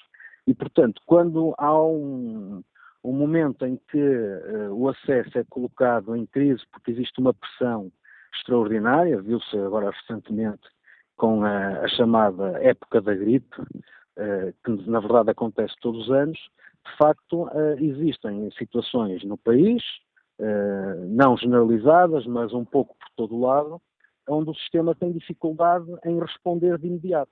E, 0.46 0.54
portanto, 0.54 1.00
quando 1.06 1.54
há 1.56 1.82
um, 1.82 2.62
um 3.04 3.12
momento 3.12 3.66
em 3.66 3.76
que 3.88 3.98
uh, 3.98 4.72
o 4.72 4.88
acesso 4.88 5.38
é 5.38 5.44
colocado 5.44 6.14
em 6.14 6.26
crise 6.26 6.62
porque 6.70 6.90
existe 6.92 7.20
uma 7.20 7.34
pressão 7.34 7.90
extraordinária, 8.34 9.20
viu-se 9.20 9.56
agora 9.58 9.90
recentemente 9.90 10.62
com 11.16 11.44
a, 11.44 11.80
a, 11.80 11.88
chamada 11.88 12.62
época 12.62 13.00
da 13.00 13.14
gripe, 13.14 13.60
uh, 13.60 14.54
que 14.64 14.90
na 14.90 15.00
verdade 15.00 15.30
acontece 15.30 15.74
todos 15.80 16.04
os 16.04 16.10
anos, 16.10 16.38
de 16.38 16.96
facto 16.96 17.48
existem 17.78 18.50
situações 18.58 19.22
no 19.22 19.38
país, 19.38 19.80
não 21.10 21.36
generalizadas, 21.36 22.26
mas 22.26 22.52
um 22.52 22.64
pouco 22.64 22.96
por 22.98 23.08
todo 23.14 23.36
o 23.36 23.40
lado, 23.46 23.80
onde 24.28 24.50
o 24.50 24.54
sistema 24.54 24.92
tem 24.92 25.12
dificuldade 25.12 25.86
em 26.04 26.18
responder 26.18 26.76
de 26.78 26.88
imediato. 26.88 27.30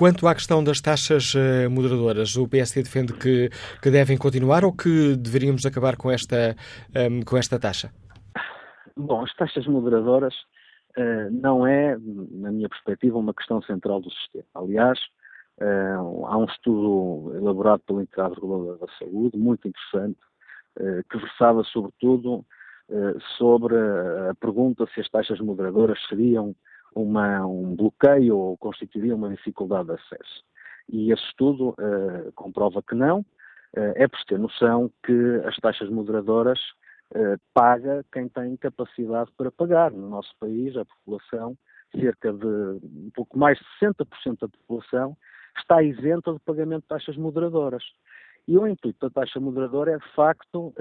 Quanto 0.00 0.26
à 0.26 0.34
questão 0.34 0.64
das 0.64 0.80
taxas 0.80 1.34
uh, 1.34 1.68
moderadoras, 1.70 2.34
o 2.34 2.48
PSD 2.48 2.84
defende 2.84 3.12
que, 3.12 3.50
que, 3.82 3.90
devem 3.90 4.16
continuar 4.16 4.64
ou 4.64 4.72
que 4.72 5.14
deveríamos 5.14 5.66
acabar 5.66 5.94
com 5.94 6.10
esta, 6.10 6.56
um, 6.96 6.98
ehm, 6.98 7.20
com 7.20 7.36
esta 7.36 7.58
taxa? 7.58 7.92
Bom, 8.96 9.22
as 9.22 9.34
taxas 9.34 9.66
moderadoras 9.66 10.34
uh, 10.96 11.30
não 11.30 11.66
é, 11.66 11.98
na 12.30 12.50
minha 12.50 12.70
perspectiva, 12.70 13.18
uma 13.18 13.34
questão 13.34 13.60
central 13.60 14.00
do 14.00 14.10
sistema. 14.10 14.46
Aliás, 14.54 14.98
uh, 15.60 16.24
há 16.24 16.38
um 16.38 16.46
estudo 16.46 17.36
elaborado 17.36 17.82
pelo 17.86 18.00
Integrado 18.00 18.36
Regulador 18.36 18.78
da 18.78 18.86
Saúde, 18.98 19.36
muito 19.36 19.68
interessante, 19.68 20.18
eh, 20.78 21.02
que 21.10 21.18
versava 21.18 21.62
sobretudo 21.64 22.42
eh, 22.88 23.14
sobre 23.36 23.76
a 23.76 24.34
pergunta 24.40 24.86
se 24.94 25.00
as 25.00 25.08
taxas 25.10 25.40
moderadoras 25.40 25.98
seriam 26.08 26.54
uma, 26.94 27.46
um 27.46 27.74
bloqueio 27.74 28.36
ou 28.36 28.56
constituiriam 28.56 29.16
uma 29.16 29.30
dificuldade 29.30 29.88
de 29.88 29.94
acesso. 29.94 30.44
E 30.88 31.12
esse 31.12 31.22
estudo 31.24 31.70
uh, 31.70 32.32
comprova 32.34 32.82
que 32.82 32.94
não. 32.94 33.20
Uh, 33.76 33.94
é 33.94 34.08
por 34.08 34.18
ter 34.24 34.38
noção 34.38 34.90
que 35.04 35.40
as 35.46 35.56
taxas 35.56 35.88
moderadoras 35.88 36.58
uh, 37.14 37.38
paga 37.54 38.04
quem 38.12 38.28
tem 38.28 38.56
capacidade 38.56 39.30
para 39.36 39.52
pagar. 39.52 39.92
No 39.92 40.08
nosso 40.08 40.34
país, 40.40 40.76
a 40.76 40.84
população, 40.84 41.56
cerca 41.94 42.32
de 42.32 42.46
um 42.46 43.10
pouco 43.14 43.38
mais 43.38 43.58
de 43.58 43.64
60% 43.80 44.40
da 44.40 44.48
população, 44.48 45.16
está 45.56 45.82
isenta 45.82 46.32
de 46.32 46.40
pagamento 46.40 46.82
de 46.82 46.88
taxas 46.88 47.16
moderadoras. 47.16 47.84
E 48.48 48.58
o 48.58 48.66
intuito 48.66 48.98
da 49.08 49.10
taxa 49.10 49.38
moderadora 49.38 49.92
é, 49.92 49.98
de 49.98 50.08
facto, 50.14 50.74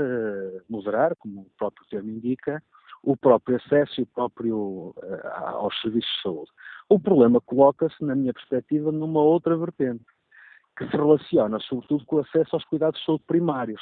moderar, 0.67 1.15
como 1.17 1.41
o 1.41 1.51
próprio 1.57 1.85
termo 1.87 2.09
indica, 2.09 2.63
o 3.03 3.15
próprio 3.15 3.57
acesso 3.57 3.99
e 3.99 4.03
o 4.03 4.07
próprio 4.07 4.93
eh, 5.01 5.27
aos 5.53 5.79
serviços 5.81 6.11
de 6.15 6.21
saúde. 6.21 6.51
O 6.89 6.99
problema 6.99 7.39
coloca-se, 7.41 8.03
na 8.03 8.15
minha 8.15 8.33
perspectiva, 8.33 8.91
numa 8.91 9.21
outra 9.21 9.55
vertente, 9.55 10.05
que 10.77 10.85
se 10.85 10.91
relaciona, 10.91 11.59
sobretudo, 11.59 12.05
com 12.05 12.17
o 12.17 12.19
acesso 12.19 12.55
aos 12.55 12.65
cuidados 12.65 12.99
de 12.99 13.05
saúde 13.05 13.23
primários. 13.27 13.81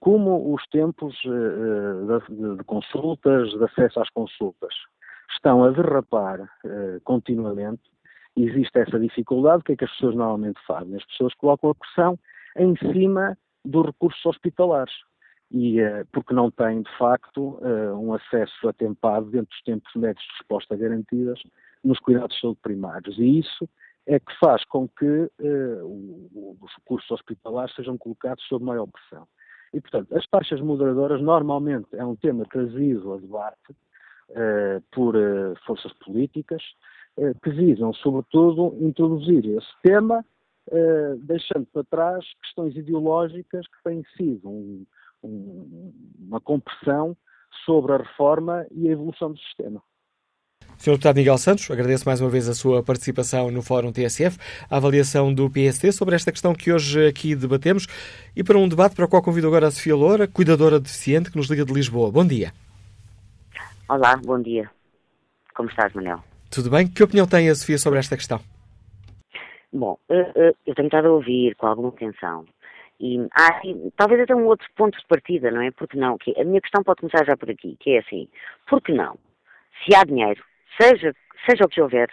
Como 0.00 0.54
os 0.54 0.64
tempos 0.68 1.16
eh, 1.24 2.30
de, 2.30 2.56
de, 2.56 2.64
consultas, 2.64 3.50
de 3.50 3.64
acesso 3.64 4.00
às 4.00 4.10
consultas, 4.10 4.74
estão 5.34 5.64
a 5.64 5.70
derrapar 5.70 6.48
continuamente, 7.02 7.82
existe 8.36 8.78
essa 8.78 8.98
dificuldade, 8.98 9.60
o 9.60 9.64
que 9.64 9.72
é 9.72 9.76
que 9.76 9.84
as 9.84 9.90
pessoas 9.92 10.14
normalmente 10.14 10.60
fazem? 10.66 10.94
As 10.94 11.04
pessoas 11.06 11.34
colocam 11.34 11.70
a 11.70 11.74
pressão 11.74 12.18
em 12.56 12.76
cima 12.92 13.36
dos 13.64 13.86
recursos 13.86 14.24
hospitalares. 14.24 14.94
E, 15.50 15.80
uh, 15.80 16.06
porque 16.12 16.34
não 16.34 16.50
têm, 16.50 16.82
de 16.82 16.98
facto, 16.98 17.58
uh, 17.60 17.94
um 17.94 18.12
acesso 18.14 18.68
atempado 18.68 19.26
dentro 19.26 19.48
dos 19.48 19.62
tempos 19.62 19.94
médios 19.94 20.24
de 20.24 20.32
resposta 20.38 20.76
garantidas 20.76 21.40
nos 21.84 22.00
cuidados 22.00 22.34
de 22.34 22.40
saúde 22.40 22.58
primários. 22.62 23.16
E 23.18 23.38
isso 23.38 23.68
é 24.06 24.18
que 24.18 24.36
faz 24.38 24.64
com 24.64 24.88
que 24.88 25.04
uh, 25.04 26.58
os 26.60 26.74
recursos 26.76 27.10
hospitalares 27.10 27.74
sejam 27.74 27.96
colocados 27.96 28.44
sob 28.48 28.64
maior 28.64 28.86
pressão. 28.88 29.26
E, 29.72 29.80
portanto, 29.80 30.16
as 30.16 30.26
taxas 30.26 30.60
moderadoras 30.60 31.20
normalmente 31.20 31.88
é 31.92 32.04
um 32.04 32.16
tema 32.16 32.44
trazido 32.44 33.12
a 33.12 33.18
debate 33.18 33.76
por 34.90 35.14
forças 35.66 35.92
políticas 36.04 36.62
que 37.42 37.50
visam, 37.50 37.92
sobretudo, 37.92 38.76
introduzir 38.80 39.44
esse 39.56 39.72
tema 39.82 40.24
deixando 41.18 41.66
para 41.66 41.84
trás 41.84 42.24
questões 42.42 42.74
ideológicas 42.76 43.66
que 43.66 43.82
têm 43.84 44.02
sido 44.16 44.48
um, 44.48 44.86
um, 45.26 45.92
uma 46.28 46.40
compressão 46.40 47.16
sobre 47.64 47.92
a 47.92 47.98
reforma 47.98 48.66
e 48.70 48.88
a 48.88 48.92
evolução 48.92 49.32
do 49.32 49.38
sistema. 49.38 49.82
Sr. 50.78 50.92
Deputado 50.92 51.16
Miguel 51.16 51.38
Santos, 51.38 51.70
agradeço 51.70 52.06
mais 52.06 52.20
uma 52.20 52.28
vez 52.28 52.48
a 52.48 52.54
sua 52.54 52.82
participação 52.82 53.50
no 53.50 53.62
Fórum 53.62 53.92
TSF, 53.92 54.38
a 54.70 54.76
avaliação 54.76 55.32
do 55.32 55.50
PSD 55.50 55.90
sobre 55.90 56.14
esta 56.14 56.30
questão 56.30 56.54
que 56.54 56.72
hoje 56.72 57.06
aqui 57.06 57.34
debatemos 57.34 57.86
e 58.36 58.44
para 58.44 58.58
um 58.58 58.68
debate 58.68 58.94
para 58.94 59.06
o 59.06 59.08
qual 59.08 59.22
convido 59.22 59.46
agora 59.46 59.68
a 59.68 59.70
Sofia 59.70 59.96
Loura, 59.96 60.28
cuidadora 60.28 60.78
deficiente, 60.78 61.30
que 61.30 61.36
nos 61.36 61.48
liga 61.48 61.64
de 61.64 61.72
Lisboa. 61.72 62.10
Bom 62.10 62.26
dia. 62.26 62.52
Olá, 63.88 64.16
bom 64.16 64.40
dia. 64.40 64.70
Como 65.54 65.68
estás, 65.68 65.92
Manel? 65.94 66.22
Tudo 66.50 66.70
bem? 66.70 66.86
Que 66.86 67.02
opinião 67.02 67.26
tem 67.26 67.48
a 67.48 67.54
Sofia 67.54 67.78
sobre 67.78 67.98
esta 67.98 68.16
questão? 68.16 68.40
Bom, 69.72 69.98
eu 70.08 70.74
tenho 70.74 70.86
estado 70.86 71.08
a 71.08 71.12
ouvir 71.12 71.54
com 71.56 71.66
alguma 71.66 71.88
atenção 71.88 72.44
e 73.00 73.26
há 73.32 73.60
talvez 73.96 74.22
até 74.22 74.34
um 74.34 74.46
outro 74.46 74.68
ponto 74.74 74.98
de 74.98 75.06
partida, 75.06 75.50
não 75.50 75.60
é? 75.60 75.70
Porque 75.70 75.96
não? 75.96 76.16
Que 76.18 76.38
a 76.40 76.44
minha 76.44 76.60
questão 76.60 76.82
pode 76.82 77.00
começar 77.00 77.24
já 77.24 77.36
por 77.36 77.50
aqui, 77.50 77.76
que 77.80 77.96
é 77.96 77.98
assim, 77.98 78.28
por 78.68 78.80
que 78.80 78.92
não? 78.92 79.18
Se 79.84 79.94
há 79.94 80.04
dinheiro, 80.04 80.42
seja, 80.80 81.14
seja 81.48 81.64
o 81.64 81.68
que 81.68 81.80
houver, 81.80 82.10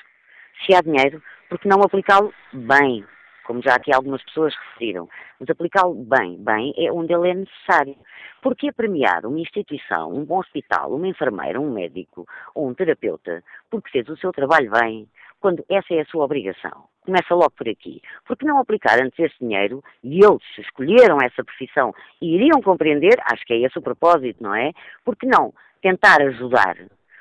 se 0.66 0.76
há 0.76 0.82
dinheiro, 0.82 1.22
por 1.50 1.60
que 1.60 1.68
não 1.68 1.82
aplicá-lo 1.82 2.34
bem? 2.54 3.06
como 3.44 3.62
já 3.62 3.76
aqui 3.76 3.94
algumas 3.94 4.24
pessoas 4.24 4.56
referiram, 4.56 5.08
mas 5.40 5.50
aplicá-lo 5.50 5.94
bem, 5.94 6.38
bem, 6.42 6.74
é 6.78 6.92
onde 6.92 7.14
ele 7.14 7.30
é 7.30 7.34
necessário. 7.34 7.96
Porque 8.42 8.68
é 8.68 8.72
premiar 8.72 9.26
uma 9.26 9.40
instituição, 9.40 10.14
um 10.14 10.26
bom 10.26 10.40
hospital, 10.40 10.94
uma 10.94 11.08
enfermeira, 11.08 11.60
um 11.60 11.72
médico 11.72 12.26
ou 12.56 12.68
um 12.68 12.74
terapeuta, 12.74 13.44
porque 13.70 13.90
fez 13.90 14.08
o 14.10 14.18
seu 14.18 14.32
trabalho 14.32 14.72
bem, 14.72 15.08
quando 15.40 15.64
essa 15.70 15.94
é 15.94 16.02
a 16.02 16.06
sua 16.06 16.26
obrigação. 16.26 16.86
Começa 17.06 17.34
logo 17.34 17.52
por 17.52 17.68
aqui. 17.68 18.02
Porque 18.26 18.46
não 18.46 18.60
aplicar 18.60 19.02
antes 19.02 19.20
esse 19.20 19.36
dinheiro, 19.40 19.84
e 20.04 20.24
eles 20.24 20.42
escolheram 20.58 21.18
essa 21.22 21.44
profissão 21.44 21.94
e 22.22 22.36
iriam 22.36 22.62
compreender, 22.62 23.16
acho 23.32 23.46
que 23.46 23.54
é 23.54 23.58
esse 23.60 23.78
o 23.78 23.82
propósito, 23.82 24.42
não 24.42 24.56
é? 24.56 24.72
Porque 25.04 25.26
não 25.28 25.54
tentar 25.82 26.22
ajudar? 26.22 26.78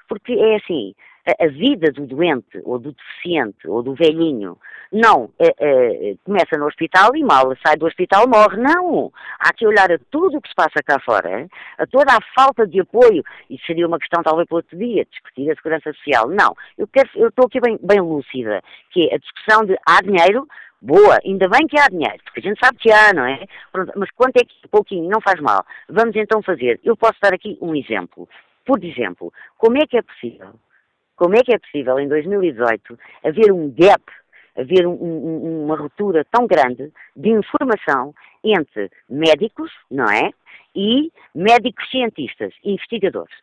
Porque 0.09 0.33
é 0.33 0.57
assim, 0.57 0.95
a, 1.27 1.47
vida 1.47 1.91
do 1.93 2.07
doente, 2.07 2.61
ou 2.65 2.79
do 2.79 2.93
deficiente, 2.93 3.69
ou 3.69 3.83
do 3.83 3.95
velhinho, 3.95 4.59
não 4.93 5.31
é, 5.39 5.55
é, 5.59 6.15
começa 6.25 6.59
no 6.59 6.67
hospital 6.67 7.15
e 7.15 7.23
mal 7.23 7.55
sai 7.65 7.77
do 7.77 7.87
hospital 7.87 8.29
morre. 8.29 8.57
Não! 8.57 9.13
Há 9.39 9.53
que 9.53 9.67
olhar 9.67 9.91
a 9.91 9.99
tudo 10.11 10.39
o 10.39 10.43
que 10.43 10.49
se 10.49 10.55
passa 10.55 10.83
cá 10.85 10.99
fora, 11.01 11.47
a 11.79 11.87
toda 11.87 12.13
a 12.13 12.21
falta 12.35 12.67
de 12.67 12.81
apoio. 12.81 13.23
Isso 13.49 13.65
seria 13.67 13.87
uma 13.87 13.99
questão 13.99 14.23
talvez 14.23 14.49
para 14.49 14.57
outro 14.57 14.77
dia, 14.77 15.07
discutir 15.11 15.51
a 15.51 15.55
segurança 15.55 15.93
social. 15.93 16.29
Não, 16.29 16.55
eu, 16.77 16.87
quero, 16.89 17.09
eu 17.15 17.29
estou 17.29 17.47
aqui 17.47 17.61
bem, 17.61 17.79
bem 17.83 18.01
lúcida, 18.01 18.63
que 18.91 19.09
é 19.09 19.15
a 19.15 19.19
discussão 19.19 19.65
de 19.65 19.77
há 19.87 20.01
dinheiro, 20.03 20.47
Boa, 20.85 21.21
ainda 21.25 21.49
bem 21.49 21.65
que 21.69 21.79
há 21.79 21.87
dinheiro, 21.87 22.19
porque 22.25 22.41
a 22.41 22.43
gente 22.43 22.59
sabe 22.59 22.77
que 22.77 22.91
há, 22.91 23.13
não 23.15 23.25
é? 23.25 23.47
Pronto, 23.71 23.93
mas 23.95 24.11
quanto 24.11 24.37
é 24.37 24.41
que 24.41 24.67
pouquinho 24.69 25.09
não 25.09 25.21
faz 25.21 25.41
mal? 25.41 25.65
Vamos 25.89 26.17
então 26.17 26.43
fazer. 26.43 26.81
Eu 26.83 26.97
posso 26.97 27.15
dar 27.23 27.33
aqui 27.33 27.57
um 27.61 27.73
exemplo. 27.73 28.29
Por 28.67 28.83
exemplo, 28.83 29.33
como 29.57 29.79
é 29.79 29.87
que 29.87 29.97
é 29.97 30.03
possível 30.03 30.59
como 31.17 31.37
é 31.37 31.43
que 31.43 31.55
é 31.55 31.59
possível, 31.59 31.99
em 31.99 32.09
2018, 32.09 32.99
haver 33.25 33.53
um 33.53 33.71
gap, 33.71 34.03
haver 34.57 34.87
um, 34.87 34.93
um, 34.93 35.65
uma 35.65 35.77
ruptura 35.77 36.25
tão 36.31 36.47
grande 36.47 36.93
de 37.17 37.31
informação 37.31 38.15
entre 38.43 38.91
médicos, 39.09 39.71
não 39.91 40.07
é? 40.07 40.31
E 40.75 41.13
médicos 41.35 41.89
cientistas, 41.91 42.55
investigadores. 42.65 43.35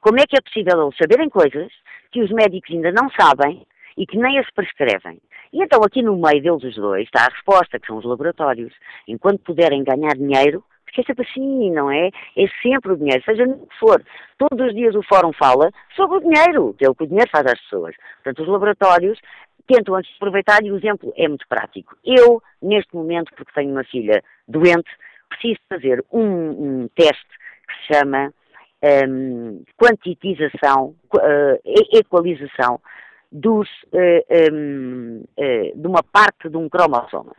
Como 0.00 0.20
é 0.20 0.26
que 0.26 0.36
é 0.36 0.40
possível 0.40 0.82
eles 0.82 0.96
saberem 0.96 1.28
coisas 1.30 1.72
que 2.12 2.22
os 2.22 2.30
médicos 2.30 2.70
ainda 2.70 2.92
não 2.92 3.08
sabem 3.10 3.66
e 3.96 4.06
que 4.06 4.18
nem 4.18 4.38
as 4.38 4.50
prescrevem? 4.50 5.18
E 5.52 5.62
então 5.62 5.80
aqui 5.82 6.02
no 6.02 6.16
meio 6.16 6.42
deles 6.42 6.62
os 6.62 6.74
dois 6.74 7.04
está 7.04 7.24
a 7.24 7.32
resposta, 7.32 7.78
que 7.78 7.86
são 7.86 7.96
os 7.96 8.04
laboratórios. 8.04 8.74
Enquanto 9.08 9.40
puderem 9.40 9.82
ganhar 9.82 10.14
dinheiro, 10.14 10.62
porque 10.94 11.00
é 11.00 11.04
sempre 11.04 11.26
assim, 11.28 11.70
não 11.72 11.90
é? 11.90 12.08
É 12.36 12.46
sempre 12.62 12.92
o 12.92 12.96
dinheiro, 12.96 13.22
seja 13.24 13.44
no 13.44 13.66
que 13.66 13.78
for. 13.78 14.02
Todos 14.38 14.68
os 14.68 14.74
dias 14.74 14.94
o 14.94 15.02
Fórum 15.02 15.32
fala 15.32 15.70
sobre 15.96 16.18
o 16.18 16.20
dinheiro, 16.20 16.74
que 16.78 16.86
é 16.86 16.88
o 16.88 16.94
que 16.94 17.02
o 17.02 17.06
dinheiro 17.06 17.28
faz 17.30 17.44
às 17.46 17.60
pessoas. 17.62 17.96
Portanto, 18.22 18.42
os 18.42 18.48
laboratórios 18.48 19.18
tentam 19.66 19.96
antes 19.96 20.14
aproveitar 20.16 20.62
e 20.62 20.70
o 20.70 20.76
exemplo 20.76 21.12
é 21.16 21.26
muito 21.26 21.46
prático. 21.48 21.96
Eu, 22.04 22.40
neste 22.62 22.94
momento, 22.94 23.32
porque 23.36 23.52
tenho 23.52 23.72
uma 23.72 23.82
filha 23.84 24.22
doente, 24.46 24.90
preciso 25.28 25.58
fazer 25.68 26.04
um, 26.12 26.82
um 26.82 26.88
teste 26.94 27.28
que 27.66 27.74
se 27.74 27.94
chama 27.94 28.32
um, 29.08 29.64
quantitização, 29.76 30.94
uh, 31.14 31.58
equalização 31.92 32.80
dos, 33.32 33.68
uh, 33.92 34.52
um, 34.52 35.24
uh, 35.38 35.80
de 35.80 35.86
uma 35.88 36.02
parte 36.04 36.48
de 36.48 36.56
um 36.56 36.68
cromossoma. 36.68 37.34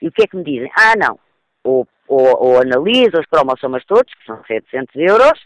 E 0.00 0.08
o 0.08 0.12
que 0.12 0.22
é 0.22 0.26
que 0.26 0.36
me 0.36 0.44
dizem? 0.44 0.70
Ah, 0.76 0.92
não, 0.96 1.18
ou, 1.64 1.88
ou, 2.06 2.26
ou 2.40 2.60
analisa 2.60 3.18
os 3.18 3.26
cromossomas 3.26 3.84
todos, 3.86 4.12
que 4.14 4.26
são 4.26 4.44
700 4.44 4.94
euros, 4.96 5.40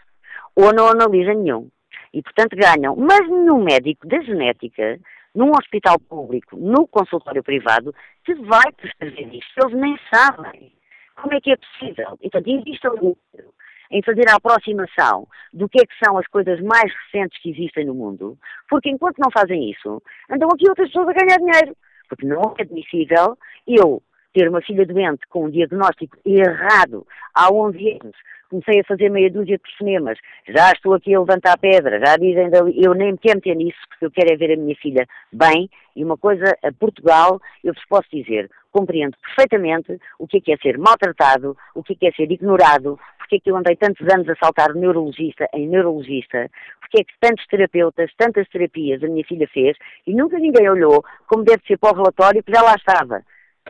ou 0.55 0.75
não 0.75 0.89
analisa 0.89 1.33
nenhum. 1.33 1.71
E, 2.12 2.23
portanto, 2.23 2.57
ganham. 2.57 2.97
Mas 2.97 3.21
nenhum 3.29 3.62
médico 3.62 4.07
da 4.07 4.21
genética, 4.21 4.99
num 5.35 5.51
hospital 5.51 5.99
público, 6.01 6.57
no 6.57 6.87
consultório 6.89 7.43
privado, 7.43 7.95
te 8.25 8.35
vai 8.35 8.73
prescrever 8.73 9.35
isto. 9.35 9.53
Eles 9.57 9.75
nem 9.75 9.97
sabem. 10.12 10.73
Como 11.16 11.35
é 11.35 11.41
que 11.41 11.53
é 11.53 11.57
possível? 11.57 12.19
Então, 12.23 12.41
invistam 12.45 13.16
em 13.91 14.03
fazer 14.03 14.29
a 14.29 14.37
aproximação 14.37 15.27
do 15.53 15.69
que 15.69 15.81
é 15.81 15.87
que 15.87 16.05
são 16.05 16.19
as 16.19 16.27
coisas 16.27 16.61
mais 16.61 16.93
recentes 16.93 17.41
que 17.41 17.51
existem 17.51 17.87
no 17.87 17.95
mundo, 17.95 18.39
porque 18.69 18.91
enquanto 18.91 19.19
não 19.19 19.31
fazem 19.31 19.71
isso, 19.71 20.03
andam 20.31 20.49
aqui 20.51 20.69
outras 20.69 20.89
pessoas 20.89 21.09
a 21.09 21.12
ganhar 21.12 21.39
dinheiro. 21.39 21.77
Porque 22.09 22.27
não 22.27 22.55
é 22.59 22.62
admissível 22.62 23.37
eu 23.66 24.03
ter 24.39 24.49
uma 24.49 24.62
filha 24.62 24.86
doente 24.86 25.26
com 25.28 25.47
um 25.47 25.51
diagnóstico 25.51 26.16
errado 26.24 27.05
há 27.34 27.53
11 27.53 27.99
anos, 28.01 28.16
comecei 28.49 28.80
a 28.80 28.84
fazer 28.84 29.11
meia 29.11 29.28
dúzia 29.28 29.57
de 29.57 29.62
telefonemas, 29.64 30.16
já 30.49 30.70
estou 30.70 30.95
aqui 30.95 31.12
a 31.12 31.18
levantar 31.18 31.55
a 31.55 31.59
pedra, 31.59 31.99
já 31.99 32.16
dizem, 32.16 32.49
eu 32.76 32.95
nem 32.95 33.12
me 33.12 33.18
quero 33.18 33.39
meter 33.39 33.57
nisso, 33.57 33.78
porque 33.89 34.07
eu 34.07 34.11
quero 34.12 34.32
é 34.32 34.36
ver 34.36 34.53
a 34.53 34.57
minha 34.57 34.76
filha 34.76 35.07
bem, 35.32 35.68
e 35.97 36.05
uma 36.05 36.16
coisa, 36.16 36.57
a 36.62 36.72
Portugal, 36.72 37.41
eu 37.64 37.74
vos 37.74 37.84
posso 37.89 38.09
dizer, 38.12 38.49
compreendo 38.70 39.16
perfeitamente 39.20 39.99
o 40.20 40.26
que 40.28 40.39
é, 40.39 40.41
que 40.41 40.53
é 40.53 40.57
ser 40.59 40.78
maltratado, 40.78 41.57
o 41.74 41.82
que 41.82 41.95
é, 41.95 41.97
que 41.97 42.07
é 42.07 42.12
ser 42.12 42.30
ignorado, 42.30 42.97
porque 43.18 43.36
é 43.36 43.41
que 43.41 43.51
eu 43.51 43.57
andei 43.57 43.74
tantos 43.74 44.07
anos 44.09 44.28
a 44.28 44.36
saltar 44.36 44.72
neurologista 44.72 45.49
em 45.53 45.66
neurologista, 45.66 46.49
porque 46.78 47.01
é 47.01 47.05
que 47.05 47.12
tantos 47.20 47.45
terapeutas, 47.49 48.12
tantas 48.16 48.49
terapias 48.49 49.03
a 49.03 49.09
minha 49.09 49.24
filha 49.24 49.49
fez, 49.53 49.76
e 50.07 50.14
nunca 50.14 50.39
ninguém 50.39 50.70
olhou 50.70 51.05
como 51.26 51.43
deve 51.43 51.62
ser 51.66 51.76
para 51.76 51.93
o 51.93 51.97
relatório 51.97 52.43
que 52.45 52.53
já 52.53 52.62
lá 52.62 52.76
estava 52.76 53.24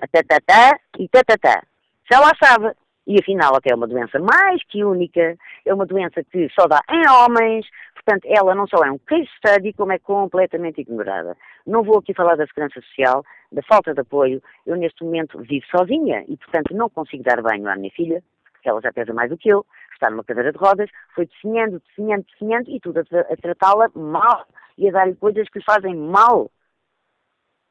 tatatá 0.07 0.79
e 0.99 1.09
tatatá. 1.09 1.63
Já 2.11 2.21
lá 2.21 2.31
estava. 2.31 2.75
E 3.07 3.19
afinal 3.19 3.57
até 3.57 3.73
é 3.73 3.75
uma 3.75 3.87
doença 3.87 4.19
mais 4.19 4.63
que 4.65 4.85
única, 4.85 5.35
é 5.65 5.73
uma 5.73 5.87
doença 5.87 6.23
que 6.25 6.47
só 6.51 6.67
dá 6.67 6.79
em 6.91 7.09
homens, 7.09 7.67
portanto 7.95 8.27
ela 8.27 8.55
não 8.55 8.67
só 8.67 8.85
é 8.85 8.93
um 8.93 8.99
case 8.99 9.27
study, 9.39 9.73
como 9.73 9.93
é 9.93 9.99
completamente 9.99 10.83
ignorada. 10.83 11.35
Não 11.67 11.83
vou 11.83 11.99
aqui 11.99 12.13
falar 12.13 12.37
da 12.37 12.47
segurança 12.47 12.83
social, 12.83 13.25
da 13.51 13.63
falta 13.63 13.95
de 13.95 14.01
apoio, 14.01 14.43
eu 14.67 14.77
neste 14.77 15.03
momento 15.03 15.39
vivo 15.39 15.65
sozinha 15.75 16.23
e 16.29 16.37
portanto 16.37 16.75
não 16.75 16.91
consigo 16.91 17.23
dar 17.23 17.41
banho 17.41 17.67
à 17.67 17.77
minha 17.77 17.91
filha, 17.93 18.23
porque 18.53 18.69
ela 18.69 18.83
já 18.83 18.93
pesa 18.93 19.15
mais 19.15 19.31
do 19.31 19.39
que 19.39 19.49
eu, 19.49 19.65
está 19.95 20.11
numa 20.11 20.23
cadeira 20.23 20.53
de 20.53 20.59
rodas, 20.59 20.91
foi 21.15 21.25
definhando, 21.25 21.81
definhando, 21.89 22.27
definhando 22.31 22.71
e 22.71 22.79
tudo 22.79 22.99
a, 23.01 23.21
a 23.33 23.37
tratá-la 23.37 23.89
mal 23.95 24.47
e 24.77 24.87
a 24.87 24.93
dar-lhe 24.93 25.15
coisas 25.15 25.49
que 25.49 25.59
lhe 25.61 25.65
fazem 25.65 25.97
mal. 25.97 26.51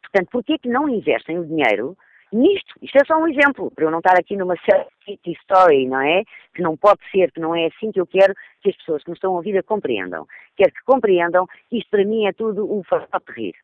Portanto, 0.01 0.29
porquê 0.31 0.57
que 0.57 0.69
não 0.69 0.89
investem 0.89 1.37
o 1.37 1.45
dinheiro 1.45 1.97
nisto. 2.31 2.73
Isto 2.81 2.97
é 2.97 3.05
só 3.05 3.17
um 3.17 3.27
exemplo, 3.27 3.71
para 3.71 3.85
eu 3.85 3.91
não 3.91 3.99
estar 3.99 4.17
aqui 4.17 4.35
numa 4.35 4.55
city 5.05 5.31
story, 5.41 5.87
não 5.87 6.01
é? 6.01 6.23
Que 6.53 6.61
não 6.61 6.75
pode 6.75 6.99
ser, 7.11 7.31
que 7.31 7.39
não 7.39 7.55
é 7.55 7.67
assim 7.67 7.91
que 7.91 7.99
eu 7.99 8.07
quero 8.07 8.33
que 8.61 8.69
as 8.69 8.75
pessoas 8.77 9.03
que 9.03 9.09
me 9.09 9.15
estão 9.15 9.33
a 9.33 9.37
ouvir 9.37 9.57
a 9.57 9.63
compreendam. 9.63 10.27
Quero 10.55 10.71
que 10.71 10.83
compreendam 10.85 11.45
que 11.69 11.77
isto 11.77 11.89
para 11.89 12.05
mim 12.05 12.25
é 12.25 12.33
tudo 12.33 12.71
um 12.71 12.83
fato 12.83 13.07
de 13.27 13.33
rir. 13.33 13.55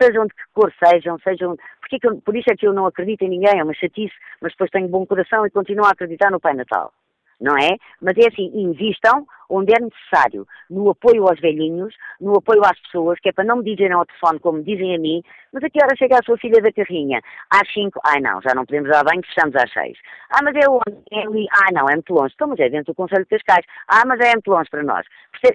Sejam 0.00 0.26
de 0.26 0.34
que 0.34 0.42
cor 0.54 0.72
sejam, 0.82 1.18
sejam. 1.18 1.56
Porque 1.80 1.96
é 1.96 2.08
eu, 2.08 2.20
por 2.22 2.36
isso 2.36 2.50
é 2.50 2.56
que 2.56 2.66
eu 2.66 2.72
não 2.72 2.86
acredito 2.86 3.22
em 3.22 3.28
ninguém, 3.28 3.58
é 3.58 3.64
uma 3.64 3.74
chatice, 3.74 4.14
mas 4.40 4.52
depois 4.52 4.70
tenho 4.70 4.88
bom 4.88 5.04
coração 5.06 5.46
e 5.46 5.50
continuo 5.50 5.84
a 5.84 5.90
acreditar 5.90 6.30
no 6.30 6.40
Pai 6.40 6.54
Natal 6.54 6.92
não 7.40 7.56
é? 7.56 7.76
Mas 8.00 8.16
é 8.18 8.28
assim, 8.28 8.50
invistam 8.54 9.26
onde 9.48 9.72
é 9.74 9.80
necessário, 9.80 10.46
no 10.70 10.90
apoio 10.90 11.26
aos 11.26 11.40
velhinhos, 11.40 11.92
no 12.20 12.36
apoio 12.36 12.60
às 12.64 12.78
pessoas, 12.82 13.18
que 13.18 13.30
é 13.30 13.32
para 13.32 13.44
não 13.44 13.56
me 13.56 13.64
dizerem 13.64 13.92
ao 13.92 14.06
telefone 14.06 14.38
como 14.38 14.62
dizem 14.62 14.94
a 14.94 14.98
mim, 14.98 15.22
mas 15.52 15.64
a 15.64 15.68
que 15.68 15.82
hora 15.82 15.96
chega 15.96 16.18
a 16.18 16.22
sua 16.22 16.38
filha 16.38 16.62
da 16.62 16.72
carrinha? 16.72 17.20
Às 17.50 17.72
5, 17.72 18.00
ai 18.06 18.20
não, 18.20 18.40
já 18.40 18.54
não 18.54 18.64
podemos 18.64 18.88
dar 18.88 19.02
banho, 19.02 19.22
fechamos 19.26 19.56
às 19.56 19.72
6. 19.72 19.98
Ah, 20.30 20.40
mas 20.44 20.54
é 20.54 20.68
onde? 20.68 21.02
É 21.10 21.26
ali, 21.26 21.46
ah 21.50 21.72
não, 21.72 21.88
é 21.88 21.94
muito 21.94 22.14
longe. 22.14 22.32
Então, 22.34 22.48
mas 22.48 22.60
é 22.60 22.68
dentro 22.68 22.92
do 22.92 22.96
Conselho 22.96 23.24
de 23.24 23.38
Cascais. 23.38 23.66
Ah, 23.88 24.04
mas 24.06 24.20
é 24.20 24.32
muito 24.32 24.50
longe 24.50 24.70
para 24.70 24.82
nós. 24.84 25.06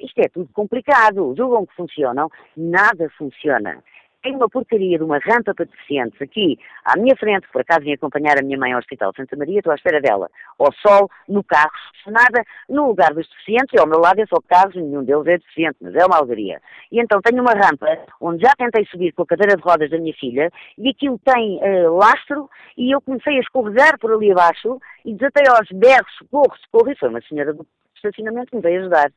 Isto 0.01 0.19
é 0.19 0.27
tudo 0.27 0.49
complicado. 0.51 1.33
Julgam 1.37 1.65
que 1.65 1.75
funcionam, 1.75 2.29
nada 2.57 3.09
funciona 3.17 3.81
tem 4.25 4.35
uma 4.35 4.49
porcaria 4.49 4.97
de 4.97 5.03
uma 5.03 5.19
rampa 5.19 5.53
para 5.53 5.65
deficientes 5.65 6.19
aqui 6.19 6.57
à 6.83 6.97
minha 6.97 7.15
frente, 7.15 7.47
por 7.53 7.61
acaso 7.61 7.81
vim 7.81 7.93
acompanhar 7.93 8.39
a 8.39 8.43
minha 8.43 8.57
mãe 8.57 8.73
ao 8.73 8.79
Hospital 8.79 9.13
Santa 9.15 9.35
Maria, 9.37 9.59
estou 9.59 9.71
à 9.71 9.75
espera 9.75 10.01
dela, 10.01 10.27
ao 10.57 10.73
sol, 10.73 11.11
no 11.29 11.43
carro, 11.43 11.69
estacionada, 11.93 12.43
no 12.67 12.87
lugar 12.87 13.13
dos 13.13 13.27
deficientes, 13.29 13.71
e 13.71 13.79
ao 13.79 13.85
meu 13.85 13.99
lado 13.99 14.19
é 14.19 14.25
só 14.25 14.37
carros, 14.49 14.73
nenhum 14.75 15.03
deles 15.03 15.27
é 15.27 15.37
deficiente, 15.37 15.77
mas 15.79 15.93
é 15.93 16.03
uma 16.03 16.17
alegria. 16.17 16.59
E 16.91 16.99
então 16.99 17.21
tenho 17.21 17.39
uma 17.39 17.53
rampa 17.53 17.85
onde 18.19 18.41
já 18.41 18.51
tentei 18.57 18.83
subir 18.85 19.11
com 19.13 19.21
a 19.21 19.27
cadeira 19.27 19.55
de 19.55 19.61
rodas 19.61 19.91
da 19.91 19.99
minha 19.99 20.13
filha, 20.15 20.49
e 20.75 20.89
aquilo 20.89 21.19
tem 21.23 21.59
uh, 21.61 21.95
lastro, 21.95 22.49
e 22.75 22.95
eu 22.95 23.01
comecei 23.01 23.37
a 23.37 23.41
escorregar 23.41 23.99
por 23.99 24.11
ali 24.11 24.31
abaixo, 24.31 24.79
e 25.05 25.13
desatei 25.13 25.43
aos 25.47 25.69
berros, 25.71 26.11
socorro, 26.17 26.55
socorro, 26.63 26.91
e 26.91 26.97
foi 26.97 27.09
uma 27.09 27.21
senhora 27.21 27.53
do 27.53 27.65
estacionamento 27.95 28.49
que 28.49 28.55
me 28.55 28.63
veio 28.63 28.81
ajudar. 28.81 29.11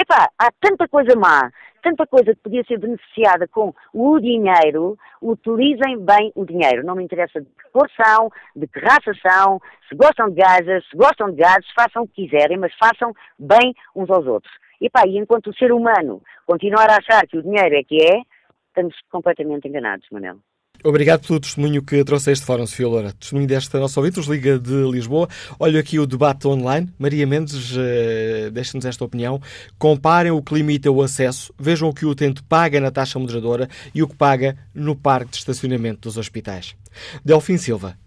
Epá, 0.00 0.30
há 0.38 0.50
tanta 0.58 0.88
coisa 0.88 1.14
má, 1.14 1.50
tanta 1.82 2.06
coisa 2.06 2.34
que 2.34 2.40
podia 2.40 2.64
ser 2.64 2.78
beneficiada 2.78 3.46
com 3.46 3.74
o 3.92 4.18
dinheiro, 4.18 4.96
utilizem 5.20 6.02
bem 6.02 6.32
o 6.34 6.46
dinheiro. 6.46 6.82
Não 6.82 6.94
me 6.94 7.04
interessa 7.04 7.38
de 7.38 7.46
que 7.46 7.70
cor 7.70 7.86
são, 8.02 8.30
de 8.56 8.66
que 8.66 8.80
raça 8.80 9.12
são, 9.20 9.60
se 9.90 9.94
gostam 9.94 10.30
de 10.30 10.36
gajas, 10.36 10.82
se 10.88 10.96
gostam 10.96 11.30
de 11.30 11.36
gases, 11.36 11.70
façam 11.78 12.04
o 12.04 12.08
que 12.08 12.26
quiserem, 12.26 12.56
mas 12.56 12.72
façam 12.78 13.12
bem 13.38 13.74
uns 13.94 14.08
aos 14.08 14.26
outros. 14.26 14.50
Epá, 14.80 15.02
e 15.06 15.18
enquanto 15.18 15.48
o 15.48 15.54
ser 15.54 15.70
humano 15.70 16.22
continuar 16.46 16.88
a 16.88 16.96
achar 16.96 17.26
que 17.26 17.36
o 17.36 17.42
dinheiro 17.42 17.76
é 17.76 17.84
que 17.84 17.96
é, 18.02 18.22
estamos 18.68 18.94
completamente 19.10 19.68
enganados, 19.68 20.08
Manel. 20.10 20.38
Obrigado 20.82 21.26
pelo 21.26 21.38
testemunho 21.38 21.82
que 21.82 22.02
trouxe 22.04 22.30
a 22.30 22.32
este 22.32 22.46
fórum, 22.46 22.66
Sofia 22.66 22.88
Loura. 22.88 23.12
Testemunho 23.12 23.46
desta 23.46 23.78
nossa 23.78 24.00
ouvinte, 24.00 24.18
os 24.18 24.26
Liga 24.26 24.58
de 24.58 24.90
Lisboa. 24.90 25.28
Olha 25.58 25.78
aqui 25.78 25.98
o 25.98 26.06
debate 26.06 26.48
online. 26.48 26.88
Maria 26.98 27.26
Mendes 27.26 27.72
uh, 27.72 28.50
deixa-nos 28.50 28.86
esta 28.86 29.04
opinião. 29.04 29.42
Comparem 29.78 30.32
o 30.32 30.40
que 30.40 30.54
limita 30.54 30.90
o 30.90 31.02
acesso, 31.02 31.52
vejam 31.58 31.90
o 31.90 31.92
que 31.92 32.06
o 32.06 32.10
utente 32.10 32.42
paga 32.42 32.80
na 32.80 32.90
taxa 32.90 33.18
moderadora 33.18 33.68
e 33.94 34.02
o 34.02 34.08
que 34.08 34.16
paga 34.16 34.56
no 34.74 34.96
parque 34.96 35.32
de 35.32 35.36
estacionamento 35.36 36.08
dos 36.08 36.16
hospitais. 36.16 36.74
Delfim 37.22 37.58
Silva 37.58 37.98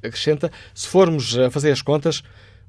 acrescenta, 0.00 0.52
se 0.72 0.86
formos 0.86 1.36
a 1.36 1.50
fazer 1.50 1.72
as 1.72 1.82
contas, 1.82 2.22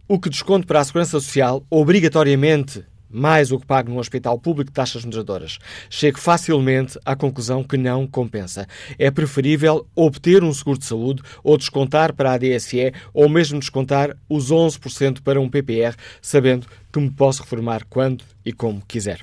o 0.07 0.19
que 0.19 0.29
desconto 0.29 0.65
para 0.65 0.79
a 0.79 0.83
Segurança 0.83 1.11
Social 1.11 1.63
obrigatoriamente 1.69 2.83
mais 3.09 3.51
o 3.51 3.59
que 3.59 3.65
pago 3.65 3.89
num 3.89 3.99
hospital 3.99 4.39
público 4.39 4.71
de 4.71 4.75
taxas 4.75 5.03
moderadoras. 5.03 5.59
Chego 5.89 6.19
facilmente 6.19 6.99
à 7.05 7.15
conclusão 7.15 7.63
que 7.63 7.77
não 7.77 8.07
compensa. 8.07 8.67
É 8.97 9.09
preferível 9.11 9.87
obter 9.95 10.43
um 10.43 10.53
seguro 10.53 10.79
de 10.79 10.85
saúde 10.85 11.21
ou 11.43 11.57
descontar 11.57 12.13
para 12.13 12.33
a 12.33 12.37
DSE 12.37 12.93
ou 13.13 13.29
mesmo 13.29 13.59
descontar 13.59 14.15
os 14.29 14.51
11% 14.51 15.21
para 15.21 15.39
um 15.39 15.49
PPR, 15.49 15.95
sabendo 16.21 16.67
que 16.91 16.99
me 16.99 17.11
posso 17.11 17.43
reformar 17.43 17.85
quando 17.89 18.23
e 18.45 18.51
como 18.51 18.81
quiser. 18.87 19.21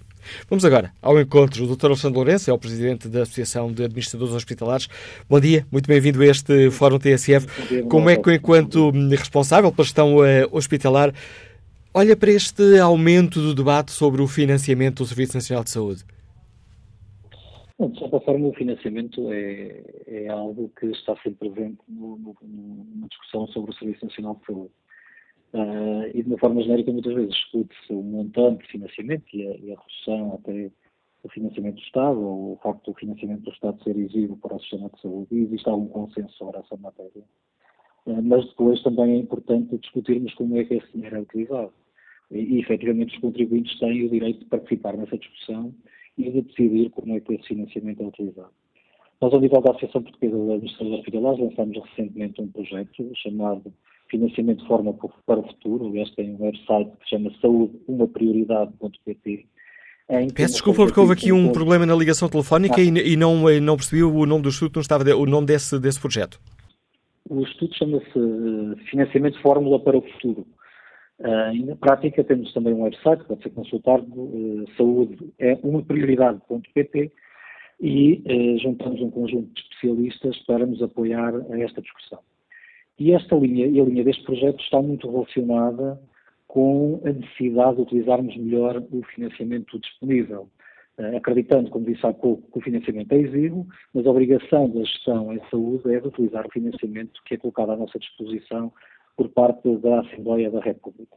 Vamos 0.49 0.65
agora 0.65 0.93
ao 1.03 1.21
encontro 1.21 1.67
do 1.67 1.77
Dr. 1.77 1.87
Alexandre 1.87 2.17
Lourenço, 2.17 2.51
é 2.51 2.53
o 2.53 2.59
Presidente 2.59 3.09
da 3.09 3.23
Associação 3.23 3.73
de 3.73 3.85
Administradores 3.85 4.35
Hospitalares. 4.35 4.89
Bom 5.29 5.41
dia, 5.41 5.67
muito 5.71 5.87
bem-vindo 5.87 6.23
a 6.23 6.27
este 6.27 6.71
Fórum 6.71 6.99
TSF. 6.99 7.47
Como 7.89 8.09
é 8.09 8.17
que, 8.17 8.35
enquanto 8.35 8.91
responsável 9.11 9.71
pela 9.71 9.85
gestão 9.85 10.17
uh, 10.17 10.23
hospitalar, 10.51 11.13
olha 11.95 12.17
para 12.17 12.33
este 12.33 12.79
aumento 12.81 13.41
do 13.41 13.55
debate 13.55 13.93
sobre 13.93 14.21
o 14.21 14.27
financiamento 14.27 14.97
do 14.97 15.07
Serviço 15.07 15.37
Nacional 15.37 15.63
de 15.63 15.71
Saúde? 15.71 16.05
Bom, 17.79 17.91
de 17.91 17.99
certa 18.01 18.21
forma, 18.21 18.49
o 18.49 18.55
financiamento 18.55 19.33
é, 19.33 19.83
é 20.07 20.29
algo 20.29 20.71
que 20.79 20.87
está 20.87 21.17
sempre 21.23 21.51
presente 21.51 21.79
no, 21.89 22.17
no, 22.17 22.37
numa 22.43 23.09
discussão 23.09 23.47
sobre 23.49 23.71
o 23.71 23.75
Serviço 23.75 24.05
Nacional 24.05 24.35
de 24.41 24.47
Saúde. 24.47 24.73
Uh, 25.53 26.11
e 26.13 26.23
de 26.23 26.29
uma 26.29 26.39
forma 26.39 26.63
genérica, 26.63 26.91
muitas 26.91 27.15
vezes 27.15 27.33
discute-se 27.33 27.93
o 27.93 28.03
montante 28.03 28.65
de 28.65 28.73
financiamento 28.73 29.25
e 29.33 29.47
a, 29.47 29.57
e 29.57 29.73
a 29.73 29.77
redução 29.77 30.35
até 30.35 30.71
do 31.23 31.29
financiamento 31.31 31.77
do 31.77 31.83
Estado, 31.83 32.21
ou 32.21 32.53
o 32.55 32.61
facto 32.61 32.91
do 32.91 32.99
financiamento 32.99 33.43
do 33.43 33.53
Estado 33.53 33.83
ser 33.85 33.97
exíguo 33.97 34.37
para 34.39 34.57
o 34.57 34.61
sistema 34.61 34.91
de 34.93 35.01
saúde, 35.01 35.29
e 35.31 35.45
existe 35.45 35.69
algum 35.69 35.87
consenso 35.87 36.35
sobre 36.37 36.59
essa 36.59 36.77
matéria. 36.77 37.23
Uh, 38.07 38.23
mas 38.23 38.45
depois 38.47 38.83
também 38.83 39.13
é 39.13 39.17
importante 39.17 39.79
discutirmos 39.79 40.35
como 40.35 40.57
é 40.59 40.65
que 40.65 40.75
esse 40.75 40.93
dinheiro 40.93 41.17
é 41.17 41.21
utilizado 41.21 41.73
e, 42.31 42.57
e 42.57 42.61
efetivamente 42.61 43.15
os 43.15 43.21
contribuintes 43.21 43.79
têm 43.79 44.05
o 44.05 44.11
direito 44.11 44.41
de 44.41 44.47
participar 44.47 44.97
nessa 44.97 45.19
discussão 45.19 45.75
e 46.17 46.31
de 46.31 46.43
decidir 46.43 46.91
como 46.91 47.15
é 47.15 47.21
que 47.21 47.35
esse 47.35 47.49
financiamento 47.49 48.03
é 48.03 48.07
utilizado. 48.07 48.51
Nós, 49.21 49.33
ao 49.33 49.41
nível 49.41 49.61
da 49.61 49.71
Associação 49.71 50.03
Portuguesa 50.03 50.37
de 50.37 50.53
Administradores 50.53 50.99
Hospitalares, 50.99 51.41
lançamos 51.41 51.79
recentemente 51.89 52.41
um 52.43 52.49
projeto 52.49 53.11
chamado 53.15 53.73
Financiamento 54.11 54.63
de 54.63 54.69
Forma 54.69 54.93
para 55.27 55.41
o 55.41 55.47
Futuro. 55.49 55.89
Aliás, 55.89 56.11
tem 56.15 56.35
um 56.35 56.43
website 56.43 56.91
que 56.99 57.05
se 57.05 57.11
chama 57.11 57.31
Saúde, 57.41 57.81
uma 57.89 58.07
prioridade.pt. 58.07 59.47
Peço 60.35 60.53
desculpa 60.53 60.85
porque 60.85 61.01
houve 61.01 61.15
aqui 61.15 61.33
um 61.33 61.51
problema 61.51 61.87
na 61.87 61.95
ligação 61.95 62.29
telefónica 62.29 62.77
ah. 62.77 62.85
e, 62.85 63.13
e, 63.13 63.17
não, 63.17 63.49
não 63.61 63.77
percebi 63.77 64.03
o 64.03 64.27
nome 64.27 64.43
do 64.43 64.51
estudo, 64.51 64.73
não 64.75 64.83
estava 64.83 65.05
o 65.17 65.25
nome 65.25 65.47
desse, 65.47 65.79
desse 65.81 65.99
projeto. 65.99 66.39
O 67.31 67.41
estudo 67.43 67.75
chama-se 67.75 68.19
eh, 68.19 68.85
Financiamento 68.91 69.37
de 69.37 69.43
Fórmula 69.43 69.81
para 69.81 69.97
o 69.97 70.03
Futuro. 70.03 70.47
Uh, 71.21 71.67
na 71.67 71.77
prática 71.77 72.25
temos 72.25 72.53
também 72.53 72.75
um 72.75 72.83
website 72.83 73.23
que 73.23 73.29
pode 73.29 73.43
ser 73.45 73.51
consultado, 73.51 74.05
uh, 74.05 74.65
saúde 74.77 75.17
é 75.39 75.57
uma 75.63 75.81
prioridade.pt 75.81 77.13
e 77.81 78.23
uh, 78.27 78.59
juntamos 78.59 79.01
um 79.01 79.11
conjunto 79.11 79.53
de 79.55 79.61
especialistas 79.61 80.37
para 80.45 80.67
nos 80.67 80.83
apoiar 80.83 81.33
a 81.53 81.61
esta 81.61 81.81
discussão. 81.81 82.19
E 82.99 83.13
esta 83.13 83.37
linha, 83.37 83.67
e 83.67 83.81
a 83.81 83.85
linha 83.85 84.03
deste 84.03 84.25
projeto 84.25 84.61
está 84.61 84.83
muito 84.83 85.09
relacionada 85.09 86.01
com 86.49 87.01
a 87.05 87.11
necessidade 87.11 87.77
de 87.77 87.83
utilizarmos 87.83 88.37
melhor 88.37 88.83
o 88.91 89.03
financiamento 89.15 89.79
disponível, 89.79 90.49
uh, 90.99 91.17
acreditando, 91.17 91.71
como 91.71 91.87
disse 91.87 92.05
há 92.05 92.13
pouco, 92.13 92.51
que 92.51 92.59
o 92.59 92.63
financiamento 92.63 93.13
é 93.13 93.19
exíguo, 93.19 93.69
mas 93.95 94.05
a 94.05 94.11
obrigação 94.11 94.69
da 94.69 94.81
gestão 94.81 95.33
em 95.33 95.41
saúde 95.49 95.95
é 95.95 96.01
de 96.01 96.09
utilizar 96.09 96.45
o 96.45 96.51
financiamento 96.51 97.23
que 97.25 97.35
é 97.35 97.37
colocado 97.37 97.71
à 97.71 97.77
nossa 97.77 98.01
disposição 98.01 98.73
por 99.17 99.29
parte 99.31 99.77
da 99.79 100.01
Assembleia 100.01 100.51
da 100.51 100.61
República. 100.61 101.17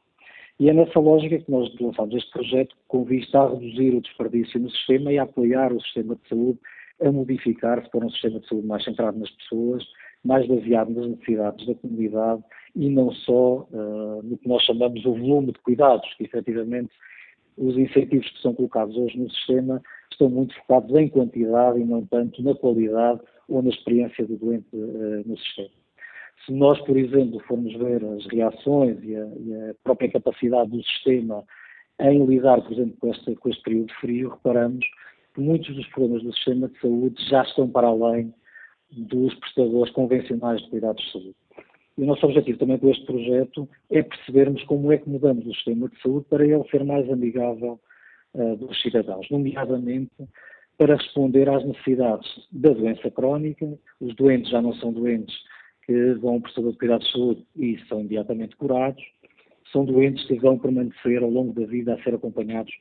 E 0.59 0.69
é 0.69 0.73
nessa 0.73 0.99
lógica 0.99 1.37
que 1.37 1.51
nós 1.51 1.69
lançamos 1.79 2.15
este 2.15 2.31
projeto 2.31 2.75
com 2.87 3.03
vista 3.03 3.39
a 3.39 3.49
reduzir 3.49 3.93
o 3.93 4.01
desperdício 4.01 4.59
no 4.59 4.71
sistema 4.71 5.11
e 5.11 5.19
a 5.19 5.23
apoiar 5.23 5.71
o 5.71 5.81
sistema 5.81 6.15
de 6.15 6.27
saúde 6.27 6.59
a 6.99 7.11
modificar-se 7.11 7.89
para 7.91 8.05
um 8.05 8.09
sistema 8.09 8.39
de 8.39 8.47
saúde 8.47 8.65
mais 8.65 8.83
centrado 8.83 9.19
nas 9.19 9.29
pessoas, 9.29 9.85
mais 10.23 10.47
baseado 10.47 10.89
nas 10.89 11.07
necessidades 11.09 11.67
da 11.67 11.75
comunidade 11.75 12.43
e 12.75 12.89
não 12.89 13.11
só 13.11 13.67
uh, 13.71 14.23
no 14.23 14.37
que 14.37 14.47
nós 14.47 14.63
chamamos 14.63 15.05
o 15.05 15.13
volume 15.13 15.51
de 15.51 15.59
cuidados, 15.59 16.11
que 16.15 16.23
efetivamente 16.23 16.89
os 17.55 17.77
incentivos 17.77 18.29
que 18.31 18.41
são 18.41 18.53
colocados 18.53 18.95
hoje 18.97 19.17
no 19.19 19.29
sistema 19.29 19.81
estão 20.11 20.29
muito 20.29 20.55
focados 20.55 20.95
em 20.95 21.07
quantidade 21.07 21.79
e 21.79 21.85
não 21.85 22.05
tanto 22.05 22.41
na 22.41 22.55
qualidade 22.55 23.21
ou 23.47 23.61
na 23.61 23.69
experiência 23.69 24.25
do 24.25 24.37
doente 24.37 24.67
uh, 24.73 25.23
no 25.23 25.37
sistema. 25.37 25.69
Se 26.45 26.53
nós, 26.53 26.79
por 26.81 26.97
exemplo, 26.97 27.39
formos 27.41 27.73
ver 27.75 28.03
as 28.05 28.25
reações 28.27 28.97
e 29.03 29.15
a, 29.15 29.25
e 29.25 29.69
a 29.69 29.75
própria 29.83 30.11
capacidade 30.11 30.69
do 30.69 30.81
sistema 30.83 31.43
em 31.99 32.25
lidar, 32.25 32.61
por 32.61 32.71
exemplo, 32.71 32.95
com 32.99 33.11
este, 33.11 33.35
com 33.35 33.49
este 33.49 33.63
período 33.63 33.93
frio, 33.95 34.29
reparamos 34.29 34.85
que 35.33 35.41
muitos 35.41 35.75
dos 35.75 35.87
problemas 35.87 36.23
do 36.23 36.33
sistema 36.33 36.67
de 36.67 36.79
saúde 36.79 37.29
já 37.29 37.43
estão 37.43 37.69
para 37.69 37.87
além 37.87 38.33
dos 38.91 39.33
prestadores 39.35 39.93
convencionais 39.93 40.61
de 40.61 40.69
cuidados 40.69 41.03
de 41.03 41.11
saúde. 41.11 41.35
E 41.97 42.03
o 42.03 42.05
nosso 42.05 42.25
objetivo 42.25 42.59
também 42.59 42.77
com 42.77 42.89
este 42.89 43.05
projeto 43.05 43.67
é 43.89 44.03
percebermos 44.03 44.63
como 44.63 44.91
é 44.91 44.97
que 44.97 45.09
mudamos 45.09 45.45
o 45.45 45.53
sistema 45.53 45.89
de 45.89 45.99
saúde 46.01 46.25
para 46.29 46.45
ele 46.45 46.63
ser 46.69 46.83
mais 46.83 47.09
amigável 47.11 47.79
uh, 48.35 48.55
dos 48.55 48.79
cidadãos, 48.81 49.27
nomeadamente 49.31 50.11
para 50.77 50.95
responder 50.95 51.49
às 51.49 51.65
necessidades 51.65 52.29
da 52.51 52.69
doença 52.69 53.09
crónica. 53.09 53.67
Os 53.99 54.15
doentes 54.15 54.51
já 54.51 54.61
não 54.61 54.73
são 54.75 54.93
doentes 54.93 55.35
que 55.87 56.13
vão 56.15 56.35
ao 56.35 56.41
prestador 56.41 56.73
de 56.73 56.77
cuidados 56.77 57.07
de 57.07 57.13
saúde 57.13 57.45
e 57.55 57.79
são 57.87 58.01
imediatamente 58.01 58.55
curados, 58.57 59.03
são 59.71 59.85
doentes 59.85 60.25
que 60.27 60.35
vão 60.35 60.59
permanecer 60.59 61.23
ao 61.23 61.29
longo 61.29 61.53
da 61.59 61.65
vida 61.65 61.93
a 61.93 62.03
ser 62.03 62.13
acompanhados 62.13 62.73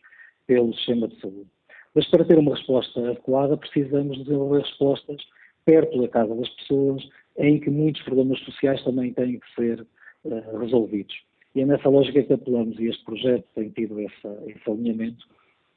pelo 0.46 0.74
sistema 0.74 1.08
de 1.08 1.18
saúde. 1.20 1.48
Mas 1.94 2.06
para 2.10 2.24
ter 2.24 2.38
uma 2.38 2.54
resposta 2.54 3.00
adequada, 3.00 3.56
precisamos 3.56 4.18
desenvolver 4.18 4.62
respostas 4.62 5.16
perto 5.64 6.00
da 6.00 6.08
casa 6.08 6.34
das 6.34 6.48
pessoas, 6.50 7.02
em 7.38 7.58
que 7.58 7.70
muitos 7.70 8.02
problemas 8.02 8.38
sociais 8.40 8.82
também 8.84 9.12
têm 9.12 9.40
que 9.40 9.54
ser 9.54 9.80
uh, 10.24 10.58
resolvidos. 10.58 11.14
E 11.54 11.62
é 11.62 11.66
nessa 11.66 11.88
lógica 11.88 12.22
que 12.22 12.32
apelamos, 12.32 12.78
e 12.78 12.86
este 12.86 13.04
projeto 13.04 13.44
tem 13.54 13.70
tido 13.70 13.98
essa, 14.00 14.42
esse 14.46 14.70
alinhamento, 14.70 15.26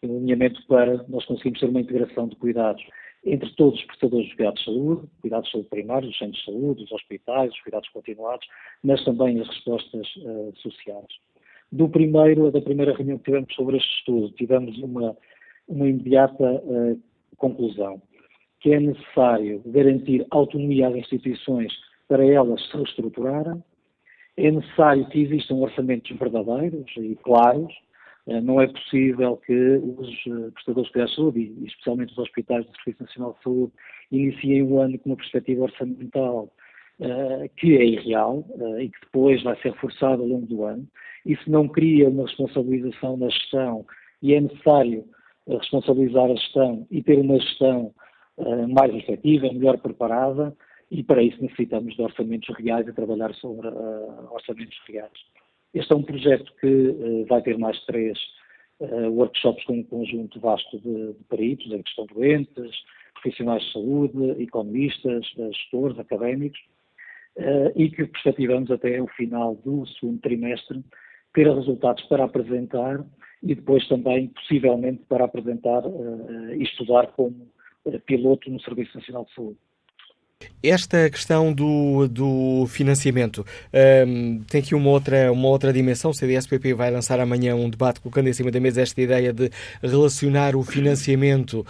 um 0.04 0.18
alinhamento 0.18 0.66
para 0.68 1.04
nós 1.08 1.26
conseguirmos 1.26 1.60
ter 1.60 1.70
uma 1.70 1.82
integração 1.82 2.28
de 2.28 2.36
cuidados 2.36 2.84
entre 3.26 3.50
todos 3.56 3.80
os 3.80 3.86
prestadores 3.86 4.28
de 4.28 4.36
cuidados 4.36 4.60
de 4.60 4.66
saúde, 4.66 5.08
cuidados 5.22 5.46
de 5.48 5.52
saúde 5.52 5.70
primários, 5.70 6.12
os 6.12 6.18
centros 6.18 6.40
de 6.40 6.46
saúde, 6.46 6.84
os 6.84 6.92
hospitais, 6.92 7.52
os 7.52 7.62
cuidados 7.62 7.90
continuados, 7.90 8.48
mas 8.84 9.04
também 9.04 9.40
as 9.42 9.48
respostas 9.48 10.08
uh, 10.18 10.54
sociais. 10.58 11.08
Do 11.72 11.90
primeiro, 11.90 12.52
da 12.52 12.62
primeira 12.62 12.96
reunião 12.96 13.18
que 13.18 13.26
tivemos 13.26 13.54
sobre 13.54 13.78
este 13.78 14.00
estudo, 14.00 14.32
tivemos 14.32 14.78
uma, 14.80 15.16
uma 15.68 15.88
imediata 15.88 16.44
uh, 16.44 17.00
conclusão, 17.38 18.02
que 18.62 18.74
é 18.74 18.80
necessário 18.80 19.62
garantir 19.66 20.26
autonomia 20.32 20.88
às 20.88 20.96
instituições 20.96 21.74
para 22.08 22.26
elas 22.26 22.66
se 22.68 22.76
reestruturarem, 22.76 23.62
é 24.38 24.50
necessário 24.50 25.08
que 25.10 25.20
existam 25.20 25.56
orçamentos 25.56 26.18
verdadeiros 26.18 26.90
e 26.98 27.16
claros, 27.18 27.74
não 28.42 28.62
é 28.62 28.68
possível 28.68 29.38
que 29.38 29.54
os 29.54 30.10
eh, 30.28 30.52
prestadores 30.54 30.92
de 30.92 31.16
saúde, 31.16 31.40
e 31.40 31.66
especialmente 31.66 32.12
os 32.12 32.18
hospitais 32.20 32.66
do 32.66 32.76
Serviço 32.78 33.04
Nacional 33.04 33.34
de 33.34 33.44
Saúde, 33.44 33.74
iniciem 34.12 34.64
o 34.64 34.80
ano 34.80 35.00
com 35.00 35.10
uma 35.10 35.16
perspectiva 35.16 35.64
orçamental 35.64 36.54
uh, 37.00 37.50
que 37.58 37.78
é 37.78 37.86
irreal 37.86 38.46
e 38.80 38.90
que 38.90 39.00
depois 39.02 39.42
vai 39.44 39.56
ser 39.62 39.72
reforçada 39.72 40.22
ao 40.22 40.28
longo 40.28 40.46
do 40.46 40.64
ano. 40.64 40.88
Isso 41.26 41.50
não 41.50 41.68
cria 41.68 42.10
uma 42.10 42.24
responsabilização 42.24 43.18
na 43.18 43.30
gestão 43.30 43.86
e 44.22 44.34
é 44.34 44.42
necessário 44.42 45.06
responsabilizar 45.48 46.26
a 46.26 46.36
gestão 46.36 46.86
e 46.92 47.02
ter 47.02 47.18
uma 47.18 47.40
gestão 47.40 47.94
mais 48.70 48.94
efetiva, 48.96 49.52
melhor 49.52 49.78
preparada, 49.80 50.56
e 50.90 51.04
para 51.04 51.22
isso 51.22 51.42
necessitamos 51.42 51.96
de 51.96 52.02
orçamentos 52.02 52.56
reais 52.58 52.88
e 52.88 52.94
trabalhar 52.94 53.34
sobre 53.36 53.68
orçamentos 54.32 54.78
reais. 54.88 55.12
Este 55.74 55.94
é 55.94 55.96
um 55.96 56.04
projeto 56.04 56.52
que 56.60 56.68
uh, 56.68 57.26
vai 57.28 57.42
ter 57.42 57.58
mais 57.58 57.80
três 57.86 58.18
uh, 58.80 59.10
workshops 59.10 59.64
com 59.66 59.80
um 59.80 59.84
conjunto 59.84 60.40
vasto 60.40 60.80
de, 60.80 61.14
de 61.14 61.24
peritos 61.30 61.72
em 61.72 61.82
questão 61.84 62.06
doentes, 62.08 62.76
profissionais 63.14 63.64
de 63.64 63.74
saúde, 63.74 64.42
economistas, 64.42 65.26
gestores, 65.36 66.00
académicos, 66.00 66.60
e 67.76 67.90
que 67.90 68.06
perspectivamos 68.06 68.70
até 68.72 69.02
o 69.02 69.08
final 69.08 69.56
do 69.56 69.86
segundo 69.88 70.20
trimestre 70.20 70.84
ter 71.34 71.48
resultados 71.54 72.04
para 72.06 72.26
apresentar 72.26 73.06
e 73.44 73.56
depois 73.56 73.88
também, 73.88 74.28
possivelmente, 74.28 75.04
para 75.08 75.26
apresentar 75.26 75.84
e 76.58 76.64
estudar 76.64 77.08
como 77.08 77.48
piloto 78.06 78.50
no 78.50 78.60
Serviço 78.62 78.98
Nacional 78.98 79.26
de 79.26 79.34
Saúde. 79.34 79.58
Esta 80.64 81.10
questão 81.10 81.54
do, 81.54 82.08
do 82.08 82.66
financiamento 82.68 83.46
um, 84.08 84.42
tem 84.44 84.62
aqui 84.62 84.74
uma 84.74 84.90
outra, 84.90 85.32
uma 85.32 85.50
outra 85.50 85.74
dimensão. 85.74 86.12
O 86.12 86.14
CDSPP 86.14 86.74
vai 86.74 86.90
lançar 86.92 87.20
amanhã 87.20 87.56
um 87.56 87.70
debate 87.70 88.00
colocando 88.00 88.28
em 88.28 88.34
cima 88.34 88.50
da 88.50 88.60
mesa 88.60 88.82
esta 88.82 89.02
ideia 89.02 89.34
de 89.34 89.50
relacionar 89.82 90.56
o 90.56 90.64
financiamento 90.64 91.66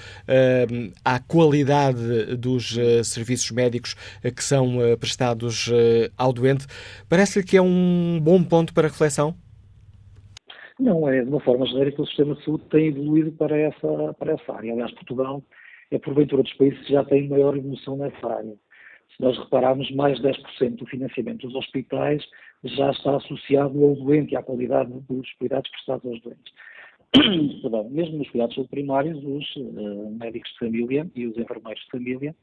um, 0.71 0.91
à 1.03 1.19
qualidade 1.19 2.35
dos 2.35 2.77
uh, 2.77 3.03
serviços 3.03 3.49
médicos 3.51 3.95
uh, 4.23 4.31
que 4.31 4.43
são 4.43 4.77
uh, 4.77 4.97
prestados 4.97 5.71
ao 6.15 6.31
doente. 6.31 6.67
Parece-lhe 7.07 7.45
que 7.45 7.57
é 7.57 7.61
um 7.61 8.19
bom 8.21 8.43
ponto 8.43 8.73
para 8.73 8.87
reflexão? 8.87 9.35
Não, 10.79 11.09
é 11.09 11.23
de 11.23 11.29
uma 11.29 11.41
forma 11.41 11.65
genérica 11.65 12.01
o 12.01 12.07
sistema 12.07 12.35
de 12.35 12.45
saúde 12.45 12.63
tem 12.71 12.87
evoluído 12.87 13.31
para 13.31 13.57
essa, 13.57 14.13
para 14.17 14.33
essa 14.33 14.53
área. 14.53 14.71
Aliás, 14.71 14.91
Portugal 14.93 15.43
é 15.91 15.99
porventura 15.99 16.43
dos 16.43 16.53
países 16.53 16.79
que 16.85 16.93
já 16.93 17.03
tem 17.03 17.27
maior 17.27 17.55
evolução 17.55 17.97
nessa 17.97 18.27
área 18.27 18.55
se 19.15 19.23
nós 19.23 19.37
repararmos, 19.37 19.89
mais 19.91 20.17
de 20.17 20.27
10% 20.27 20.75
do 20.75 20.85
financiamento 20.85 21.47
dos 21.47 21.55
hospitais 21.55 22.23
já 22.63 22.91
está 22.91 23.15
associado 23.15 23.83
ao 23.83 23.95
doente 23.95 24.33
e 24.33 24.37
à 24.37 24.43
qualidade 24.43 24.91
dos 25.07 25.31
cuidados 25.33 25.69
prestados 25.71 26.05
aos 26.05 26.21
doentes. 26.21 26.53
Perdão, 27.61 27.89
mesmo 27.89 28.17
nos 28.17 28.29
cuidados 28.29 28.67
primários, 28.67 29.17
os 29.23 29.55
uh, 29.55 30.09
médicos 30.19 30.51
de 30.51 30.59
família 30.59 31.09
e 31.15 31.25
os 31.25 31.37
enfermeiros 31.37 31.83
de 31.83 31.91
família, 31.91 32.35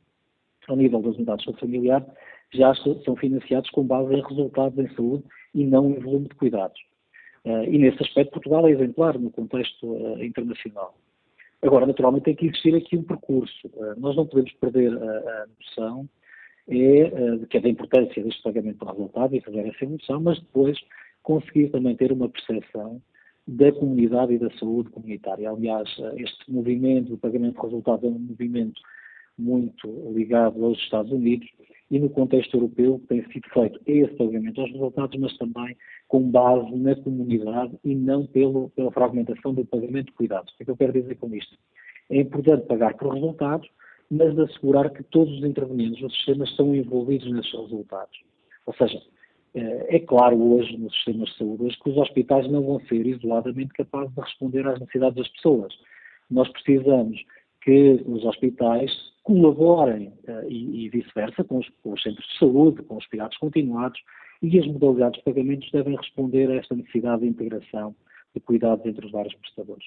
ao 0.66 0.76
nível 0.76 1.00
das 1.00 1.14
unidades 1.16 1.44
de 1.44 1.44
saúde 1.44 1.60
familiar, 1.60 2.06
já 2.52 2.74
são 2.74 3.16
financiados 3.16 3.70
com 3.70 3.84
base 3.84 4.14
em 4.14 4.22
resultados 4.22 4.78
em 4.78 4.88
saúde 4.94 5.24
e 5.54 5.64
não 5.64 5.90
em 5.90 6.00
volume 6.00 6.28
de 6.28 6.34
cuidados. 6.34 6.80
Uh, 7.44 7.62
e 7.64 7.78
nesse 7.78 8.02
aspecto 8.02 8.32
Portugal 8.32 8.66
é 8.66 8.72
exemplar 8.72 9.16
no 9.18 9.30
contexto 9.30 9.86
uh, 9.86 10.24
internacional. 10.24 10.96
Agora, 11.62 11.86
naturalmente, 11.86 12.24
tem 12.24 12.34
que 12.34 12.46
existir 12.46 12.74
aqui 12.74 12.96
um 12.96 13.02
percurso. 13.02 13.70
nós 13.96 14.14
não 14.16 14.26
podemos 14.26 14.52
perder 14.54 14.92
a, 14.92 15.42
a 15.42 15.46
noção 15.58 16.08
é, 16.68 17.04
uh, 17.04 17.46
que 17.46 17.58
é 17.58 17.60
da 17.60 17.68
importância 17.68 18.22
deste 18.22 18.42
pagamento 18.42 18.78
por 18.78 18.90
resultado 18.90 19.34
e 19.34 19.40
fazer 19.40 19.66
essa 19.66 19.84
evolução, 19.84 20.20
mas 20.20 20.38
depois 20.40 20.78
conseguir 21.22 21.70
também 21.70 21.96
ter 21.96 22.12
uma 22.12 22.28
percepção 22.28 23.00
da 23.46 23.70
comunidade 23.72 24.34
e 24.34 24.38
da 24.38 24.50
saúde 24.58 24.90
comunitária. 24.90 25.48
Aliás, 25.48 25.88
eh, 26.00 26.22
este 26.22 26.50
movimento 26.50 27.10
do 27.10 27.18
pagamento 27.18 27.54
por 27.54 27.66
resultado 27.66 28.06
é 28.06 28.10
um 28.10 28.18
movimento 28.18 28.80
muito 29.38 30.12
ligado 30.12 30.64
aos 30.64 30.78
Estados 30.78 31.12
Unidos 31.12 31.48
e 31.90 31.98
no 31.98 32.10
contexto 32.10 32.56
europeu 32.56 33.00
tem 33.08 33.22
sido 33.30 33.48
feito 33.52 33.80
esse 33.86 34.14
pagamento 34.14 34.60
aos 34.60 34.72
resultados, 34.72 35.18
mas 35.20 35.36
também 35.36 35.76
com 36.08 36.30
base 36.30 36.74
na 36.76 36.96
comunidade 36.96 37.78
e 37.84 37.94
não 37.94 38.26
pelo, 38.26 38.70
pela 38.70 38.90
fragmentação 38.90 39.54
do 39.54 39.64
pagamento 39.64 40.06
de 40.06 40.12
cuidados. 40.12 40.52
O 40.52 40.56
que 40.56 40.62
é 40.62 40.66
que 40.66 40.70
eu 40.70 40.76
quero 40.76 40.92
dizer 40.92 41.14
com 41.16 41.32
isto? 41.34 41.56
É 42.10 42.20
importante 42.20 42.66
pagar 42.66 42.94
por 42.94 43.14
resultados, 43.14 43.68
mas 44.10 44.38
assegurar 44.38 44.90
que 44.90 45.02
todos 45.04 45.32
os 45.38 45.44
intervenientes 45.44 46.00
no 46.00 46.10
sistema 46.10 46.44
estão 46.44 46.74
envolvidos 46.74 47.30
nesses 47.32 47.52
resultados. 47.52 48.18
Ou 48.66 48.74
seja, 48.74 49.00
eh, 49.54 49.96
é 49.96 49.98
claro 50.00 50.36
hoje 50.36 50.76
nos 50.76 50.94
sistemas 50.94 51.28
de 51.30 51.38
saúde 51.38 51.64
hoje 51.64 51.78
que 51.82 51.90
os 51.90 51.96
hospitais 51.96 52.50
não 52.50 52.62
vão 52.62 52.80
ser 52.88 53.06
isoladamente 53.06 53.72
capazes 53.74 54.14
de 54.14 54.20
responder 54.20 54.66
às 54.66 54.78
necessidades 54.78 55.16
das 55.16 55.28
pessoas. 55.28 55.72
Nós 56.30 56.48
precisamos 56.48 57.20
que 57.62 58.02
os 58.06 58.24
hospitais 58.24 58.92
colaborem 59.26 60.12
eh, 60.28 60.46
e, 60.48 60.88
vice-versa 60.88 61.42
com, 61.42 61.60
com 61.82 61.92
os, 61.92 62.00
centros 62.00 62.24
de 62.28 62.38
saúde, 62.38 62.82
com 62.84 62.96
os 62.96 63.06
cuidados 63.06 63.36
continuados 63.38 64.00
e 64.40 64.56
as 64.56 64.66
modalidades 64.68 65.18
de 65.18 65.24
pagamentos 65.24 65.68
devem 65.72 65.96
responder 65.96 66.48
a 66.48 66.54
esta 66.54 66.76
necessidade 66.76 67.22
de 67.22 67.28
integração 67.28 67.94
de 68.32 68.40
cuidados 68.40 68.86
entre 68.86 69.04
os 69.04 69.10
vários 69.10 69.34
prestadores. 69.34 69.84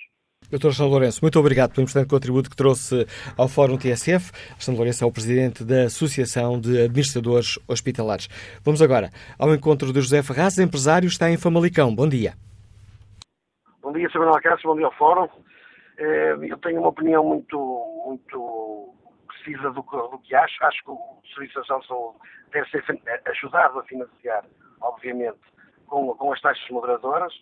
Dr. 0.51 0.65
Alexandre 0.65 0.91
Lourenço, 0.91 1.19
muito 1.21 1.39
obrigado 1.39 1.71
pelo 1.71 1.83
importante 1.83 2.09
contributo 2.09 2.49
que 2.49 2.55
trouxe 2.55 3.05
ao 3.37 3.47
Fórum 3.47 3.77
TSF. 3.77 4.31
Alexandre 4.51 4.77
Lourenço 4.77 5.03
é 5.05 5.07
o 5.07 5.11
presidente 5.11 5.63
da 5.63 5.83
Associação 5.83 6.59
de 6.59 6.81
Administradores 6.81 7.57
Hospitalares. 7.65 8.27
Vamos 8.65 8.81
agora 8.81 9.09
ao 9.37 9.53
encontro 9.53 9.93
de 9.93 10.01
José 10.01 10.21
Ferraz, 10.21 10.59
empresário, 10.59 11.07
está 11.07 11.31
em 11.31 11.37
Famalicão. 11.37 11.95
Bom 11.95 12.09
dia. 12.09 12.33
Bom 13.81 13.93
dia, 13.93 14.09
Sr. 14.09 14.19
Manuel 14.19 14.41
Cássio, 14.41 14.69
bom 14.69 14.75
dia 14.75 14.87
ao 14.87 14.93
Fórum. 14.95 15.29
Eh, 15.97 16.37
eu 16.41 16.57
tenho 16.57 16.79
uma 16.79 16.89
opinião 16.89 17.23
muito, 17.23 17.57
muito 18.05 18.68
precisa 19.43 19.71
do 19.71 19.81
do 19.81 20.19
que 20.19 20.35
acho. 20.35 20.65
Acho 20.65 20.83
que 20.83 20.91
o 20.91 21.19
Serviço 21.33 21.59
Nacional 21.59 21.81
de 21.81 21.87
Saúde 21.87 22.17
deve 22.51 22.69
ser 22.69 23.01
ajudado 23.25 23.79
a 23.79 23.83
financiar, 23.83 24.45
obviamente, 24.81 25.39
com, 25.87 26.13
com 26.15 26.33
as 26.33 26.41
taxas 26.41 26.69
moderadoras 26.69 27.33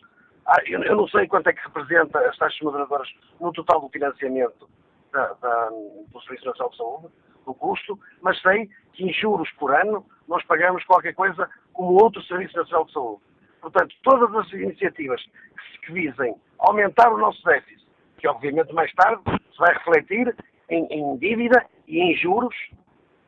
ah, 0.48 0.62
eu, 0.66 0.82
eu, 0.82 0.95
não 0.95 1.08
sei 1.10 1.28
quanto 1.28 1.48
é 1.48 1.54
que 1.54 1.62
representa 1.62 2.20
as 2.20 2.38
taxas 2.38 2.60
moderadoras 2.62 3.10
no 3.39 3.52
total 3.52 3.82
do 3.82 3.89
financiamento 3.89 4.70
da, 5.12 5.34
da, 5.34 5.70
do 5.70 6.22
Serviço 6.22 6.45
Nacional 6.45 6.72
de 6.72 6.78
Saúde, 6.78 7.08
do 7.45 7.54
custo, 7.54 8.00
mas 8.22 8.41
sei 8.41 8.70
que 8.93 9.04
em 9.04 9.12
juros 9.12 9.52
por 9.60 9.76
ano 9.76 10.06
nós 10.26 10.41
pagamos 10.45 10.86
qualquer 10.86 11.14
coisa 11.14 11.50
como 11.74 12.02
outro 12.02 12.24
Serviço 12.24 12.56
Nacional 12.56 12.86
de 12.86 12.93
Saúde. 12.93 13.22
Portanto, 13.60 13.93
todas 14.04 14.34
as 14.36 14.54
iniciativas 14.54 15.22
que, 15.22 15.80
que 15.86 15.91
visem 15.91 16.34
aumentar 16.60 17.12
o 17.12 17.18
nosso 17.18 17.43
déficit, 17.43 17.86
que 18.18 18.28
obviamente 18.30 18.74
mais 18.74 18.93
tarde 18.93 19.22
se 19.52 19.58
vai 19.58 19.74
refletir 19.74 20.34
em, 20.70 20.86
em 20.86 21.18
dívida 21.18 21.66
e 21.88 22.00
em 22.00 22.16
juros, 22.16 22.56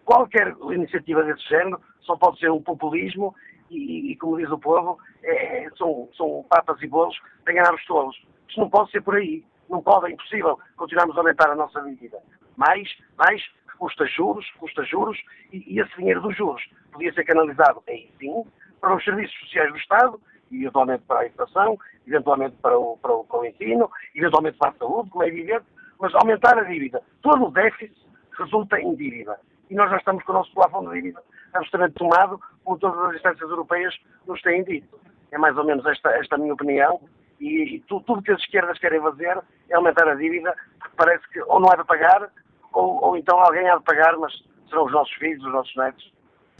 qualquer 0.03 0.55
iniciativa 0.71 1.23
desse 1.23 1.47
género 1.47 1.79
só 2.01 2.15
pode 2.17 2.39
ser 2.39 2.51
um 2.51 2.61
populismo 2.61 3.35
e, 3.69 4.11
e, 4.11 4.15
como 4.17 4.37
diz 4.37 4.49
o 4.49 4.57
povo, 4.57 4.97
é, 5.23 5.69
são, 5.77 6.09
são 6.17 6.45
papas 6.49 6.81
e 6.81 6.87
bolos 6.87 7.17
para 7.43 7.53
enganar 7.53 7.75
os 7.75 7.85
tolos. 7.85 8.19
Isto 8.47 8.61
não 8.61 8.69
pode 8.69 8.91
ser 8.91 9.01
por 9.01 9.15
aí. 9.15 9.43
Não 9.69 9.83
pode, 9.83 10.07
é 10.07 10.13
impossível 10.13 10.57
continuarmos 10.75 11.15
a 11.15 11.19
aumentar 11.19 11.51
a 11.51 11.55
nossa 11.55 11.79
dívida. 11.83 12.17
Mais, 12.57 12.89
mais, 13.15 13.41
custa 13.77 14.05
juros, 14.07 14.49
custa 14.57 14.83
juros, 14.83 15.17
e, 15.53 15.75
e 15.75 15.79
esse 15.79 15.95
dinheiro 15.95 16.21
dos 16.21 16.35
juros 16.35 16.63
podia 16.91 17.13
ser 17.13 17.23
canalizado, 17.23 17.83
aí 17.87 18.11
sim, 18.19 18.43
para 18.81 18.95
os 18.95 19.03
serviços 19.03 19.39
sociais 19.41 19.71
do 19.71 19.77
Estado, 19.77 20.19
e 20.49 20.61
eventualmente 20.61 21.03
para 21.07 21.19
a 21.19 21.25
educação, 21.27 21.77
eventualmente 22.07 22.55
para 22.61 22.77
o, 22.77 22.97
para 22.97 23.13
o, 23.13 23.23
para 23.23 23.39
o 23.39 23.45
ensino, 23.45 23.91
eventualmente 24.15 24.57
para 24.57 24.71
a 24.71 24.73
saúde, 24.73 25.11
como 25.11 25.23
é 25.23 25.27
evidente, 25.27 25.65
mas 25.99 26.15
aumentar 26.15 26.57
a 26.57 26.63
dívida. 26.63 27.01
Todo 27.21 27.45
o 27.45 27.51
déficit 27.51 27.95
resulta 28.39 28.79
em 28.79 28.95
dívida. 28.95 29.37
E 29.69 29.75
nós 29.75 29.89
já 29.89 29.97
estamos 29.97 30.23
com 30.23 30.31
o 30.31 30.35
nosso 30.35 30.53
plafond 30.53 30.89
de 30.89 30.95
dívida 30.95 31.21
absolutamente 31.53 31.95
tomado, 31.95 32.39
como 32.63 32.77
todas 32.77 32.99
as 33.09 33.15
instâncias 33.15 33.49
europeias 33.49 33.93
nos 34.27 34.41
têm 34.41 34.63
dito. 34.63 34.99
É 35.31 35.37
mais 35.37 35.57
ou 35.57 35.63
menos 35.63 35.85
esta, 35.85 36.09
esta 36.11 36.35
a 36.35 36.37
minha 36.37 36.53
opinião. 36.53 36.99
E, 37.39 37.75
e 37.75 37.79
tudo, 37.81 38.03
tudo 38.05 38.21
que 38.21 38.31
as 38.31 38.41
esquerdas 38.41 38.77
querem 38.79 39.01
fazer 39.01 39.39
é 39.69 39.75
aumentar 39.75 40.07
a 40.07 40.15
dívida, 40.15 40.53
porque 40.79 40.95
parece 40.97 41.29
que 41.29 41.41
ou 41.43 41.59
não 41.59 41.71
é 41.71 41.77
de 41.77 41.85
pagar, 41.85 42.29
ou, 42.73 43.03
ou 43.03 43.17
então 43.17 43.39
alguém 43.39 43.67
há 43.69 43.77
de 43.77 43.83
pagar, 43.83 44.17
mas 44.17 44.33
serão 44.67 44.85
os 44.85 44.91
nossos 44.91 45.13
filhos, 45.15 45.43
os 45.45 45.51
nossos 45.51 45.75
netos. 45.75 46.11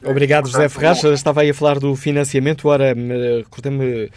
Obrigado, 0.04 0.48
José 0.48 0.70
Ferraz. 0.70 1.04
Estava 1.04 1.42
aí 1.42 1.50
a 1.50 1.54
falar 1.54 1.78
do 1.78 1.94
financiamento. 1.94 2.70
Ora, 2.70 2.94
recordei-me 3.44 4.10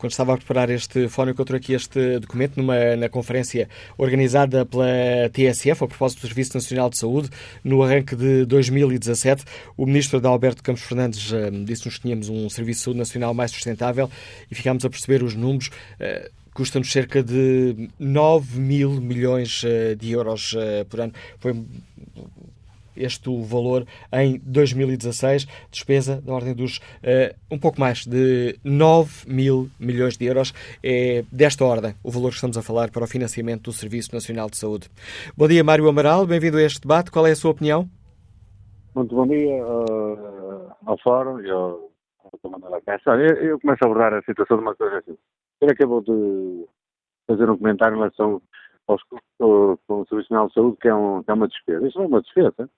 quando 0.00 0.12
estava 0.12 0.32
a 0.32 0.36
preparar 0.38 0.70
este 0.70 1.08
fórum, 1.08 1.32
encontrei 1.32 1.60
aqui 1.60 1.74
este 1.74 2.18
documento 2.20 2.56
numa, 2.56 2.96
na 2.96 3.06
conferência 3.10 3.68
organizada 3.98 4.64
pela 4.64 4.86
TSF, 5.30 5.84
a 5.84 5.86
propósito 5.86 6.22
do 6.22 6.26
Serviço 6.26 6.54
Nacional 6.54 6.88
de 6.88 6.96
Saúde, 6.96 7.28
no 7.62 7.82
arranque 7.82 8.16
de 8.16 8.46
2017. 8.46 9.44
O 9.76 9.84
ministro 9.84 10.16
Adalberto 10.16 10.62
Campos 10.62 10.82
Fernandes 10.84 11.30
uh, 11.30 11.50
disse-nos 11.66 11.96
que 11.96 12.02
tínhamos 12.02 12.30
um 12.30 12.48
Serviço 12.48 12.78
de 12.78 12.84
Saúde 12.84 12.98
Nacional 12.98 13.34
mais 13.34 13.50
sustentável 13.50 14.10
e 14.50 14.54
ficámos 14.54 14.86
a 14.86 14.90
perceber 14.90 15.22
os 15.22 15.34
números. 15.34 15.68
Uh, 16.00 16.30
custa-nos 16.54 16.90
cerca 16.90 17.22
de 17.22 17.90
9 17.98 18.58
mil 18.58 19.00
milhões 19.00 19.62
eh, 19.64 19.94
de 19.94 20.10
euros 20.10 20.54
por 20.90 21.00
ano. 21.00 21.12
Foi 21.38 21.54
este 22.96 23.30
valor 23.44 23.84
em 24.12 24.38
2016, 24.44 25.46
despesa 25.70 26.20
da 26.20 26.32
ordem 26.32 26.54
dos 26.54 26.78
uh, 26.78 27.34
um 27.50 27.58
pouco 27.58 27.80
mais 27.80 28.06
de 28.06 28.58
9 28.64 29.28
mil 29.28 29.68
milhões 29.78 30.16
de 30.16 30.24
euros. 30.26 30.52
É 30.82 31.24
desta 31.30 31.64
ordem 31.64 31.94
o 32.02 32.10
valor 32.10 32.30
que 32.30 32.36
estamos 32.36 32.56
a 32.56 32.62
falar 32.62 32.90
para 32.90 33.04
o 33.04 33.06
financiamento 33.06 33.64
do 33.64 33.72
Serviço 33.72 34.14
Nacional 34.14 34.48
de 34.48 34.56
Saúde. 34.56 34.88
Bom 35.36 35.48
dia, 35.48 35.64
Mário 35.64 35.88
Amaral, 35.88 36.26
bem-vindo 36.26 36.56
a 36.56 36.62
este 36.62 36.80
debate. 36.80 37.10
Qual 37.10 37.26
é 37.26 37.32
a 37.32 37.36
sua 37.36 37.50
opinião? 37.50 37.88
Muito 38.94 39.14
bom 39.14 39.26
dia 39.26 39.64
uh, 39.64 40.72
ao 40.84 40.98
Fórum 40.98 41.40
e 41.40 41.50
ao, 41.50 41.90
ao 42.24 42.82
Caixa. 42.82 43.10
Eu, 43.10 43.36
eu 43.36 43.60
começo 43.60 43.84
a 43.84 43.86
abordar 43.86 44.14
a 44.14 44.22
situação 44.22 44.56
de 44.56 44.62
uma 44.62 44.74
coisa 44.74 44.98
assim. 44.98 45.16
Ele 45.60 45.72
acabou 45.72 46.00
de 46.00 46.66
fazer 47.26 47.48
um 47.48 47.56
comentário 47.56 47.94
em 47.94 47.98
relação 47.98 48.42
aos 48.88 49.02
custos 49.04 49.26
com 49.86 50.00
o 50.00 50.06
Serviço 50.06 50.32
Nacional 50.32 50.48
de 50.48 50.54
Saúde, 50.54 50.76
que 50.80 50.88
é, 50.88 50.94
um, 50.94 51.22
que 51.22 51.30
é 51.30 51.34
uma 51.34 51.48
despesa. 51.48 51.86
Isso 51.86 51.98
não 51.98 52.06
é 52.06 52.08
uma 52.08 52.22
despesa 52.22 52.70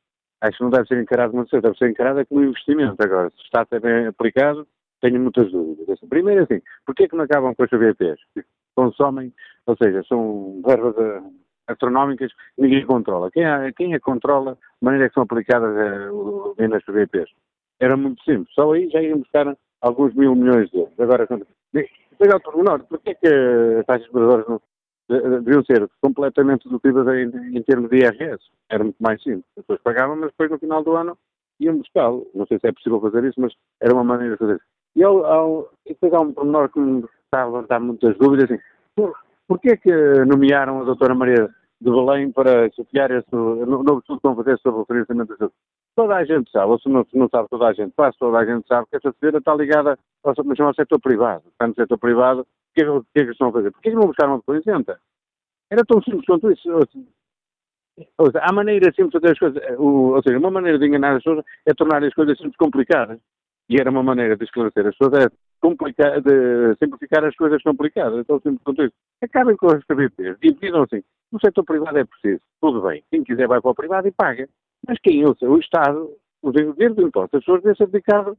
acho 0.43 0.59
que 0.59 0.65
não 0.65 0.71
deve 0.71 0.89
ser 0.89 1.01
encarado 1.01 1.33
como 1.33 1.47
deve 1.51 1.79
ser 1.79 1.91
encarado 1.91 2.27
como 2.27 2.43
investimento. 2.43 2.97
Agora, 2.99 3.31
se 3.31 3.43
está 3.43 3.65
bem 3.81 4.09
aplicado, 4.09 4.67
tenho 5.01 5.21
muitas 5.21 5.51
dúvidas. 5.51 5.89
Assim, 5.89 6.09
primeiro, 6.09 6.43
assim, 6.43 6.61
porquê 6.85 7.09
que 7.09 7.17
não 7.17 7.25
acabam 7.25 7.55
com 7.55 7.63
as 7.63 7.71
VPs? 7.71 8.21
Consomem, 8.75 9.33
ou 9.67 9.77
seja, 9.77 10.03
são 10.09 10.61
verbas 10.67 10.97
eh, 10.99 11.23
astronómicas 11.69 12.33
que 12.33 12.63
ninguém 12.63 12.85
controla. 12.85 13.31
Quem 13.31 13.45
a, 13.45 13.73
quem 13.73 13.95
a 13.95 14.01
controla, 14.01 14.55
de 14.55 14.85
maneira 14.85 15.09
que 15.09 15.15
são 15.15 15.23
aplicadas 15.23 15.75
bem 16.57 16.69
nas 16.69 16.83
VPs? 16.87 17.31
Era 17.79 17.97
muito 17.97 18.23
simples. 18.25 18.53
Só 18.55 18.73
aí 18.73 18.89
já 18.91 19.01
iam 19.01 19.19
buscar 19.19 19.57
alguns 19.81 20.15
mil 20.15 20.35
milhões 20.35 20.71
de 20.71 20.79
euros. 20.79 20.99
Agora, 20.99 21.29
chega 21.75 22.35
ao 22.35 22.41
pormenor, 22.41 22.85
porquê 22.85 23.15
que 23.15 23.29
as 23.29 23.87
taxas 23.87 24.09
de 24.11 24.19
não, 24.49 24.61
deviam 25.21 25.65
ser 25.65 25.89
completamente 26.01 26.69
dedutíveis 26.69 27.07
em, 27.09 27.57
em 27.57 27.63
termos 27.63 27.91
de 27.91 27.99
IRS. 27.99 28.43
Era 28.71 28.85
muito 28.85 28.97
mais 29.01 29.23
simples. 29.23 29.45
Depois 29.57 29.81
pagavam, 29.83 30.17
mas 30.17 30.31
depois 30.31 30.51
no 30.51 30.59
final 30.59 30.83
do 30.83 30.97
ano 30.97 31.17
iam 31.61 31.79
buscá-lo. 31.79 32.27
Não 32.35 32.47
sei 32.47 32.59
se 32.59 32.69
é 32.69 32.73
possível 32.73 33.01
fazer 33.01 33.25
isso, 33.25 33.41
mas 33.41 33.53
era 33.81 33.95
uma 33.95 34.05
maneira 34.05 34.35
de 34.35 34.39
fazer 34.39 34.55
isso. 34.57 34.65
E, 34.95 35.03
ao, 35.03 35.25
ao, 35.25 35.71
e 35.87 35.91
depois 35.91 36.13
há 36.13 36.21
um 36.21 36.33
pormenor 36.33 36.69
que 36.71 36.79
me 36.79 37.05
está 37.25 37.43
a 37.43 37.47
levantar 37.47 37.81
muitas 37.81 38.17
dúvidas, 38.19 38.51
assim, 38.51 38.61
por, 38.95 39.15
porquê 39.49 39.71
é 39.71 39.77
que 39.77 39.93
nomearam 40.27 40.81
a 40.81 40.85
doutora 40.85 41.15
Maria 41.15 41.49
de 41.81 41.91
Belém 41.91 42.31
para 42.31 42.71
chefiar 42.71 43.11
esse 43.11 43.35
novo 43.35 43.99
estudo 43.99 44.21
que 44.21 44.29
vão 44.29 44.37
fazer 44.37 44.59
sobre 44.59 44.83
o 44.83 44.87
financiamento 44.87 45.29
da 45.31 45.37
saúde? 45.37 45.55
Toda 45.95 46.17
a 46.17 46.25
gente 46.25 46.51
sabe, 46.51 46.71
ou 46.71 46.79
se 46.79 46.89
não, 46.89 47.07
não 47.15 47.29
sabe 47.29 47.49
toda 47.51 47.67
a 47.67 47.73
gente, 47.73 47.93
quase 47.95 48.17
toda 48.19 48.39
a 48.39 48.45
gente 48.45 48.67
sabe 48.67 48.87
que 48.91 48.97
essa 48.97 49.15
senhora 49.19 49.39
está 49.39 49.55
ligada 49.55 49.99
ao, 50.25 50.35
ao 50.67 50.75
setor 50.75 51.01
privado. 51.01 51.43
Está 51.49 51.67
no 51.67 51.75
setor 51.75 51.99
privado, 51.99 52.47
é, 52.81 52.91
o 52.91 53.03
que 53.03 53.21
é 53.21 53.25
que 53.25 53.33
estão 53.33 53.49
a 53.49 53.53
fazer? 53.53 53.71
Porquê 53.71 53.91
que 53.91 53.97
não 53.97 54.07
buscaram 54.07 54.33
uma 54.33 54.39
representante? 54.39 55.01
Era 55.71 55.85
tão 55.85 56.03
simples 56.03 56.25
quanto 56.25 56.51
isso. 56.51 56.69
Ou 58.19 58.27
seja, 58.27 58.41
há 58.43 58.53
maneira 58.53 58.93
simples 58.95 59.11
de 59.11 59.21
fazer 59.21 59.33
as 59.33 59.39
coisas, 59.39 59.79
ou 59.79 60.23
seja, 60.23 60.39
uma 60.39 60.51
maneira 60.51 60.79
de 60.79 60.87
enganar 60.87 61.17
as 61.17 61.23
pessoas 61.23 61.45
é 61.67 61.75
tornar 61.75 62.03
as 62.03 62.15
coisas 62.15 62.37
simples 62.39 62.57
complicadas. 62.57 63.19
E 63.69 63.77
era 63.77 63.91
uma 63.91 64.03
maneira 64.03 64.37
de 64.37 64.45
esclarecer 64.45 64.87
as 64.87 64.97
pessoas, 64.97 65.25
é 65.25 65.29
complicar, 65.61 66.21
de 66.21 66.75
simplificar 66.83 67.25
as 67.25 67.35
coisas 67.37 67.63
complicadas. 67.63 68.19
Então, 68.19 68.41
simples 68.41 68.63
quanto 68.65 68.83
isso. 68.83 68.95
Acabem 69.23 69.57
com 69.57 69.67
as 69.69 69.85
cabidez, 69.85 70.37
dividam 70.41 70.83
assim. 70.83 71.03
No 71.31 71.39
setor 71.41 71.65
privado 71.65 71.99
é 71.99 72.05
preciso, 72.05 72.43
tudo 72.61 72.83
bem. 72.83 73.03
Quem 73.11 73.25
quiser 73.25 73.47
vai 73.47 73.61
para 73.61 73.71
o 73.71 73.75
privado 73.75 74.09
e 74.09 74.13
paga. 74.13 74.49
Mas 74.87 74.99
quem 74.99 75.25
usa? 75.25 75.49
O 75.49 75.59
Estado, 75.59 76.11
o 76.43 76.51
dinheiro 76.51 76.95
do 76.95 77.07
imposto, 77.07 77.37
as 77.37 77.45
pessoas 77.45 77.63
devem 77.63 77.77
ser 77.77 77.87
dedicadas 77.87 78.37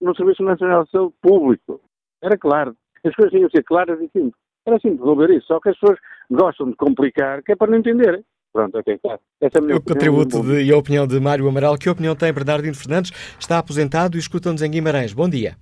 no 0.00 0.14
Serviço 0.16 0.42
Nacional 0.42 0.84
de 0.84 0.90
Saúde 0.90 1.14
Público. 1.20 1.80
Era 2.22 2.38
claro. 2.38 2.76
As 3.04 3.14
coisas 3.14 3.32
tinham 3.32 3.48
que 3.48 3.56
ser 3.56 3.64
claras 3.64 3.98
e 4.00 4.08
simples. 4.08 4.34
Era 4.66 4.78
simples 4.78 5.00
resolver 5.00 5.30
isso. 5.30 5.46
Só 5.46 5.60
que 5.60 5.70
as 5.70 5.78
pessoas 5.78 5.98
gostam 6.30 6.70
de 6.70 6.76
complicar, 6.76 7.42
que 7.42 7.52
é 7.52 7.56
para 7.56 7.70
não 7.70 7.78
entenderem. 7.78 8.24
Pronto, 8.52 8.78
ok, 8.78 8.98
tá. 8.98 9.18
Essa 9.40 9.58
é 9.58 9.60
a 9.60 9.62
minha 9.62 9.76
o 9.76 9.82
contributo 9.82 10.42
de, 10.42 10.62
e 10.64 10.72
a 10.72 10.76
opinião 10.76 11.06
de 11.06 11.18
Mário 11.18 11.48
Amaral. 11.48 11.78
Que 11.78 11.88
opinião 11.88 12.14
tem 12.14 12.32
Bernardino 12.32 12.74
Fernandes? 12.74 13.10
Está 13.38 13.58
aposentado 13.58 14.16
e 14.16 14.20
escuta-nos 14.20 14.62
em 14.62 14.70
Guimarães. 14.70 15.12
Bom 15.12 15.28
dia. 15.28 15.56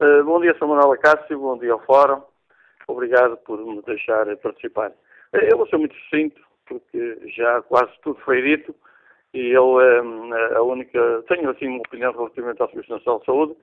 Uh, 0.00 0.24
bom 0.24 0.40
dia, 0.40 0.54
Sr. 0.58 0.66
Manuel 0.66 0.92
Acácio. 0.92 1.38
Bom 1.38 1.56
dia 1.58 1.72
ao 1.72 1.84
Fórum. 1.84 2.20
Obrigado 2.88 3.36
por 3.38 3.64
me 3.64 3.80
deixar 3.82 4.26
participar. 4.38 4.90
Uh, 5.32 5.38
eu 5.50 5.56
vou 5.56 5.68
ser 5.68 5.78
muito 5.78 5.94
sucinto, 5.94 6.40
porque 6.66 7.18
já 7.36 7.62
quase 7.62 7.92
tudo 8.02 8.18
foi 8.24 8.42
dito 8.42 8.74
e 9.34 9.50
eu, 9.50 9.74
uh, 9.74 10.56
a 10.56 10.62
única, 10.62 11.24
tenho 11.28 11.50
assim 11.50 11.66
uma 11.66 11.78
opinião 11.78 12.12
relativamente 12.12 12.62
ao 12.62 12.70
Serviço 12.70 12.92
Nacional 12.92 13.18
de 13.18 13.26
Saúde, 13.26 13.56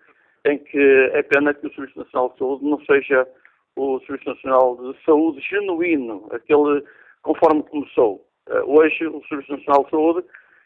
em 0.46 0.58
que 0.58 1.10
é 1.14 1.22
pena 1.24 1.54
que 1.54 1.68
o 1.68 1.74
Serviço 1.74 2.00
Nacional 2.00 2.30
de 2.30 2.38
Saúde 2.40 2.66
não 2.66 2.80
seja 2.86 3.28
o 3.76 4.00
Serviço 4.02 4.30
Nacional 4.30 4.78
de 4.78 5.04
Saúde 5.04 5.42
genuíno, 5.42 6.28
aquele 6.32 6.84
conforme 7.22 7.64
começou. 7.64 8.26
Uh, 8.50 8.64
hoje, 8.66 9.06
o 9.08 9.24
Serviço 9.28 9.52
Nacional 9.52 9.84
de 9.86 9.90
Saúde 9.92 10.26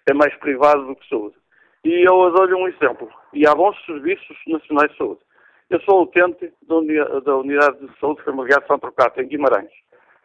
é 0.09 0.13
mais 0.13 0.33
privado 0.37 0.85
do 0.85 0.95
que 0.95 1.07
saúde. 1.09 1.35
E 1.83 2.07
eu 2.07 2.31
dou-lhe 2.31 2.53
um 2.53 2.67
exemplo. 2.67 3.09
E 3.33 3.45
há 3.47 3.53
bons 3.53 3.77
serviços 3.85 4.37
nacionais 4.47 4.91
de 4.91 4.97
saúde. 4.97 5.21
Eu 5.69 5.81
sou 5.81 6.03
utente 6.03 6.53
da 6.63 7.35
Unidade 7.35 7.85
de 7.85 7.99
Saúde 7.99 8.23
Familiar 8.23 8.61
de 8.61 8.67
São 8.67 8.79
Trocato, 8.79 9.21
em 9.21 9.27
Guimarães. 9.27 9.71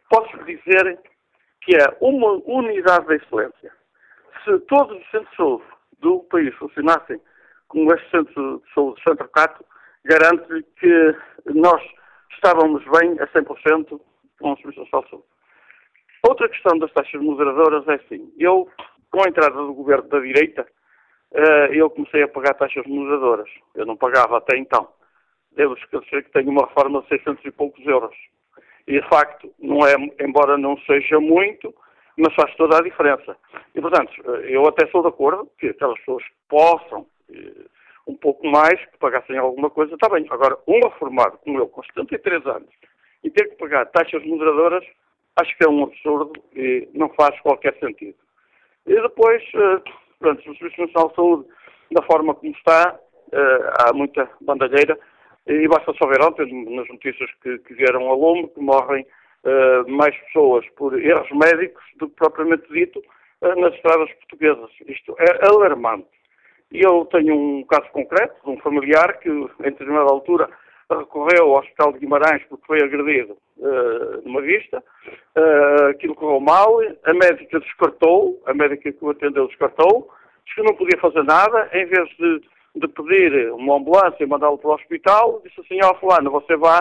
Posso 0.09 0.37
dizer 0.45 0.99
que 1.63 1.77
é 1.77 1.97
uma 2.01 2.41
unidade 2.47 3.07
de 3.07 3.17
excelência. 3.17 3.73
Se 4.45 4.59
todos 4.61 4.99
os 4.99 5.11
centros 5.11 5.31
de 5.31 5.37
saúde 5.37 5.65
do 6.01 6.21
país 6.31 6.55
funcionassem 6.55 7.21
como 7.71 7.93
este 7.95 8.11
centro 8.11 8.61
de 8.65 8.75
saúde 8.75 8.97
de 8.97 9.03
São 9.05 9.17
Trocato, 9.17 9.65
garanto-lhe 10.05 10.63
que 10.79 11.17
nós 11.55 11.81
estávamos 12.35 12.83
bem 12.99 13.17
a 13.21 13.27
100% 13.29 14.01
com 14.41 14.53
o 14.53 14.57
Serviço 14.57 14.81
Nacional 14.81 15.05
de 15.05 15.11
Saúde. 15.11 15.27
Outra 16.29 16.49
questão 16.49 16.79
das 16.79 16.93
taxas 16.93 17.21
moderadoras 17.21 17.87
é 17.89 17.95
assim. 17.95 18.33
Eu, 18.39 18.69
com 19.11 19.23
a 19.23 19.29
entrada 19.29 19.55
do 19.55 19.73
governo 19.73 20.09
da 20.09 20.19
direita, 20.19 20.67
eh, 21.33 21.69
eu 21.73 21.89
comecei 21.91 22.23
a 22.23 22.29
pagar 22.29 22.55
taxas 22.55 22.85
moderadoras. 22.87 23.49
Eu 23.75 23.87
não 23.87 23.97
pagava 23.97 24.39
até 24.39 24.59
então. 24.59 24.89
Devo 25.53 25.75
esquecer 25.75 26.25
que 26.25 26.33
tenho 26.33 26.51
uma 26.51 26.67
reforma 26.67 27.03
de 27.03 27.09
600 27.09 27.45
e 27.45 27.51
poucos 27.53 27.87
euros. 27.87 28.15
E, 28.87 29.01
de 29.01 29.09
facto, 29.09 29.53
não 29.61 29.87
é, 29.87 29.95
embora 30.21 30.59
não 30.59 30.77
seja 30.81 31.21
muito, 31.21 31.73
mas 32.17 32.35
faz 32.35 32.55
toda 32.57 32.79
a 32.79 32.83
diferença. 32.83 33.37
E, 33.75 33.81
portanto, 33.81 34.13
eh, 34.25 34.57
eu 34.57 34.67
até 34.67 34.89
sou 34.89 35.03
de 35.03 35.09
acordo 35.09 35.49
que 35.59 35.69
aquelas 35.69 35.99
pessoas 36.01 36.25
possam 36.49 37.07
um 38.07 38.17
pouco 38.17 38.47
mais, 38.47 38.79
que 38.87 38.99
pagassem 38.99 39.39
alguma 39.39 39.71
coisa, 39.71 39.95
está 39.95 40.09
bem. 40.09 40.27
Agora, 40.31 40.59
um 40.67 40.81
reformado 40.81 41.39
como 41.39 41.59
eu, 41.59 41.69
com 41.69 41.83
73 41.83 42.47
anos, 42.47 42.71
e 43.23 43.31
ter 43.31 43.49
que 43.51 43.57
pagar 43.57 43.87
taxas 43.87 44.25
moderadoras, 44.25 44.85
acho 45.37 45.57
que 45.57 45.65
é 45.65 45.69
um 45.69 45.85
absurdo 45.85 46.33
e 46.55 46.89
não 46.95 47.09
faz 47.11 47.39
qualquer 47.41 47.79
sentido. 47.79 48.17
E 48.87 48.95
depois, 48.95 49.43
eh, 49.55 49.83
pronto, 50.19 50.41
o 50.41 50.57
Serviço 50.57 50.81
Nacional 50.81 51.09
de 51.11 51.15
Saúde, 51.15 51.49
da 51.93 52.03
forma 52.03 52.35
como 52.35 52.53
está, 52.53 52.99
eh, 53.33 53.73
há 53.81 53.93
muita 53.93 54.29
bandalheira, 54.41 54.99
e 55.47 55.69
basta 55.69 55.93
só 55.95 56.07
ver 56.07 56.23
ontem, 56.23 56.47
nas 56.77 56.89
notícias 56.89 57.31
que, 57.43 57.59
que 57.59 57.75
vieram 57.75 58.09
ao 58.09 58.19
lume, 58.19 58.49
que 58.49 58.61
morrem 58.61 59.05
uh, 59.45 59.91
mais 59.91 60.17
pessoas 60.27 60.65
por 60.77 60.99
erros 61.01 61.29
médicos 61.31 61.83
do 61.97 62.09
que 62.09 62.17
propriamente 62.17 62.71
dito 62.71 63.03
nas 63.41 63.75
estradas 63.75 64.13
portuguesas. 64.13 64.71
Isto 64.87 65.17
é 65.19 65.47
alarmante. 65.49 66.20
E 66.73 66.81
eu 66.81 67.05
tenho 67.07 67.35
um 67.35 67.65
caso 67.65 67.91
concreto 67.91 68.35
de 68.45 68.51
um 68.51 68.59
familiar 68.61 69.19
que, 69.19 69.29
em 69.29 69.49
determinada 69.59 70.11
altura, 70.11 70.49
recorreu 70.89 71.45
ao 71.45 71.61
Hospital 71.61 71.93
de 71.93 71.99
Guimarães 72.01 72.43
porque 72.49 72.67
foi 72.67 72.83
agredido 72.83 73.37
uh, 73.59 74.23
numa 74.25 74.41
vista, 74.41 74.83
uh, 75.37 75.87
aquilo 75.91 76.15
correu 76.15 76.41
mal, 76.41 76.81
a 77.05 77.15
médica 77.15 77.61
descartou, 77.61 78.41
a 78.47 78.55
médica 78.55 78.93
que 78.93 79.05
o 79.05 79.11
atendeu 79.11 79.47
descartou, 79.47 80.11
disse 80.45 80.57
que 80.57 80.63
não 80.63 80.77
podia 80.77 81.01
fazer 81.01 81.23
nada, 81.23 81.69
em 81.73 81.87
vez 81.87 82.09
de, 82.17 82.41
de 82.77 82.89
pedir 82.89 83.53
uma 83.53 83.77
ambulância 83.77 84.23
e 84.23 84.27
mandá-lo 84.27 84.59
para 84.59 84.71
o 84.71 84.75
hospital, 84.75 85.41
disse 85.45 85.61
assim, 85.61 85.79
ó 85.85 85.91
oh, 85.91 85.95
fulano, 85.97 86.31
você 86.31 86.57
vá 86.57 86.81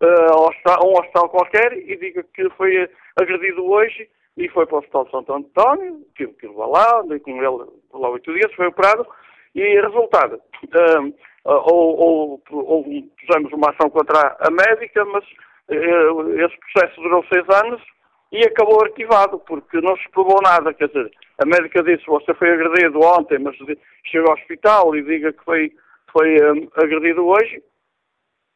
uh, 0.00 0.70
a 0.70 0.86
um 0.86 0.92
hospital 0.92 1.28
qualquer 1.28 1.72
e 1.72 1.96
diga 1.96 2.24
que 2.34 2.48
foi 2.50 2.88
agredido 3.16 3.64
hoje 3.64 4.08
e 4.38 4.48
foi 4.50 4.66
para 4.66 4.76
o 4.76 4.78
Hospital 4.78 5.04
de 5.04 5.10
Santo 5.10 5.32
António, 5.32 6.06
que, 6.14 6.26
que 6.26 6.46
vai 6.48 6.68
lá, 6.68 7.00
andei 7.00 7.18
com 7.18 7.30
ele 7.30 7.70
lá 7.92 8.08
oito 8.10 8.32
dias, 8.32 8.54
foi 8.54 8.68
operado, 8.68 9.06
e 9.54 9.80
resultado, 9.80 10.36
uh, 10.36 11.14
ou, 11.44 11.98
ou, 11.98 12.42
ou 12.50 12.84
pusemos 13.18 13.52
uma 13.52 13.70
ação 13.70 13.90
contra 13.90 14.36
a 14.40 14.50
médica, 14.50 15.04
mas 15.06 15.24
uh, 15.24 16.40
esse 16.40 16.56
processo 16.72 17.00
durou 17.00 17.24
seis 17.32 17.44
anos 17.64 17.82
e 18.30 18.44
acabou 18.44 18.80
arquivado, 18.84 19.40
porque 19.40 19.80
não 19.80 19.96
se 19.96 20.08
provou 20.10 20.40
nada. 20.42 20.72
Quer 20.74 20.88
dizer, 20.88 21.10
a 21.38 21.46
médica 21.46 21.82
disse, 21.82 22.06
você 22.06 22.32
foi 22.34 22.52
agredido 22.52 23.00
ontem, 23.00 23.38
mas 23.40 23.56
chega 24.04 24.28
ao 24.28 24.34
hospital 24.34 24.94
e 24.94 25.02
diga 25.02 25.32
que 25.32 25.44
foi, 25.44 25.72
foi 26.12 26.36
um, 26.52 26.68
agredido 26.76 27.26
hoje, 27.26 27.60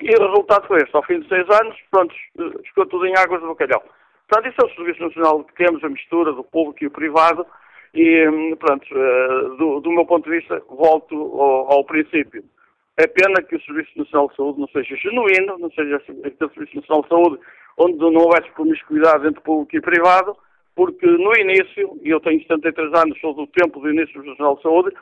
e 0.01 0.14
o 0.14 0.28
resultado 0.28 0.68
foi 0.68 0.78
este. 0.78 0.95
Ao 0.95 1.03
fim 1.05 1.20
de 1.20 1.28
seis 1.28 1.49
anos, 1.49 1.76
pronto, 1.91 2.14
ficou 2.66 2.87
tudo 2.87 3.07
em 3.07 3.16
águas 3.16 3.41
de 3.41 3.49
bacalhau. 3.49 3.83
Portanto, 4.29 4.53
isso 4.53 4.62
é 4.62 4.70
o 4.70 4.75
Serviço 4.75 5.03
Nacional 5.03 5.45
que 5.45 5.55
temos, 5.55 5.83
a 5.85 5.89
mistura 5.89 6.33
do 6.33 6.45
público 6.45 6.83
e 6.83 6.87
o 6.87 6.91
privado, 6.91 7.47
e, 7.95 8.29
hum, 8.29 8.57
pronto, 8.57 8.87
uh, 8.95 9.57
do, 9.57 9.81
do, 9.81 9.91
meu 9.91 10.07
ponto 10.07 10.29
de 10.31 10.39
vista, 10.39 10.62
volto 10.68 11.14
ao, 11.14 11.73
ao, 11.73 11.85
princípio. 11.85 12.43
É 12.97 13.07
pena 13.07 13.43
que 13.43 13.57
o 13.57 13.62
Serviço 13.62 13.91
Nacional 13.97 14.29
de 14.29 14.37
Saúde 14.37 14.61
não 14.61 14.68
seja 14.68 14.97
genuíno, 14.97 15.59
não 15.59 15.70
seja 15.73 15.97
aquele 15.97 16.51
Serviço 16.53 16.77
Nacional 16.77 17.03
de 17.03 17.09
Saúde 17.09 17.39
onde 17.79 17.99
não 17.99 18.23
houvesse 18.23 18.51
promiscuidade 18.53 19.27
entre 19.27 19.41
público 19.43 19.77
e 19.77 19.81
privado, 19.81 20.37
porque 20.75 21.07
no 21.07 21.35
início, 21.37 21.99
e 22.03 22.11
eu 22.11 22.20
tenho 22.20 22.41
73 22.43 22.93
anos, 22.95 23.20
sou 23.20 23.35
do 23.35 23.47
tempo 23.47 23.81
do 23.81 23.91
início 23.91 24.20
do 24.20 24.29
Nacional 24.29 24.57
de 24.57 24.62
Saúde, 24.62 24.97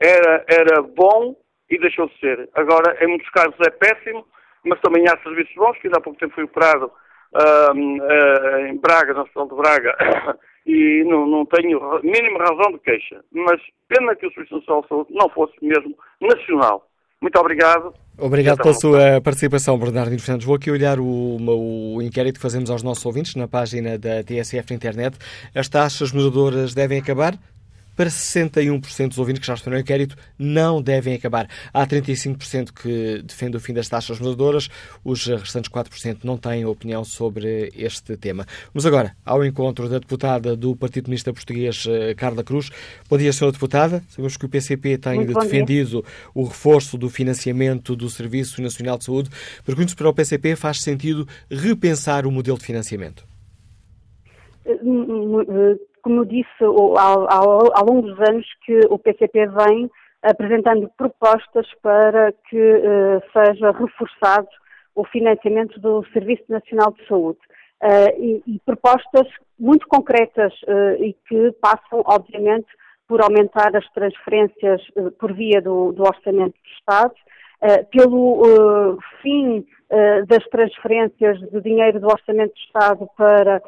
era, 0.00 0.44
era 0.48 0.82
bom 0.82 1.36
e 1.70 1.78
deixou 1.78 2.08
de 2.08 2.18
ser. 2.18 2.48
Agora, 2.54 2.96
em 3.02 3.08
muitos 3.08 3.28
casos 3.30 3.56
é 3.66 3.70
péssimo, 3.70 4.24
mas 4.64 4.80
também 4.80 5.04
há 5.08 5.16
serviços 5.22 5.54
bons, 5.54 5.78
que 5.78 5.86
ainda 5.86 5.98
há 5.98 6.02
pouco 6.02 6.18
tempo 6.18 6.34
fui 6.34 6.44
operado 6.44 6.90
uh, 7.36 8.66
em 8.66 8.76
Braga, 8.78 9.14
no 9.14 9.22
Hospital 9.22 9.48
de 9.48 9.54
Braga, 9.54 9.96
e 10.66 11.04
não, 11.06 11.26
não 11.26 11.46
tenho 11.46 11.80
mínima 12.02 12.38
razão 12.38 12.72
de 12.72 12.78
queixa. 12.80 13.22
Mas 13.32 13.60
pena 13.88 14.14
que 14.16 14.26
o 14.26 14.32
Serviço 14.32 14.56
Nacional 14.56 14.82
de 14.82 14.88
Saúde 14.88 15.14
não 15.14 15.28
fosse 15.30 15.54
mesmo 15.62 15.96
nacional. 16.20 16.86
Muito 17.20 17.38
obrigado. 17.38 17.94
Obrigado 18.18 18.58
pela 18.58 18.74
sua 18.74 19.20
participação, 19.20 19.78
Bernardino 19.78 20.20
Fernandes. 20.20 20.46
Vou 20.46 20.56
aqui 20.56 20.70
olhar 20.70 20.98
o, 20.98 21.94
o, 21.94 22.02
inquérito 22.02 22.36
que 22.36 22.42
fazemos 22.42 22.70
aos 22.70 22.82
nossos 22.82 23.04
ouvintes 23.04 23.34
na 23.34 23.48
página 23.48 23.98
da 23.98 24.22
TSF 24.22 24.70
na 24.70 24.76
internet. 24.76 25.18
As 25.54 25.68
taxas 25.68 26.12
moderadoras 26.12 26.74
devem 26.74 26.98
acabar? 26.98 27.34
Para 27.96 28.10
61% 28.10 29.08
dos 29.08 29.18
ouvintes 29.18 29.40
que 29.40 29.46
já 29.46 29.54
estão 29.54 29.72
no 29.72 29.78
inquérito, 29.78 30.16
não 30.38 30.82
devem 30.82 31.14
acabar. 31.14 31.48
Há 31.72 31.86
35% 31.86 32.72
que 32.72 33.22
defendem 33.22 33.56
o 33.56 33.60
fim 33.60 33.72
das 33.72 33.88
taxas 33.88 34.18
moderadoras, 34.20 34.68
os 35.02 35.26
restantes 35.26 35.70
4% 35.70 36.18
não 36.22 36.36
têm 36.36 36.66
opinião 36.66 37.04
sobre 37.04 37.72
este 37.74 38.16
tema. 38.16 38.46
Vamos 38.72 38.84
agora 38.84 39.16
ao 39.24 39.44
encontro 39.44 39.88
da 39.88 39.98
deputada 39.98 40.54
do 40.54 40.76
Partido 40.76 41.04
Comunista 41.04 41.32
Português, 41.32 41.86
eh, 41.88 42.14
Carla 42.14 42.44
Cruz. 42.44 42.70
Bom 43.08 43.16
dia, 43.16 43.30
Sra. 43.30 43.50
Deputada. 43.50 44.02
Sabemos 44.10 44.36
que 44.36 44.44
o 44.44 44.48
PCP 44.48 44.98
tem 44.98 45.24
defendido 45.24 46.04
o 46.34 46.44
reforço 46.44 46.98
do 46.98 47.08
financiamento 47.08 47.96
do 47.96 48.10
Serviço 48.10 48.60
Nacional 48.60 48.98
de 48.98 49.04
Saúde. 49.04 49.30
Pergunto-se 49.64 49.96
para 49.96 50.08
o 50.08 50.14
PCP, 50.14 50.56
faz 50.56 50.82
sentido 50.82 51.26
repensar 51.50 52.26
o 52.26 52.30
modelo 52.30 52.58
de 52.58 52.64
financiamento? 52.64 53.24
Como 56.06 56.24
disse, 56.24 56.62
ao, 56.62 56.96
ao, 56.96 57.76
ao, 57.76 57.84
longo 57.84 58.02
dos 58.02 58.20
anos 58.20 58.46
que 58.64 58.78
o 58.88 58.96
PCP 58.96 59.44
vem 59.48 59.90
apresentando 60.22 60.88
propostas 60.96 61.66
para 61.82 62.30
que 62.48 62.56
uh, 62.56 63.20
seja 63.32 63.72
reforçado 63.72 64.46
o 64.94 65.04
financiamento 65.04 65.80
do 65.80 66.06
Serviço 66.12 66.44
Nacional 66.48 66.92
de 66.92 67.04
Saúde. 67.08 67.40
Uh, 67.82 68.22
e, 68.22 68.42
e, 68.46 68.60
propostas 68.64 69.26
muito 69.58 69.88
concretas 69.88 70.52
uh, 70.68 71.02
e 71.02 71.12
que 71.28 71.50
passam, 71.60 72.04
obviamente, 72.06 72.68
por 73.08 73.20
aumentar 73.20 73.76
as 73.76 73.90
transferências 73.90 74.80
por 75.18 75.32
via 75.32 75.60
do, 75.60 75.90
do, 75.90 76.04
Orçamento 76.04 76.54
do 76.54 76.70
Estado, 76.78 77.14
pelo 77.90 78.98
fim 79.22 79.66
das 80.26 80.44
transferências 80.50 81.38
de 81.38 81.60
dinheiro 81.62 82.00
do 82.00 82.06
Orçamento 82.06 82.52
do 82.52 82.60
Estado 82.60 83.08
para 83.16 83.62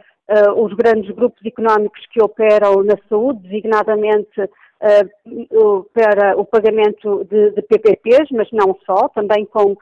os 0.56 0.74
grandes 0.74 1.10
grupos 1.14 1.44
económicos 1.44 2.04
que 2.12 2.22
operam 2.22 2.82
na 2.82 2.96
saúde, 3.08 3.48
designadamente 3.48 4.50
para 5.94 6.38
o 6.38 6.44
pagamento 6.44 7.24
de, 7.24 7.50
de, 7.52 7.62
PPPs, 7.62 8.28
mas 8.32 8.48
não 8.52 8.78
só, 8.84 9.08
também 9.08 9.46
com, 9.46 9.74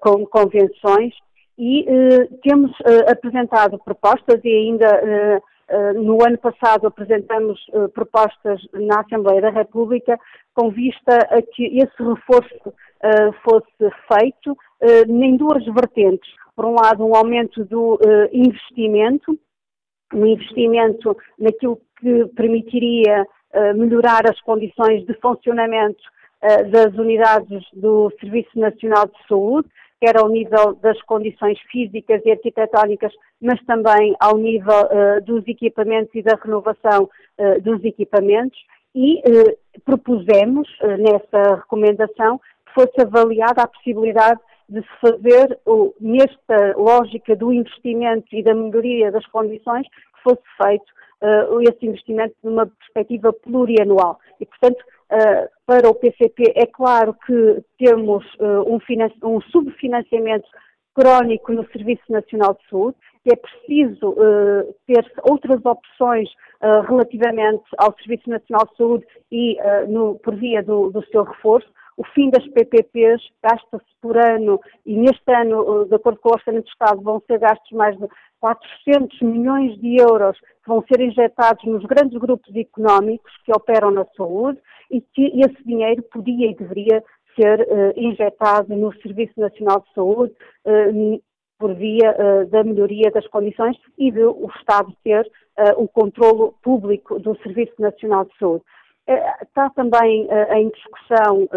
com 0.00 0.26
convenções 0.26 1.14
e 1.58 1.84
eh, 1.88 2.28
temos 2.42 2.70
eh, 2.86 3.10
apresentado 3.10 3.78
propostas 3.80 4.40
e 4.44 4.48
ainda 4.48 4.86
eh, 4.86 5.40
no 5.94 6.24
ano 6.24 6.38
passado 6.38 6.86
apresentamos 6.86 7.60
propostas 7.92 8.58
na 8.72 9.00
Assembleia 9.00 9.42
da 9.42 9.50
República 9.50 10.18
com 10.54 10.70
vista 10.70 11.18
a 11.30 11.42
que 11.42 11.78
esse 11.78 12.02
reforço 12.02 12.72
fosse 13.44 13.94
feito 14.10 14.56
em 15.06 15.36
duas 15.36 15.62
vertentes. 15.66 16.30
Por 16.56 16.64
um 16.64 16.72
lado, 16.72 17.04
um 17.04 17.14
aumento 17.14 17.66
do 17.66 17.98
investimento, 18.32 19.38
um 20.14 20.26
investimento 20.26 21.16
naquilo 21.38 21.80
que 22.00 22.26
permitiria 22.36 23.26
melhorar 23.74 24.28
as 24.28 24.40
condições 24.42 25.04
de 25.06 25.14
funcionamento 25.14 26.02
das 26.70 26.94
unidades 26.96 27.64
do 27.72 28.12
Serviço 28.20 28.58
Nacional 28.58 29.06
de 29.06 29.26
Saúde, 29.26 29.68
quer 30.00 30.16
ao 30.16 30.28
nível 30.28 30.74
das 30.76 31.00
condições 31.02 31.58
físicas 31.70 32.20
e 32.24 32.30
arquitetónicas, 32.30 33.12
mas 33.40 33.60
também 33.64 34.14
ao 34.20 34.36
nível 34.36 34.82
uh, 34.82 35.24
dos 35.24 35.46
equipamentos 35.48 36.14
e 36.14 36.22
da 36.22 36.36
renovação 36.36 37.08
dos 37.62 37.84
equipamentos. 37.84 38.58
E 38.94 39.22
propusemos 39.84 40.68
nessa 40.98 41.56
recomendação 41.56 42.38
que 42.38 42.74
fosse 42.74 43.00
avaliada 43.00 43.62
a 43.62 43.68
possibilidade 43.68 44.40
de 44.68 44.80
se 44.82 44.88
fazer, 45.00 45.58
nesta 46.00 46.76
lógica 46.76 47.34
do 47.34 47.52
investimento 47.52 48.26
e 48.32 48.42
da 48.42 48.54
melhoria 48.54 49.10
das 49.10 49.24
condições, 49.26 49.86
que 49.88 50.22
fosse 50.22 50.42
feito 50.62 50.98
esse 51.62 51.84
investimento 51.86 52.34
numa 52.44 52.66
perspectiva 52.66 53.32
plurianual. 53.32 54.20
E, 54.40 54.46
portanto, 54.46 54.84
Uh, 55.10 55.48
para 55.64 55.88
o 55.88 55.94
PCP, 55.94 56.52
é 56.54 56.66
claro 56.66 57.16
que 57.26 57.62
temos 57.78 58.22
uh, 58.34 58.62
um, 58.68 58.78
um, 59.22 59.40
subfinanciamento 59.40 60.46
crónico 60.94 61.50
no 61.50 61.66
Serviço 61.70 62.02
Nacional 62.10 62.52
de 62.52 62.68
Saúde, 62.68 62.96
que 63.24 63.32
é 63.32 63.36
preciso 63.36 64.10
uh, 64.10 64.74
ter 64.86 65.10
outras 65.22 65.64
opções 65.64 66.28
relativamente 66.88 67.62
ao 67.78 67.94
Serviço 67.98 68.28
Nacional 68.28 68.66
de 68.66 68.76
Saúde 68.76 69.06
e 69.30 69.56
no, 69.86 70.16
por 70.16 70.34
via 70.34 70.60
do, 70.60 70.90
do 70.90 71.06
seu 71.06 71.22
reforço. 71.22 71.68
O 71.98 72.04
fim 72.14 72.30
das 72.30 72.46
PPPs 72.46 73.20
gasta-se 73.42 73.92
por 74.00 74.16
ano 74.16 74.60
e 74.86 74.96
neste 74.96 75.34
ano, 75.34 75.84
de 75.84 75.96
acordo 75.96 76.20
com 76.20 76.28
o 76.28 76.32
Orçamento 76.32 76.66
do 76.66 76.70
Estado, 76.70 77.02
vão 77.02 77.20
ser 77.26 77.40
gastos 77.40 77.72
mais 77.72 77.98
de 77.98 78.06
400 78.40 79.20
milhões 79.20 79.76
de 79.80 80.00
euros 80.00 80.38
que 80.38 80.68
vão 80.68 80.84
ser 80.86 81.00
injetados 81.00 81.64
nos 81.64 81.84
grandes 81.86 82.16
grupos 82.16 82.54
económicos 82.54 83.32
que 83.44 83.50
operam 83.52 83.90
na 83.90 84.06
saúde 84.16 84.60
e 84.92 85.00
que 85.00 85.40
esse 85.40 85.64
dinheiro 85.64 86.00
podia 86.04 86.48
e 86.48 86.54
deveria 86.54 87.02
ser 87.34 87.60
uh, 87.62 87.92
injetado 87.96 88.76
no 88.76 88.92
Serviço 89.00 89.34
Nacional 89.36 89.80
de 89.80 89.92
Saúde 89.92 90.32
uh, 90.66 91.22
por 91.58 91.74
via 91.74 92.14
uh, 92.14 92.46
da 92.46 92.62
melhoria 92.62 93.10
das 93.10 93.26
condições 93.26 93.76
e 93.98 94.12
de 94.12 94.22
o 94.22 94.48
Estado 94.56 94.92
ter 95.02 95.28
o 95.76 95.88
controlo 95.88 96.54
público 96.62 97.18
do 97.18 97.36
Serviço 97.38 97.74
Nacional 97.80 98.24
de 98.26 98.38
Saúde. 98.38 98.62
Está 99.42 99.70
também 99.70 100.28
em 100.52 100.68
discussão 100.68 101.48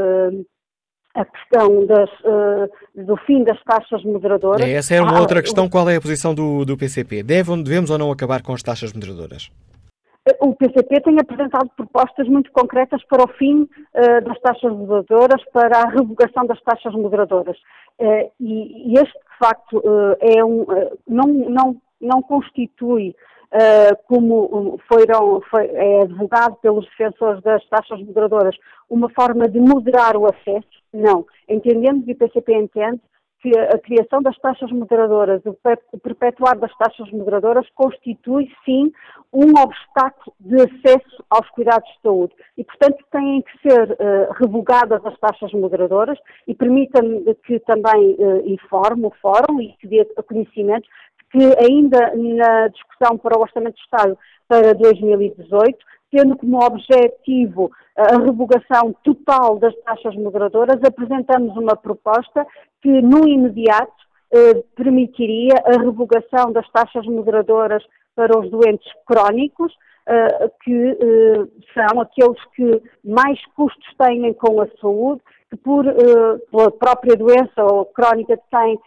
a 1.13 1.25
questão 1.25 1.85
das, 1.85 2.09
do 2.95 3.17
fim 3.25 3.43
das 3.43 3.61
taxas 3.63 4.03
moderadoras. 4.03 4.61
É, 4.61 4.73
essa 4.73 4.95
é 4.95 5.01
uma 5.01 5.17
ah, 5.17 5.21
outra 5.21 5.41
questão. 5.41 5.69
Qual 5.69 5.89
é 5.89 5.97
a 5.97 6.01
posição 6.01 6.33
do, 6.33 6.63
do 6.63 6.77
PCP? 6.77 7.23
Deve, 7.23 7.61
devemos 7.63 7.89
ou 7.89 7.97
não 7.97 8.11
acabar 8.11 8.41
com 8.41 8.53
as 8.53 8.63
taxas 8.63 8.93
moderadoras? 8.93 9.51
o 10.39 10.55
PCP 10.55 11.01
tem 11.01 11.19
apresentado 11.19 11.69
propostas 11.75 12.27
muito 12.27 12.51
concretas 12.51 13.03
para 13.05 13.23
o 13.23 13.27
fim 13.33 13.63
uh, 13.63 14.23
das 14.23 14.39
taxas 14.41 14.71
moderadoras, 14.71 15.43
para 15.51 15.81
a 15.81 15.89
revogação 15.89 16.45
das 16.45 16.61
taxas 16.61 16.93
moderadoras. 16.93 17.57
Uh, 17.99 18.31
e, 18.39 18.91
e, 18.91 18.93
este, 18.99 19.13
de 19.13 19.37
facto, 19.39 19.77
uh, 19.77 20.15
é 20.19 20.43
um, 20.45 20.65
não, 21.07 21.27
não, 21.27 21.81
não 21.99 22.21
constitui, 22.21 23.15
como 24.07 24.79
foram, 24.87 25.41
foi, 25.49 25.65
é 25.67 26.03
advogado 26.03 26.55
pelos 26.61 26.85
defensores 26.85 27.41
das 27.43 27.65
taxas 27.67 27.99
moderadoras, 27.99 28.55
uma 28.89 29.09
forma 29.09 29.47
de 29.47 29.59
moderar 29.59 30.15
o 30.15 30.25
acesso. 30.25 30.81
Não. 30.93 31.25
Entendemos 31.49 32.07
e 32.07 32.11
o 32.11 32.17
PCP 32.17 32.53
entende 32.53 33.01
que 33.41 33.57
a 33.57 33.77
criação 33.79 34.21
das 34.21 34.37
taxas 34.37 34.71
moderadoras, 34.71 35.41
o 35.45 35.57
perpetuar 35.99 36.57
das 36.59 36.71
taxas 36.77 37.09
moderadoras, 37.11 37.67
constitui, 37.73 38.47
sim, 38.63 38.91
um 39.33 39.49
obstáculo 39.59 40.35
de 40.39 40.55
acesso 40.61 41.23
aos 41.29 41.49
cuidados 41.49 41.89
de 41.89 42.01
saúde. 42.03 42.33
E, 42.55 42.63
portanto, 42.63 43.03
têm 43.11 43.41
que 43.41 43.67
ser 43.67 43.91
uh, 43.91 44.31
revogadas 44.39 45.03
as 45.05 45.17
taxas 45.19 45.51
moderadoras 45.53 46.19
e 46.47 46.53
permita-me 46.53 47.33
que 47.45 47.59
também 47.61 48.15
uh, 48.19 48.47
informe 48.47 49.07
o 49.07 49.13
Fórum 49.21 49.59
e 49.59 49.73
que 49.79 49.87
dê 49.87 50.05
conhecimento 50.27 50.87
que 51.31 51.43
ainda 51.59 52.13
na 52.15 52.67
discussão 52.67 53.17
para 53.17 53.37
o 53.37 53.41
Orçamento 53.41 53.75
de 53.75 53.81
Estado 53.81 54.17
para 54.47 54.73
2018 54.73 55.77
tendo 56.11 56.37
como 56.37 56.63
objetivo 56.63 57.71
a 57.95 58.17
revogação 58.17 58.93
total 59.03 59.57
das 59.57 59.75
taxas 59.83 60.15
moderadoras, 60.15 60.83
apresentamos 60.83 61.55
uma 61.55 61.75
proposta 61.75 62.45
que, 62.81 63.01
no 63.01 63.27
imediato, 63.27 63.93
eh, 64.33 64.63
permitiria 64.75 65.55
a 65.65 65.81
revogação 65.81 66.51
das 66.51 66.69
taxas 66.71 67.05
moderadoras 67.05 67.83
para 68.15 68.37
os 68.37 68.49
doentes 68.51 68.91
crónicos, 69.05 69.73
eh, 70.07 70.51
que 70.63 70.73
eh, 70.73 71.47
são 71.73 72.01
aqueles 72.01 72.43
que 72.55 72.81
mais 73.03 73.39
custos 73.55 73.87
têm 73.97 74.33
com 74.33 74.61
a 74.61 74.67
saúde, 74.81 75.21
que 75.51 75.57
por 75.57 75.85
pela 76.49 76.71
própria 76.71 77.15
doença 77.15 77.63
ou 77.63 77.85
crónica 77.85 78.37
que 78.37 78.49
têm, 78.49 78.79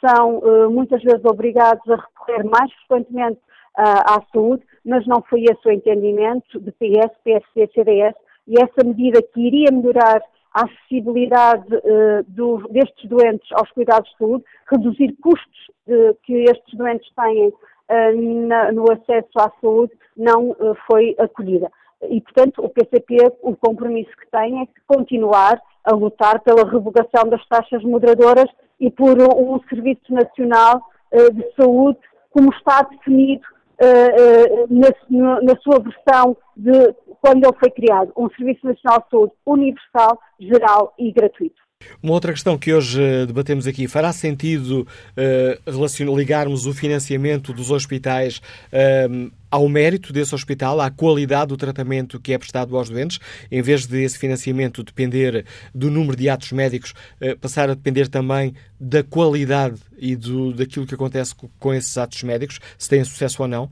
são 0.00 0.40
muitas 0.70 1.02
vezes 1.02 1.22
obrigados 1.24 1.86
a 1.90 1.96
recorrer 1.96 2.44
mais 2.44 2.72
frequentemente 2.86 3.38
à 3.76 4.22
saúde, 4.32 4.64
mas 4.84 5.06
não 5.06 5.22
foi 5.22 5.44
esse 5.44 5.68
o 5.68 5.70
entendimento 5.70 6.58
de 6.58 6.72
PS, 6.72 7.12
PSD, 7.22 7.70
CDS, 7.74 8.14
e 8.46 8.54
essa 8.60 8.84
medida 8.84 9.22
que 9.22 9.40
iria 9.40 9.70
melhorar 9.70 10.22
a 10.54 10.64
acessibilidade 10.64 11.74
uh, 11.74 12.22
do, 12.28 12.68
destes 12.68 13.08
doentes 13.08 13.48
aos 13.52 13.70
cuidados 13.70 14.10
de 14.10 14.18
saúde, 14.18 14.44
reduzir 14.70 15.16
custos 15.22 15.68
uh, 15.86 16.14
que 16.22 16.44
estes 16.44 16.74
doentes 16.74 17.10
têm 17.14 17.48
uh, 17.48 18.46
na, 18.46 18.70
no 18.72 18.90
acesso 18.92 19.30
à 19.38 19.50
saúde, 19.60 19.92
não 20.16 20.54
foi 20.86 21.16
acolhida. 21.18 21.70
E, 22.10 22.20
portanto, 22.20 22.62
o 22.62 22.68
PCP, 22.68 23.16
o 23.42 23.56
compromisso 23.56 24.10
que 24.16 24.30
tem 24.30 24.62
é 24.62 24.66
continuar 24.86 25.60
a 25.84 25.92
lutar 25.92 26.40
pela 26.40 26.68
revogação 26.68 27.28
das 27.28 27.46
taxas 27.48 27.82
moderadoras 27.82 28.46
e 28.80 28.90
por 28.90 29.16
um 29.20 29.60
Serviço 29.68 30.12
Nacional 30.12 30.80
de 31.12 31.54
Saúde 31.56 31.98
como 32.32 32.50
está 32.52 32.82
definido 32.82 33.44
uh, 33.80 34.66
na, 34.70 35.40
na, 35.42 35.56
sua 35.60 35.78
versão 35.80 36.36
de 36.56 36.94
quando 37.20 37.44
ele 37.44 37.56
foi 37.58 37.70
criado, 37.70 38.12
um 38.16 38.28
Serviço 38.30 38.66
Nacional 38.66 39.00
de 39.00 39.10
Saúde 39.10 39.32
universal, 39.46 40.18
geral 40.40 40.94
e 40.98 41.12
gratuito. 41.12 41.60
Uma 42.02 42.12
outra 42.12 42.32
questão 42.32 42.58
que 42.58 42.72
hoje 42.72 43.00
eh, 43.00 43.26
debatemos 43.26 43.66
aqui, 43.66 43.86
fará 43.86 44.12
sentido 44.12 44.86
uh, 45.16 46.16
ligarmos 46.16 46.66
o 46.66 46.72
financiamento 46.72 47.52
dos 47.52 47.70
hospitais 47.70 48.38
uh, 48.72 49.30
ao 49.50 49.68
mérito 49.68 50.12
desse 50.12 50.34
hospital, 50.34 50.80
à 50.80 50.90
qualidade 50.90 51.48
do 51.48 51.56
tratamento 51.56 52.18
que 52.18 52.32
é 52.32 52.38
prestado 52.38 52.76
aos 52.76 52.88
doentes, 52.88 53.20
em 53.50 53.60
vez 53.62 53.86
de 53.86 54.02
esse 54.02 54.18
financiamento 54.18 54.82
depender 54.82 55.44
do 55.74 55.90
número 55.90 56.16
de 56.16 56.28
atos 56.28 56.52
médicos, 56.52 56.92
uh, 57.20 57.38
passar 57.38 57.70
a 57.70 57.74
depender 57.74 58.08
também 58.08 58.54
da 58.80 59.04
qualidade 59.04 59.80
e 59.96 60.16
do, 60.16 60.52
daquilo 60.52 60.86
que 60.86 60.94
acontece 60.94 61.34
com, 61.58 61.72
esses 61.72 61.96
atos 61.96 62.22
médicos, 62.22 62.58
se 62.78 62.88
têm 62.88 63.04
sucesso 63.04 63.42
ou 63.42 63.48
não? 63.48 63.70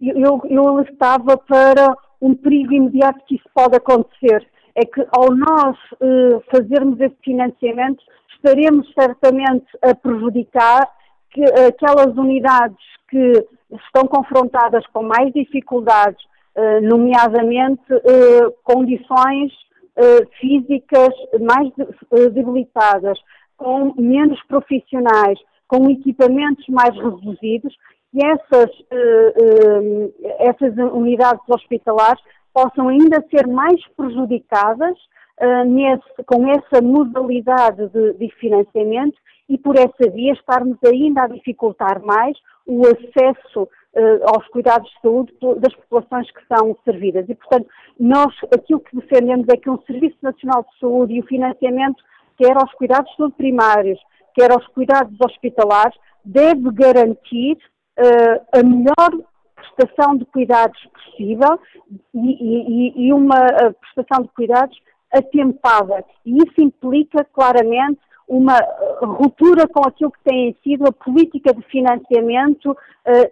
Eu, 0.00 0.40
eu 0.48 0.68
alertava 0.68 1.36
para 1.36 1.94
um 2.20 2.34
perigo 2.34 2.72
imediato 2.72 3.20
que 3.26 3.36
isso 3.36 3.48
pode 3.54 3.76
acontecer 3.76 4.46
é 4.78 4.84
que 4.84 5.04
ao 5.10 5.34
nós 5.34 5.76
uh, 5.94 6.40
fazermos 6.52 7.00
esse 7.00 7.16
financiamento, 7.24 8.00
estaremos 8.36 8.88
certamente 8.94 9.66
a 9.82 9.92
prejudicar 9.92 10.88
que, 11.30 11.42
aquelas 11.42 12.16
unidades 12.16 12.78
que 13.10 13.32
estão 13.72 14.06
confrontadas 14.06 14.86
com 14.92 15.02
mais 15.02 15.32
dificuldades, 15.32 16.22
uh, 16.56 16.80
nomeadamente 16.82 17.92
uh, 17.92 18.52
condições 18.62 19.52
físicas 20.38 21.12
mais 21.40 21.72
debilitadas, 22.32 23.18
com 23.56 23.92
menos 24.00 24.40
profissionais, 24.46 25.36
com 25.66 25.90
equipamentos 25.90 26.64
mais 26.68 26.94
reduzidos, 26.94 27.74
e 28.14 28.24
essas, 28.24 28.70
essas 30.38 30.76
unidades 30.92 31.42
hospitalares 31.48 32.22
possam 32.58 32.88
ainda 32.88 33.24
ser 33.30 33.46
mais 33.46 33.80
prejudicadas 33.96 34.96
uh, 35.40 35.64
nesse, 35.64 36.24
com 36.26 36.48
essa 36.48 36.82
modalidade 36.82 37.88
de, 37.88 38.14
de, 38.14 38.28
financiamento 38.34 39.16
e 39.48 39.56
por 39.56 39.76
essa 39.76 40.10
via 40.12 40.32
estarmos 40.32 40.76
ainda 40.84 41.22
a 41.22 41.28
dificultar 41.28 42.02
mais 42.02 42.36
o 42.66 42.82
acesso 42.84 43.62
uh, 43.62 44.24
aos 44.24 44.44
cuidados 44.48 44.90
de 44.90 45.00
saúde 45.00 45.32
das 45.60 45.72
populações 45.76 46.28
que 46.32 46.40
são 46.48 46.76
servidas. 46.84 47.28
E, 47.28 47.34
portanto, 47.36 47.68
nós 47.98 48.34
aquilo 48.52 48.80
que 48.80 48.96
defendemos 48.96 49.46
é 49.48 49.56
que 49.56 49.70
um 49.70 49.80
Serviço 49.82 50.18
Nacional 50.20 50.64
de 50.64 50.80
Saúde 50.80 51.14
e 51.14 51.20
o 51.20 51.26
financiamento, 51.26 52.02
quer 52.36 52.56
aos 52.56 52.72
cuidados 52.74 53.08
de 53.12 53.16
saúde 53.18 53.36
primários, 53.36 54.00
quer 54.34 54.50
aos 54.50 54.66
cuidados 54.68 55.16
hospitalares, 55.20 55.96
deve 56.24 56.72
garantir 56.72 57.56
uh, 58.00 58.40
a 58.52 58.62
melhor 58.64 59.27
prestação 59.60 60.16
de 60.16 60.24
cuidados 60.26 60.78
possível 60.86 61.58
e, 62.14 62.98
e, 62.98 63.06
e 63.06 63.12
uma 63.12 63.46
prestação 63.80 64.24
de 64.24 64.28
cuidados 64.30 64.76
atempada. 65.12 66.04
E 66.24 66.36
isso 66.36 66.60
implica 66.60 67.24
claramente 67.32 68.00
uma 68.28 68.58
ruptura 69.00 69.66
com 69.66 69.88
aquilo 69.88 70.12
que 70.12 70.22
tem 70.22 70.54
sido 70.62 70.86
a 70.86 70.92
política 70.92 71.52
de 71.54 71.62
financiamento 71.62 72.72
uh, 72.72 72.76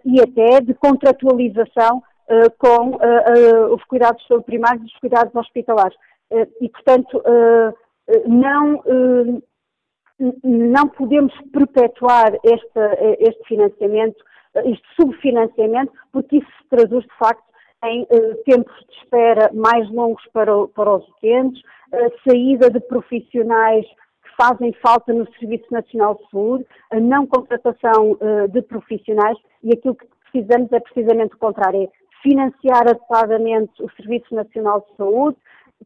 e 0.03 0.19
até 0.19 0.59
de 0.59 0.73
contratualização 0.73 1.97
uh, 1.97 2.51
com 2.57 2.95
uh, 2.95 3.75
os 3.75 3.83
cuidados 3.83 4.23
primários 4.45 4.83
e 4.83 4.87
os 4.87 4.99
cuidados 4.99 5.33
hospitalares. 5.35 5.95
e, 6.59 6.67
portanto, 6.69 7.23
não, 8.25 8.83
não 10.43 10.87
podemos 10.89 11.33
perpetuar 11.53 12.33
este 12.43 13.43
financiamento, 13.47 14.17
este 14.65 14.87
subfinanciamento, 14.99 15.91
porque 16.11 16.37
isso 16.37 16.47
se 16.61 16.69
traduz, 16.69 17.05
de 17.05 17.17
facto, 17.17 17.43
em 17.83 18.03
uh, 18.03 18.43
tempos 18.45 18.73
de 18.89 18.97
espera 18.97 19.51
mais 19.53 19.89
longos 19.91 20.23
para, 20.33 20.67
para 20.69 20.95
os 20.95 21.07
utentes, 21.09 21.61
a 21.93 22.29
saída 22.29 22.69
de 22.69 22.79
profissionais 22.79 23.85
que 23.85 24.35
fazem 24.35 24.73
falta 24.81 25.13
no 25.13 25.31
Serviço 25.33 25.65
Nacional 25.71 26.15
de 26.15 26.29
Saúde, 26.29 26.65
a 26.91 26.99
não 26.99 27.27
contratação 27.27 28.11
uh, 28.13 28.47
de 28.49 28.61
profissionais 28.63 29.37
e 29.63 29.73
aquilo 29.73 29.95
que 29.95 30.07
precisamos 30.31 30.71
é 30.71 30.79
precisamente 30.79 31.35
o 31.35 31.39
contrário, 31.39 31.83
é 31.83 31.89
financiar 32.21 32.87
adequadamente 32.87 33.71
o 33.81 33.89
Serviço 33.91 34.33
Nacional 34.33 34.81
de 34.81 34.97
Saúde, 34.97 35.37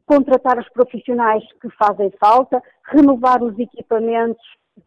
contratar 0.05 0.57
os 0.57 0.69
profissionais 0.69 1.43
que 1.61 1.69
fazem 1.71 2.11
falta, 2.19 2.61
renovar 2.85 3.43
os 3.43 3.57
equipamentos 3.59 4.41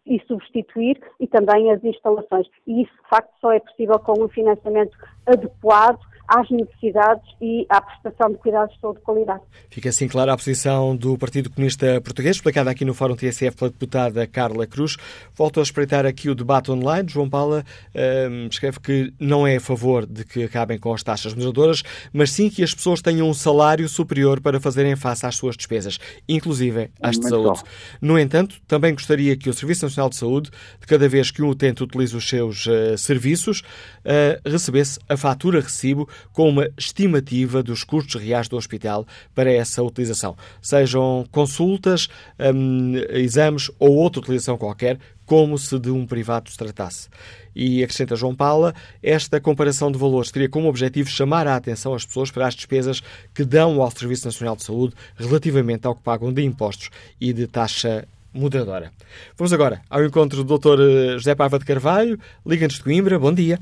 e 0.06 0.20
substituir 0.26 1.00
e 1.20 1.26
também 1.26 1.70
as 1.72 1.82
instalações. 1.84 2.46
E 2.66 2.82
isso, 2.82 2.92
de 2.92 3.08
facto, 3.08 3.30
só 3.40 3.52
é 3.52 3.60
possível 3.60 3.98
com 3.98 4.22
um 4.22 4.28
financiamento 4.28 4.96
adequado 5.26 6.00
às 6.28 6.48
necessidades 6.50 7.24
e 7.40 7.66
à 7.68 7.80
prestação 7.80 8.30
de 8.32 8.38
cuidados 8.38 8.74
de 8.74 8.80
saúde 8.80 8.98
de 8.98 9.04
qualidade. 9.04 9.42
Fica 9.70 9.88
assim 9.88 10.08
clara 10.08 10.32
a 10.32 10.36
posição 10.36 10.96
do 10.96 11.18
Partido 11.18 11.50
Comunista 11.50 12.00
Português, 12.00 12.36
explicada 12.36 12.70
aqui 12.70 12.84
no 12.84 12.94
Fórum 12.94 13.16
TSF 13.16 13.56
pela 13.56 13.70
deputada 13.70 14.26
Carla 14.26 14.66
Cruz. 14.66 14.96
Volto 15.34 15.60
a 15.60 15.62
espreitar 15.62 16.06
aqui 16.06 16.30
o 16.30 16.34
debate 16.34 16.70
online. 16.70 17.08
João 17.08 17.28
Paula 17.28 17.64
hum, 17.94 18.48
escreve 18.50 18.80
que 18.80 19.12
não 19.18 19.46
é 19.46 19.56
a 19.56 19.60
favor 19.60 20.06
de 20.06 20.24
que 20.24 20.44
acabem 20.44 20.78
com 20.78 20.92
as 20.92 21.02
taxas 21.02 21.34
moderadoras, 21.34 21.82
mas 22.12 22.30
sim 22.30 22.48
que 22.48 22.62
as 22.62 22.74
pessoas 22.74 23.02
tenham 23.02 23.28
um 23.28 23.34
salário 23.34 23.88
superior 23.88 24.40
para 24.40 24.60
fazerem 24.60 24.96
face 24.96 25.26
às 25.26 25.36
suas 25.36 25.56
despesas, 25.56 25.98
inclusive 26.28 26.90
às 27.00 27.18
de 27.18 27.28
saúde. 27.28 27.62
No 28.00 28.18
entanto, 28.18 28.56
também 28.66 28.92
gostaria 28.92 29.36
que 29.36 29.48
o 29.48 29.54
Serviço 29.54 29.84
Nacional 29.84 30.08
de 30.08 30.16
Saúde, 30.16 30.50
de 30.80 30.86
cada 30.86 31.08
vez 31.08 31.30
que 31.30 31.42
um 31.42 31.48
utente 31.48 31.82
utiliza 31.82 32.16
os 32.16 32.28
seus 32.28 32.66
uh, 32.66 32.96
serviços, 32.96 33.60
uh, 33.60 34.48
recebesse 34.48 34.98
a 35.08 35.16
fatura 35.16 35.60
recibo 35.60 36.08
com 36.32 36.48
uma 36.48 36.68
estimativa 36.76 37.62
dos 37.62 37.84
custos 37.84 38.20
reais 38.20 38.48
do 38.48 38.56
hospital 38.56 39.06
para 39.34 39.52
essa 39.52 39.82
utilização, 39.82 40.36
sejam 40.60 41.26
consultas, 41.30 42.08
um, 42.38 42.94
exames 43.10 43.70
ou 43.78 43.94
outra 43.94 44.20
utilização 44.20 44.56
qualquer, 44.56 44.98
como 45.26 45.58
se 45.58 45.78
de 45.78 45.90
um 45.90 46.06
privado 46.06 46.50
se 46.50 46.56
tratasse. 46.56 47.08
E 47.54 47.82
acrescenta 47.82 48.16
João 48.16 48.34
Paula, 48.34 48.74
esta 49.02 49.40
comparação 49.40 49.90
de 49.90 49.98
valores 49.98 50.30
teria 50.30 50.48
como 50.48 50.68
objetivo 50.68 51.08
chamar 51.08 51.46
a 51.46 51.56
atenção 51.56 51.94
às 51.94 52.04
pessoas 52.04 52.30
para 52.30 52.46
as 52.46 52.54
despesas 52.54 53.00
que 53.32 53.44
dão 53.44 53.80
ao 53.80 53.90
Serviço 53.90 54.26
Nacional 54.26 54.56
de 54.56 54.64
Saúde 54.64 54.94
relativamente 55.16 55.86
ao 55.86 55.94
que 55.94 56.02
pagam 56.02 56.32
de 56.32 56.42
impostos 56.42 56.90
e 57.20 57.32
de 57.32 57.46
taxa 57.46 58.06
moderadora. 58.32 58.90
Vamos 59.36 59.52
agora 59.52 59.80
ao 59.88 60.04
encontro 60.04 60.42
do 60.42 60.58
Dr. 60.58 60.80
Eh, 60.80 61.12
José 61.12 61.34
Paiva 61.34 61.58
de 61.58 61.64
Carvalho, 61.64 62.18
Liga-nos 62.44 62.74
de 62.74 62.82
Coimbra. 62.82 63.18
Bom 63.18 63.32
dia. 63.32 63.60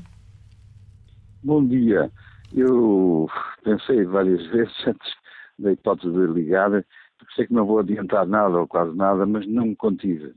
Bom 1.43 1.63
dia. 1.65 2.09
Eu 2.55 3.27
pensei 3.63 4.03
várias 4.05 4.45
vezes 4.51 4.73
antes 4.87 5.13
da 5.59 5.71
hipótese 5.71 6.13
de 6.13 6.27
ligar, 6.27 6.69
porque 7.17 7.33
sei 7.35 7.47
que 7.47 7.53
não 7.53 7.65
vou 7.65 7.79
adiantar 7.79 8.25
nada 8.27 8.57
ou 8.59 8.67
quase 8.67 8.95
nada, 8.95 9.25
mas 9.25 9.47
não 9.47 9.67
me 9.67 9.75
contive. 9.75 10.33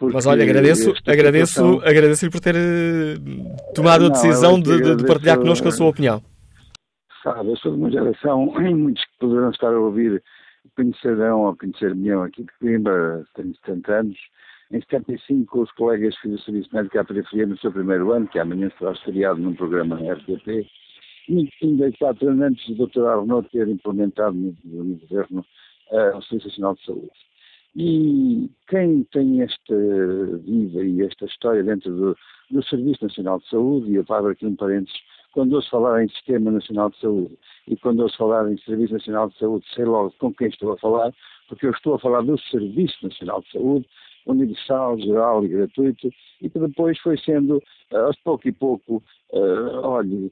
Mas 0.00 0.26
olha, 0.26 0.42
agradeço, 0.42 0.92
agradeço, 1.06 1.52
situação... 1.52 1.88
agradeço-lhe 1.88 2.30
por 2.30 2.40
ter 2.40 2.56
eh, 2.56 3.14
tomado 3.72 4.00
não, 4.00 4.08
a 4.08 4.10
decisão 4.10 4.60
de, 4.60 4.96
de, 4.96 5.06
partilhar 5.06 5.38
connosco 5.38 5.68
a 5.68 5.70
sua 5.70 5.88
opinião. 5.88 6.20
Sabe, 7.22 7.50
eu 7.50 7.56
sou 7.56 7.72
de 7.72 7.78
uma 7.78 7.90
geração, 7.90 8.52
em 8.60 8.74
muitos 8.74 9.04
que 9.04 9.18
poderão 9.20 9.50
estar 9.50 9.68
a 9.68 9.78
ouvir, 9.78 10.20
conhecerão 10.74 11.42
ou 11.42 11.56
conhecer-me 11.56 12.10
aqui 12.10 12.42
de 12.42 12.52
Coimbra, 12.58 13.24
tenho 13.34 13.54
70 13.64 13.92
anos. 13.92 14.18
Em 14.72 14.80
75, 14.80 15.62
os 15.62 15.70
colegas 15.72 16.16
fiz 16.16 16.32
o 16.32 16.44
serviço 16.44 16.70
médico 16.72 16.98
à 16.98 17.04
periferia 17.04 17.46
no 17.46 17.58
seu 17.58 17.70
primeiro 17.70 18.10
ano, 18.10 18.26
que 18.26 18.38
amanhã 18.38 18.72
será 18.78 18.92
estreado 18.92 19.40
num 19.40 19.54
programa 19.54 20.00
na 20.00 20.14
RTP, 20.14 20.66
muito 21.28 21.52
34 21.60 22.28
anos 22.28 22.42
antes 22.42 22.76
do 22.76 22.86
Dr. 22.86 23.06
Arnaud 23.06 23.48
ter 23.50 23.68
implementado 23.68 24.36
no, 24.36 24.54
no 24.64 24.96
governo 24.96 25.44
o 25.90 26.22
Serviço 26.22 26.48
Nacional 26.48 26.74
de 26.74 26.84
Saúde. 26.86 27.10
E 27.74 28.50
quem 28.68 29.04
tem 29.12 29.42
esta 29.42 29.74
vida 30.44 30.84
e 30.84 31.02
esta 31.02 31.24
história 31.24 31.62
dentro 31.62 31.94
do, 31.94 32.16
do 32.50 32.62
Serviço 32.64 33.04
Nacional 33.04 33.38
de 33.38 33.48
Saúde, 33.48 33.90
e 33.90 33.94
eu 33.96 34.04
abro 34.08 34.30
aqui 34.30 34.46
um 34.46 34.56
parênteses, 34.56 34.98
quando 35.32 35.54
ouço 35.54 35.70
falar 35.70 36.04
em 36.04 36.08
Sistema 36.08 36.50
Nacional 36.50 36.90
de 36.90 37.00
Saúde 37.00 37.38
e 37.66 37.76
quando 37.76 38.00
ouço 38.00 38.18
falar 38.18 38.50
em 38.52 38.58
Serviço 38.58 38.92
Nacional 38.92 39.30
de 39.30 39.38
Saúde, 39.38 39.64
sei 39.74 39.86
logo 39.86 40.12
com 40.18 40.34
quem 40.34 40.48
estou 40.48 40.72
a 40.72 40.78
falar, 40.78 41.12
porque 41.48 41.66
eu 41.66 41.70
estou 41.70 41.94
a 41.94 41.98
falar 41.98 42.22
do 42.22 42.38
Serviço 42.38 42.96
Nacional 43.02 43.40
de 43.40 43.52
Saúde, 43.52 43.88
universal, 44.26 44.98
geral 44.98 45.44
e 45.44 45.48
gratuito, 45.48 46.10
e 46.40 46.48
que 46.48 46.58
depois 46.58 46.98
foi 47.00 47.18
sendo, 47.18 47.56
uh, 47.92 47.96
aos 47.96 48.16
pouco 48.22 48.48
e 48.48 48.52
pouco, 48.52 49.02
uh, 49.32 49.80
olhe, 49.82 50.30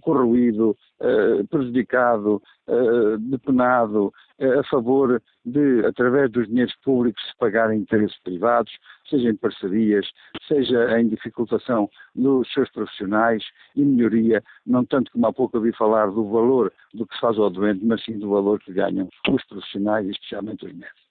corroído, 0.00 0.76
uh, 1.00 1.46
prejudicado, 1.48 2.42
uh, 2.66 3.18
depenado 3.18 4.12
uh, 4.40 4.60
a 4.60 4.64
favor 4.64 5.22
de, 5.44 5.84
através 5.86 6.30
dos 6.32 6.48
dinheiros 6.48 6.74
públicos, 6.82 7.22
se 7.22 7.36
pagarem 7.38 7.80
interesses 7.80 8.18
privados, 8.24 8.72
seja 9.08 9.30
em 9.30 9.36
parcerias, 9.36 10.06
seja 10.48 10.98
em 10.98 11.08
dificultação 11.08 11.88
dos 12.14 12.52
seus 12.52 12.70
profissionais 12.70 13.44
e 13.76 13.84
melhoria, 13.84 14.42
não 14.66 14.84
tanto 14.84 15.12
como 15.12 15.26
há 15.26 15.32
pouco 15.32 15.56
ouvi 15.56 15.72
falar 15.72 16.06
do 16.10 16.28
valor 16.28 16.72
do 16.92 17.06
que 17.06 17.14
se 17.14 17.20
faz 17.20 17.38
ao 17.38 17.50
doente, 17.50 17.84
mas 17.84 18.02
sim 18.04 18.18
do 18.18 18.30
valor 18.30 18.58
que 18.60 18.72
ganham 18.72 19.08
os 19.28 19.44
profissionais, 19.44 20.08
especialmente 20.08 20.66
os 20.66 20.72
médicos. 20.72 21.03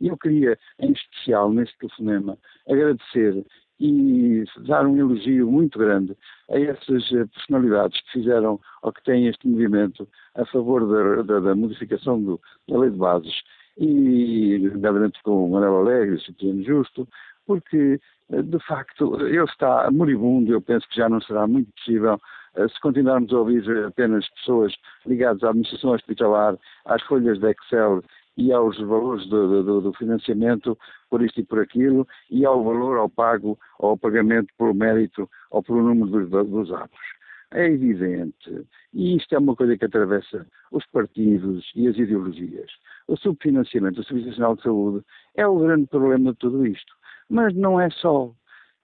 E 0.00 0.08
eu 0.08 0.16
queria, 0.16 0.58
em 0.78 0.92
especial, 0.92 1.50
neste 1.50 1.76
telefonema, 1.78 2.38
agradecer 2.68 3.44
e 3.78 4.44
dar 4.66 4.86
um 4.86 4.96
elogio 4.96 5.50
muito 5.50 5.78
grande 5.78 6.16
a 6.50 6.58
essas 6.58 7.12
eh, 7.12 7.26
personalidades 7.26 8.00
que 8.02 8.12
fizeram 8.12 8.58
ou 8.82 8.92
que 8.92 9.02
têm 9.04 9.26
este 9.26 9.46
movimento 9.46 10.08
a 10.34 10.46
favor 10.46 10.86
da, 10.86 11.22
da, 11.22 11.40
da 11.40 11.54
modificação 11.54 12.22
do, 12.22 12.40
da 12.68 12.78
lei 12.78 12.90
de 12.90 12.96
bases. 12.96 13.34
E, 13.78 14.58
nomeadamente 14.72 15.22
com 15.22 15.46
o 15.46 15.50
Manuel 15.50 15.76
Alegre, 15.76 16.14
o 16.14 16.20
Cipriano 16.20 16.64
Justo, 16.64 17.06
porque, 17.46 18.00
eh, 18.30 18.42
de 18.42 18.58
facto, 18.60 19.20
ele 19.20 19.44
está 19.44 19.90
moribundo, 19.90 20.52
eu 20.52 20.62
penso 20.62 20.88
que 20.88 20.96
já 20.96 21.08
não 21.08 21.20
será 21.20 21.46
muito 21.46 21.70
possível 21.72 22.18
eh, 22.56 22.68
se 22.68 22.80
continuarmos 22.80 23.32
a 23.32 23.38
ouvir 23.38 23.62
apenas 23.84 24.26
pessoas 24.30 24.74
ligadas 25.04 25.42
à 25.44 25.50
administração 25.50 25.90
hospitalar, 25.90 26.56
às 26.86 27.02
folhas 27.02 27.38
de 27.38 27.50
Excel 27.50 28.02
e 28.36 28.52
aos 28.52 28.78
valores 28.78 29.26
do, 29.28 29.62
do, 29.62 29.80
do, 29.80 29.92
financiamento 29.94 30.78
por 31.08 31.22
isto 31.22 31.40
e 31.40 31.44
por 31.44 31.60
aquilo 31.60 32.06
e 32.30 32.44
ao 32.44 32.62
valor 32.62 32.98
ao 32.98 33.08
pago 33.08 33.58
ao 33.78 33.96
pagamento 33.96 34.52
pelo 34.58 34.74
mérito 34.74 35.28
ou 35.50 35.62
pelo 35.62 35.82
número 35.82 36.26
dos, 36.26 36.48
dos 36.48 36.72
atos. 36.72 37.16
É 37.52 37.64
evidente, 37.64 38.66
e 38.92 39.16
isto 39.16 39.34
é 39.34 39.38
uma 39.38 39.54
coisa 39.54 39.78
que 39.78 39.84
atravessa 39.84 40.46
os 40.72 40.84
partidos 40.86 41.70
e 41.76 41.86
as 41.86 41.96
ideologias. 41.96 42.70
O 43.06 43.16
subfinanciamento 43.16 44.00
do 44.00 44.04
Serviço 44.04 44.28
Nacional 44.30 44.56
de 44.56 44.62
Saúde 44.62 45.04
é 45.36 45.46
o 45.46 45.58
grande 45.60 45.86
problema 45.86 46.32
de 46.32 46.38
tudo 46.38 46.66
isto. 46.66 46.92
Mas 47.30 47.54
não 47.54 47.80
é 47.80 47.88
só. 47.90 48.32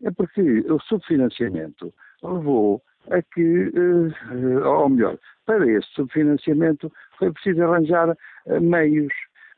É 0.04 0.10
porque 0.12 0.40
o 0.70 0.78
subfinanciamento 0.80 1.92
levou 2.22 2.82
a 3.10 3.20
que, 3.20 3.72
eh, 3.74 4.66
ou 4.66 4.88
melhor, 4.88 5.18
para 5.44 5.66
esse 5.68 5.88
subfinanciamento 5.94 6.90
foi 7.18 7.32
preciso 7.32 7.62
arranjar 7.64 8.16
eh, 8.46 8.60
meios 8.60 9.12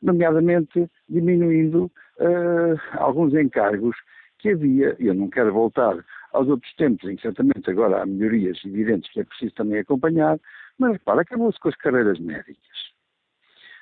nomeadamente 0.05 0.89
diminuindo 1.09 1.91
uh, 2.19 2.79
alguns 2.93 3.33
encargos 3.33 3.97
que 4.37 4.49
havia, 4.49 4.95
eu 4.99 5.13
não 5.13 5.29
quero 5.29 5.51
voltar 5.51 6.05
aos 6.31 6.47
outros 6.47 6.73
tempos 6.75 7.09
em 7.09 7.15
que 7.15 7.23
certamente 7.23 7.69
agora 7.69 8.03
há 8.03 8.05
melhorias 8.05 8.59
evidentes 8.63 9.11
que 9.11 9.21
é 9.21 9.23
preciso 9.23 9.53
também 9.55 9.79
acompanhar, 9.79 10.39
mas 10.77 10.93
repara, 10.93 11.21
acabou-se 11.21 11.59
com 11.59 11.69
as 11.69 11.75
carreiras 11.75 12.19
médicas. 12.19 12.93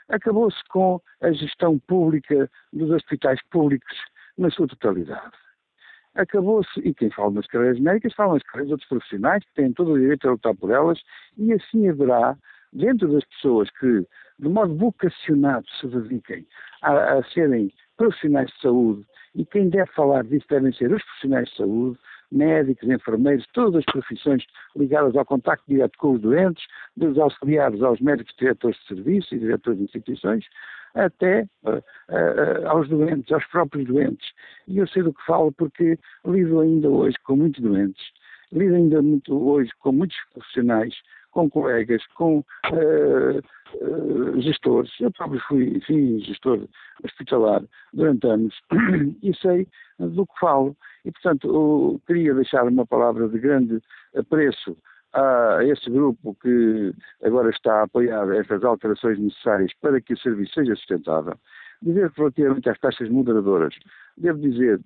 Acabou-se 0.07 0.57
com 0.69 1.01
a 1.21 1.31
gestão 1.31 1.79
pública 1.79 2.49
dos 2.71 2.89
hospitais 2.91 3.39
públicos 3.49 3.97
na 4.37 4.49
sua 4.49 4.67
totalidade. 4.67 5.35
Acabou-se, 6.15 6.79
e 6.81 6.93
quem 6.93 7.09
fala 7.09 7.31
nas 7.31 7.47
carreiras 7.47 7.79
médicas, 7.79 8.13
fala 8.13 8.35
nas 8.35 8.43
carreiras 8.43 8.71
outros 8.71 8.87
profissionais 8.87 9.43
que 9.43 9.53
têm 9.55 9.73
todo 9.73 9.93
o 9.93 9.99
direito 9.99 10.27
a 10.27 10.31
lutar 10.31 10.55
por 10.55 10.69
elas, 10.69 11.01
e 11.37 11.51
assim 11.51 11.89
haverá, 11.89 12.37
dentro 12.73 13.11
das 13.11 13.23
pessoas 13.25 13.69
que, 13.79 14.05
de 14.39 14.49
modo 14.49 14.75
vocacionado, 14.75 15.65
se 15.79 15.87
dediquem 15.87 16.45
a, 16.81 17.17
a 17.17 17.23
serem 17.23 17.71
profissionais 17.97 18.49
de 18.51 18.61
saúde, 18.61 19.05
e 19.35 19.45
quem 19.45 19.69
deve 19.69 19.91
falar 19.93 20.23
disso 20.23 20.45
devem 20.49 20.73
ser 20.73 20.91
os 20.91 21.03
profissionais 21.03 21.49
de 21.49 21.57
saúde, 21.57 21.99
médicos, 22.31 22.89
enfermeiros, 22.89 23.45
todas 23.53 23.75
as 23.75 23.85
profissões 23.85 24.43
ligadas 24.75 25.15
ao 25.15 25.25
contacto 25.25 25.63
direto 25.67 25.97
com 25.97 26.13
os 26.13 26.21
doentes, 26.21 26.65
dos 26.97 27.17
auxiliares 27.17 27.81
aos 27.81 27.99
médicos 27.99 28.33
diretores 28.37 28.77
de 28.79 28.87
serviços 28.87 29.31
e 29.31 29.39
diretores 29.39 29.77
de 29.77 29.85
instituições, 29.85 30.45
até 30.95 31.47
uh, 31.63 31.77
uh, 31.77 32.67
aos 32.67 32.89
doentes, 32.89 33.31
aos 33.31 33.45
próprios 33.47 33.87
doentes. 33.87 34.27
E 34.67 34.77
eu 34.77 34.87
sei 34.87 35.03
do 35.03 35.13
que 35.13 35.25
falo 35.25 35.51
porque 35.51 35.97
lido 36.25 36.59
ainda 36.59 36.89
hoje 36.89 37.17
com 37.23 37.35
muitos 37.35 37.61
doentes, 37.61 38.03
lido 38.51 38.75
ainda 38.75 39.01
muito 39.01 39.35
hoje 39.35 39.71
com 39.79 39.91
muitos 39.91 40.17
profissionais, 40.33 40.93
com 41.33 41.49
colegas, 41.49 42.05
com 42.15 42.39
uh, 42.39 44.41
gestores. 44.41 44.91
Eu 44.99 45.11
próprio 45.11 45.41
fui, 45.47 45.77
enfim, 45.77 46.19
gestor 46.19 46.67
hospitalar 47.03 47.63
durante 47.91 48.27
anos 48.27 48.55
e 49.21 49.35
sei 49.35 49.67
do 49.99 50.25
que 50.25 50.39
falo. 50.39 50.77
E, 51.03 51.11
portanto, 51.11 51.99
queria 52.07 52.33
deixar 52.33 52.63
uma 52.63 52.85
palavra 52.85 53.27
de 53.27 53.39
grande 53.39 53.81
apreço 54.15 54.77
a 55.13 55.63
esse 55.63 55.89
grupo 55.89 56.35
que 56.41 56.93
agora 57.23 57.49
está 57.49 57.81
a 57.81 57.83
apoiar 57.83 58.31
estas 58.35 58.63
alterações 58.63 59.19
necessárias 59.19 59.71
para 59.81 60.01
que 60.01 60.13
o 60.13 60.17
serviço 60.17 60.53
seja 60.53 60.75
sustentável. 60.75 61.35
Dizer 61.81 62.11
relativamente 62.15 62.69
às 62.69 62.79
taxas 62.79 63.09
moderadoras, 63.09 63.75
devo 64.17 64.39
dizer 64.39 64.79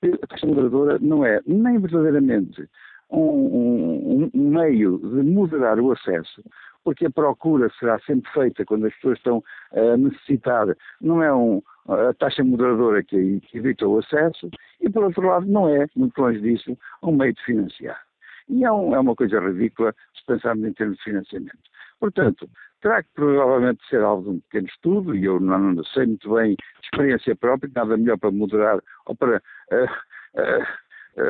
que 0.00 0.18
a 0.22 0.26
taxa 0.26 0.46
moderadora 0.46 0.98
não 1.00 1.24
é 1.24 1.40
nem 1.46 1.78
verdadeiramente 1.78 2.68
um, 3.10 3.18
um, 3.18 4.30
um, 4.32 4.50
meio 4.50 4.98
de 4.98 5.22
moderar 5.22 5.78
o 5.78 5.92
acesso, 5.92 6.42
porque 6.84 7.06
a 7.06 7.10
procura 7.10 7.70
será 7.78 7.98
sempre 8.00 8.30
feita 8.32 8.64
quando 8.64 8.86
as 8.86 8.94
pessoas 8.94 9.18
estão 9.18 9.44
a 9.72 9.96
necessitar, 9.96 10.74
não 11.00 11.22
é 11.22 11.32
um, 11.32 11.62
a 11.88 12.14
taxa 12.14 12.42
moderadora 12.42 13.02
que, 13.02 13.40
que 13.40 13.58
evita 13.58 13.86
o 13.86 13.98
acesso, 13.98 14.50
e 14.80 14.88
por 14.88 15.04
outro 15.04 15.26
lado 15.26 15.46
não 15.46 15.68
é, 15.68 15.86
muito 15.96 16.20
longe 16.20 16.40
disso, 16.40 16.76
um 17.02 17.12
meio 17.12 17.34
de 17.34 17.44
financiar. 17.44 18.00
E 18.48 18.64
é, 18.64 18.72
um, 18.72 18.94
é 18.94 19.00
uma 19.00 19.14
coisa 19.14 19.38
ridícula 19.38 19.94
se 20.14 20.24
pensarmos 20.26 20.66
em 20.66 20.72
termos 20.72 20.96
de 20.98 21.04
financiamento. 21.04 21.70
Portanto, 22.00 22.48
terá 22.80 23.02
que 23.02 23.10
provavelmente 23.14 23.86
ser 23.88 24.02
algo 24.02 24.22
de 24.22 24.28
um 24.30 24.40
pequeno 24.40 24.66
estudo, 24.66 25.14
e 25.14 25.24
eu 25.24 25.38
não, 25.38 25.58
não 25.58 25.84
sei 25.84 26.06
muito 26.06 26.34
bem 26.34 26.54
de 26.54 26.84
experiência 26.84 27.36
própria, 27.36 27.70
nada 27.74 27.96
melhor 27.96 28.18
para 28.18 28.30
moderar 28.30 28.80
ou 29.06 29.14
para 29.14 29.36
uh, 29.36 29.84
uh, 29.84 30.66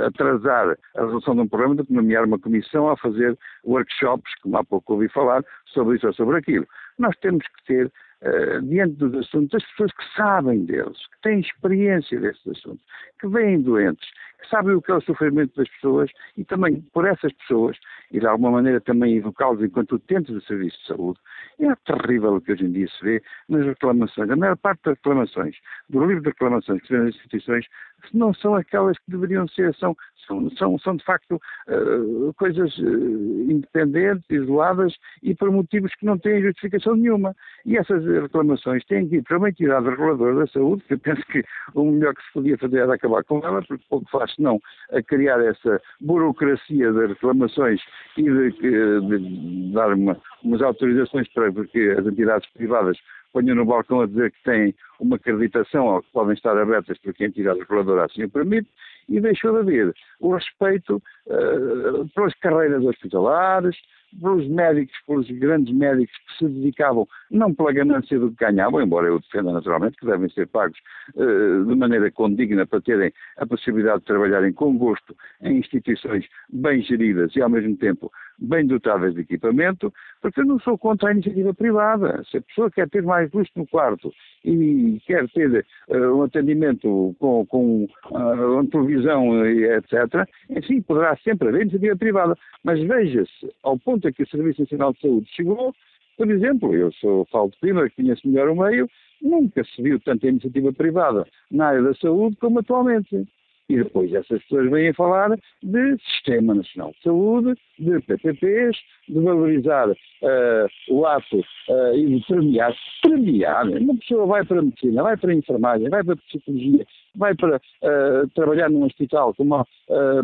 atrasar 0.06 0.76
a 0.96 1.00
resolução 1.02 1.34
de 1.34 1.40
um 1.42 1.48
problema 1.48 1.74
do 1.74 1.84
que 1.84 1.92
nomear 1.92 2.24
uma 2.24 2.38
comissão 2.38 2.88
a 2.88 2.96
fazer 2.96 3.36
workshops, 3.64 4.32
como 4.42 4.56
há 4.56 4.64
pouco 4.64 4.94
ouvi 4.94 5.08
falar, 5.08 5.44
sobre 5.66 5.96
isso 5.96 6.06
ou 6.06 6.12
sobre 6.12 6.38
aquilo. 6.38 6.66
Nós 6.98 7.16
temos 7.18 7.44
que 7.46 7.64
ter 7.66 7.92
Uh, 8.22 8.60
diante 8.60 8.96
dos 8.96 9.14
assuntos, 9.14 9.54
as 9.54 9.70
pessoas 9.70 9.90
que 9.92 10.14
sabem 10.14 10.66
deles, 10.66 10.98
que 11.06 11.22
têm 11.22 11.40
experiência 11.40 12.20
desses 12.20 12.46
assuntos, 12.48 12.84
que 13.18 13.26
veem 13.26 13.62
doentes, 13.62 14.06
que 14.42 14.48
sabem 14.50 14.74
o 14.74 14.82
que 14.82 14.92
é 14.92 14.94
o 14.94 15.00
sofrimento 15.00 15.56
das 15.56 15.70
pessoas 15.70 16.10
e 16.36 16.44
também 16.44 16.82
por 16.92 17.06
essas 17.06 17.32
pessoas, 17.32 17.78
e 18.10 18.20
de 18.20 18.26
alguma 18.26 18.50
maneira 18.50 18.78
também 18.78 19.16
evocá-los 19.16 19.62
enquanto 19.62 19.92
utentes 19.92 20.34
do 20.34 20.42
serviço 20.42 20.78
de 20.80 20.86
saúde. 20.88 21.18
É 21.60 21.74
terrível 21.86 22.34
o 22.34 22.40
que 22.42 22.52
hoje 22.52 22.66
em 22.66 22.72
dia 22.72 22.88
se 22.88 23.02
vê 23.02 23.22
nas 23.48 23.64
reclamações. 23.64 24.30
A 24.30 24.36
maior 24.36 24.56
parte 24.58 24.82
das 24.84 24.96
reclamações, 24.96 25.56
do 25.88 26.04
livro 26.04 26.22
de 26.22 26.28
reclamações 26.28 26.80
que 26.82 26.88
se 26.88 26.92
vê 26.92 26.98
nas 26.98 27.14
instituições, 27.14 27.66
não 28.12 28.32
são 28.34 28.54
aquelas 28.54 28.98
que 28.98 29.10
deveriam 29.10 29.46
ser, 29.48 29.74
são, 29.74 29.96
são, 30.26 30.50
são, 30.50 30.78
são 30.78 30.96
de 30.96 31.04
facto 31.04 31.40
uh, 31.68 32.32
coisas 32.34 32.76
uh, 32.78 33.50
independentes, 33.50 34.24
isoladas 34.30 34.94
e 35.22 35.34
por 35.34 35.50
motivos 35.50 35.94
que 35.94 36.06
não 36.06 36.18
têm 36.18 36.42
justificação 36.42 36.96
nenhuma. 36.96 37.34
E 37.64 37.76
essas 37.76 38.04
reclamações 38.04 38.84
têm 38.86 39.08
que 39.08 39.16
ir 39.16 39.22
para 39.22 39.38
uma 39.38 39.48
entidade 39.48 39.88
reguladora 39.88 40.34
da 40.34 40.46
saúde, 40.46 40.82
que 40.86 40.94
eu 40.94 40.98
penso 40.98 41.22
que 41.26 41.44
o 41.74 41.84
melhor 41.84 42.14
que 42.14 42.22
se 42.22 42.32
podia 42.32 42.58
fazer 42.58 42.78
era 42.78 42.94
acabar 42.94 43.24
com 43.24 43.38
ela, 43.44 43.62
porque 43.62 43.84
pouco 43.88 44.10
faz 44.10 44.32
não 44.38 44.60
a 44.92 45.02
criar 45.02 45.40
essa 45.40 45.80
burocracia 46.00 46.92
de 46.92 47.06
reclamações 47.06 47.80
e 48.16 48.22
de, 48.22 48.50
de 48.52 49.72
dar 49.72 49.92
uma, 49.94 50.16
umas 50.42 50.62
autorizações 50.62 51.28
para 51.32 51.50
que 51.66 51.90
as 51.90 52.06
entidades 52.06 52.48
privadas 52.52 52.96
ponham 53.32 53.54
no 53.54 53.64
balcão 53.64 54.00
a 54.00 54.06
dizer 54.06 54.32
que 54.32 54.42
têm 54.42 54.74
uma 54.98 55.16
acreditação 55.16 55.86
ou 55.86 56.02
que 56.02 56.10
podem 56.12 56.34
estar 56.34 56.56
abertas 56.56 56.98
porque 56.98 57.24
a 57.24 57.54
reguladora 57.54 58.04
assim 58.04 58.24
o 58.24 58.30
permite, 58.30 58.68
e 59.08 59.20
deixou 59.20 59.52
de 59.52 59.58
haver 59.60 59.94
o 60.20 60.34
respeito 60.34 61.02
uh, 61.26 62.08
pelas 62.14 62.34
carreiras 62.34 62.84
hospitalares, 62.84 63.76
pelos 64.20 64.48
médicos, 64.48 64.96
pelos 65.06 65.30
grandes 65.30 65.74
médicos 65.74 66.16
que 66.16 66.38
se 66.38 66.48
dedicavam, 66.48 67.06
não 67.30 67.54
pela 67.54 67.72
ganância 67.72 68.18
do 68.18 68.30
que 68.30 68.44
ganhavam, 68.44 68.82
embora 68.82 69.08
eu 69.08 69.20
defenda 69.20 69.52
naturalmente 69.52 69.96
que 69.96 70.06
devem 70.06 70.28
ser 70.30 70.46
pagos 70.48 70.78
uh, 71.14 71.64
de 71.64 71.74
maneira 71.74 72.10
condigna 72.10 72.66
para 72.66 72.80
terem 72.80 73.12
a 73.36 73.46
possibilidade 73.46 74.00
de 74.00 74.06
trabalharem 74.06 74.52
com 74.52 74.76
gosto 74.76 75.16
em 75.42 75.58
instituições 75.58 76.26
bem 76.52 76.82
geridas 76.82 77.34
e 77.36 77.42
ao 77.42 77.48
mesmo 77.48 77.76
tempo 77.76 78.10
bem 78.40 78.66
dotadas 78.66 79.14
de 79.14 79.20
equipamento, 79.20 79.92
porque 80.22 80.40
eu 80.40 80.46
não 80.46 80.58
sou 80.60 80.78
contra 80.78 81.08
a 81.10 81.12
iniciativa 81.12 81.52
privada. 81.52 82.22
Se 82.30 82.38
a 82.38 82.42
pessoa 82.42 82.70
quer 82.70 82.88
ter 82.88 83.02
mais 83.02 83.30
luz 83.32 83.48
no 83.54 83.66
quarto 83.66 84.12
e 84.44 84.98
quer 85.06 85.28
ter 85.28 85.64
uh, 85.88 86.16
um 86.16 86.22
atendimento 86.22 87.14
com, 87.18 87.44
com 87.46 87.84
uh, 88.10 88.52
uma 88.54 88.66
televisão, 88.66 89.46
etc., 89.46 90.26
enfim, 90.48 90.80
poderá 90.80 91.16
sempre 91.16 91.48
haver 91.48 91.62
iniciativa 91.62 91.96
privada. 91.96 92.36
Mas 92.64 92.80
veja-se, 92.80 93.52
ao 93.62 93.78
ponto 93.78 93.99
a 94.08 94.12
que 94.12 94.22
o 94.22 94.28
Serviço 94.28 94.62
Nacional 94.62 94.92
de 94.92 95.00
Saúde 95.00 95.28
chegou, 95.34 95.74
por 96.20 96.30
exemplo, 96.30 96.74
eu 96.74 96.92
sou 96.92 97.26
Prima, 97.60 97.88
que 97.88 97.96
conheço 97.96 98.28
melhor 98.28 98.50
o 98.50 98.54
meio, 98.54 98.86
nunca 99.22 99.64
se 99.64 99.80
viu 99.80 99.98
tanta 100.00 100.28
iniciativa 100.28 100.70
privada 100.70 101.26
na 101.50 101.68
área 101.68 101.82
da 101.82 101.94
saúde 101.94 102.36
como 102.36 102.58
atualmente. 102.58 103.26
E 103.70 103.76
depois 103.76 104.12
essas 104.12 104.42
pessoas 104.42 104.68
vêm 104.68 104.92
falar 104.92 105.30
de 105.62 105.96
Sistema 105.98 106.54
Nacional 106.54 106.90
de 106.90 107.02
Saúde, 107.02 107.54
de 107.78 108.00
PPPs, 108.00 108.76
de 109.08 109.20
valorizar 109.20 109.88
uh, 109.88 110.66
o 110.90 111.06
ato 111.06 111.38
uh, 111.38 111.94
e 111.94 112.18
de 112.18 112.26
premiar. 112.26 112.74
Premiar. 113.00 113.68
Uma 113.68 113.96
pessoa 113.96 114.26
vai 114.26 114.44
para 114.44 114.58
a 114.58 114.62
medicina, 114.62 115.02
vai 115.02 115.16
para 115.16 115.30
a 115.30 115.34
enfermagem, 115.34 115.88
vai 115.88 116.04
para 116.04 116.14
a 116.14 116.16
psicologia, 116.16 116.86
vai 117.14 117.34
para 117.34 117.56
uh, 117.56 118.28
trabalhar 118.34 118.68
num 118.68 118.84
hospital 118.84 119.32
como 119.34 119.64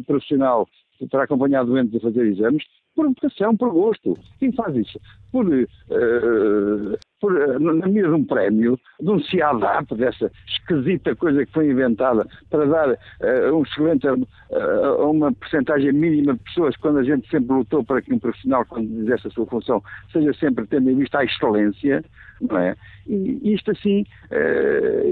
profissional 0.06 0.68
para 1.10 1.22
acompanhar 1.22 1.64
doentes 1.64 1.94
a 1.96 2.00
fazer 2.00 2.26
exames, 2.26 2.64
por 2.96 3.06
vocação, 3.06 3.54
por 3.54 3.70
gosto. 3.70 4.14
Quem 4.40 4.50
faz 4.52 4.74
isso? 4.74 4.98
Por, 5.30 5.46
uh, 5.46 6.98
por 7.20 7.32
uh, 7.32 7.60
na 7.60 7.86
mira 7.86 8.08
de 8.08 8.14
um 8.14 8.24
prémio, 8.24 8.80
de 8.98 9.10
um 9.10 9.20
CIADAP, 9.20 9.94
dessa 9.94 10.32
esquisita 10.48 11.14
coisa 11.14 11.44
que 11.44 11.52
foi 11.52 11.70
inventada 11.70 12.26
para 12.50 12.64
dar 12.64 12.88
uh, 12.90 13.54
um 13.54 13.62
excelente, 13.62 14.08
uh, 14.08 15.10
uma 15.10 15.30
porcentagem 15.32 15.92
mínima 15.92 16.32
de 16.32 16.40
pessoas, 16.40 16.74
quando 16.78 16.98
a 17.00 17.04
gente 17.04 17.28
sempre 17.28 17.54
lutou 17.54 17.84
para 17.84 18.00
que 18.00 18.14
um 18.14 18.18
profissional, 18.18 18.64
quando 18.66 18.90
exerce 19.00 19.28
a 19.28 19.30
sua 19.30 19.46
função, 19.46 19.82
seja 20.10 20.32
sempre 20.32 20.66
tendo 20.66 20.90
em 20.90 20.96
vista 20.96 21.18
a 21.18 21.24
excelência, 21.24 22.02
não 22.40 22.58
é? 22.58 22.74
E 23.06 23.54
isto 23.54 23.70
assim, 23.70 24.04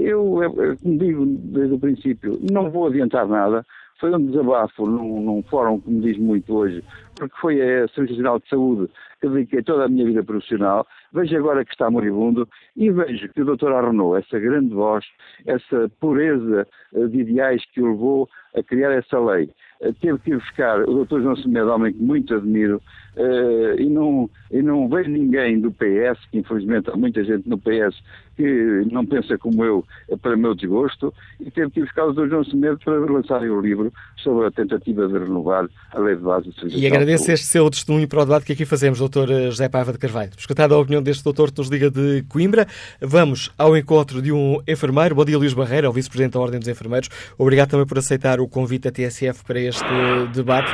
eu, 0.03 0.39
como 0.83 0.97
digo 0.99 1.25
desde 1.25 1.73
o 1.73 1.79
princípio, 1.79 2.39
não 2.51 2.69
vou 2.69 2.87
adiantar 2.87 3.25
nada, 3.27 3.65
foi 3.99 4.13
um 4.13 4.25
desabafo 4.25 4.85
num, 4.85 5.21
num 5.21 5.43
fórum 5.43 5.79
que 5.79 5.89
me 5.89 6.01
diz 6.01 6.17
muito 6.17 6.53
hoje, 6.53 6.83
porque 7.15 7.35
foi 7.39 7.61
a 7.61 7.87
Serviço 7.89 8.19
Nacional 8.21 8.39
de 8.39 8.49
Saúde 8.49 8.89
que 9.25 9.29
dediquei 9.29 9.63
toda 9.63 9.85
a 9.85 9.87
minha 9.87 10.05
vida 10.05 10.23
profissional, 10.23 10.85
vejo 11.11 11.35
agora 11.37 11.65
que 11.65 11.71
está 11.71 11.89
moribundo 11.89 12.47
e 12.75 12.91
vejo 12.91 13.29
que 13.29 13.41
o 13.41 13.55
Dr. 13.55 13.71
Arnaud, 13.71 14.19
essa 14.19 14.39
grande 14.39 14.73
voz, 14.73 15.05
essa 15.45 15.89
pureza 15.99 16.67
eh, 16.93 17.07
de 17.07 17.21
ideais 17.21 17.63
que 17.73 17.81
o 17.81 17.91
levou 17.91 18.29
a 18.55 18.61
criar 18.63 18.91
essa 18.91 19.19
lei, 19.19 19.49
eh, 19.81 19.91
teve 19.99 20.19
que 20.19 20.31
ir 20.31 20.37
buscar 20.37 20.81
o 20.87 21.05
Dr. 21.05 21.21
João 21.21 21.35
Semedo, 21.37 21.71
homem 21.71 21.93
que 21.93 22.01
muito 22.01 22.35
admiro, 22.35 22.81
uh, 23.15 23.79
e, 23.79 23.89
não, 23.89 24.29
e 24.51 24.61
não 24.61 24.87
vejo 24.87 25.09
ninguém 25.09 25.59
do 25.59 25.71
PS, 25.71 26.19
que 26.31 26.39
infelizmente 26.39 26.89
há 26.89 26.95
muita 26.95 27.23
gente 27.23 27.47
no 27.47 27.57
PS 27.57 27.95
que 28.35 28.85
não 28.91 29.05
pensa 29.05 29.37
como 29.37 29.63
eu, 29.63 29.85
para 30.21 30.35
meu 30.35 30.53
desgosto, 30.53 31.13
e 31.39 31.49
teve 31.49 31.71
que 31.71 31.79
ir 31.79 31.83
buscar 31.83 32.05
o 32.05 32.13
Dr. 32.13 32.27
João 32.27 32.43
Semedo 32.43 32.77
para 32.83 32.93
lançarem 32.99 33.49
o 33.49 33.61
livro 33.61 33.93
sobre 34.17 34.47
a 34.47 34.51
tentativa 34.51 35.07
de 35.07 35.17
renovar 35.17 35.67
a 35.91 35.99
lei 35.99 36.15
de 36.15 36.21
base 36.21 36.47
do 36.47 36.53
serviço. 36.53 36.77
E 36.77 36.85
agradeço 36.85 37.31
este 37.31 37.45
seu 37.45 37.69
testemunho 37.69 38.07
para 38.07 38.21
o 38.21 38.25
debate 38.25 38.45
que 38.45 38.53
aqui 38.53 38.65
fazemos, 38.65 38.99
Dr. 38.99 39.14
Dr. 39.15 39.49
José 39.49 39.69
Paiva 39.69 39.93
de 39.93 39.97
Carvalho. 39.97 40.31
Escutada 40.37 40.75
a 40.75 40.77
opinião 40.77 41.01
deste 41.01 41.23
doutor 41.23 41.51
que 41.51 41.59
nos 41.59 41.69
liga 41.69 41.89
de 41.89 42.23
Coimbra, 42.27 42.65
vamos 42.99 43.53
ao 43.57 43.77
encontro 43.77 44.21
de 44.21 44.31
um 44.31 44.59
enfermeiro. 44.67 45.15
Bom 45.15 45.23
dia, 45.23 45.37
Luís 45.37 45.53
Barreira, 45.53 45.89
o 45.89 45.93
Vice-Presidente 45.93 46.33
da 46.33 46.39
Ordem 46.41 46.59
dos 46.59 46.67
Enfermeiros. 46.67 47.09
Obrigado 47.37 47.69
também 47.69 47.87
por 47.87 47.97
aceitar 47.97 48.41
o 48.41 48.47
convite 48.47 48.83
da 48.83 48.91
TSF 48.91 49.45
para 49.45 49.59
este 49.59 49.85
debate. 50.33 50.71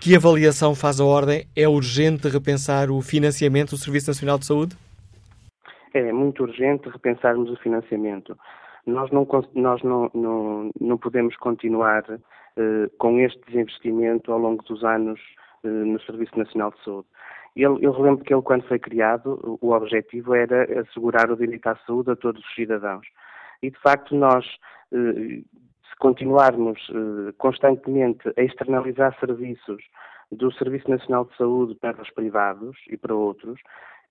Que 0.00 0.14
avaliação 0.14 0.74
faz 0.74 1.00
a 1.00 1.04
Ordem? 1.04 1.46
É 1.56 1.66
urgente 1.66 2.28
repensar 2.28 2.90
o 2.90 3.00
financiamento 3.00 3.70
do 3.70 3.78
Serviço 3.78 4.10
Nacional 4.10 4.38
de 4.38 4.46
Saúde? 4.46 4.76
É 5.94 6.12
muito 6.12 6.42
urgente 6.42 6.90
repensarmos 6.90 7.50
o 7.50 7.56
financiamento. 7.56 8.36
Nós 8.86 9.10
não, 9.10 9.26
nós 9.54 9.82
não, 9.82 10.10
não, 10.14 10.70
não 10.78 10.98
podemos 10.98 11.34
continuar 11.36 12.04
eh, 12.58 12.90
com 12.98 13.18
este 13.20 13.40
desinvestimento 13.46 14.32
ao 14.32 14.38
longo 14.38 14.62
dos 14.64 14.82
anos 14.82 15.20
eh, 15.64 15.68
no 15.68 16.00
Serviço 16.02 16.36
Nacional 16.38 16.72
de 16.72 16.84
Saúde. 16.84 17.06
Ele, 17.56 17.84
eu 17.84 17.92
relembro 17.92 18.24
que 18.24 18.32
ele, 18.32 18.42
quando 18.42 18.66
foi 18.68 18.78
criado, 18.78 19.58
o 19.60 19.72
objetivo 19.72 20.34
era 20.34 20.80
assegurar 20.80 21.30
o 21.30 21.36
direito 21.36 21.66
à 21.66 21.76
saúde 21.86 22.10
a 22.10 22.16
todos 22.16 22.44
os 22.44 22.54
cidadãos. 22.54 23.06
E, 23.62 23.70
de 23.70 23.78
facto, 23.80 24.14
nós, 24.14 24.46
eh, 24.92 25.42
se 25.42 25.96
continuarmos 25.98 26.80
constantemente 27.38 28.32
a 28.36 28.42
externalizar 28.42 29.18
serviços 29.18 29.82
do 30.30 30.52
Serviço 30.52 30.88
Nacional 30.90 31.24
de 31.24 31.36
Saúde 31.36 31.74
para 31.74 32.00
os 32.00 32.10
privados 32.10 32.76
e 32.88 32.96
para 32.96 33.14
outros, 33.14 33.60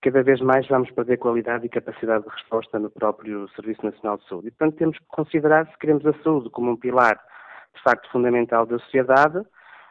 cada 0.02 0.22
vez 0.24 0.40
mais 0.42 0.68
vamos 0.68 0.92
perder 0.92 1.18
qualidade 1.18 1.66
e 1.66 1.70
capacidade 1.70 2.24
de 2.24 2.30
resposta 2.30 2.80
no 2.80 2.90
próprio 2.90 3.48
Serviço 3.50 3.86
Nacional 3.86 4.18
de 4.18 4.28
Saúde. 4.28 4.48
E, 4.48 4.52
portanto, 4.52 4.78
temos 4.78 4.98
que 4.98 5.06
considerar 5.08 5.68
se 5.68 5.78
queremos 5.78 6.06
a 6.06 6.14
saúde 6.24 6.50
como 6.50 6.72
um 6.72 6.78
pilar, 6.78 7.20
de 7.76 7.82
facto, 7.82 8.10
fundamental 8.12 8.66
da 8.66 8.80
sociedade, 8.80 9.46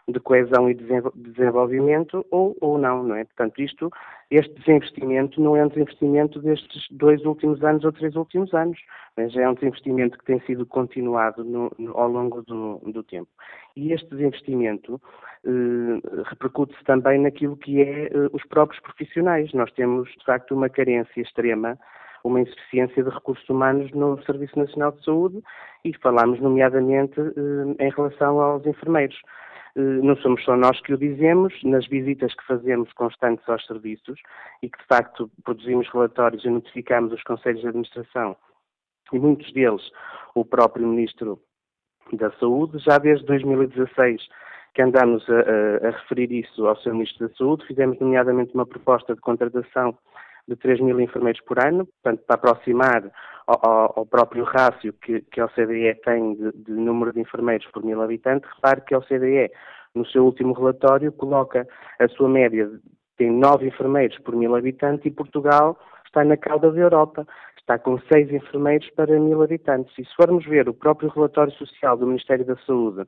de 0.09 0.21
coesão 0.21 0.71
e 0.71 0.75
desenvolvimento 0.75 2.25
ou, 2.31 2.57
ou 2.61 2.79
não, 2.79 3.03
não 3.03 3.17
é? 3.17 3.25
Portanto, 3.25 3.61
isto, 3.61 3.91
este 4.31 4.55
desinvestimento 4.55 5.41
não 5.41 5.57
é 5.57 5.65
um 5.65 5.69
desinvestimento 5.69 6.41
destes 6.41 6.87
dois 6.93 7.25
últimos 7.25 7.63
anos 7.65 7.85
ou 7.85 7.91
três 7.91 8.15
últimos 8.15 8.55
anos, 8.55 8.79
mas 9.17 9.35
é 9.37 9.49
um 9.49 9.55
desinvestimento 9.55 10.17
que 10.17 10.25
tem 10.25 10.41
sido 10.43 10.65
continuado 10.65 11.45
no, 11.45 11.73
no, 11.77 11.99
ao 11.99 12.09
longo 12.09 12.43
do, 12.43 12.79
do, 12.87 13.03
tempo. 13.03 13.29
E 13.75 13.93
este 13.93 14.09
desinvestimento 14.11 15.01
eh, 15.45 16.23
repercute-se 16.25 16.85
também 16.85 17.21
naquilo 17.21 17.57
que 17.57 17.83
é 17.83 18.05
eh, 18.07 18.11
os 18.33 18.45
próprios 18.47 18.81
profissionais. 18.83 19.53
Nós 19.53 19.73
temos, 19.73 20.09
de 20.11 20.25
facto, 20.25 20.55
uma 20.55 20.69
carência 20.69 21.21
extrema 21.21 21.77
uma 22.27 22.41
insuficiência 22.41 23.05
de 23.05 23.11
recursos 23.11 23.49
humanos 23.49 23.91
no 23.93 24.21
Serviço 24.25 24.59
Nacional 24.59 24.91
de 24.91 25.05
Saúde 25.05 25.41
e 25.85 25.97
falamos 25.99 26.41
nomeadamente 26.41 27.21
eh, 27.21 27.85
em 27.85 27.91
relação 27.91 28.41
aos 28.41 28.67
enfermeiros. 28.67 29.17
Eh, 29.77 29.81
não 30.03 30.17
somos 30.17 30.43
só 30.43 30.57
nós 30.57 30.81
que 30.81 30.95
o 30.95 30.99
dizemos, 30.99 31.53
nas 31.63 31.87
visitas 31.87 32.35
que 32.35 32.47
fazemos 32.47 32.91
constantes 32.95 33.47
aos 33.49 33.65
serviços 33.67 34.19
e 34.63 34.71
que 34.71 34.79
de 34.79 34.87
facto 34.87 35.31
produzimos 35.45 35.87
relatórios 35.91 36.45
e 36.45 36.49
notificamos 36.49 37.13
os 37.13 37.23
conselhos 37.23 37.61
de 37.61 37.69
administração 37.69 38.37
e 39.13 39.19
muitos 39.19 39.53
deles 39.53 39.83
o 40.35 40.45
próprio 40.45 40.87
Ministro 40.87 41.41
da 42.13 42.31
Saúde, 42.33 42.79
já 42.79 42.99
desde 42.99 43.27
2016 43.27 44.27
que 44.75 44.83
andamos 44.83 45.25
a, 45.29 45.41
a, 45.41 45.89
a 45.89 45.91
referir 45.91 46.33
isso 46.33 46.67
ao 46.67 46.77
Sr. 46.77 46.93
Ministro 46.93 47.29
da 47.29 47.35
Saúde, 47.35 47.67
fizemos 47.67 47.99
nomeadamente 47.99 48.55
uma 48.55 48.67
proposta 48.67 49.15
de 49.15 49.21
contratação 49.21 49.97
de 50.49 50.57
3 50.57 50.81
mil 50.81 51.01
enfermeiros 51.01 51.41
por 51.43 51.59
ano, 51.59 51.87
portanto, 51.87 52.23
para 52.27 52.37
aproximar 52.37 53.11
ao, 53.47 53.99
ao 53.99 54.07
próprio 54.07 54.45
rácio 54.45 54.93
que, 54.93 55.21
que 55.23 55.41
a 55.41 55.47
OCDE 55.47 55.95
tem 56.05 56.35
de, 56.35 56.53
de, 56.53 56.73
número 56.73 57.13
de 57.13 57.21
enfermeiros 57.21 57.67
por 57.73 57.85
mil 57.85 58.01
habitantes. 58.03 58.51
Repare 58.55 58.83
que 58.83 58.95
a 58.95 58.99
OCDE, 58.99 59.51
no 59.95 60.07
seu 60.07 60.25
último 60.25 60.53
relatório, 60.53 61.13
coloca 61.13 61.67
a 61.99 62.09
sua 62.09 62.29
média, 62.29 62.71
tem 63.17 63.31
9 63.31 63.67
enfermeiros 63.67 64.19
por 64.19 64.37
mil 64.37 64.55
habitantes 64.55 65.07
e 65.07 65.11
Portugal 65.11 65.79
está 66.05 66.25
na 66.25 66.37
cauda 66.37 66.71
da 66.71 66.81
Europa, 66.81 67.27
está 67.59 67.79
com 67.79 67.99
6 67.99 68.33
enfermeiros 68.33 68.89
para 68.91 69.19
mil 69.19 69.43
habitantes. 69.43 69.93
E 69.99 70.05
se 70.05 70.15
formos 70.15 70.45
ver 70.47 70.69
o 70.69 70.75
próprio 70.75 71.11
relatório 71.11 71.53
social 71.55 71.97
do 71.97 72.07
Ministério 72.07 72.45
da 72.45 72.57
Saúde, 72.59 73.07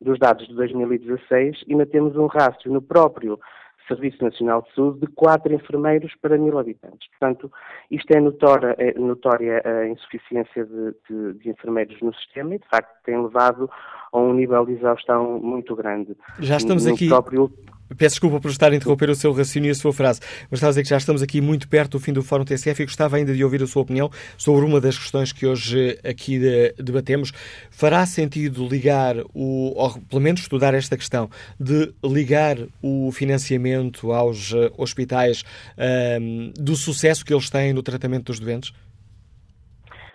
dos 0.00 0.18
dados 0.18 0.46
de 0.46 0.54
2016, 0.54 1.64
ainda 1.68 1.86
temos 1.86 2.16
um 2.16 2.26
rácio 2.26 2.70
no 2.70 2.82
próprio 2.82 3.38
Serviço 3.86 4.22
Nacional 4.22 4.62
de 4.62 4.74
Saúde 4.74 5.00
de 5.00 5.06
quatro 5.08 5.52
enfermeiros 5.52 6.12
para 6.20 6.36
mil 6.36 6.58
habitantes. 6.58 7.08
Portanto, 7.10 7.50
isto 7.90 8.10
é 8.12 8.20
notória, 8.20 8.74
é 8.78 8.98
notória 8.98 9.62
a 9.64 9.88
insuficiência 9.88 10.64
de, 10.64 10.94
de, 11.08 11.38
de, 11.38 11.50
enfermeiros 11.50 12.00
no 12.00 12.14
sistema 12.14 12.54
e, 12.54 12.58
de 12.58 12.68
facto, 12.68 12.90
tem 13.04 13.20
levado 13.20 13.70
a 14.12 14.18
um 14.18 14.34
nível 14.34 14.64
de 14.66 14.72
exaustão 14.72 15.38
muito 15.40 15.74
grande. 15.76 16.16
Já 16.40 16.56
estamos 16.56 16.84
no 16.84 16.94
aqui. 16.94 17.08
Próprio... 17.08 17.50
Peço 17.94 18.14
desculpa 18.14 18.40
por 18.40 18.50
estar 18.50 18.72
a 18.72 18.74
interromper 18.74 19.08
o 19.10 19.14
seu 19.14 19.30
raciocínio 19.30 19.68
e 19.68 19.70
a 19.70 19.74
sua 19.74 19.92
frase, 19.92 20.20
mas 20.50 20.58
estava 20.58 20.70
a 20.70 20.72
dizer 20.72 20.82
que 20.82 20.88
já 20.88 20.96
estamos 20.96 21.22
aqui 21.22 21.40
muito 21.40 21.68
perto 21.68 21.92
do 21.92 22.00
fim 22.00 22.12
do 22.12 22.22
Fórum 22.22 22.44
TCF 22.44 22.82
e 22.82 22.86
gostava 22.86 23.16
ainda 23.16 23.32
de 23.32 23.44
ouvir 23.44 23.62
a 23.62 23.66
sua 23.66 23.82
opinião 23.82 24.10
sobre 24.36 24.64
uma 24.64 24.80
das 24.80 24.98
questões 24.98 25.32
que 25.32 25.46
hoje 25.46 25.96
aqui 26.04 26.40
debatemos. 26.76 27.32
Fará 27.70 28.04
sentido 28.04 28.66
ligar, 28.66 29.16
o, 29.32 29.72
ou 29.76 30.00
pelo 30.10 30.20
menos 30.20 30.40
estudar 30.40 30.74
esta 30.74 30.96
questão, 30.96 31.30
de 31.60 31.94
ligar 32.02 32.56
o 32.82 33.10
financiamento 33.12 34.12
aos 34.12 34.52
eh, 34.52 34.70
hospitais 34.76 35.44
um, 36.20 36.52
do 36.58 36.74
sucesso 36.74 37.24
que 37.24 37.32
eles 37.32 37.48
têm 37.48 37.72
no 37.72 37.82
tratamento 37.82 38.26
dos 38.26 38.40
doentes? 38.40 38.72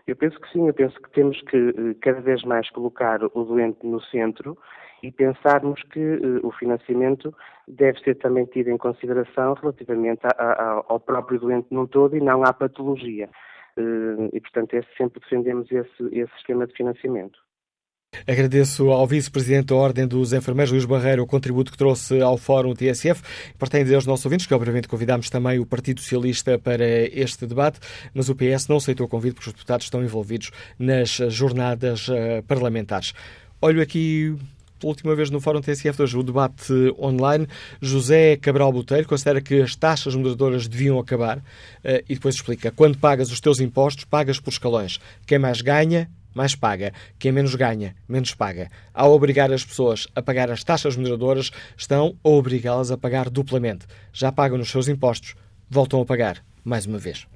Eu 0.05 0.15
penso 0.15 0.39
que 0.41 0.51
sim, 0.51 0.67
eu 0.67 0.73
penso 0.73 0.95
que 1.01 1.09
temos 1.11 1.39
que 1.49 1.57
eh, 1.57 1.95
cada 2.01 2.19
vez 2.19 2.43
mais 2.43 2.69
colocar 2.71 3.23
o 3.23 3.43
doente 3.45 3.79
no 3.85 4.01
centro 4.03 4.57
e 5.03 5.11
pensarmos 5.11 5.81
que 5.91 5.99
uh, 5.99 6.45
o 6.45 6.51
financiamento 6.51 7.33
deve 7.67 7.99
ser 7.99 8.15
também 8.15 8.45
tido 8.45 8.69
em 8.69 8.77
consideração 8.77 9.53
relativamente 9.53 10.21
a, 10.25 10.29
a, 10.29 10.83
ao 10.87 10.99
próprio 10.99 11.39
doente 11.39 11.67
num 11.71 11.87
todo 11.87 12.15
e 12.15 12.21
não 12.21 12.43
à 12.43 12.53
patologia. 12.53 13.29
Uh, 13.77 14.29
e, 14.33 14.39
portanto, 14.41 14.73
esse, 14.73 14.87
sempre 14.97 15.19
defendemos 15.21 15.71
esse, 15.71 16.03
esse 16.11 16.31
sistema 16.33 16.67
de 16.67 16.73
financiamento. 16.73 17.39
Agradeço 18.27 18.89
ao 18.91 19.07
Vice-Presidente 19.07 19.67
da 19.67 19.75
Ordem 19.75 20.05
dos 20.05 20.33
Enfermeiros, 20.33 20.71
Luís 20.71 20.83
Barreiro, 20.83 21.23
o 21.23 21.27
contributo 21.27 21.71
que 21.71 21.77
trouxe 21.77 22.21
ao 22.21 22.37
Fórum 22.37 22.73
TSF. 22.73 23.23
Partem 23.57 23.81
aos 23.95 24.05
nossos 24.05 24.25
ouvintes 24.25 24.45
que, 24.45 24.53
obviamente, 24.53 24.87
convidámos 24.87 25.29
também 25.29 25.59
o 25.59 25.65
Partido 25.65 26.01
Socialista 26.01 26.59
para 26.59 26.85
este 26.85 27.47
debate, 27.47 27.79
mas 28.13 28.27
o 28.27 28.35
PS 28.35 28.67
não 28.67 28.77
aceitou 28.77 29.05
o 29.05 29.09
convite 29.09 29.35
porque 29.35 29.47
os 29.47 29.53
deputados 29.53 29.85
estão 29.85 30.03
envolvidos 30.03 30.51
nas 30.77 31.09
jornadas 31.29 32.09
uh, 32.09 32.43
parlamentares. 32.45 33.13
Olho 33.61 33.81
aqui 33.81 34.35
pela 34.81 34.91
última 34.91 35.15
vez 35.15 35.29
no 35.29 35.39
Fórum 35.39 35.61
TSF 35.61 36.01
hoje 36.01 36.17
o 36.17 36.23
debate 36.23 36.73
online. 36.99 37.47
José 37.79 38.35
Cabral 38.35 38.73
Botelho 38.73 39.07
considera 39.07 39.39
que 39.39 39.61
as 39.61 39.75
taxas 39.75 40.15
moderadoras 40.15 40.67
deviam 40.67 40.99
acabar 40.99 41.37
uh, 41.37 41.41
e 42.09 42.15
depois 42.15 42.35
explica: 42.35 42.71
quando 42.71 42.97
pagas 42.97 43.31
os 43.31 43.39
teus 43.39 43.59
impostos, 43.59 44.05
pagas 44.05 44.39
por 44.39 44.49
escalões. 44.49 44.99
Quem 45.27 45.37
mais 45.37 45.61
ganha, 45.61 46.09
mais 46.33 46.55
paga. 46.55 46.91
Quem 47.19 47.31
menos 47.31 47.53
ganha, 47.53 47.95
menos 48.09 48.33
paga. 48.33 48.69
Ao 48.93 49.11
obrigar 49.11 49.53
as 49.53 49.63
pessoas 49.63 50.07
a 50.15 50.21
pagar 50.21 50.49
as 50.49 50.63
taxas 50.63 50.97
moderadoras, 50.97 51.51
estão 51.77 52.15
a 52.23 52.29
obrigá-las 52.29 52.89
a 52.89 52.97
pagar 52.97 53.29
duplamente. 53.29 53.85
Já 54.11 54.31
pagam 54.31 54.57
nos 54.57 54.71
seus 54.71 54.87
impostos, 54.87 55.35
voltam 55.69 56.01
a 56.01 56.05
pagar 56.05 56.43
mais 56.63 56.85
uma 56.85 56.97
vez. 56.97 57.27